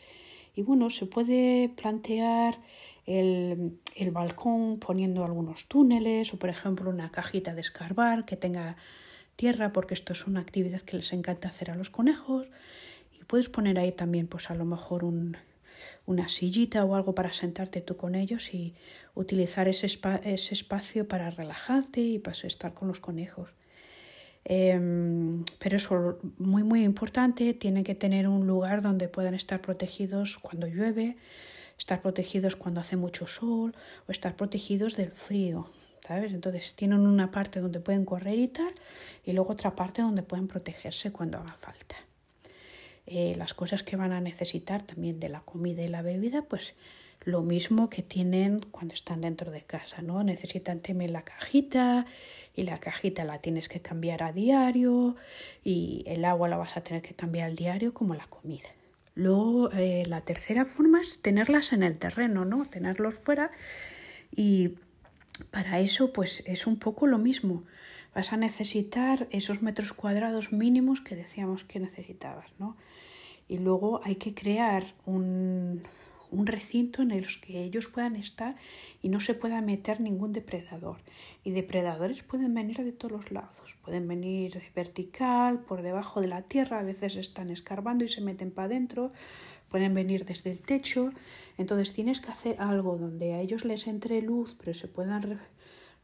y 0.56 0.62
bueno, 0.62 0.90
se 0.90 1.06
puede 1.06 1.70
plantear 1.70 2.60
el, 3.06 3.80
el 3.96 4.12
balcón 4.12 4.80
poniendo 4.80 5.26
algunos 5.26 5.68
túneles 5.68 6.34
o 6.34 6.40
por 6.40 6.50
ejemplo 6.50 6.90
una 6.90 7.12
cajita 7.12 7.54
de 7.54 7.62
escarbar 7.62 8.26
que 8.26 8.36
tenga 8.36 8.78
tierra 9.36 9.74
porque 9.74 9.94
esto 9.94 10.14
es 10.14 10.26
una 10.28 10.40
actividad 10.40 10.82
que 10.82 10.98
les 10.98 11.14
encanta 11.14 11.50
hacer 11.50 11.70
a 11.70 11.76
los 11.76 11.90
conejos 11.90 12.50
y 13.12 13.24
puedes 13.26 13.50
poner 13.50 13.78
ahí 13.80 13.92
también 13.92 14.28
pues 14.28 14.50
a 14.50 14.56
lo 14.56 14.66
mejor 14.66 15.04
un, 15.04 15.38
una 16.06 16.30
sillita 16.30 16.86
o 16.86 16.96
algo 16.96 17.16
para 17.16 17.34
sentarte 17.34 17.82
tú 17.82 17.98
con 17.98 18.16
ellos 18.16 18.54
y 18.54 18.74
utilizar 19.14 19.68
ese, 19.68 19.88
ese 20.24 20.54
espacio 20.54 21.08
para 21.08 21.30
relajarte 21.30 22.02
y 22.02 22.20
para 22.20 22.38
estar 22.44 22.74
con 22.74 22.88
los 22.88 23.00
conejos. 23.00 23.50
Em, 24.46 25.44
pero 25.60 25.78
eso 25.78 26.20
muy 26.38 26.64
muy 26.64 26.84
importante, 26.84 27.54
tiene 27.54 27.84
que 27.84 27.96
tener 27.96 28.28
un 28.28 28.46
lugar 28.46 28.82
donde 28.82 29.08
puedan 29.08 29.34
estar 29.34 29.60
protegidos 29.62 30.38
cuando 30.38 30.68
llueve, 30.68 31.18
estar 31.80 32.02
protegidos 32.02 32.56
cuando 32.56 32.80
hace 32.80 32.96
mucho 32.96 33.26
sol 33.28 33.76
o 34.08 34.12
estar 34.12 34.36
protegidos 34.36 34.96
del 34.96 35.12
frío. 35.12 35.68
¿sabes? 36.08 36.34
Entonces 36.34 36.76
tienen 36.76 37.00
una 37.00 37.32
parte 37.32 37.60
donde 37.60 37.80
pueden 37.80 38.06
correr 38.06 38.38
y 38.38 38.48
tal 38.48 38.74
y 39.26 39.34
luego 39.34 39.54
otra 39.54 39.76
parte 39.76 40.02
donde 40.02 40.22
pueden 40.22 40.48
protegerse 40.48 41.12
cuando 41.12 41.40
haga 41.40 41.56
falta. 41.56 41.96
Eh, 43.08 43.36
las 43.38 43.54
cosas 43.54 43.84
que 43.84 43.96
van 43.96 44.12
a 44.12 44.22
necesitar 44.22 44.84
también 44.84 45.20
de 45.20 45.30
la 45.30 45.42
comida 45.42 45.84
y 45.84 45.88
la 45.88 46.02
bebida, 46.02 46.44
pues 46.44 46.76
lo 47.24 47.42
mismo 47.42 47.90
que 47.90 48.04
tienen 48.04 48.60
cuando 48.72 48.94
están 48.94 49.22
dentro 49.22 49.52
de 49.52 49.62
casa, 49.62 50.02
¿no? 50.02 50.24
Necesitan 50.24 50.80
tener 50.80 51.12
la 51.12 51.24
cajita 51.24 52.06
y 52.56 52.64
la 52.64 52.80
cajita 52.80 53.24
la 53.24 53.40
tienes 53.40 53.70
que 53.70 53.82
cambiar 53.82 54.24
a 54.24 54.32
diario 54.32 55.16
y 55.64 56.04
el 56.08 56.26
agua 56.26 56.48
la 56.48 56.58
vas 56.58 56.78
a 56.78 56.82
tener 56.82 57.02
que 57.02 57.14
cambiar 57.14 57.50
al 57.50 57.56
diario 57.56 57.94
como 57.94 58.16
la 58.16 58.28
comida. 58.28 58.70
Luego, 59.14 59.72
eh, 59.72 60.04
la 60.08 60.22
tercera 60.22 60.66
forma 60.66 61.02
es 61.02 61.22
tenerlas 61.22 61.74
en 61.74 61.84
el 61.84 61.98
terreno, 61.98 62.46
¿no? 62.46 62.66
Tenerlos 62.66 63.16
fuera 63.16 63.52
y 64.36 64.76
para 65.52 65.80
eso, 65.80 66.14
pues 66.14 66.44
es 66.46 66.68
un 66.68 66.78
poco 66.80 67.08
lo 67.08 67.18
mismo. 67.18 67.64
Vas 68.14 68.32
a 68.34 68.38
necesitar 68.38 69.28
esos 69.32 69.62
metros 69.62 69.94
cuadrados 69.94 70.52
mínimos 70.52 71.02
que 71.02 71.16
decíamos 71.16 71.64
que 71.64 71.80
necesitabas, 71.80 72.48
¿no? 72.60 72.78
y 73.48 73.60
luego 73.60 74.02
hay 74.04 74.16
que 74.16 74.34
crear 74.34 74.94
un, 75.06 75.84
un 76.36 76.48
recinto 76.48 77.02
en 77.02 77.12
el 77.12 77.26
que 77.40 77.64
ellos 77.64 77.88
puedan 77.88 78.16
estar 78.16 78.56
y 79.02 79.10
no 79.10 79.20
se 79.20 79.34
pueda 79.34 79.62
meter 79.62 80.02
ningún 80.02 80.34
depredador. 80.34 80.98
Y 81.44 81.52
depredadores 81.52 82.24
pueden 82.24 82.54
venir 82.54 82.84
de 82.84 82.92
todos 82.92 83.12
los 83.12 83.32
lados. 83.32 83.76
Pueden 83.84 84.08
venir 84.08 84.62
vertical, 84.76 85.60
por 85.60 85.82
debajo 85.82 86.22
de 86.22 86.28
la 86.28 86.44
tierra, 86.44 86.80
a 86.80 86.84
veces 86.84 87.16
están 87.16 87.50
escarbando 87.50 88.04
y 88.04 88.10
se 88.10 88.22
meten 88.22 88.52
para 88.52 88.68
adentro. 88.68 89.12
Pueden 89.70 89.94
venir 89.94 90.26
desde 90.26 90.52
el 90.52 90.62
techo. 90.62 91.12
Entonces 91.58 91.94
tienes 91.94 92.22
que 92.22 92.32
hacer 92.32 92.56
algo 92.60 92.98
donde 92.98 93.34
a 93.34 93.42
ellos 93.42 93.66
les 93.66 93.88
entre 93.88 94.22
luz, 94.22 94.56
pero 94.60 94.74
se 94.74 94.88
puedan 94.88 95.40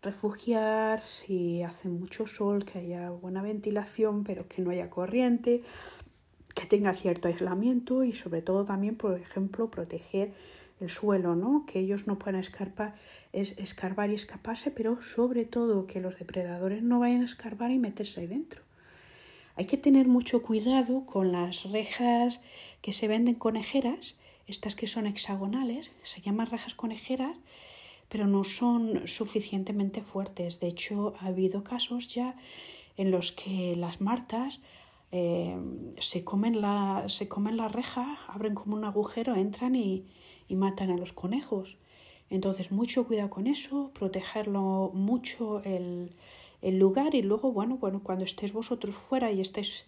refugiar 0.01 1.03
si 1.05 1.61
hace 1.61 1.89
mucho 1.89 2.25
sol, 2.25 2.65
que 2.65 2.79
haya 2.79 3.11
buena 3.11 3.41
ventilación, 3.41 4.23
pero 4.23 4.47
que 4.47 4.61
no 4.61 4.71
haya 4.71 4.89
corriente 4.89 5.61
que 6.53 6.65
tenga 6.65 6.93
cierto 6.93 7.27
aislamiento 7.27 8.03
y 8.03 8.13
sobre 8.13 8.41
todo 8.41 8.65
también, 8.65 8.95
por 8.95 9.19
ejemplo, 9.19 9.69
proteger 9.69 10.33
el 10.79 10.89
suelo, 10.89 11.35
¿no? 11.35 11.65
que 11.65 11.79
ellos 11.79 12.07
no 12.07 12.17
puedan 12.17 12.39
escarpar, 12.39 12.95
es 13.33 13.57
escarbar 13.57 14.09
y 14.09 14.15
escaparse, 14.15 14.71
pero 14.71 15.01
sobre 15.01 15.45
todo 15.45 15.85
que 15.85 16.01
los 16.01 16.17
depredadores 16.17 16.81
no 16.81 16.99
vayan 16.99 17.21
a 17.21 17.25
escarbar 17.25 17.71
y 17.71 17.77
meterse 17.77 18.21
ahí 18.21 18.27
dentro. 18.27 18.61
Hay 19.55 19.65
que 19.65 19.77
tener 19.77 20.07
mucho 20.07 20.41
cuidado 20.41 21.05
con 21.05 21.31
las 21.31 21.63
rejas 21.65 22.41
que 22.81 22.93
se 22.93 23.07
venden 23.07 23.35
conejeras, 23.35 24.15
estas 24.47 24.75
que 24.75 24.87
son 24.87 25.05
hexagonales, 25.05 25.91
se 26.03 26.21
llaman 26.21 26.47
rejas 26.47 26.73
conejeras, 26.73 27.37
pero 28.09 28.27
no 28.27 28.43
son 28.43 29.07
suficientemente 29.07 30.01
fuertes. 30.01 30.59
De 30.59 30.67
hecho, 30.67 31.13
ha 31.19 31.27
habido 31.27 31.63
casos 31.63 32.13
ya 32.13 32.35
en 32.97 33.11
los 33.11 33.31
que 33.31 33.75
las 33.77 34.01
martas 34.01 34.59
eh, 35.11 35.57
se, 35.99 36.23
comen 36.23 36.61
la, 36.61 37.05
se 37.07 37.27
comen 37.27 37.57
la 37.57 37.67
reja, 37.67 38.19
abren 38.27 38.55
como 38.55 38.75
un 38.75 38.85
agujero, 38.85 39.35
entran 39.35 39.75
y, 39.75 40.05
y 40.47 40.55
matan 40.55 40.89
a 40.91 40.97
los 40.97 41.13
conejos. 41.13 41.77
Entonces, 42.29 42.71
mucho 42.71 43.05
cuidado 43.05 43.29
con 43.29 43.47
eso, 43.47 43.91
protegerlo 43.93 44.91
mucho 44.93 45.61
el, 45.63 46.13
el 46.61 46.79
lugar 46.79 47.13
y 47.15 47.21
luego, 47.21 47.51
bueno, 47.51 47.77
bueno, 47.77 48.01
cuando 48.03 48.23
estéis 48.23 48.53
vosotros 48.53 48.95
fuera 48.95 49.31
y 49.31 49.41
estéis, 49.41 49.85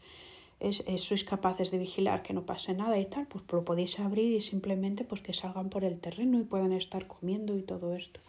es, 0.60 0.84
sois 0.98 1.24
capaces 1.24 1.72
de 1.72 1.78
vigilar 1.78 2.22
que 2.24 2.34
no 2.34 2.45
pase 2.45 2.74
nada 2.74 3.00
y 3.00 3.06
tal, 3.06 3.28
pues 3.28 3.44
lo 3.52 3.64
podéis 3.64 4.00
abrir 4.00 4.32
y 4.34 4.41
simplemente 4.41 5.04
pues 5.04 5.22
que 5.22 5.34
salgan 5.34 5.70
por 5.70 5.84
el 5.84 6.00
terreno 6.00 6.40
y 6.40 6.44
puedan 6.44 6.74
estar 6.74 7.08
comiendo 7.08 7.58
y 7.58 7.62
todo 7.62 7.95
esto. 7.95 8.20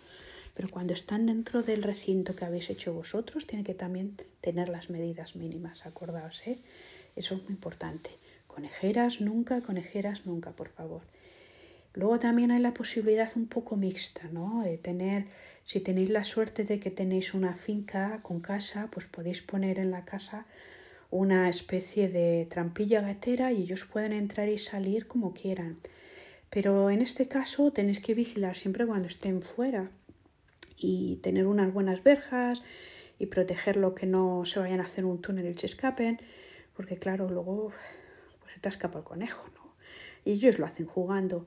Pero 0.55 0.69
cuando 0.71 0.93
están 0.93 1.27
dentro 1.27 1.63
del 1.63 1.83
recinto 1.83 2.37
que 2.37 2.45
habéis 2.45 2.71
hecho 2.71 2.95
vosotros, 2.95 3.47
tiene 3.47 3.65
que 3.65 3.75
también 3.75 4.17
tener 4.41 4.69
las 4.69 4.89
medidas 4.89 5.35
mínimas, 5.35 5.85
acordaos, 5.85 6.41
¿eh? 6.47 6.59
Eso 7.17 7.35
es 7.35 7.43
muy 7.43 7.53
importante. 7.53 8.11
Conejeras 8.47 9.21
nunca, 9.21 9.61
conejeras 9.61 10.27
nunca, 10.27 10.53
por 10.53 10.69
favor. 10.69 11.03
Luego 11.93 12.19
también 12.19 12.51
hay 12.51 12.61
la 12.61 12.75
posibilidad 12.75 13.31
un 13.37 13.47
poco 13.47 13.77
mixta, 13.77 14.29
¿no? 14.33 14.63
De 14.63 14.79
tener, 14.79 15.27
si 15.65 15.81
tenéis 15.81 16.11
la 16.11 16.25
suerte 16.25 16.65
de 16.65 16.79
que 16.81 16.91
tenéis 16.91 17.35
una 17.35 17.55
finca 17.55 18.21
con 18.23 18.41
casa, 18.41 18.89
pues 18.93 19.07
podéis 19.07 19.43
poner 19.43 19.79
en 19.79 19.91
la 19.91 20.05
casa 20.05 20.47
una 21.11 21.49
especie 21.49 22.09
de 22.09 22.47
trampilla 22.51 23.01
gatera 23.01 23.53
y 23.53 23.63
ellos 23.63 23.85
pueden 23.85 24.13
entrar 24.13 24.49
y 24.49 24.59
salir 24.59 25.07
como 25.07 25.33
quieran. 25.35 25.79
Pero 26.51 26.91
en 26.91 27.01
este 27.01 27.29
caso 27.29 27.73
tenéis 27.73 28.01
que 28.01 28.15
vigilar 28.15 28.57
siempre 28.57 28.87
cuando 28.87 29.07
estén 29.07 29.43
fuera 29.43 29.91
y 30.77 31.17
tener 31.17 31.47
unas 31.47 31.73
buenas 31.73 32.03
verjas 32.03 32.63
y 33.19 33.27
protegerlo 33.27 33.95
que 33.95 34.07
no 34.07 34.45
se 34.45 34.59
vayan 34.59 34.81
a 34.81 34.85
hacer 34.85 35.05
un 35.05 35.21
túnel 35.21 35.47
y 35.47 35.55
se 35.55 35.67
escapen, 35.67 36.19
porque 36.75 36.99
claro, 36.99 37.29
luego 37.29 37.73
pues 38.41 38.55
se 38.55 38.61
te 38.61 38.69
escapa 38.69 38.99
el 38.99 39.05
conejo, 39.05 39.49
¿no? 39.55 39.75
Y 40.25 40.33
ellos 40.33 40.59
lo 40.59 40.67
hacen 40.67 40.87
jugando. 40.87 41.47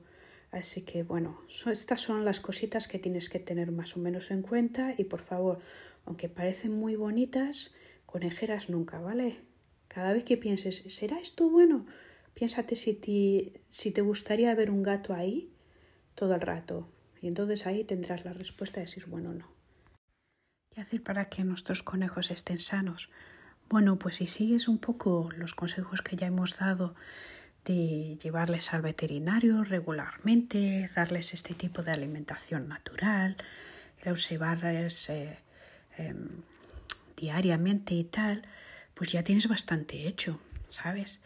Así 0.50 0.82
que 0.82 1.02
bueno, 1.02 1.42
estas 1.70 2.00
son 2.00 2.24
las 2.24 2.40
cositas 2.40 2.88
que 2.88 2.98
tienes 2.98 3.28
que 3.28 3.38
tener 3.38 3.70
más 3.70 3.96
o 3.96 4.00
menos 4.00 4.30
en 4.30 4.42
cuenta 4.42 4.94
y 4.96 5.04
por 5.04 5.20
favor, 5.20 5.60
aunque 6.06 6.28
parecen 6.30 6.72
muy 6.72 6.96
bonitas, 6.96 7.72
conejeras 8.06 8.70
nunca, 8.70 8.98
¿vale? 8.98 9.40
Cada 9.88 10.14
vez 10.14 10.24
que 10.24 10.38
pienses, 10.38 10.82
¿será 10.88 11.20
esto 11.20 11.50
bueno? 11.50 11.86
Piénsate 12.32 12.76
si 12.76 12.98
si 13.68 13.90
te 13.90 14.00
gustaría 14.00 14.54
ver 14.54 14.70
un 14.70 14.82
gato 14.82 15.12
ahí 15.12 15.50
todo 16.14 16.34
el 16.34 16.40
rato. 16.40 16.88
Y 17.20 17.28
entonces 17.28 17.66
ahí 17.66 17.84
tendrás 17.84 18.24
la 18.24 18.32
respuesta 18.32 18.80
de 18.80 18.86
si 18.86 19.00
es 19.00 19.06
bueno 19.06 19.30
o 19.30 19.34
no. 19.34 19.46
¿Qué 20.74 20.80
hacer 20.80 21.02
para 21.02 21.26
que 21.26 21.44
nuestros 21.44 21.82
conejos 21.82 22.30
estén 22.30 22.58
sanos? 22.58 23.10
Bueno, 23.68 23.98
pues 23.98 24.16
si 24.16 24.26
sigues 24.26 24.68
un 24.68 24.78
poco 24.78 25.28
los 25.36 25.54
consejos 25.54 26.02
que 26.02 26.16
ya 26.16 26.26
hemos 26.26 26.58
dado 26.58 26.94
de 27.64 28.16
llevarles 28.22 28.72
al 28.72 28.82
veterinario 28.82 29.62
regularmente, 29.64 30.88
darles 30.94 31.34
este 31.34 31.54
tipo 31.54 31.82
de 31.82 31.90
alimentación 31.90 32.68
natural, 32.68 33.36
observarles 34.06 35.10
eh, 35.10 35.38
em, 35.98 36.42
diariamente 37.16 37.94
y 37.94 38.04
tal, 38.04 38.42
pues 38.94 39.12
ya 39.12 39.22
tienes 39.22 39.48
bastante 39.48 40.06
hecho, 40.06 40.40
¿sabes? 40.68 41.18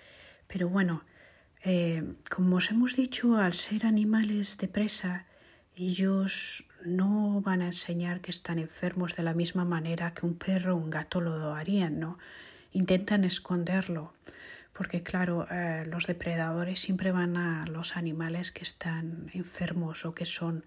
Pero 0.46 0.68
bueno, 0.68 1.04
eh, 1.62 2.02
como 2.28 2.56
os 2.56 2.70
hemos 2.70 2.96
dicho, 2.96 3.36
al 3.36 3.52
ser 3.52 3.86
animales 3.86 4.58
de 4.58 4.68
presa, 4.68 5.26
ellos 5.76 6.64
no 6.84 7.40
van 7.40 7.62
a 7.62 7.66
enseñar 7.66 8.20
que 8.20 8.30
están 8.30 8.58
enfermos 8.58 9.16
de 9.16 9.22
la 9.22 9.34
misma 9.34 9.64
manera 9.64 10.14
que 10.14 10.26
un 10.26 10.34
perro 10.34 10.74
o 10.74 10.78
un 10.78 10.90
gato 10.90 11.20
lo 11.20 11.54
harían, 11.54 11.98
¿no? 11.98 12.18
Intentan 12.72 13.24
esconderlo 13.24 14.12
porque 14.72 15.02
claro, 15.02 15.46
eh, 15.50 15.84
los 15.86 16.06
depredadores 16.06 16.80
siempre 16.80 17.12
van 17.12 17.36
a 17.36 17.66
los 17.66 17.96
animales 17.96 18.52
que 18.52 18.62
están 18.62 19.30
enfermos 19.34 20.04
o 20.06 20.14
que 20.14 20.24
son 20.24 20.64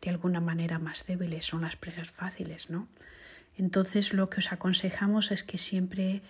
de 0.00 0.10
alguna 0.10 0.40
manera 0.40 0.78
más 0.78 1.06
débiles, 1.06 1.44
son 1.44 1.62
las 1.62 1.76
presas 1.76 2.10
fáciles, 2.10 2.70
¿no? 2.70 2.88
Entonces 3.56 4.14
lo 4.14 4.30
que 4.30 4.38
os 4.38 4.52
aconsejamos 4.52 5.32
es 5.32 5.42
que 5.42 5.58
siempre 5.58 6.22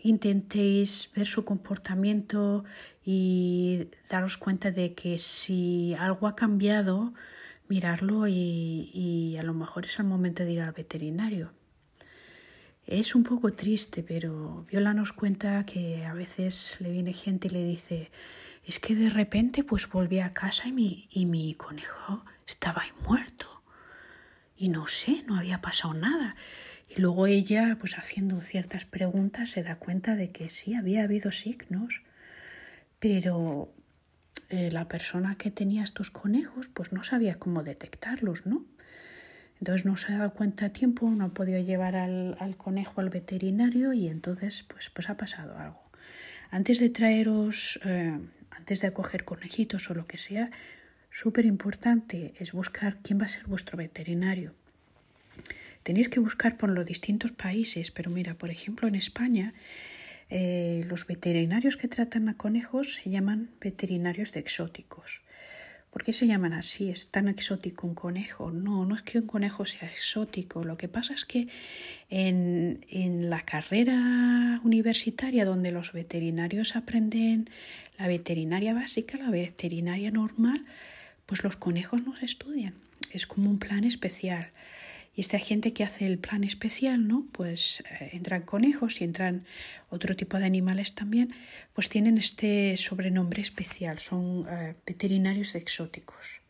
intentéis 0.00 1.10
ver 1.14 1.26
su 1.26 1.44
comportamiento 1.44 2.64
y 3.04 3.88
daros 4.08 4.38
cuenta 4.38 4.70
de 4.70 4.94
que 4.94 5.18
si 5.18 5.94
algo 5.98 6.26
ha 6.26 6.34
cambiado, 6.34 7.12
mirarlo 7.74 8.28
y, 8.28 9.36
a 9.36 9.42
lo 9.42 9.52
mejor 9.52 9.84
es 9.86 9.98
el 9.98 10.04
momento 10.04 10.44
de 10.44 10.52
ir 10.52 10.60
al 10.60 10.72
veterinario. 10.72 11.52
Es 12.86 13.16
un 13.16 13.24
poco 13.24 13.52
triste, 13.52 14.04
pero 14.04 14.64
Viola 14.70 14.94
nos 14.94 15.12
cuenta 15.12 15.66
que 15.66 16.04
a 16.04 16.14
veces 16.14 16.76
le 16.80 16.90
viene 16.92 17.12
gente 17.12 17.48
y 17.48 17.50
le 17.50 17.64
dice, 17.64 18.12
es 18.64 18.78
que 18.78 18.94
de 18.94 19.10
repente 19.10 19.64
pues 19.64 19.88
volví 19.88 20.20
a 20.20 20.32
casa 20.32 20.68
y 20.68 20.72
mi, 20.72 21.08
y 21.10 21.26
mi 21.26 21.54
conejo 21.54 22.24
estaba 22.46 22.82
ahí 22.82 22.92
muerto. 23.04 23.48
Y 24.56 24.68
no 24.68 24.86
sé, 24.86 25.24
no 25.26 25.36
había 25.36 25.60
pasado 25.60 25.94
nada. 25.94 26.36
Y 26.88 27.00
luego 27.00 27.26
ella, 27.26 27.76
pues 27.80 27.98
haciendo 27.98 28.40
ciertas 28.40 28.84
preguntas, 28.84 29.50
se 29.50 29.64
da 29.64 29.80
cuenta 29.80 30.14
de 30.14 30.30
que 30.30 30.48
sí, 30.48 30.74
había 30.76 31.02
habido 31.02 31.32
signos, 31.32 32.02
pero 33.00 33.74
eh, 34.50 34.70
la 34.70 34.88
persona 34.88 35.36
que 35.36 35.50
tenía 35.50 35.82
estos 35.82 36.10
conejos, 36.10 36.68
pues 36.68 36.92
no 36.92 37.02
sabía 37.02 37.36
cómo 37.36 37.62
detectarlos, 37.62 38.46
¿no? 38.46 38.64
Entonces 39.60 39.86
no 39.86 39.96
se 39.96 40.12
ha 40.12 40.18
dado 40.18 40.34
cuenta 40.34 40.66
a 40.66 40.68
tiempo, 40.70 41.08
no 41.08 41.24
ha 41.24 41.28
podido 41.28 41.58
llevar 41.60 41.96
al, 41.96 42.56
conejo 42.56 43.00
al 43.00 43.08
veterinario 43.08 43.92
y 43.92 44.08
entonces 44.08 44.64
pues, 44.64 44.90
pues 44.90 45.08
ha 45.08 45.16
pasado 45.16 45.56
algo. 45.58 45.80
Antes 46.50 46.80
de 46.80 46.90
traeros, 46.90 47.80
eh, 47.84 48.18
antes 48.50 48.80
de 48.80 48.88
acoger 48.88 49.24
conejitos 49.24 49.88
o 49.90 49.94
lo 49.94 50.06
que 50.06 50.18
sea, 50.18 50.50
súper 51.10 51.46
importante 51.46 52.34
es 52.38 52.52
buscar 52.52 52.98
quién 53.02 53.20
va 53.20 53.24
a 53.24 53.28
ser 53.28 53.46
vuestro 53.46 53.78
veterinario. 53.78 54.52
Tenéis 55.82 56.08
que 56.08 56.20
buscar 56.20 56.56
por 56.56 56.70
los 56.70 56.86
distintos 56.86 57.32
países, 57.32 57.90
pero 57.90 58.10
mira, 58.10 58.34
por 58.34 58.50
ejemplo, 58.50 58.88
en 58.88 58.94
España 58.94 59.54
eh, 60.30 60.84
los 60.88 61.06
veterinarios 61.06 61.76
que 61.76 61.88
tratan 61.88 62.28
a 62.28 62.36
conejos 62.36 62.94
se 62.94 63.10
llaman 63.10 63.50
veterinarios 63.60 64.32
de 64.32 64.40
exóticos. 64.40 65.20
¿Por 65.94 66.02
qué 66.02 66.12
se 66.12 66.26
llaman 66.26 66.54
así? 66.54 66.90
¿Es 66.90 67.08
tan 67.08 67.28
exótico 67.28 67.86
un 67.86 67.94
conejo? 67.94 68.50
No, 68.50 68.84
no 68.84 68.96
es 68.96 69.02
que 69.02 69.20
un 69.20 69.28
conejo 69.28 69.64
sea 69.64 69.88
exótico. 69.88 70.64
Lo 70.64 70.76
que 70.76 70.88
pasa 70.88 71.14
es 71.14 71.24
que 71.24 71.46
en, 72.10 72.84
en 72.90 73.30
la 73.30 73.42
carrera 73.42 74.60
universitaria 74.64 75.44
donde 75.44 75.70
los 75.70 75.92
veterinarios 75.92 76.74
aprenden 76.74 77.48
la 77.96 78.08
veterinaria 78.08 78.74
básica, 78.74 79.18
la 79.18 79.30
veterinaria 79.30 80.10
normal, 80.10 80.64
pues 81.26 81.44
los 81.44 81.54
conejos 81.54 82.04
no 82.04 82.16
se 82.16 82.24
estudian. 82.24 82.74
Es 83.12 83.28
como 83.28 83.48
un 83.48 83.60
plan 83.60 83.84
especial. 83.84 84.50
Y 85.14 85.20
esta 85.20 85.38
gente 85.38 85.72
que 85.72 85.84
hace 85.84 86.06
el 86.06 86.18
plan 86.18 86.42
especial, 86.42 87.06
¿no? 87.06 87.26
Pues 87.30 87.84
eh, 87.88 88.10
entran 88.12 88.42
conejos 88.42 89.00
y 89.00 89.04
entran 89.04 89.44
otro 89.88 90.16
tipo 90.16 90.38
de 90.38 90.46
animales 90.46 90.94
también, 90.94 91.32
pues 91.72 91.88
tienen 91.88 92.18
este 92.18 92.76
sobrenombre 92.76 93.40
especial, 93.40 94.00
son 94.00 94.46
eh, 94.50 94.74
veterinarios 94.84 95.54
exóticos. 95.54 96.40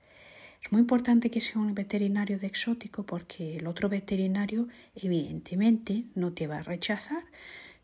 Es 0.62 0.72
muy 0.72 0.80
importante 0.80 1.30
que 1.30 1.42
sea 1.42 1.60
un 1.60 1.74
veterinario 1.74 2.38
de 2.38 2.46
exótico 2.46 3.04
porque 3.04 3.58
el 3.58 3.66
otro 3.66 3.90
veterinario 3.90 4.68
evidentemente 4.94 6.04
no 6.14 6.32
te 6.32 6.46
va 6.46 6.58
a 6.58 6.62
rechazar, 6.62 7.22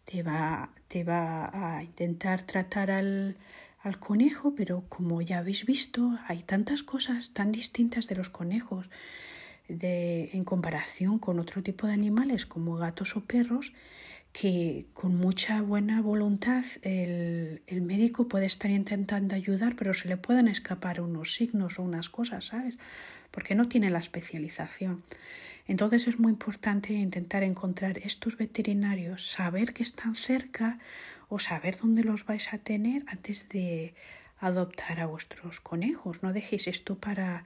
te 0.07 0.23
va, 0.23 0.71
te 0.89 1.05
va 1.05 1.51
a 1.53 1.83
intentar 1.83 2.43
tratar 2.43 2.91
al, 2.91 3.37
al 3.81 3.99
conejo, 3.99 4.55
pero 4.55 4.85
como 4.89 5.21
ya 5.21 5.39
habéis 5.41 5.67
visto, 5.67 6.19
hay 6.27 6.43
tantas 6.43 6.83
cosas 6.83 7.35
tan 7.35 7.53
distintas 7.53 8.07
de 8.07 8.15
los 8.15 8.31
conejos 8.31 8.89
de, 9.71 10.31
en 10.33 10.45
comparación 10.45 11.19
con 11.19 11.39
otro 11.39 11.63
tipo 11.63 11.87
de 11.87 11.93
animales 11.93 12.47
como 12.47 12.77
gatos 12.77 13.17
o 13.17 13.25
perros 13.25 13.73
que 14.33 14.87
con 14.95 15.17
mucha 15.17 15.61
buena 15.61 16.01
voluntad 16.01 16.65
el, 16.83 17.63
el, 17.67 17.83
médico 17.83 18.29
puede 18.29 18.47
estar 18.47 18.71
intentando 18.71 19.35
ayudar, 19.35 19.75
pero 19.75 19.93
se 19.93 20.09
le 20.09 20.17
pueden 20.17 20.47
escapar 20.47 21.01
unos 21.01 21.35
signos 21.35 21.79
o 21.79 21.83
unas 21.83 22.09
cosas, 22.09 22.45
¿sabes? 22.45 22.79
Porque 23.33 23.57
no 23.57 23.69
tiene 23.69 23.91
la 23.91 23.99
especialización. 23.99 25.03
Entonces 25.67 26.07
es 26.07 26.19
muy 26.19 26.33
importante 26.33 26.93
intentar 26.93 27.43
encontrar 27.43 27.99
estos 27.99 28.37
veterinarios, 28.37 29.31
saber 29.31 29.73
que 29.73 29.83
están 29.83 30.15
cerca 30.15 30.79
o 31.29 31.39
saber 31.39 31.77
dónde 31.79 32.05
los 32.05 32.25
vais 32.25 32.53
a 32.53 32.59
tener 32.59 33.05
antes 33.07 33.49
de 33.49 33.95
adoptar 34.39 35.01
a 35.01 35.07
vuestros 35.07 35.61
conejos. 35.61 36.23
No 36.23 36.33
dejéis 36.33 36.67
esto 36.67 36.97
para 36.97 37.45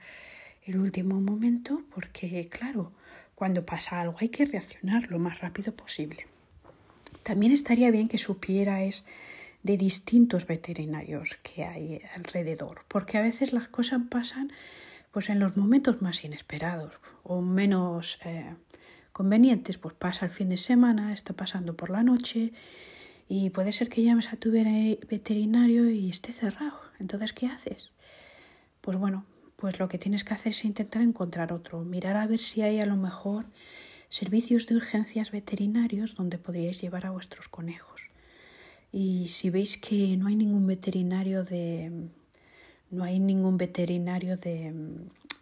el 0.65 0.79
último 0.79 1.21
momento 1.21 1.83
porque, 1.93 2.47
claro, 2.49 2.91
cuando 3.35 3.65
pasa 3.65 4.01
algo 4.01 4.17
hay 4.19 4.29
que 4.29 4.45
reaccionar 4.45 5.09
lo 5.09 5.19
más 5.19 5.39
rápido 5.39 5.75
posible. 5.75 6.27
También 7.23 7.51
estaría 7.51 7.91
bien 7.91 8.07
que 8.07 8.17
supierais 8.17 9.05
de 9.63 9.77
distintos 9.77 10.45
veterinarios 10.45 11.39
que 11.41 11.65
hay 11.65 12.01
alrededor, 12.13 12.85
porque 12.87 13.17
a 13.17 13.21
veces 13.21 13.51
las 13.51 13.67
cosas 13.67 14.01
pasan 14.09 14.51
pues 15.11 15.29
en 15.29 15.39
los 15.39 15.55
momentos 15.55 16.01
más 16.01 16.23
inesperados 16.23 16.99
o 17.23 17.41
menos 17.41 18.19
eh, 18.25 18.53
convenientes, 19.11 19.77
pues 19.77 19.95
pasa 19.95 20.25
el 20.25 20.31
fin 20.31 20.49
de 20.49 20.57
semana, 20.57 21.13
está 21.13 21.33
pasando 21.33 21.75
por 21.75 21.89
la 21.89 22.03
noche 22.03 22.51
y 23.27 23.49
puede 23.49 23.71
ser 23.71 23.89
que 23.89 24.03
llames 24.03 24.33
a 24.33 24.35
tu 24.35 24.51
veterinario 24.51 25.89
y 25.89 26.09
esté 26.09 26.33
cerrado. 26.33 26.79
Entonces, 26.99 27.33
¿qué 27.33 27.47
haces? 27.47 27.91
Pues 28.81 28.97
bueno, 28.97 29.25
pues 29.55 29.79
lo 29.79 29.87
que 29.87 29.97
tienes 29.97 30.23
que 30.23 30.33
hacer 30.33 30.51
es 30.51 30.65
intentar 30.65 31.01
encontrar 31.01 31.53
otro, 31.53 31.83
mirar 31.83 32.17
a 32.17 32.27
ver 32.27 32.39
si 32.39 32.61
hay 32.61 32.79
a 32.79 32.85
lo 32.85 32.97
mejor 32.97 33.45
servicios 34.09 34.67
de 34.67 34.75
urgencias 34.75 35.31
veterinarios 35.31 36.15
donde 36.15 36.37
podríais 36.37 36.81
llevar 36.81 37.05
a 37.05 37.11
vuestros 37.11 37.47
conejos. 37.47 38.09
Y 38.91 39.27
si 39.27 39.49
veis 39.49 39.77
que 39.77 40.15
no 40.17 40.27
hay 40.27 40.35
ningún 40.35 40.67
veterinario 40.67 41.43
de 41.43 42.09
no 42.91 43.03
hay 43.03 43.19
ningún 43.19 43.57
veterinario 43.57 44.37
de, 44.37 44.73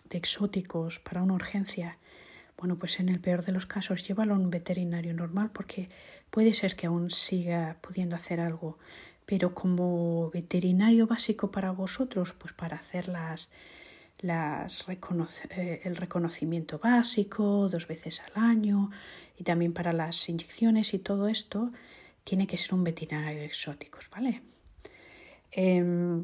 exóticos 0.10 0.99
para 0.99 1.23
una 1.23 1.34
urgencia, 1.34 1.98
bueno, 2.56 2.77
pues 2.77 2.99
en 2.99 3.10
el 3.10 3.19
peor 3.19 3.44
de 3.44 3.52
los 3.52 3.65
casos 3.65 4.07
llévalo 4.07 4.35
a 4.35 4.38
un 4.38 4.52
veterinario 4.52 5.11
normal 5.11 5.49
porque 5.52 5.90
puede 6.30 6.53
ser 6.53 6.76
que 6.76 6.85
aún 6.85 7.10
siga 7.10 7.77
pudiendo 7.81 8.15
hacer 8.15 8.40
algo, 8.40 8.77
pero 9.26 9.56
como 9.56 10.30
veterinario 10.30 11.07
básico 11.07 11.49
para 11.49 11.72
vosotros, 11.72 12.34
pues 12.34 12.53
para 12.53 12.77
hacer 12.77 13.07
las, 13.07 13.49
las 14.24 14.86
eh, 14.88 15.82
el 15.84 15.95
reconocimiento 15.95 16.80
básico 16.80 17.70
dos 17.70 17.88
veces 17.88 18.22
al 18.22 18.41
año 18.41 18.90
y 19.38 19.44
también 19.44 19.74
para 19.74 19.94
las 19.94 20.30
inyecciones 20.30 20.94
y 20.94 21.00
todo 21.00 21.28
esto, 21.28 21.72
tiene 22.24 22.48
que 22.48 22.58
ser 22.58 22.74
un 22.74 22.84
veterinario 22.84 23.41
exótico, 23.44 24.00
¿vale? 24.12 24.41
Em, 25.52 26.24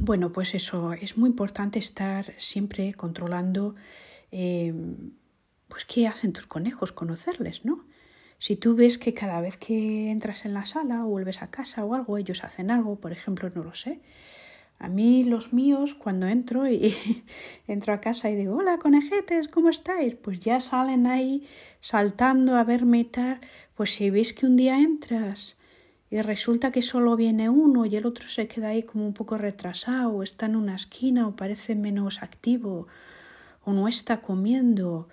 bueno, 0.00 0.32
pues 0.32 0.54
eso, 0.54 0.92
es 0.92 1.16
muy 1.16 1.30
importante 1.30 1.78
estar 1.78 2.34
siempre 2.38 2.92
controlando 2.94 3.76
em, 4.32 5.12
pues 5.68 5.84
qué 5.84 6.08
hacen 6.08 6.32
tus 6.32 6.46
conejos, 6.46 6.90
conocerles, 6.92 7.64
¿no? 7.64 7.84
Si 8.38 8.56
tú 8.56 8.74
ves 8.74 8.98
que 8.98 9.14
cada 9.14 9.40
vez 9.40 9.56
que 9.56 10.10
entras 10.10 10.44
en 10.44 10.54
la 10.54 10.64
sala 10.64 11.04
o 11.04 11.08
vuelves 11.08 11.42
a 11.42 11.50
casa 11.50 11.84
o 11.84 11.94
algo, 11.94 12.18
ellos 12.18 12.42
hacen 12.42 12.70
algo, 12.70 12.96
por 12.96 13.12
ejemplo, 13.12 13.50
no 13.54 13.62
lo 13.62 13.74
sé. 13.74 14.00
A 14.80 14.88
mí 14.88 15.22
los 15.22 15.52
míos, 15.52 15.94
cuando 15.94 16.26
entro 16.26 16.66
y 16.66 16.92
entro 17.68 17.92
a 17.94 18.00
casa 18.00 18.28
y 18.30 18.34
digo, 18.34 18.56
hola 18.56 18.78
conejetes, 18.78 19.46
¿cómo 19.46 19.68
estáis? 19.68 20.16
Pues 20.16 20.40
ya 20.40 20.60
salen 20.60 21.06
ahí 21.06 21.46
saltando 21.80 22.56
a 22.56 22.64
verme 22.64 22.98
y 22.98 23.04
tal. 23.04 23.40
Pues 23.76 23.94
si 23.94 24.10
veis 24.10 24.32
que 24.32 24.46
un 24.46 24.56
día 24.56 24.78
entras 24.78 25.56
y 26.10 26.20
resulta 26.22 26.72
que 26.72 26.82
solo 26.82 27.14
viene 27.14 27.48
uno 27.48 27.86
y 27.86 27.94
el 27.94 28.06
otro 28.06 28.28
se 28.28 28.48
queda 28.48 28.70
ahí 28.70 28.82
como 28.82 29.06
un 29.06 29.14
poco 29.14 29.38
retrasado, 29.38 30.10
o 30.10 30.24
está 30.24 30.46
en 30.46 30.56
una 30.56 30.74
esquina 30.74 31.28
o 31.28 31.36
parece 31.36 31.76
menos 31.76 32.22
activo, 32.24 32.88
o 33.62 33.72
no 33.72 33.86
está 33.86 34.20
comiendo, 34.20 35.08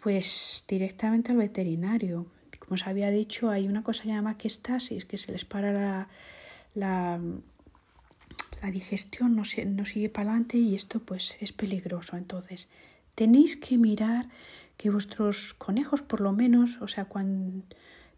pues 0.00 0.64
directamente 0.66 1.32
al 1.32 1.38
veterinario 1.38 2.26
como 2.68 2.74
os 2.74 2.86
había 2.86 3.08
dicho, 3.08 3.48
hay 3.48 3.66
una 3.66 3.82
cosa 3.82 4.04
llamada 4.04 4.36
estasis, 4.44 5.06
que 5.06 5.16
se 5.16 5.32
les 5.32 5.46
para 5.46 6.06
la, 6.74 7.18
la 8.62 8.70
digestión, 8.70 9.36
no, 9.36 9.42
no 9.42 9.84
sigue 9.84 10.08
para 10.08 10.30
adelante 10.30 10.58
y 10.58 10.74
esto 10.74 11.00
pues 11.00 11.36
es 11.40 11.52
peligroso. 11.52 12.16
Entonces, 12.16 12.68
tenéis 13.14 13.56
que 13.56 13.78
mirar 13.78 14.28
que 14.76 14.90
vuestros 14.90 15.54
conejos 15.54 16.02
por 16.02 16.20
lo 16.20 16.32
menos, 16.32 16.80
o 16.80 16.88
sea, 16.88 17.04
cuando 17.06 17.64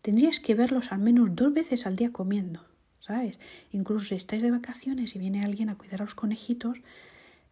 tendríais 0.03 0.41
que 0.41 0.55
verlos 0.55 0.93
al 0.93 1.01
menos 1.01 1.35
dos 1.35 1.53
veces 1.53 1.87
al 1.87 1.97
día 1.97 2.12
comiendo, 2.12 2.65
¿sabes? 3.01 3.41
Incluso 3.73 4.07
si 4.07 4.15
estáis 4.15 4.43
de 4.43 4.51
vacaciones 4.51 5.17
y 5.17 5.19
viene 5.19 5.41
alguien 5.41 5.71
a 5.71 5.77
cuidar 5.77 6.03
a 6.03 6.05
los 6.05 6.15
conejitos, 6.15 6.79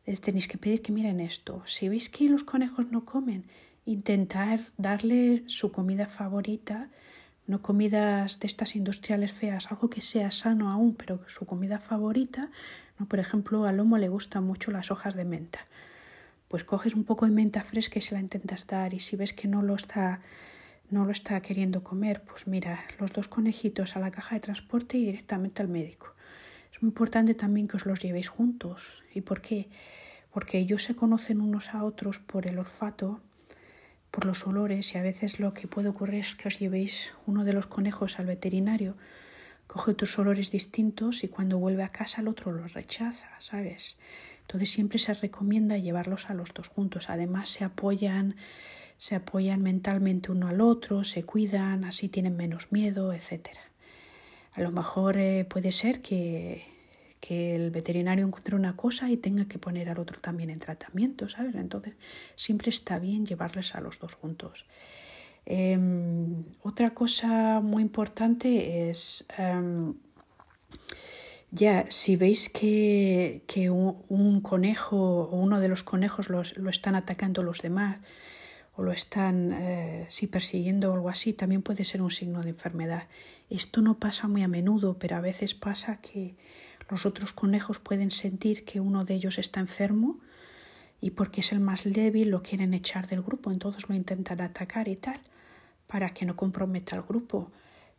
les 0.07 0.21
tenéis 0.21 0.49
que 0.49 0.59
pedir 0.59 0.83
que 0.83 0.93
miren 0.93 1.21
esto. 1.21 1.63
Si 1.67 1.89
veis 1.89 2.09
que 2.09 2.29
los 2.29 2.45
conejos 2.45 2.91
no 2.91 3.05
comen, 3.05 3.45
intentar 3.85 4.61
darle 4.77 5.45
su 5.47 5.73
comida 5.73 6.07
favorita, 6.07 6.91
no 7.49 7.63
comidas 7.63 8.39
de 8.39 8.47
estas 8.47 8.77
industriales 8.77 9.33
feas, 9.33 9.73
algo 9.73 9.91
que 9.91 10.03
sea 10.03 10.31
sano 10.31 10.71
aún, 10.71 10.95
pero 10.95 11.21
su 11.29 11.47
comida 11.47 11.79
favorita, 11.79 12.51
no 12.99 13.07
por 13.07 13.19
ejemplo, 13.19 13.65
al 13.65 13.79
lomo 13.79 13.97
le 13.97 14.09
gustan 14.09 14.45
mucho 14.45 14.71
las 14.71 14.91
hojas 14.91 15.17
de 15.17 15.25
menta. 15.25 15.67
Pues 16.49 16.63
coges 16.63 16.95
un 16.95 17.05
poco 17.05 17.25
de 17.25 17.33
menta 17.33 17.63
fresca 17.63 17.99
y 17.99 18.03
se 18.03 18.15
la 18.15 18.21
intentas 18.21 18.67
dar 18.67 18.93
y 18.93 19.01
si 19.01 19.17
ves 19.17 19.33
que 19.33 19.49
no 19.49 19.63
lo 19.63 19.75
está 19.75 20.21
no 20.91 21.05
lo 21.05 21.11
está 21.11 21.41
queriendo 21.43 21.83
comer, 21.83 22.23
pues 22.23 22.47
mira, 22.47 22.85
los 22.99 23.13
dos 23.13 23.29
conejitos 23.29 23.95
a 23.97 24.01
la 24.01 24.11
caja 24.11 24.37
de 24.37 24.41
transporte 24.41 24.97
y 24.97 25.05
directamente 25.05 25.61
al 25.61 25.69
médico. 25.69 26.15
Es 26.73 26.83
muy 26.83 26.89
importante 26.89 27.35
también 27.35 27.69
que 27.69 27.77
os 27.77 27.85
los 27.85 28.01
llevéis 28.01 28.29
juntos. 28.29 29.03
¿Y 29.15 29.21
por 29.21 29.43
qué? 29.43 29.69
Porque 30.33 30.59
ellos 30.59 30.85
se 30.85 30.95
conocen 30.95 31.43
unos 31.43 31.75
a 31.75 31.85
otros 31.85 32.21
por 32.21 32.47
el 32.47 32.59
olfato 32.59 33.21
por 34.11 34.25
los 34.25 34.47
olores 34.47 34.95
y 34.95 34.99
a 34.99 35.03
veces 35.03 35.41
lo 35.41 35.55
que 35.55 35.69
puede 35.69 35.89
ocurrir 35.89 36.21
es 36.21 36.35
que 36.35 36.49
os 36.49 36.59
llevéis 36.59 37.15
uno 37.27 37.45
de 37.45 37.53
los 37.53 37.67
conejos 37.67 38.19
al 38.19 38.27
veterinario, 38.27 38.97
coge 39.67 39.93
otros 39.93 40.19
olores 40.19 40.51
distintos 40.51 41.25
y 41.25 41.29
cuando 41.29 41.59
vuelve 41.59 41.85
a 41.85 41.91
casa 41.91 42.23
el 42.23 42.29
otro 42.29 42.53
los 42.53 42.73
rechaza, 42.73 43.29
¿sabes? 43.39 43.97
Entonces 44.41 44.71
siempre 44.71 44.99
se 44.99 45.13
recomienda 45.13 45.77
llevarlos 45.77 46.31
a 46.31 46.35
los 46.35 46.55
dos 46.55 46.69
juntos. 46.69 47.11
Además 47.11 47.51
se 47.51 47.65
apoyan, 47.65 48.37
se 48.97 49.15
apoyan 49.15 49.63
mentalmente 49.63 50.33
uno 50.33 50.49
al 50.49 50.63
otro, 50.63 51.05
se 51.05 51.23
cuidan, 51.23 51.85
así 51.85 52.09
tienen 52.09 52.35
menos 52.35 52.73
miedo, 52.73 53.13
etcétera. 53.13 53.61
A 54.53 54.63
lo 54.63 54.73
mejor 54.73 55.19
eh, 55.19 55.45
puede 55.45 55.71
ser 55.71 56.01
que 56.01 56.78
que 57.21 57.55
el 57.55 57.71
veterinario 57.71 58.27
encuentre 58.27 58.57
una 58.57 58.77
cosa 58.77 59.11
y 59.11 59.17
tenga 59.17 59.47
que 59.47 59.59
poner 59.59 59.89
al 59.89 59.99
otro 59.99 60.21
también 60.21 60.51
en 60.51 60.59
tratamiento, 60.59 61.29
¿sabes? 61.29 61.55
Entonces 61.55 61.95
siempre 62.37 62.71
está 62.71 62.99
bien 62.99 63.27
llevarles 63.27 63.75
a 63.75 63.81
los 63.81 63.99
dos 63.99 64.15
juntos. 64.15 64.67
Em, 65.47 66.45
otra 66.63 66.91
cosa 66.91 67.61
muy 67.61 67.83
importante 67.83 68.91
es, 68.91 69.27
em, 69.39 69.95
ya, 71.51 71.87
si 71.89 72.17
veis 72.17 72.49
que, 72.51 73.43
que 73.47 73.71
un, 73.71 74.41
conejo 74.43 74.97
o 74.99 75.37
uno 75.37 75.61
de 75.61 75.69
los 75.69 75.83
conejos 75.83 76.29
lo 76.29 76.71
están 76.71 76.95
atacando 76.95 77.43
los 77.43 77.63
demás 77.63 77.99
o 78.79 78.83
lo 78.85 78.93
están 78.93 79.53
eh, 79.53 80.09
persiguiendo 80.31 80.91
o 80.91 80.95
algo 80.95 81.09
así, 81.09 81.33
también 81.33 81.63
puede 81.63 81.83
ser 81.83 82.01
un 82.01 82.13
signo 82.13 82.43
de 82.43 82.51
enfermedad. 82.51 83.09
Esto 83.51 83.83
no 83.83 83.99
pasa 83.99 84.29
muy 84.29 84.43
a 84.45 84.49
menudo, 84.49 84.99
pero 85.01 85.17
a 85.17 85.21
veces 85.21 85.55
pasa 85.55 86.01
que 86.01 86.37
los 86.89 87.05
otros 87.07 87.33
conejos 87.33 87.79
pueden 87.79 88.11
sentir 88.11 88.65
que 88.65 88.81
uno 88.81 89.05
de 89.05 89.15
ellos 89.15 89.39
está 89.39 89.61
enfermo 89.61 90.19
y 91.01 91.11
porque 91.11 91.43
es 91.43 91.53
el 91.53 91.61
más 91.61 91.85
débil 91.85 92.31
lo 92.31 92.43
quieren 92.43 92.75
echar 92.75 93.07
del 93.07 93.23
grupo, 93.23 93.53
entonces 93.53 93.89
lo 93.89 93.95
intentan 93.95 94.41
atacar 94.41 94.89
y 94.89 94.97
tal, 94.97 95.21
para 95.87 96.11
que 96.11 96.27
no 96.27 96.35
comprometa 96.35 96.97
al 96.97 97.03
grupo. 97.03 97.53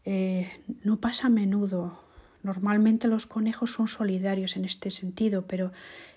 Eh, 0.06 0.50
no 0.84 1.00
pasa 1.00 1.28
a 1.28 1.30
menudo. 1.30 2.04
Normalmente 2.44 3.08
los 3.08 3.26
conejos 3.26 3.74
son 3.74 3.88
solidarios 3.88 4.58
en 4.58 4.66
este 4.66 4.90
sentido, 4.90 5.46
pero 5.46 5.72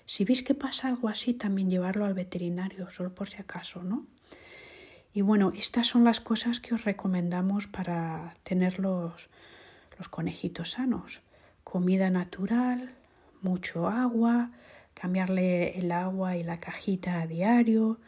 si 0.05 0.25
veis 0.25 0.43
que 0.43 0.55
pasa 0.55 0.87
algo 0.87 1.09
así, 1.09 1.33
también 1.33 1.69
llevarlo 1.69 2.05
al 2.05 2.13
veterinario, 2.13 2.89
solo 2.89 3.13
por 3.13 3.29
si 3.29 3.37
acaso, 3.37 3.83
¿no? 3.83 4.05
Y 5.13 5.21
bueno, 5.21 5.53
estas 5.55 5.87
son 5.87 6.03
las 6.03 6.19
cosas 6.19 6.59
que 6.59 6.73
os 6.73 6.85
recomendamos 6.85 7.67
para 7.67 8.33
tener 8.43 8.79
los, 8.79 9.29
los 9.97 10.09
conejitos 10.09 10.71
sanos 10.71 11.21
comida 11.63 12.09
natural, 12.09 12.93
mucho 13.41 13.87
agua, 13.87 14.51
cambiarle 14.93 15.77
el 15.77 15.91
agua 15.91 16.37
y 16.37 16.43
la 16.43 16.59
cajita 16.59 17.21
a 17.21 17.27
diario, 17.27 17.99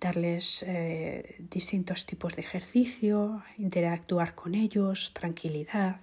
darles 0.00 0.64
eh, 0.66 1.36
distintos 1.50 2.06
tipos 2.06 2.36
de 2.36 2.42
ejercicio, 2.42 3.42
interactuar 3.58 4.34
con 4.34 4.54
ellos, 4.54 5.12
tranquilidad, 5.14 6.00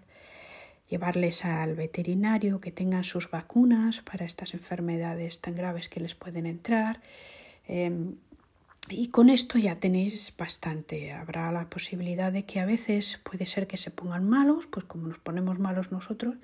llevarles 0.89 1.45
al 1.45 1.75
veterinario 1.75 2.59
que 2.59 2.71
tengan 2.71 3.03
sus 3.03 3.29
vacunas 3.29 4.01
para 4.01 4.25
estas 4.25 4.53
enfermedades 4.53 5.39
tan 5.39 5.55
graves 5.55 5.87
que 5.87 5.99
les 5.99 6.15
pueden 6.15 6.45
entrar. 6.45 7.01
Em, 7.67 8.15
y 8.89 9.09
con 9.09 9.29
esto 9.29 9.57
ya 9.57 9.75
tenéis 9.75 10.33
bastante. 10.37 11.13
Habrá 11.13 11.51
la 11.51 11.69
posibilidad 11.69 12.31
de 12.31 12.45
que 12.45 12.59
a 12.59 12.65
veces 12.65 13.19
puede 13.23 13.45
ser 13.45 13.67
que 13.67 13.77
se 13.77 13.91
pongan 13.91 14.27
malos, 14.27 14.67
pues 14.67 14.85
como 14.85 15.07
nos 15.07 15.19
ponemos 15.19 15.59
malos 15.59 15.91
nosotros, 15.91 16.35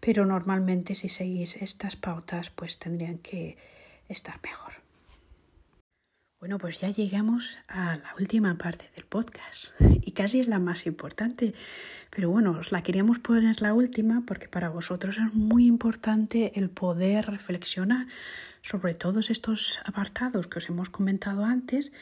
pero 0.00 0.26
normalmente 0.26 0.94
si 0.94 1.08
seguís 1.08 1.56
estas 1.56 1.96
pautas 1.96 2.50
pues 2.50 2.78
tendrían 2.78 3.18
que 3.18 3.56
estar 4.08 4.40
mejor. 4.42 4.72
Bueno, 6.40 6.56
pues 6.56 6.80
ya 6.80 6.88
llegamos 6.88 7.58
a 7.68 7.96
la 7.96 8.14
última 8.18 8.56
parte 8.56 8.86
del 8.96 9.04
podcast 9.04 9.78
y 10.00 10.12
casi 10.12 10.40
es 10.40 10.48
la 10.48 10.58
más 10.58 10.86
importante, 10.86 11.54
pero 12.08 12.30
bueno, 12.30 12.52
os 12.52 12.72
la 12.72 12.82
queríamos 12.82 13.18
poner 13.18 13.60
la 13.60 13.74
última 13.74 14.22
porque 14.26 14.48
para 14.48 14.70
vosotros 14.70 15.18
es 15.18 15.34
muy 15.34 15.66
importante 15.66 16.58
el 16.58 16.70
poder 16.70 17.26
reflexionar 17.26 18.06
sobre 18.62 18.94
todos 18.94 19.30
estos 19.30 19.80
apartados 19.84 20.46
que 20.46 20.58
os 20.58 20.68
hemos 20.68 20.90
comentado 20.90 21.44
antes 21.44 21.92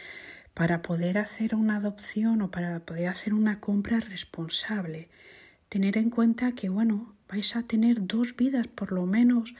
para 0.54 0.82
poder 0.82 1.18
hacer 1.18 1.54
una 1.54 1.76
adopción 1.76 2.42
o 2.42 2.50
para 2.50 2.80
poder 2.80 3.06
hacer 3.08 3.32
una 3.32 3.60
compra 3.60 4.00
responsable. 4.00 5.08
Tener 5.68 5.96
en 5.98 6.10
cuenta 6.10 6.52
que, 6.52 6.68
bueno, 6.68 7.14
vais 7.28 7.54
a 7.54 7.62
tener 7.62 8.06
dos 8.06 8.34
vidas 8.34 8.66
por 8.66 8.90
lo 8.90 9.06
menos 9.06 9.54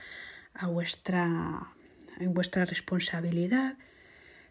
a 0.53 0.67
vuestra, 0.67 1.71
en 2.19 2.33
vuestra 2.33 2.65
responsabilidad. 2.65 3.77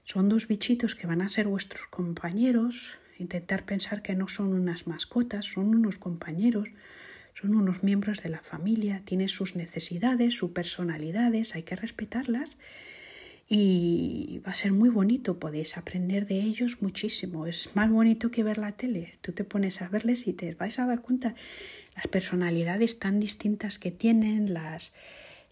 Son 0.05 0.29
dos 0.29 0.49
bichitos 0.49 0.95
que 0.95 1.07
van 1.07 1.20
a 1.20 1.29
ser 1.29 1.49
vuestros 1.49 1.87
compañeros. 1.89 2.97
Intentar 3.19 3.65
pensar 3.65 4.01
que 4.01 4.15
no 4.15 4.29
son 4.29 4.55
unas 4.55 4.87
mascotas, 4.87 5.45
son 5.45 5.75
unos 5.75 5.99
compañeros, 5.99 6.70
son 7.40 7.55
unos 7.55 7.85
miembros 7.85 8.20
de 8.24 8.31
la 8.31 8.40
familia, 8.40 9.02
tienen 9.05 9.28
sus 9.28 9.55
necesidades, 9.55 10.35
sus 10.35 10.51
personalidades, 10.51 11.55
hay 11.55 11.62
que 11.62 11.77
respetarlas 11.77 12.56
y 13.48 14.43
va 14.44 14.51
a 14.51 14.55
ser 14.55 14.73
muy 14.73 14.89
bonito, 14.89 15.39
podéis 15.39 15.77
aprender 15.77 16.27
de 16.27 16.40
ellos 16.40 16.82
muchísimo. 16.82 17.47
Es 17.47 17.70
más 17.77 17.90
bonito 17.90 18.32
que 18.32 18.43
ver 18.43 18.59
la 18.59 18.73
tele. 18.73 19.15
Tú 19.20 19.31
te 19.32 19.44
pones 19.44 19.81
a 19.82 19.89
verles 19.89 20.27
y 20.27 20.32
te 20.32 20.52
vais 20.55 20.81
a 20.81 20.86
dar 20.86 21.01
cuenta 21.01 21.36
las 21.94 22.09
personalidades 22.09 22.98
tan 22.98 23.20
distintas 23.20 23.78
que 23.78 23.93
tienen, 23.93 24.52
las, 24.52 24.93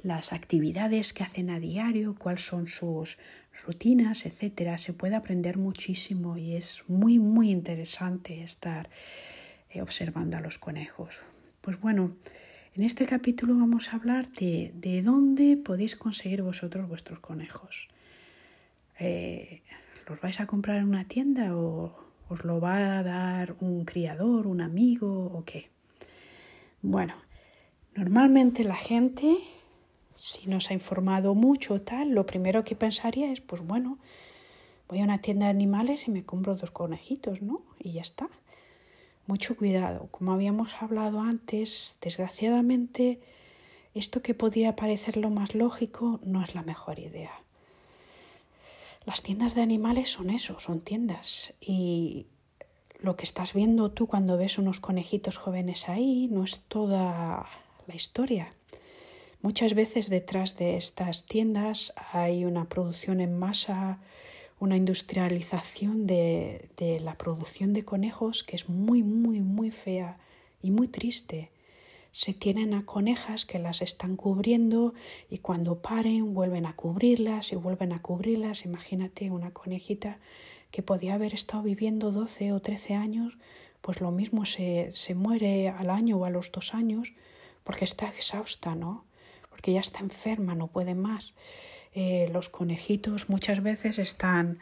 las 0.02 0.32
actividades 0.32 1.12
que 1.12 1.22
hacen 1.22 1.50
a 1.50 1.60
diario, 1.60 2.16
cuáles 2.18 2.44
son 2.44 2.66
sus 2.66 3.16
rutinas, 3.64 4.26
etcétera. 4.26 4.76
Se 4.78 4.92
puede 4.92 5.14
aprender 5.14 5.56
muchísimo 5.56 6.36
y 6.36 6.56
es 6.56 6.82
muy 6.88 7.20
muy 7.20 7.50
interesante 7.50 8.42
estar 8.42 8.90
eh, 9.70 9.82
observando 9.82 10.36
a 10.36 10.40
los 10.40 10.58
conejos. 10.58 11.20
Pues 11.66 11.80
bueno, 11.80 12.12
en 12.76 12.84
este 12.84 13.06
capítulo 13.06 13.52
vamos 13.56 13.93
a 13.93 13.97
hablar 13.97 14.30
de, 14.30 14.70
de 14.76 15.02
dónde 15.02 15.56
podéis 15.56 15.97
conseguir 15.97 16.43
vosotros 16.43 16.88
vuestros 16.88 17.18
conejos. 17.18 17.88
Eh, 19.01 19.62
¿Los 20.06 20.20
vais 20.20 20.38
a 20.38 20.47
comprar 20.47 20.76
en 20.76 20.84
una 20.84 21.09
tienda 21.09 21.56
o 21.56 21.93
os 22.28 22.44
lo 22.44 22.60
va 22.60 22.98
a 22.98 23.02
dar 23.02 23.56
un 23.59 23.84
criador, 23.84 24.47
un 24.47 24.60
amigo 24.60 25.26
o 25.26 25.44
qué? 25.44 25.68
Bueno, 26.82 27.14
normalmente 27.97 28.62
la 28.62 28.76
gente, 28.76 29.36
si 30.14 30.48
nos 30.48 30.70
ha 30.70 30.72
informado 30.72 31.34
mucho 31.34 31.82
tal, 31.82 32.12
lo 32.12 32.26
primero 32.26 32.62
que 32.62 32.76
pensaría 32.76 33.32
es, 33.32 33.40
pues 33.40 33.60
bueno, 33.60 33.98
voy 34.88 35.01
a 35.01 35.02
una 35.02 35.20
tienda 35.20 35.47
de 35.47 35.51
animales 35.51 36.06
y 36.06 36.12
me 36.12 36.24
compro 36.24 36.55
dos 36.55 36.70
conejitos, 36.70 37.43
¿no? 37.43 37.64
Y 37.80 37.94
ya 37.94 38.02
está. 38.02 38.28
Mucho 39.27 39.57
cuidado. 39.57 40.09
Como 40.11 40.32
habíamos 40.32 40.74
hablado 40.81 41.20
antes, 41.20 41.98
desgraciadamente, 42.01 43.20
esto 43.94 44.23
que 44.23 44.35
podría 44.35 44.77
parecer 44.77 45.16
lo 45.16 45.31
más 45.31 45.55
lógico 45.55 46.20
no 46.24 46.44
es 46.44 46.55
la 46.55 46.62
mejor 46.62 46.98
idea. 46.98 47.32
Las 49.05 49.23
tiendas 49.23 49.55
de 49.55 49.62
animales 49.62 50.11
son 50.11 50.31
eso, 50.31 50.61
son 50.61 50.81
tiendas. 50.81 51.55
Y 51.61 52.27
lo 53.01 53.16
que 53.16 53.24
estás 53.24 53.53
viendo 53.53 53.90
tú 53.90 54.07
cuando 54.07 54.36
ves 54.36 54.59
unos 54.59 54.81
conejitos 54.81 55.36
jóvenes 55.36 55.89
ahí 55.89 56.28
no 56.31 56.44
es 56.44 56.61
toda 56.69 57.47
la 57.86 57.94
historia. 57.94 58.53
Muchas 59.43 59.74
veces 59.74 60.09
detrás 60.09 60.57
de 60.57 60.77
estas 60.77 61.24
tiendas 61.24 61.93
hay 62.12 62.44
una 62.44 62.69
producción 62.69 63.20
en 63.20 63.39
masa, 63.39 64.01
una 64.58 64.76
industrialización 64.76 66.06
de, 66.06 66.68
de 66.76 67.00
la 67.00 67.16
producción 67.16 67.72
de 67.72 67.84
conejos 67.84 68.44
que 68.44 68.56
es 68.56 68.68
muy, 68.68 69.02
muy, 69.02 69.40
muy 69.40 69.70
fea 69.70 70.18
y 70.62 70.70
muy 70.70 70.88
triste. 70.88 71.50
Se 72.12 72.32
tienen 72.32 72.72
a 72.72 72.86
conejas 72.86 73.44
que 73.44 73.58
las 73.58 73.82
están 73.82 74.16
cubriendo 74.16 74.94
y 75.28 75.38
cuando 75.38 75.82
paren 75.82 76.32
vuelven 76.32 76.64
a 76.64 76.74
cubrirlas 76.74 77.52
y 77.52 77.56
vuelven 77.56 77.92
a 77.92 78.00
cubrirlas. 78.00 78.64
Imagínate 78.64 79.30
una 79.30 79.52
conejita 79.52 80.18
que 80.70 80.82
podía 80.82 81.14
haber 81.14 81.34
estado 81.34 81.62
viviendo 81.62 82.10
12 82.10 82.52
o 82.52 82.60
13 82.60 82.94
años, 82.94 83.36
pues 83.82 84.00
lo 84.00 84.10
mismo 84.10 84.44
se, 84.44 84.90
se 84.92 85.14
muere 85.14 85.68
al 85.68 85.90
año 85.90 86.16
o 86.16 86.24
a 86.24 86.30
los 86.30 86.50
dos 86.50 86.74
años 86.74 87.12
porque 87.64 87.84
está 87.84 88.08
exhausta, 88.08 88.74
¿no? 88.74 89.04
Porque 89.50 89.72
ya 89.72 89.80
está 89.80 90.00
enferma, 90.00 90.54
no 90.54 90.68
puede 90.68 90.94
más. 90.94 91.34
Eh, 91.98 92.28
los 92.31 92.51
conejitos 92.51 93.31
muchas 93.31 93.62
veces 93.62 93.98
están, 93.98 94.59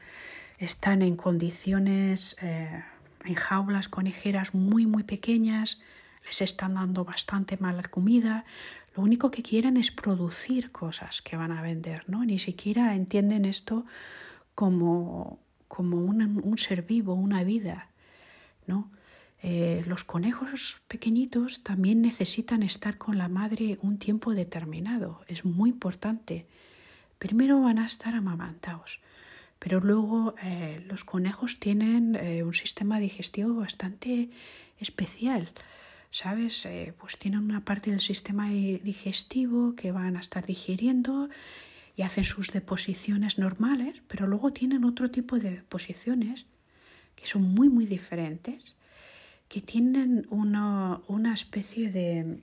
están 0.58 1.02
en 1.02 1.16
condiciones, 1.16 2.36
eh, 2.40 2.84
en 3.24 3.34
jaulas 3.34 3.88
conejeras 3.88 4.54
muy, 4.54 4.86
muy 4.86 5.02
pequeñas, 5.02 5.80
les 6.24 6.42
están 6.42 6.74
dando 6.74 7.04
bastante 7.04 7.56
mala 7.56 7.82
comida, 7.82 8.44
lo 8.94 9.02
único 9.02 9.32
que 9.32 9.42
quieren 9.42 9.76
es 9.76 9.90
producir 9.90 10.70
cosas 10.70 11.22
que 11.22 11.36
van 11.36 11.50
a 11.50 11.60
vender, 11.60 12.04
¿no? 12.06 12.24
Ni 12.24 12.38
siquiera 12.38 12.94
entienden 12.94 13.46
esto 13.46 13.84
como, 14.54 15.40
como 15.66 15.96
un, 15.96 16.40
un 16.40 16.56
ser 16.56 16.82
vivo, 16.82 17.14
una 17.14 17.42
vida, 17.42 17.88
¿no? 18.68 18.92
Eh, 19.42 19.82
los 19.88 20.04
conejos 20.04 20.80
pequeñitos 20.86 21.64
también 21.64 22.00
necesitan 22.00 22.62
estar 22.62 22.96
con 22.96 23.18
la 23.18 23.28
madre 23.28 23.76
un 23.82 23.98
tiempo 23.98 24.34
determinado, 24.34 25.22
es 25.26 25.44
muy 25.44 25.70
importante 25.70 26.46
primero 27.18 27.60
van 27.60 27.78
a 27.78 27.86
estar 27.86 28.14
amamantados, 28.14 29.00
pero 29.58 29.80
luego 29.80 30.34
eh, 30.42 30.84
los 30.88 31.04
conejos 31.04 31.58
tienen 31.58 32.16
eh, 32.16 32.42
un 32.42 32.54
sistema 32.54 32.98
digestivo 32.98 33.54
bastante 33.54 34.30
especial. 34.78 35.50
¿Sabes? 36.10 36.64
Eh, 36.66 36.94
pues 36.96 37.18
tienen 37.18 37.40
una 37.40 37.64
parte 37.64 37.90
del 37.90 38.00
sistema 38.00 38.48
digestivo 38.48 39.74
que 39.74 39.90
van 39.90 40.16
a 40.16 40.20
estar 40.20 40.46
digiriendo 40.46 41.28
y 41.96 42.02
hacen 42.02 42.22
sus 42.22 42.52
deposiciones 42.52 43.36
normales, 43.36 44.00
pero 44.06 44.28
luego 44.28 44.52
tienen 44.52 44.84
otro 44.84 45.10
tipo 45.10 45.40
de 45.40 45.50
deposiciones 45.50 46.46
que 47.16 47.26
son 47.26 47.42
muy, 47.42 47.68
muy 47.68 47.86
diferentes, 47.86 48.76
que 49.48 49.60
tienen 49.60 50.26
una, 50.30 51.00
una 51.08 51.34
especie 51.34 51.90
de 51.90 52.38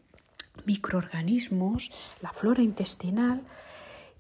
microorganismos, 0.66 1.92
la 2.22 2.32
flora 2.32 2.64
intestinal, 2.64 3.42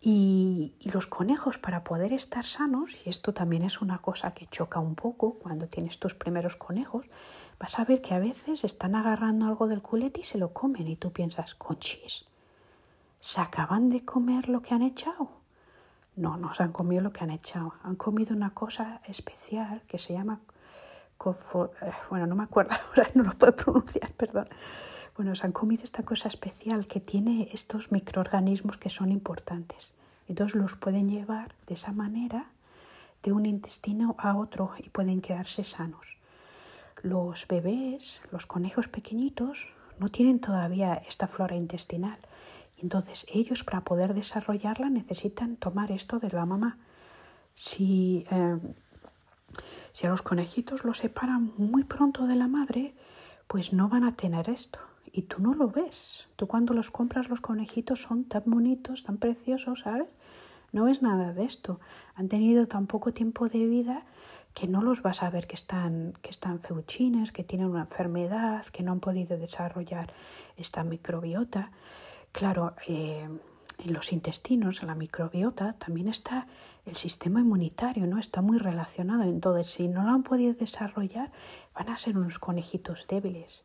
y, 0.04 0.74
los 0.82 1.06
conejos 1.06 1.60
para 1.60 1.84
poder 1.84 2.12
estar 2.12 2.44
sanos, 2.44 3.06
y 3.06 3.10
esto 3.10 3.34
también 3.34 3.62
es 3.62 3.82
una 3.82 4.00
cosa 4.00 4.32
que 4.32 4.48
choca 4.48 4.80
un 4.80 4.96
poco 4.96 5.36
cuando 5.36 5.68
tienes 5.68 6.00
tus 6.00 6.16
primeros 6.16 6.56
conejos, 6.56 7.06
vas 7.60 7.78
a 7.78 7.86
ver 7.86 8.02
que 8.02 8.16
a 8.16 8.20
veces 8.20 8.64
están 8.64 8.96
agarrando 8.96 9.46
algo 9.46 9.68
del 9.68 9.84
culete 9.84 10.22
y 10.22 10.24
se 10.24 10.40
lo 10.40 10.54
comen 10.54 10.88
y 10.88 10.96
tú 10.96 11.14
piensas, 11.14 11.54
conchis, 11.54 12.26
¿se 13.18 13.42
acaban 13.42 13.90
de 13.90 14.04
comer 14.04 14.50
lo 14.50 14.64
que 14.64 14.74
han 14.74 14.82
echado? 14.82 15.30
No, 16.16 16.36
no 16.36 16.54
se 16.56 16.64
han 16.64 16.72
comido 16.72 17.04
lo 17.04 17.14
que 17.14 17.24
han 17.24 17.30
echado, 17.30 17.76
han 17.84 17.96
comido 17.96 18.36
una 18.36 18.56
cosa 18.56 19.02
especial 19.06 19.84
que 19.88 20.00
se 20.00 20.14
llama, 20.14 20.42
eh, 21.24 21.92
bueno, 22.10 22.26
no 22.26 22.36
me 22.36 22.44
acuerdo 22.44 22.74
ahora, 22.90 23.08
no 23.14 23.24
lo 23.24 23.34
puedo 23.38 23.56
pronunciar, 23.56 24.12
perdón. 24.14 24.48
Bueno, 25.16 25.36
se 25.36 25.46
han 25.46 25.52
comido 25.52 25.84
esta 25.84 26.04
cosa 26.04 26.30
especial 26.30 26.88
que 26.88 27.02
tiene 27.02 27.50
estos 27.52 27.92
microorganismos 27.92 28.78
que 28.78 28.90
son 28.90 29.12
importantes. 29.12 29.94
Entonces 30.28 30.56
los 30.56 30.76
pueden 30.76 31.10
llevar 31.10 31.54
de 31.68 31.74
esa 31.74 31.92
manera 31.92 32.52
de 33.22 33.34
un 33.34 33.46
intestino 33.46 34.16
a 34.18 34.38
otro 34.38 34.72
y 34.80 34.90
pueden 34.90 35.20
quedarse 35.22 35.64
sanos. 35.64 36.18
Los 37.04 37.46
bebés, 37.48 38.22
los 38.32 38.46
conejos 38.46 38.88
pequeñitos, 38.88 39.68
no 40.00 40.10
tienen 40.10 40.40
todavía 40.40 40.94
esta 40.94 41.28
flora 41.28 41.56
intestinal. 41.56 42.18
Entonces 42.78 43.28
ellos 43.30 43.66
para 43.66 43.82
poder 43.84 44.14
desarrollarla 44.14 44.90
necesitan 44.90 45.58
tomar 45.58 45.92
esto 45.92 46.20
de 46.20 46.30
la 46.30 46.46
mamá. 46.46 46.78
Si, 47.54 48.26
eh, 48.32 48.60
si 49.92 50.08
a 50.08 50.10
los 50.10 50.22
conejitos 50.22 50.86
los 50.86 51.00
separan 51.00 51.54
muy 51.58 51.84
pronto 51.84 52.28
de 52.28 52.38
la 52.38 52.48
madre, 52.48 52.96
pues 53.48 53.74
no 53.74 53.90
van 53.90 54.06
a 54.06 54.16
tener 54.16 54.50
esto 54.50 54.80
y 55.12 55.24
tú 55.24 55.42
no 55.42 55.54
lo 55.54 55.68
ves. 55.70 56.30
Tú 56.36 56.48
cuando 56.48 56.74
los 56.74 56.92
compras 56.92 57.30
los 57.30 57.42
conejitos 57.42 58.02
son 58.02 58.26
tan 58.26 58.44
bonitos, 58.46 59.04
tan 59.04 59.18
preciosos, 59.18 59.82
¿sabes? 59.82 60.08
No 60.72 60.86
ves 60.86 61.02
nada 61.02 61.34
de 61.34 61.44
esto. 61.44 61.80
Han 62.16 62.30
tenido 62.30 62.68
tan 62.68 62.88
poco 62.88 63.12
tiempo 63.12 63.50
de 63.50 63.66
vida 63.66 64.06
que 64.54 64.68
no 64.68 64.82
los 64.82 65.02
vas 65.02 65.24
a 65.24 65.30
ver 65.30 65.48
que 65.48 65.56
están, 65.56 66.14
que 66.22 66.30
están 66.30 66.60
feuchines, 66.60 67.32
que 67.32 67.44
tienen 67.44 67.70
una 67.70 67.82
enfermedad, 67.82 68.66
que 68.66 68.84
no 68.84 68.92
han 68.92 69.00
podido 69.00 69.38
desarrollar 69.38 70.12
esta 70.58 70.84
microbiota. 70.84 71.72
Claro, 72.32 72.76
eh, 72.88 73.28
en 73.78 73.94
los 73.94 74.14
intestinos, 74.14 74.82
en 74.82 74.88
la 74.88 74.96
microbiota, 74.96 75.74
también 75.74 76.08
está 76.08 76.48
el 76.86 76.96
sistema 76.96 77.40
inmunitario, 77.40 78.08
¿no? 78.08 78.18
Está 78.18 78.42
muy 78.42 78.58
relacionado. 78.58 79.24
Entonces, 79.24 79.68
si 79.68 79.88
no 79.88 80.04
lo 80.04 80.10
han 80.12 80.24
podido 80.24 80.54
desarrollar, 80.54 81.32
van 81.74 81.90
a 81.90 81.98
ser 81.98 82.18
unos 82.18 82.40
conejitos 82.40 83.08
débiles. 83.08 83.64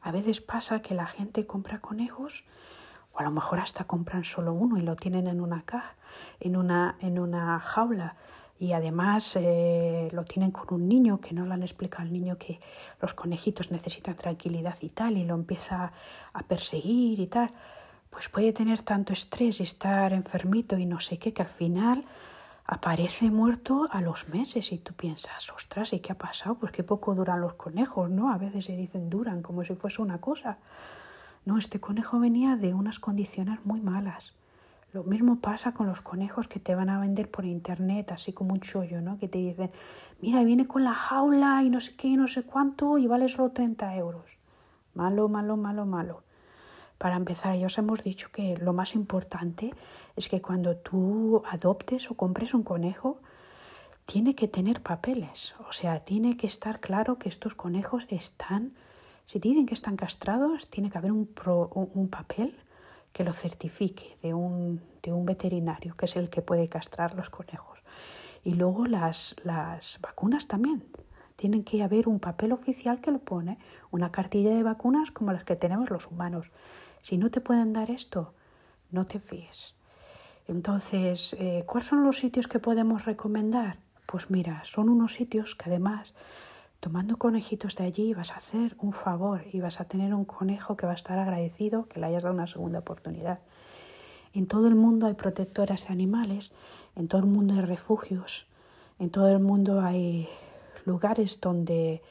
A 0.00 0.10
veces 0.12 0.40
pasa 0.40 0.82
que 0.82 0.94
la 0.94 1.06
gente 1.06 1.46
compra 1.46 1.80
conejos 1.80 2.44
o 3.12 3.20
a 3.20 3.22
lo 3.22 3.30
mejor 3.30 3.60
hasta 3.60 3.84
compran 3.84 4.24
solo 4.24 4.52
uno 4.52 4.78
y 4.78 4.82
lo 4.82 4.96
tienen 4.96 5.26
en 5.26 5.40
una 5.40 5.62
caja, 5.62 5.96
en 6.40 6.56
una, 6.56 6.96
en 7.00 7.18
una 7.18 7.58
jaula. 7.60 8.16
Y 8.58 8.72
además 8.72 9.36
eh, 9.36 10.08
lo 10.12 10.24
tienen 10.24 10.50
con 10.50 10.80
un 10.80 10.88
niño 10.88 11.20
que 11.20 11.34
no 11.34 11.44
le 11.44 11.54
han 11.54 11.62
explicado 11.62 12.04
al 12.04 12.12
niño 12.12 12.38
que 12.38 12.60
los 13.00 13.12
conejitos 13.12 13.70
necesitan 13.70 14.16
tranquilidad 14.16 14.76
y 14.80 14.88
tal 14.88 15.18
y 15.18 15.24
lo 15.24 15.34
empieza 15.34 15.92
a 16.32 16.42
perseguir 16.44 17.20
y 17.20 17.26
tal, 17.26 17.52
pues 18.08 18.30
puede 18.30 18.52
tener 18.52 18.80
tanto 18.80 19.12
estrés 19.12 19.60
y 19.60 19.64
estar 19.64 20.12
enfermito 20.14 20.78
y 20.78 20.86
no 20.86 21.00
sé 21.00 21.18
qué 21.18 21.34
que 21.34 21.42
al 21.42 21.48
final 21.48 22.04
aparece 22.66 23.30
muerto 23.30 23.88
a 23.90 24.00
los 24.00 24.28
meses 24.28 24.72
y 24.72 24.78
tú 24.78 24.92
piensas, 24.94 25.50
ostras, 25.52 25.92
¿y 25.92 26.00
qué 26.00 26.12
ha 26.12 26.18
pasado? 26.18 26.56
Pues 26.56 26.72
qué 26.72 26.82
poco 26.82 27.14
duran 27.14 27.40
los 27.40 27.54
conejos, 27.54 28.10
¿no? 28.10 28.32
A 28.32 28.38
veces 28.38 28.64
se 28.64 28.76
dicen 28.76 29.08
duran 29.08 29.42
como 29.42 29.64
si 29.64 29.74
fuese 29.74 30.02
una 30.02 30.20
cosa. 30.20 30.58
No, 31.44 31.58
este 31.58 31.78
conejo 31.78 32.18
venía 32.18 32.56
de 32.56 32.74
unas 32.74 32.98
condiciones 32.98 33.64
muy 33.64 33.80
malas. 33.80 34.34
Lo 34.92 35.04
mismo 35.04 35.40
pasa 35.40 35.74
con 35.74 35.86
los 35.86 36.00
conejos 36.00 36.48
que 36.48 36.58
te 36.58 36.74
van 36.74 36.88
a 36.88 36.98
vender 36.98 37.30
por 37.30 37.44
internet, 37.44 38.10
así 38.12 38.32
como 38.32 38.54
un 38.54 38.60
chollo, 38.60 39.00
¿no? 39.00 39.18
Que 39.18 39.28
te 39.28 39.38
dicen, 39.38 39.70
mira, 40.20 40.42
viene 40.42 40.66
con 40.66 40.82
la 40.82 40.94
jaula 40.94 41.62
y 41.62 41.70
no 41.70 41.80
sé 41.80 41.94
qué, 41.96 42.16
no 42.16 42.26
sé 42.26 42.42
cuánto, 42.42 42.98
y 42.98 43.06
vale 43.06 43.28
solo 43.28 43.50
30 43.50 43.94
euros. 43.96 44.24
Malo, 44.94 45.28
malo, 45.28 45.56
malo, 45.56 45.86
malo. 45.86 46.24
Para 46.98 47.16
empezar, 47.16 47.56
ya 47.56 47.66
os 47.66 47.78
hemos 47.78 48.02
dicho 48.02 48.30
que 48.32 48.56
lo 48.56 48.72
más 48.72 48.94
importante 48.94 49.74
es 50.16 50.28
que 50.28 50.40
cuando 50.40 50.76
tú 50.76 51.42
adoptes 51.50 52.10
o 52.10 52.14
compres 52.14 52.54
un 52.54 52.62
conejo, 52.62 53.20
tiene 54.06 54.34
que 54.34 54.48
tener 54.48 54.82
papeles. 54.82 55.54
O 55.68 55.72
sea, 55.72 56.00
tiene 56.00 56.36
que 56.36 56.46
estar 56.46 56.80
claro 56.80 57.18
que 57.18 57.28
estos 57.28 57.54
conejos 57.54 58.06
están, 58.08 58.74
si 59.26 59.38
dicen 59.38 59.66
que 59.66 59.74
están 59.74 59.96
castrados, 59.96 60.70
tiene 60.70 60.90
que 60.90 60.98
haber 60.98 61.12
un, 61.12 61.28
un 61.74 62.08
papel 62.08 62.56
que 63.12 63.24
lo 63.24 63.32
certifique 63.32 64.14
de 64.22 64.34
un, 64.34 64.80
de 65.02 65.12
un 65.12 65.24
veterinario, 65.26 65.96
que 65.96 66.04
es 66.04 66.16
el 66.16 66.30
que 66.30 66.42
puede 66.42 66.68
castrar 66.68 67.14
los 67.14 67.30
conejos. 67.30 67.78
Y 68.44 68.54
luego 68.54 68.86
las, 68.86 69.34
las 69.42 69.98
vacunas 70.00 70.46
también. 70.46 70.84
Tienen 71.34 71.64
que 71.64 71.82
haber 71.82 72.08
un 72.08 72.20
papel 72.20 72.52
oficial 72.52 73.00
que 73.00 73.10
lo 73.10 73.18
pone, 73.18 73.58
una 73.90 74.12
cartilla 74.12 74.54
de 74.54 74.62
vacunas 74.62 75.10
como 75.10 75.32
las 75.32 75.44
que 75.44 75.56
tenemos 75.56 75.90
los 75.90 76.06
humanos. 76.06 76.52
Si 77.06 77.18
no 77.18 77.30
te 77.30 77.40
pueden 77.40 77.72
dar 77.72 77.92
esto, 77.92 78.34
no 78.90 79.06
te 79.06 79.20
fíes. 79.20 79.76
Entonces, 80.48 81.36
eh, 81.38 81.62
¿cuáles 81.64 81.88
son 81.88 82.02
los 82.02 82.18
sitios 82.18 82.48
que 82.48 82.58
podemos 82.58 83.04
recomendar? 83.04 83.78
Pues 84.06 84.28
mira, 84.28 84.64
son 84.64 84.88
unos 84.88 85.12
sitios 85.12 85.54
que 85.54 85.70
además, 85.70 86.14
tomando 86.80 87.16
conejitos 87.16 87.76
de 87.76 87.84
allí, 87.84 88.12
vas 88.12 88.32
a 88.32 88.38
hacer 88.38 88.74
un 88.80 88.92
favor 88.92 89.44
y 89.52 89.60
vas 89.60 89.80
a 89.80 89.84
tener 89.84 90.14
un 90.14 90.24
conejo 90.24 90.76
que 90.76 90.86
va 90.86 90.90
a 90.90 90.96
estar 90.96 91.16
agradecido 91.16 91.86
que 91.86 92.00
le 92.00 92.06
hayas 92.06 92.24
dado 92.24 92.34
una 92.34 92.48
segunda 92.48 92.80
oportunidad. 92.80 93.38
En 94.32 94.48
todo 94.48 94.66
el 94.66 94.74
mundo 94.74 95.06
hay 95.06 95.14
protectoras 95.14 95.86
de 95.86 95.92
animales, 95.92 96.50
en 96.96 97.06
todo 97.06 97.20
el 97.20 97.28
mundo 97.28 97.54
hay 97.54 97.60
refugios, 97.60 98.48
en 98.98 99.10
todo 99.10 99.28
el 99.28 99.38
mundo 99.38 99.80
hay 99.80 100.28
lugares 100.84 101.40
donde 101.40 102.02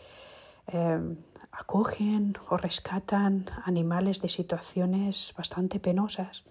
eh, 0.68 1.16
acogen 1.58 2.38
o 2.50 2.58
rescatan 2.58 3.46
animales 3.64 4.22
de 4.22 4.28
situaciones 4.28 5.34
bastante 5.38 5.80
penosas. 5.80 6.44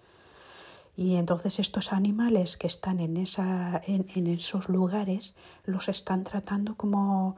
Y 0.97 1.15
entonces 1.15 1.59
estos 1.59 1.91
animales 1.91 2.57
que 2.57 2.67
están 2.67 2.99
en, 2.99 3.17
esa, 3.17 3.81
en, 3.85 4.07
en 4.15 4.27
esos 4.27 4.69
lugares 4.69 5.35
los 5.65 5.89
están 5.89 6.23
tratando 6.23 6.75
como, 6.75 7.35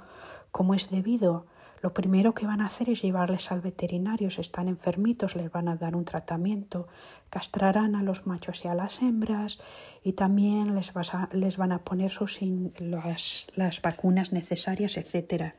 como 0.52 0.76
es 0.76 0.90
debido. 0.90 1.48
Lo 1.82 1.94
primero 1.94 2.34
que 2.34 2.48
van 2.48 2.62
a 2.62 2.68
hacer 2.68 2.90
es 2.90 3.02
llevarles 3.02 3.52
al 3.52 3.62
veterinario. 3.62 4.30
Si 4.30 4.42
están 4.42 4.68
enfermitos, 4.68 5.36
les 5.36 5.52
van 5.52 5.68
a 5.68 5.76
dar 5.76 5.96
un 5.96 6.06
tratamiento. 6.06 6.88
Castrarán 7.30 7.96
a 7.96 8.04
los 8.04 8.26
machos 8.26 8.64
y 8.66 8.68
a 8.68 8.76
las 8.76 9.02
hembras 9.02 9.60
y 10.04 10.14
también 10.14 10.76
les, 10.76 10.94
les 11.32 11.58
van 11.58 11.72
a 11.72 11.84
poner 11.84 12.10
sus, 12.10 12.40
las, 12.80 13.48
las 13.56 13.82
vacunas 13.82 14.32
necesarias, 14.32 14.98
etcétera 14.98 15.56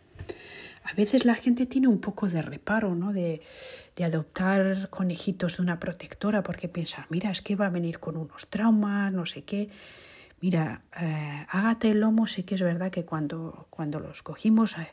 a 0.90 0.94
veces 0.94 1.27
la 1.27 1.35
gente 1.35 1.66
tiene 1.66 1.86
un 1.86 2.01
poco 2.01 2.28
de 2.28 2.40
reparo, 2.40 2.94
¿no? 2.94 3.12
De, 3.12 3.43
adoptar 4.02 4.90
conejitos 4.90 5.56
de 5.56 5.65
una 5.65 5.81
protectora 5.81 6.44
porque 6.44 6.69
piensa, 6.69 7.09
mira, 7.10 7.32
es 7.32 7.43
que 7.43 7.56
va 7.56 7.66
a 7.66 7.70
venir 7.70 7.98
con 7.98 8.16
unos 8.16 8.47
traumas, 8.47 9.12
no 9.12 9.27
sé 9.27 9.43
qué. 9.43 9.70
Mira, 10.40 10.82
eh, 11.01 11.44
Ágata 11.48 11.89
y 11.89 11.94
Lomo 11.94 12.28
sí 12.28 12.44
que 12.44 12.55
es 12.55 12.62
verdad 12.62 12.93
que 12.93 13.05
cuando, 13.05 13.66
cuando 13.70 13.98
los 13.98 14.23
cogimos 14.23 14.78
eh, 14.78 14.86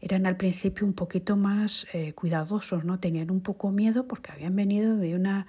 eran 0.00 0.24
al 0.26 0.36
principio 0.36 0.86
un 0.86 0.92
poquito 0.92 1.36
más 1.36 1.88
eh, 1.92 2.12
cuidadosos, 2.12 2.84
¿no? 2.84 3.00
Tenían 3.00 3.32
un 3.32 3.40
poco 3.40 3.72
miedo 3.72 4.06
porque 4.06 4.30
habían 4.30 4.54
venido 4.54 4.96
de 4.96 5.16
una, 5.16 5.48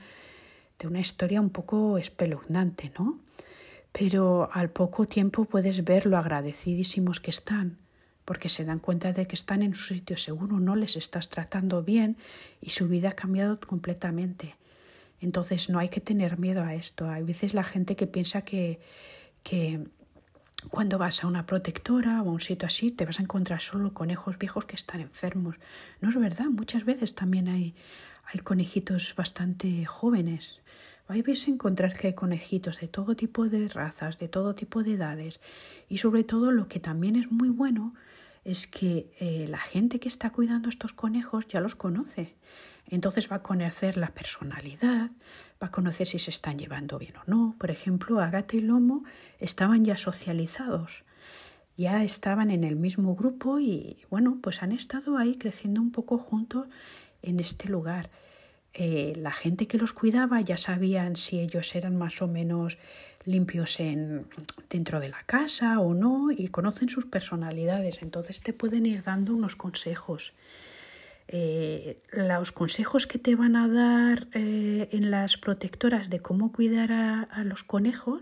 de 0.80 0.88
una 0.88 1.00
historia 1.00 1.40
un 1.40 1.52
poco 1.52 2.00
espeluznante, 2.00 2.92
¿no? 2.98 3.20
Pero 3.92 4.50
al 4.52 4.72
poco 4.72 5.08
tiempo 5.08 5.46
puedes 5.46 5.84
ver 5.84 6.08
lo 6.08 6.18
agradecidísimos 6.18 7.20
que 7.20 7.30
están 7.30 7.85
porque 8.26 8.50
se 8.50 8.66
dan 8.66 8.80
cuenta 8.80 9.14
de 9.14 9.28
que 9.28 9.36
están 9.36 9.62
en 9.62 9.70
un 9.70 9.76
sitio 9.76 10.18
seguro, 10.18 10.60
no 10.60 10.76
les 10.76 10.98
estás 10.98 11.30
tratando 11.30 11.84
bien 11.84 12.18
y 12.60 12.72
su 12.72 12.88
vida 12.88 13.10
ha 13.10 13.14
cambiado 13.14 13.60
completamente. 13.60 14.56
Entonces 15.22 15.70
no 15.70 15.80
hay 15.80 15.90
que 15.90 16.02
tener 16.02 16.38
miedo 16.40 16.64
a 16.64 16.74
esto. 16.74 17.10
Hay 17.10 17.24
veces 17.24 17.54
la 17.54 17.64
gente 17.64 17.96
que 17.96 18.08
piensa 18.08 18.42
que, 18.42 18.80
que 19.44 19.86
cuando 20.70 20.98
vas 20.98 21.24
a 21.24 21.28
una 21.28 21.46
protectora 21.46 22.22
o 22.22 22.30
a 22.30 22.32
un 22.32 22.42
sitio 22.42 22.66
así 22.66 22.92
te 22.92 23.06
vas 23.06 23.20
a 23.20 23.24
encontrar 23.24 23.62
solo 23.62 23.94
conejos 23.94 24.38
viejos 24.38 24.66
que 24.66 24.76
están 24.76 25.02
enfermos. 25.02 25.58
No 26.02 26.10
es 26.10 26.20
verdad, 26.20 26.46
muchas 26.46 26.84
veces 26.84 27.14
también 27.16 27.48
hay, 27.48 27.76
hay 28.26 28.40
conejitos 28.40 29.14
bastante 29.16 29.86
jóvenes. 29.86 30.60
Vais 31.08 31.48
a 31.48 31.52
encontrar 31.52 31.94
que 31.94 32.08
hay 32.08 32.14
conejitos 32.14 32.80
de 32.80 32.88
todo 32.88 33.16
tipo 33.16 33.48
de 33.48 33.70
razas, 33.70 34.18
de 34.18 34.28
todo 34.28 34.56
tipo 34.56 34.82
de 34.82 34.94
edades 34.94 35.40
y 35.88 36.00
sobre 36.00 36.24
todo 36.24 36.52
lo 36.52 36.68
que 36.68 36.80
también 36.80 37.16
es 37.16 37.32
muy 37.32 37.50
bueno 37.50 37.94
es 38.46 38.68
que 38.68 39.12
eh, 39.20 39.48
la 39.50 39.58
gente 39.58 40.00
que 40.00 40.08
está 40.08 40.30
cuidando 40.30 40.70
estos 40.70 40.94
conejos 40.94 41.48
ya 41.48 41.60
los 41.60 41.76
conoce. 41.76 42.36
Entonces 42.88 43.30
va 43.30 43.38
a 43.38 43.44
conocer 43.44 43.98
la 43.98 44.14
personalidad, 44.14 45.10
va 45.62 45.68
a 45.68 45.72
conocer 45.72 46.06
si 46.06 46.20
se 46.20 46.30
están 46.30 46.60
llevando 46.60 47.00
bien 47.00 47.18
o 47.18 47.24
no. 47.26 47.56
Por 47.58 47.72
ejemplo, 47.72 48.22
Agata 48.22 48.56
y 48.56 48.62
Lomo 48.62 49.04
estaban 49.40 49.84
ya 49.84 49.98
socializados, 49.98 51.04
ya 51.76 52.04
estaban 52.04 52.52
en 52.52 52.64
el 52.64 52.76
mismo 52.76 53.16
grupo 53.16 53.60
y 53.60 53.98
bueno, 54.12 54.38
pues 54.42 54.62
han 54.62 54.72
estado 54.72 55.18
ahí 55.18 55.36
creciendo 55.36 55.82
un 55.82 55.92
poco 55.92 56.20
juntos 56.20 56.68
en 57.24 57.40
este 57.40 57.68
lugar. 57.68 58.12
Eh, 58.74 59.14
la 59.16 59.32
gente 59.32 59.68
que 59.68 59.80
los 59.80 59.94
cuidaba 59.94 60.40
ya 60.42 60.58
sabían 60.58 61.16
si 61.16 61.40
ellos 61.40 61.74
eran 61.76 61.96
más 61.96 62.22
o 62.22 62.28
menos 62.28 62.78
limpios 63.26 63.80
en, 63.80 64.28
dentro 64.70 65.00
de 65.00 65.10
la 65.10 65.24
casa 65.26 65.80
o 65.80 65.94
no 65.94 66.32
y 66.32 66.48
conocen 66.50 66.90
sus 66.90 67.06
personalidades, 67.06 68.02
entonces 68.02 68.42
te 68.42 68.54
pueden 68.54 68.86
ir 68.86 69.04
dando 69.04 69.34
unos 69.34 69.56
consejos. 69.56 70.34
Eh, 71.28 71.98
los 72.12 72.52
consejos 72.52 73.08
que 73.08 73.18
te 73.18 73.36
van 73.36 73.56
a 73.56 73.68
dar 73.68 74.28
eh, 74.34 74.90
en 74.92 75.10
las 75.10 75.38
protectoras 75.38 76.12
de 76.12 76.20
cómo 76.20 76.52
cuidar 76.52 76.92
a, 76.92 77.22
a, 77.24 77.44
los 77.44 77.64
conejos 77.64 78.22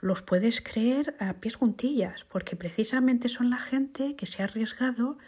los 0.00 0.22
puedes 0.22 0.62
creer 0.62 1.14
a 1.20 1.34
pies 1.34 1.56
juntillas, 1.56 2.24
porque 2.24 2.56
precisamente 2.56 3.28
son 3.28 3.50
la 3.50 3.58
gente 3.58 4.16
que 4.16 4.26
se 4.26 4.42
ha 4.42 4.46
arriesgado 4.46 5.18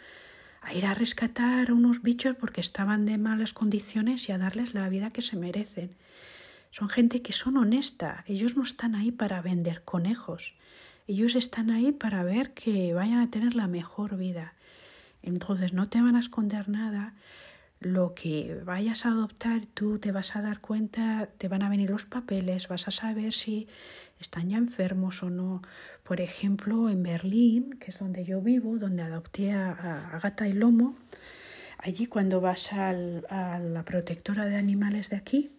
a 0.61 0.73
ir 0.73 0.85
a 0.85 0.93
rescatar 0.93 1.69
a 1.69 1.73
unos 1.73 2.01
bichos 2.01 2.35
porque 2.35 2.61
estaban 2.61 3.05
de 3.05 3.17
malas 3.17 3.53
condiciones 3.53 4.27
y 4.27 4.31
a 4.31 4.37
darles 4.37 4.73
la 4.73 4.89
vida 4.89 5.11
que 5.11 5.21
se 5.21 5.37
merecen. 5.37 5.91
Son 6.71 6.89
gente 6.89 7.21
que 7.21 7.33
son 7.33 7.57
honesta. 7.57 8.23
Ellos 8.27 8.55
no 8.55 8.63
están 8.63 8.95
ahí 8.95 9.11
para 9.11 9.41
vender 9.41 9.83
conejos. 9.83 10.53
Ellos 11.07 11.35
están 11.35 11.71
ahí 11.71 11.91
para 11.91 12.23
ver 12.23 12.53
que 12.53 12.93
vayan 12.93 13.19
a 13.19 13.31
tener 13.31 13.55
la 13.55 13.67
mejor 13.67 14.17
vida. 14.17 14.53
Entonces 15.23 15.73
no 15.73 15.89
te 15.89 16.01
van 16.01 16.15
a 16.15 16.19
esconder 16.19 16.69
nada. 16.69 17.13
Lo 17.79 18.13
que 18.15 18.61
vayas 18.65 19.05
a 19.05 19.09
adoptar, 19.09 19.65
tú 19.73 19.99
te 19.99 20.11
vas 20.11 20.35
a 20.35 20.41
dar 20.41 20.61
cuenta, 20.61 21.29
te 21.37 21.47
van 21.47 21.63
a 21.63 21.69
venir 21.69 21.89
los 21.89 22.05
papeles, 22.05 22.67
vas 22.67 22.87
a 22.87 22.91
saber 22.91 23.33
si 23.33 23.67
están 24.19 24.49
ya 24.49 24.57
enfermos 24.57 25.21
o 25.23 25.29
no. 25.29 25.61
Por 26.03 26.19
ejemplo, 26.19 26.89
en 26.89 27.03
Berlín, 27.03 27.77
que 27.79 27.91
es 27.91 27.99
donde 27.99 28.25
yo 28.25 28.41
vivo, 28.41 28.77
donde 28.77 29.03
adopté 29.03 29.51
a, 29.51 30.19
Gata 30.21 30.47
y 30.47 30.53
Lomo, 30.53 30.95
allí 31.77 32.07
cuando 32.07 32.41
vas 32.41 32.73
al, 32.73 33.25
a 33.29 33.59
la 33.59 33.83
protectora 33.83 34.45
de 34.45 34.55
animales 34.55 35.11
de 35.11 35.17
aquí, 35.17 35.56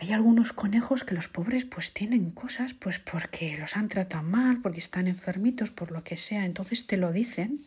hay 0.00 0.12
algunos 0.12 0.54
conejos 0.54 1.04
que 1.04 1.14
los 1.14 1.28
pobres 1.28 1.66
pues 1.66 1.92
tienen 1.92 2.30
cosas 2.30 2.72
pues 2.72 2.98
porque 2.98 3.56
los 3.58 3.76
han 3.76 3.88
tratado 3.88 4.22
mal, 4.22 4.62
porque 4.62 4.78
están 4.78 5.06
enfermitos, 5.06 5.70
por 5.70 5.92
lo 5.92 6.02
que 6.04 6.16
sea. 6.16 6.46
Entonces 6.46 6.86
te 6.86 6.96
lo 6.96 7.12
dicen 7.12 7.66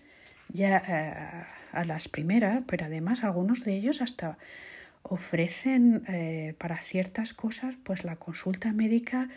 ya 0.49 0.77
eh, 0.77 1.45
a 1.71 1.83
las 1.85 2.09
primeras, 2.09 2.63
pero 2.65 2.85
además 2.85 3.23
algunos 3.23 3.63
de 3.63 3.75
ellos 3.75 4.01
hasta 4.01 4.39
ofrecen 5.03 6.05
eh, 6.07 6.55
para 6.57 6.81
ciertas 6.81 7.35
cosas 7.35 7.75
pues 7.83 8.03
la 8.03 8.15
consulta 8.15 8.71
médica 8.71 9.29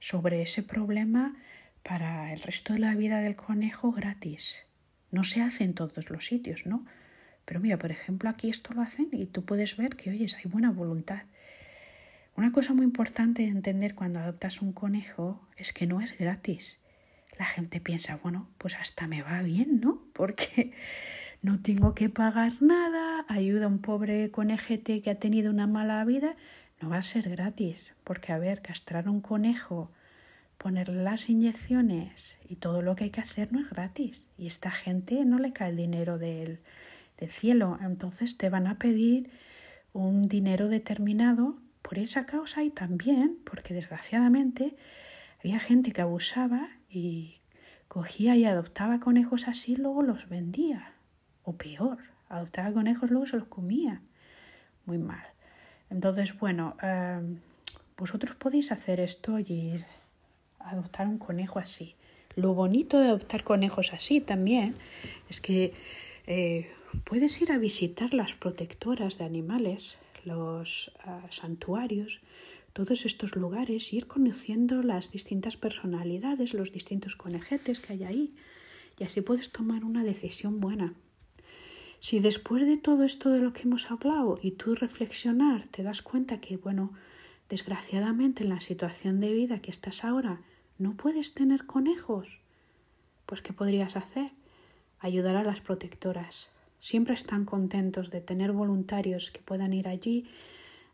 sobre 0.00 0.42
ese 0.42 0.64
problema 0.64 1.36
para 1.84 2.32
el 2.32 2.40
resto 2.42 2.72
de 2.72 2.80
la 2.80 2.96
vida 2.96 3.20
del 3.20 3.36
conejo 3.36 3.92
gratis. 3.92 4.64
No 5.12 5.22
se 5.22 5.40
hace 5.40 5.62
en 5.62 5.74
todos 5.74 6.10
los 6.10 6.26
sitios, 6.26 6.66
¿no? 6.66 6.84
Pero 7.44 7.60
mira, 7.60 7.78
por 7.78 7.92
ejemplo, 7.92 8.28
aquí 8.28 8.50
esto 8.50 8.74
lo 8.74 8.82
hacen 8.82 9.08
y 9.12 9.26
tú 9.26 9.44
puedes 9.44 9.76
ver 9.76 9.94
que, 9.96 10.10
oyes, 10.10 10.34
hay 10.34 10.50
buena 10.50 10.70
voluntad. 10.70 11.22
Una 12.40 12.52
cosa 12.52 12.72
muy 12.72 12.84
importante 12.84 13.42
de 13.42 13.48
entender 13.48 13.94
cuando 13.94 14.18
adoptas 14.18 14.62
un 14.62 14.72
conejo 14.72 15.46
es 15.58 15.74
que 15.74 15.86
no 15.86 16.00
es 16.00 16.16
gratis. 16.16 16.78
La 17.38 17.44
gente 17.44 17.80
piensa, 17.82 18.18
bueno, 18.22 18.48
pues 18.56 18.76
hasta 18.76 19.06
me 19.06 19.20
va 19.20 19.42
bien, 19.42 19.78
¿no? 19.78 20.00
Porque 20.14 20.72
no 21.42 21.60
tengo 21.60 21.94
que 21.94 22.08
pagar 22.08 22.54
nada, 22.62 23.26
ayuda 23.28 23.66
a 23.66 23.68
un 23.68 23.80
pobre 23.82 24.30
conejete 24.30 25.02
que 25.02 25.10
ha 25.10 25.16
tenido 25.16 25.50
una 25.50 25.66
mala 25.66 26.02
vida, 26.06 26.34
no 26.80 26.88
va 26.88 26.96
a 26.96 27.02
ser 27.02 27.28
gratis. 27.28 27.92
Porque, 28.04 28.32
a 28.32 28.38
ver, 28.38 28.62
castrar 28.62 29.10
un 29.10 29.20
conejo 29.20 29.90
ponerle 30.56 31.02
las 31.02 31.28
inyecciones 31.28 32.38
y 32.48 32.56
todo 32.56 32.80
lo 32.80 32.96
que 32.96 33.04
hay 33.04 33.10
que 33.10 33.20
hacer 33.20 33.52
no 33.52 33.60
es 33.60 33.68
gratis. 33.68 34.24
Y 34.38 34.46
esta 34.46 34.70
gente 34.70 35.26
no 35.26 35.38
le 35.38 35.52
cae 35.52 35.68
el 35.68 35.76
dinero 35.76 36.16
del, 36.16 36.60
del 37.18 37.30
cielo. 37.30 37.78
Entonces 37.82 38.38
te 38.38 38.48
van 38.48 38.66
a 38.66 38.78
pedir 38.78 39.28
un 39.92 40.26
dinero 40.26 40.70
determinado 40.70 41.58
por 41.90 41.98
esa 41.98 42.24
causa 42.24 42.62
y 42.62 42.70
también 42.70 43.38
porque 43.42 43.74
desgraciadamente 43.74 44.76
había 45.40 45.58
gente 45.58 45.90
que 45.90 46.00
abusaba 46.00 46.68
y 46.88 47.34
cogía 47.88 48.36
y 48.36 48.44
adoptaba 48.44 49.00
conejos 49.00 49.48
así, 49.48 49.74
luego 49.74 50.02
los 50.02 50.28
vendía. 50.28 50.92
O 51.42 51.54
peor, 51.54 51.98
adoptaba 52.28 52.72
conejos, 52.72 53.10
luego 53.10 53.26
se 53.26 53.38
los 53.38 53.48
comía. 53.48 54.02
Muy 54.86 54.98
mal. 54.98 55.24
Entonces, 55.90 56.38
bueno, 56.38 56.76
em, 56.80 57.40
vosotros 57.98 58.36
podéis 58.36 58.70
hacer 58.70 59.00
esto 59.00 59.40
y 59.40 59.84
adoptar 60.60 61.08
un 61.08 61.18
conejo 61.18 61.58
así. 61.58 61.96
Lo 62.36 62.54
bonito 62.54 63.00
de 63.00 63.08
adoptar 63.08 63.42
conejos 63.42 63.92
así 63.92 64.20
también 64.20 64.76
es 65.28 65.40
que 65.40 65.74
eh, 66.28 66.70
puedes 67.02 67.42
ir 67.42 67.50
a 67.50 67.58
visitar 67.58 68.14
las 68.14 68.34
protectoras 68.34 69.18
de 69.18 69.24
animales, 69.24 69.98
los 70.24 70.92
ah, 71.04 71.26
santuarios, 71.30 72.20
todos 72.72 73.04
estos 73.04 73.36
lugares, 73.36 73.92
ir 73.92 74.06
conociendo 74.06 74.82
las 74.82 75.10
distintas 75.10 75.56
personalidades, 75.56 76.54
los 76.54 76.72
distintos 76.72 77.16
conejetes 77.16 77.80
que 77.80 77.92
hay 77.94 78.04
ahí, 78.04 78.34
y 78.98 79.04
así 79.04 79.20
puedes 79.20 79.50
tomar 79.50 79.84
una 79.84 80.04
decisión 80.04 80.60
buena. 80.60 80.94
Si 82.00 82.20
después 82.20 82.66
de 82.66 82.78
todo 82.78 83.04
esto 83.04 83.30
de 83.30 83.40
lo 83.40 83.52
que 83.52 83.62
hemos 83.62 83.90
hablado 83.90 84.38
y 84.42 84.52
tú 84.52 84.74
reflexionar 84.74 85.68
te 85.68 85.82
das 85.82 86.00
cuenta 86.00 86.40
que, 86.40 86.56
bueno, 86.56 86.92
desgraciadamente 87.48 88.42
en 88.42 88.48
la 88.48 88.60
situación 88.60 89.20
de 89.20 89.32
vida 89.32 89.60
que 89.60 89.70
estás 89.70 90.04
ahora 90.04 90.40
no 90.78 90.96
puedes 90.96 91.34
tener 91.34 91.66
conejos, 91.66 92.40
pues 93.26 93.42
¿qué 93.42 93.52
podrías 93.52 93.96
hacer? 93.96 94.32
Ayudar 94.98 95.36
a 95.36 95.44
las 95.44 95.60
protectoras. 95.60 96.50
Siempre 96.80 97.14
están 97.14 97.44
contentos 97.44 98.10
de 98.10 98.20
tener 98.20 98.52
voluntarios 98.52 99.30
que 99.30 99.40
puedan 99.40 99.72
ir 99.72 99.88
allí, 99.88 100.26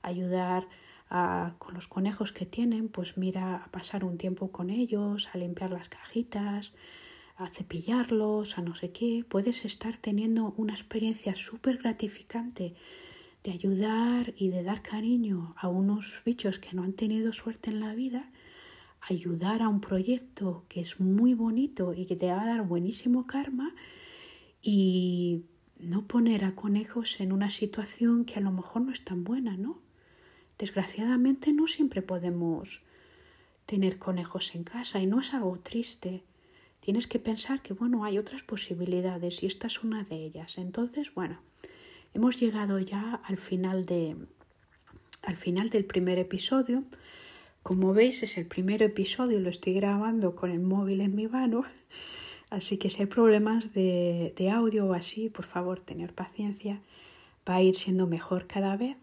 ayudar 0.03 0.69
a, 1.11 1.55
con 1.59 1.75
los 1.75 1.89
conejos 1.89 2.33
que 2.33 2.47
tienen, 2.47 2.89
pues 2.89 3.17
mira, 3.17 3.57
a 3.57 3.71
pasar 3.71 4.05
un 4.05 4.19
tiempo 4.19 4.51
con 4.51 4.71
ellos, 4.71 5.29
a 5.33 5.39
limpiar 5.39 5.71
las 5.71 5.89
cajitas, 5.89 6.73
a 7.37 7.49
cepillarlos, 7.49 8.59
a 8.59 8.63
no 8.63 8.75
sé 8.75 8.91
qué. 8.91 9.25
Puedes 9.29 9.65
estar 9.65 9.99
teniendo 9.99 10.55
una 10.57 10.75
experiencia 10.75 11.35
súper 11.35 11.79
gratificante 11.79 12.75
de 13.45 13.53
ayudar 13.53 14.35
y 14.37 14.49
de 14.49 14.65
dar 14.65 14.83
cariño 14.83 15.55
a 15.57 15.69
unos 15.69 16.23
bichos 16.25 16.59
que 16.59 16.75
no 16.75 16.83
han 16.83 16.95
tenido 16.95 17.33
suerte 17.33 17.71
en 17.71 17.81
la 17.81 17.95
vida 17.95 18.31
ayudar 19.09 19.63
a 19.63 19.69
un 19.69 19.81
proyecto 19.81 20.65
que 20.69 20.81
es 20.81 20.99
muy 20.99 21.35
bonito 21.35 21.95
y 21.95 22.07
que 22.07 22.17
te 22.17 22.27
va 22.27 22.43
a 22.43 22.47
dar 22.47 22.63
buenísimo 22.67 23.27
karma 23.27 23.73
y 24.63 25.45
no 25.79 26.07
poner 26.07 26.45
a 26.45 26.55
conejos 26.55 27.21
en 27.21 27.33
una 27.33 27.51
situación 27.51 28.25
que 28.25 28.37
a 28.37 28.41
lo 28.41 28.51
mejor 28.51 28.83
no 28.83 28.93
es 28.93 29.05
tan 29.05 29.25
buena, 29.25 29.57
¿no? 29.57 29.79
Desgraciadamente 30.59 31.53
no 31.53 31.67
siempre 31.67 32.03
podemos 32.03 32.81
tener 33.67 33.99
conejos 33.99 34.55
en 34.55 34.65
casa 34.65 35.01
y 35.01 35.07
no 35.07 35.21
es 35.21 35.35
algo 35.35 35.59
triste. 35.59 36.23
Tienes 36.81 37.07
que 37.07 37.19
pensar 37.19 37.63
que, 37.63 37.75
bueno, 37.75 38.05
hay 38.05 38.17
otras 38.17 38.43
posibilidades 38.43 39.43
y 39.43 39.47
esta 39.47 39.67
es 39.67 39.83
una 39.83 40.05
de 40.05 40.25
ellas. 40.25 40.57
Entonces, 40.57 41.13
bueno, 41.15 41.41
hemos 42.15 42.41
llegado 42.41 42.79
ya 42.79 43.21
al 43.25 43.37
final 43.37 43.85
de 43.87 44.17
al 45.23 45.37
final 45.37 45.71
del 45.71 45.85
primer 45.85 46.19
episodio. 46.19 46.85
Como 47.63 47.93
veis 47.93 48.23
es 48.23 48.39
el 48.39 48.47
primer 48.47 48.81
episodio, 48.83 49.41
lo 49.41 49.51
estoy 49.51 49.75
grabando 49.75 50.37
con 50.37 50.51
el 50.53 50.61
móvil 50.61 51.01
en 51.01 51.17
mi 51.17 51.27
mano, 51.27 51.65
así 52.51 52.79
que 52.79 52.91
si 52.91 53.03
hay 53.03 53.07
problemas 53.07 53.73
de, 53.73 54.51
audio 54.53 54.87
o 54.87 54.93
así, 54.93 55.29
por 55.29 55.47
favor 55.47 55.81
tener 55.81 56.15
paciencia, 56.15 56.81
va 57.49 57.57
a 57.57 57.63
ir 57.63 57.75
siendo 57.75 58.07
mejor 58.07 58.47
cada 58.47 58.77
vez. 58.77 58.97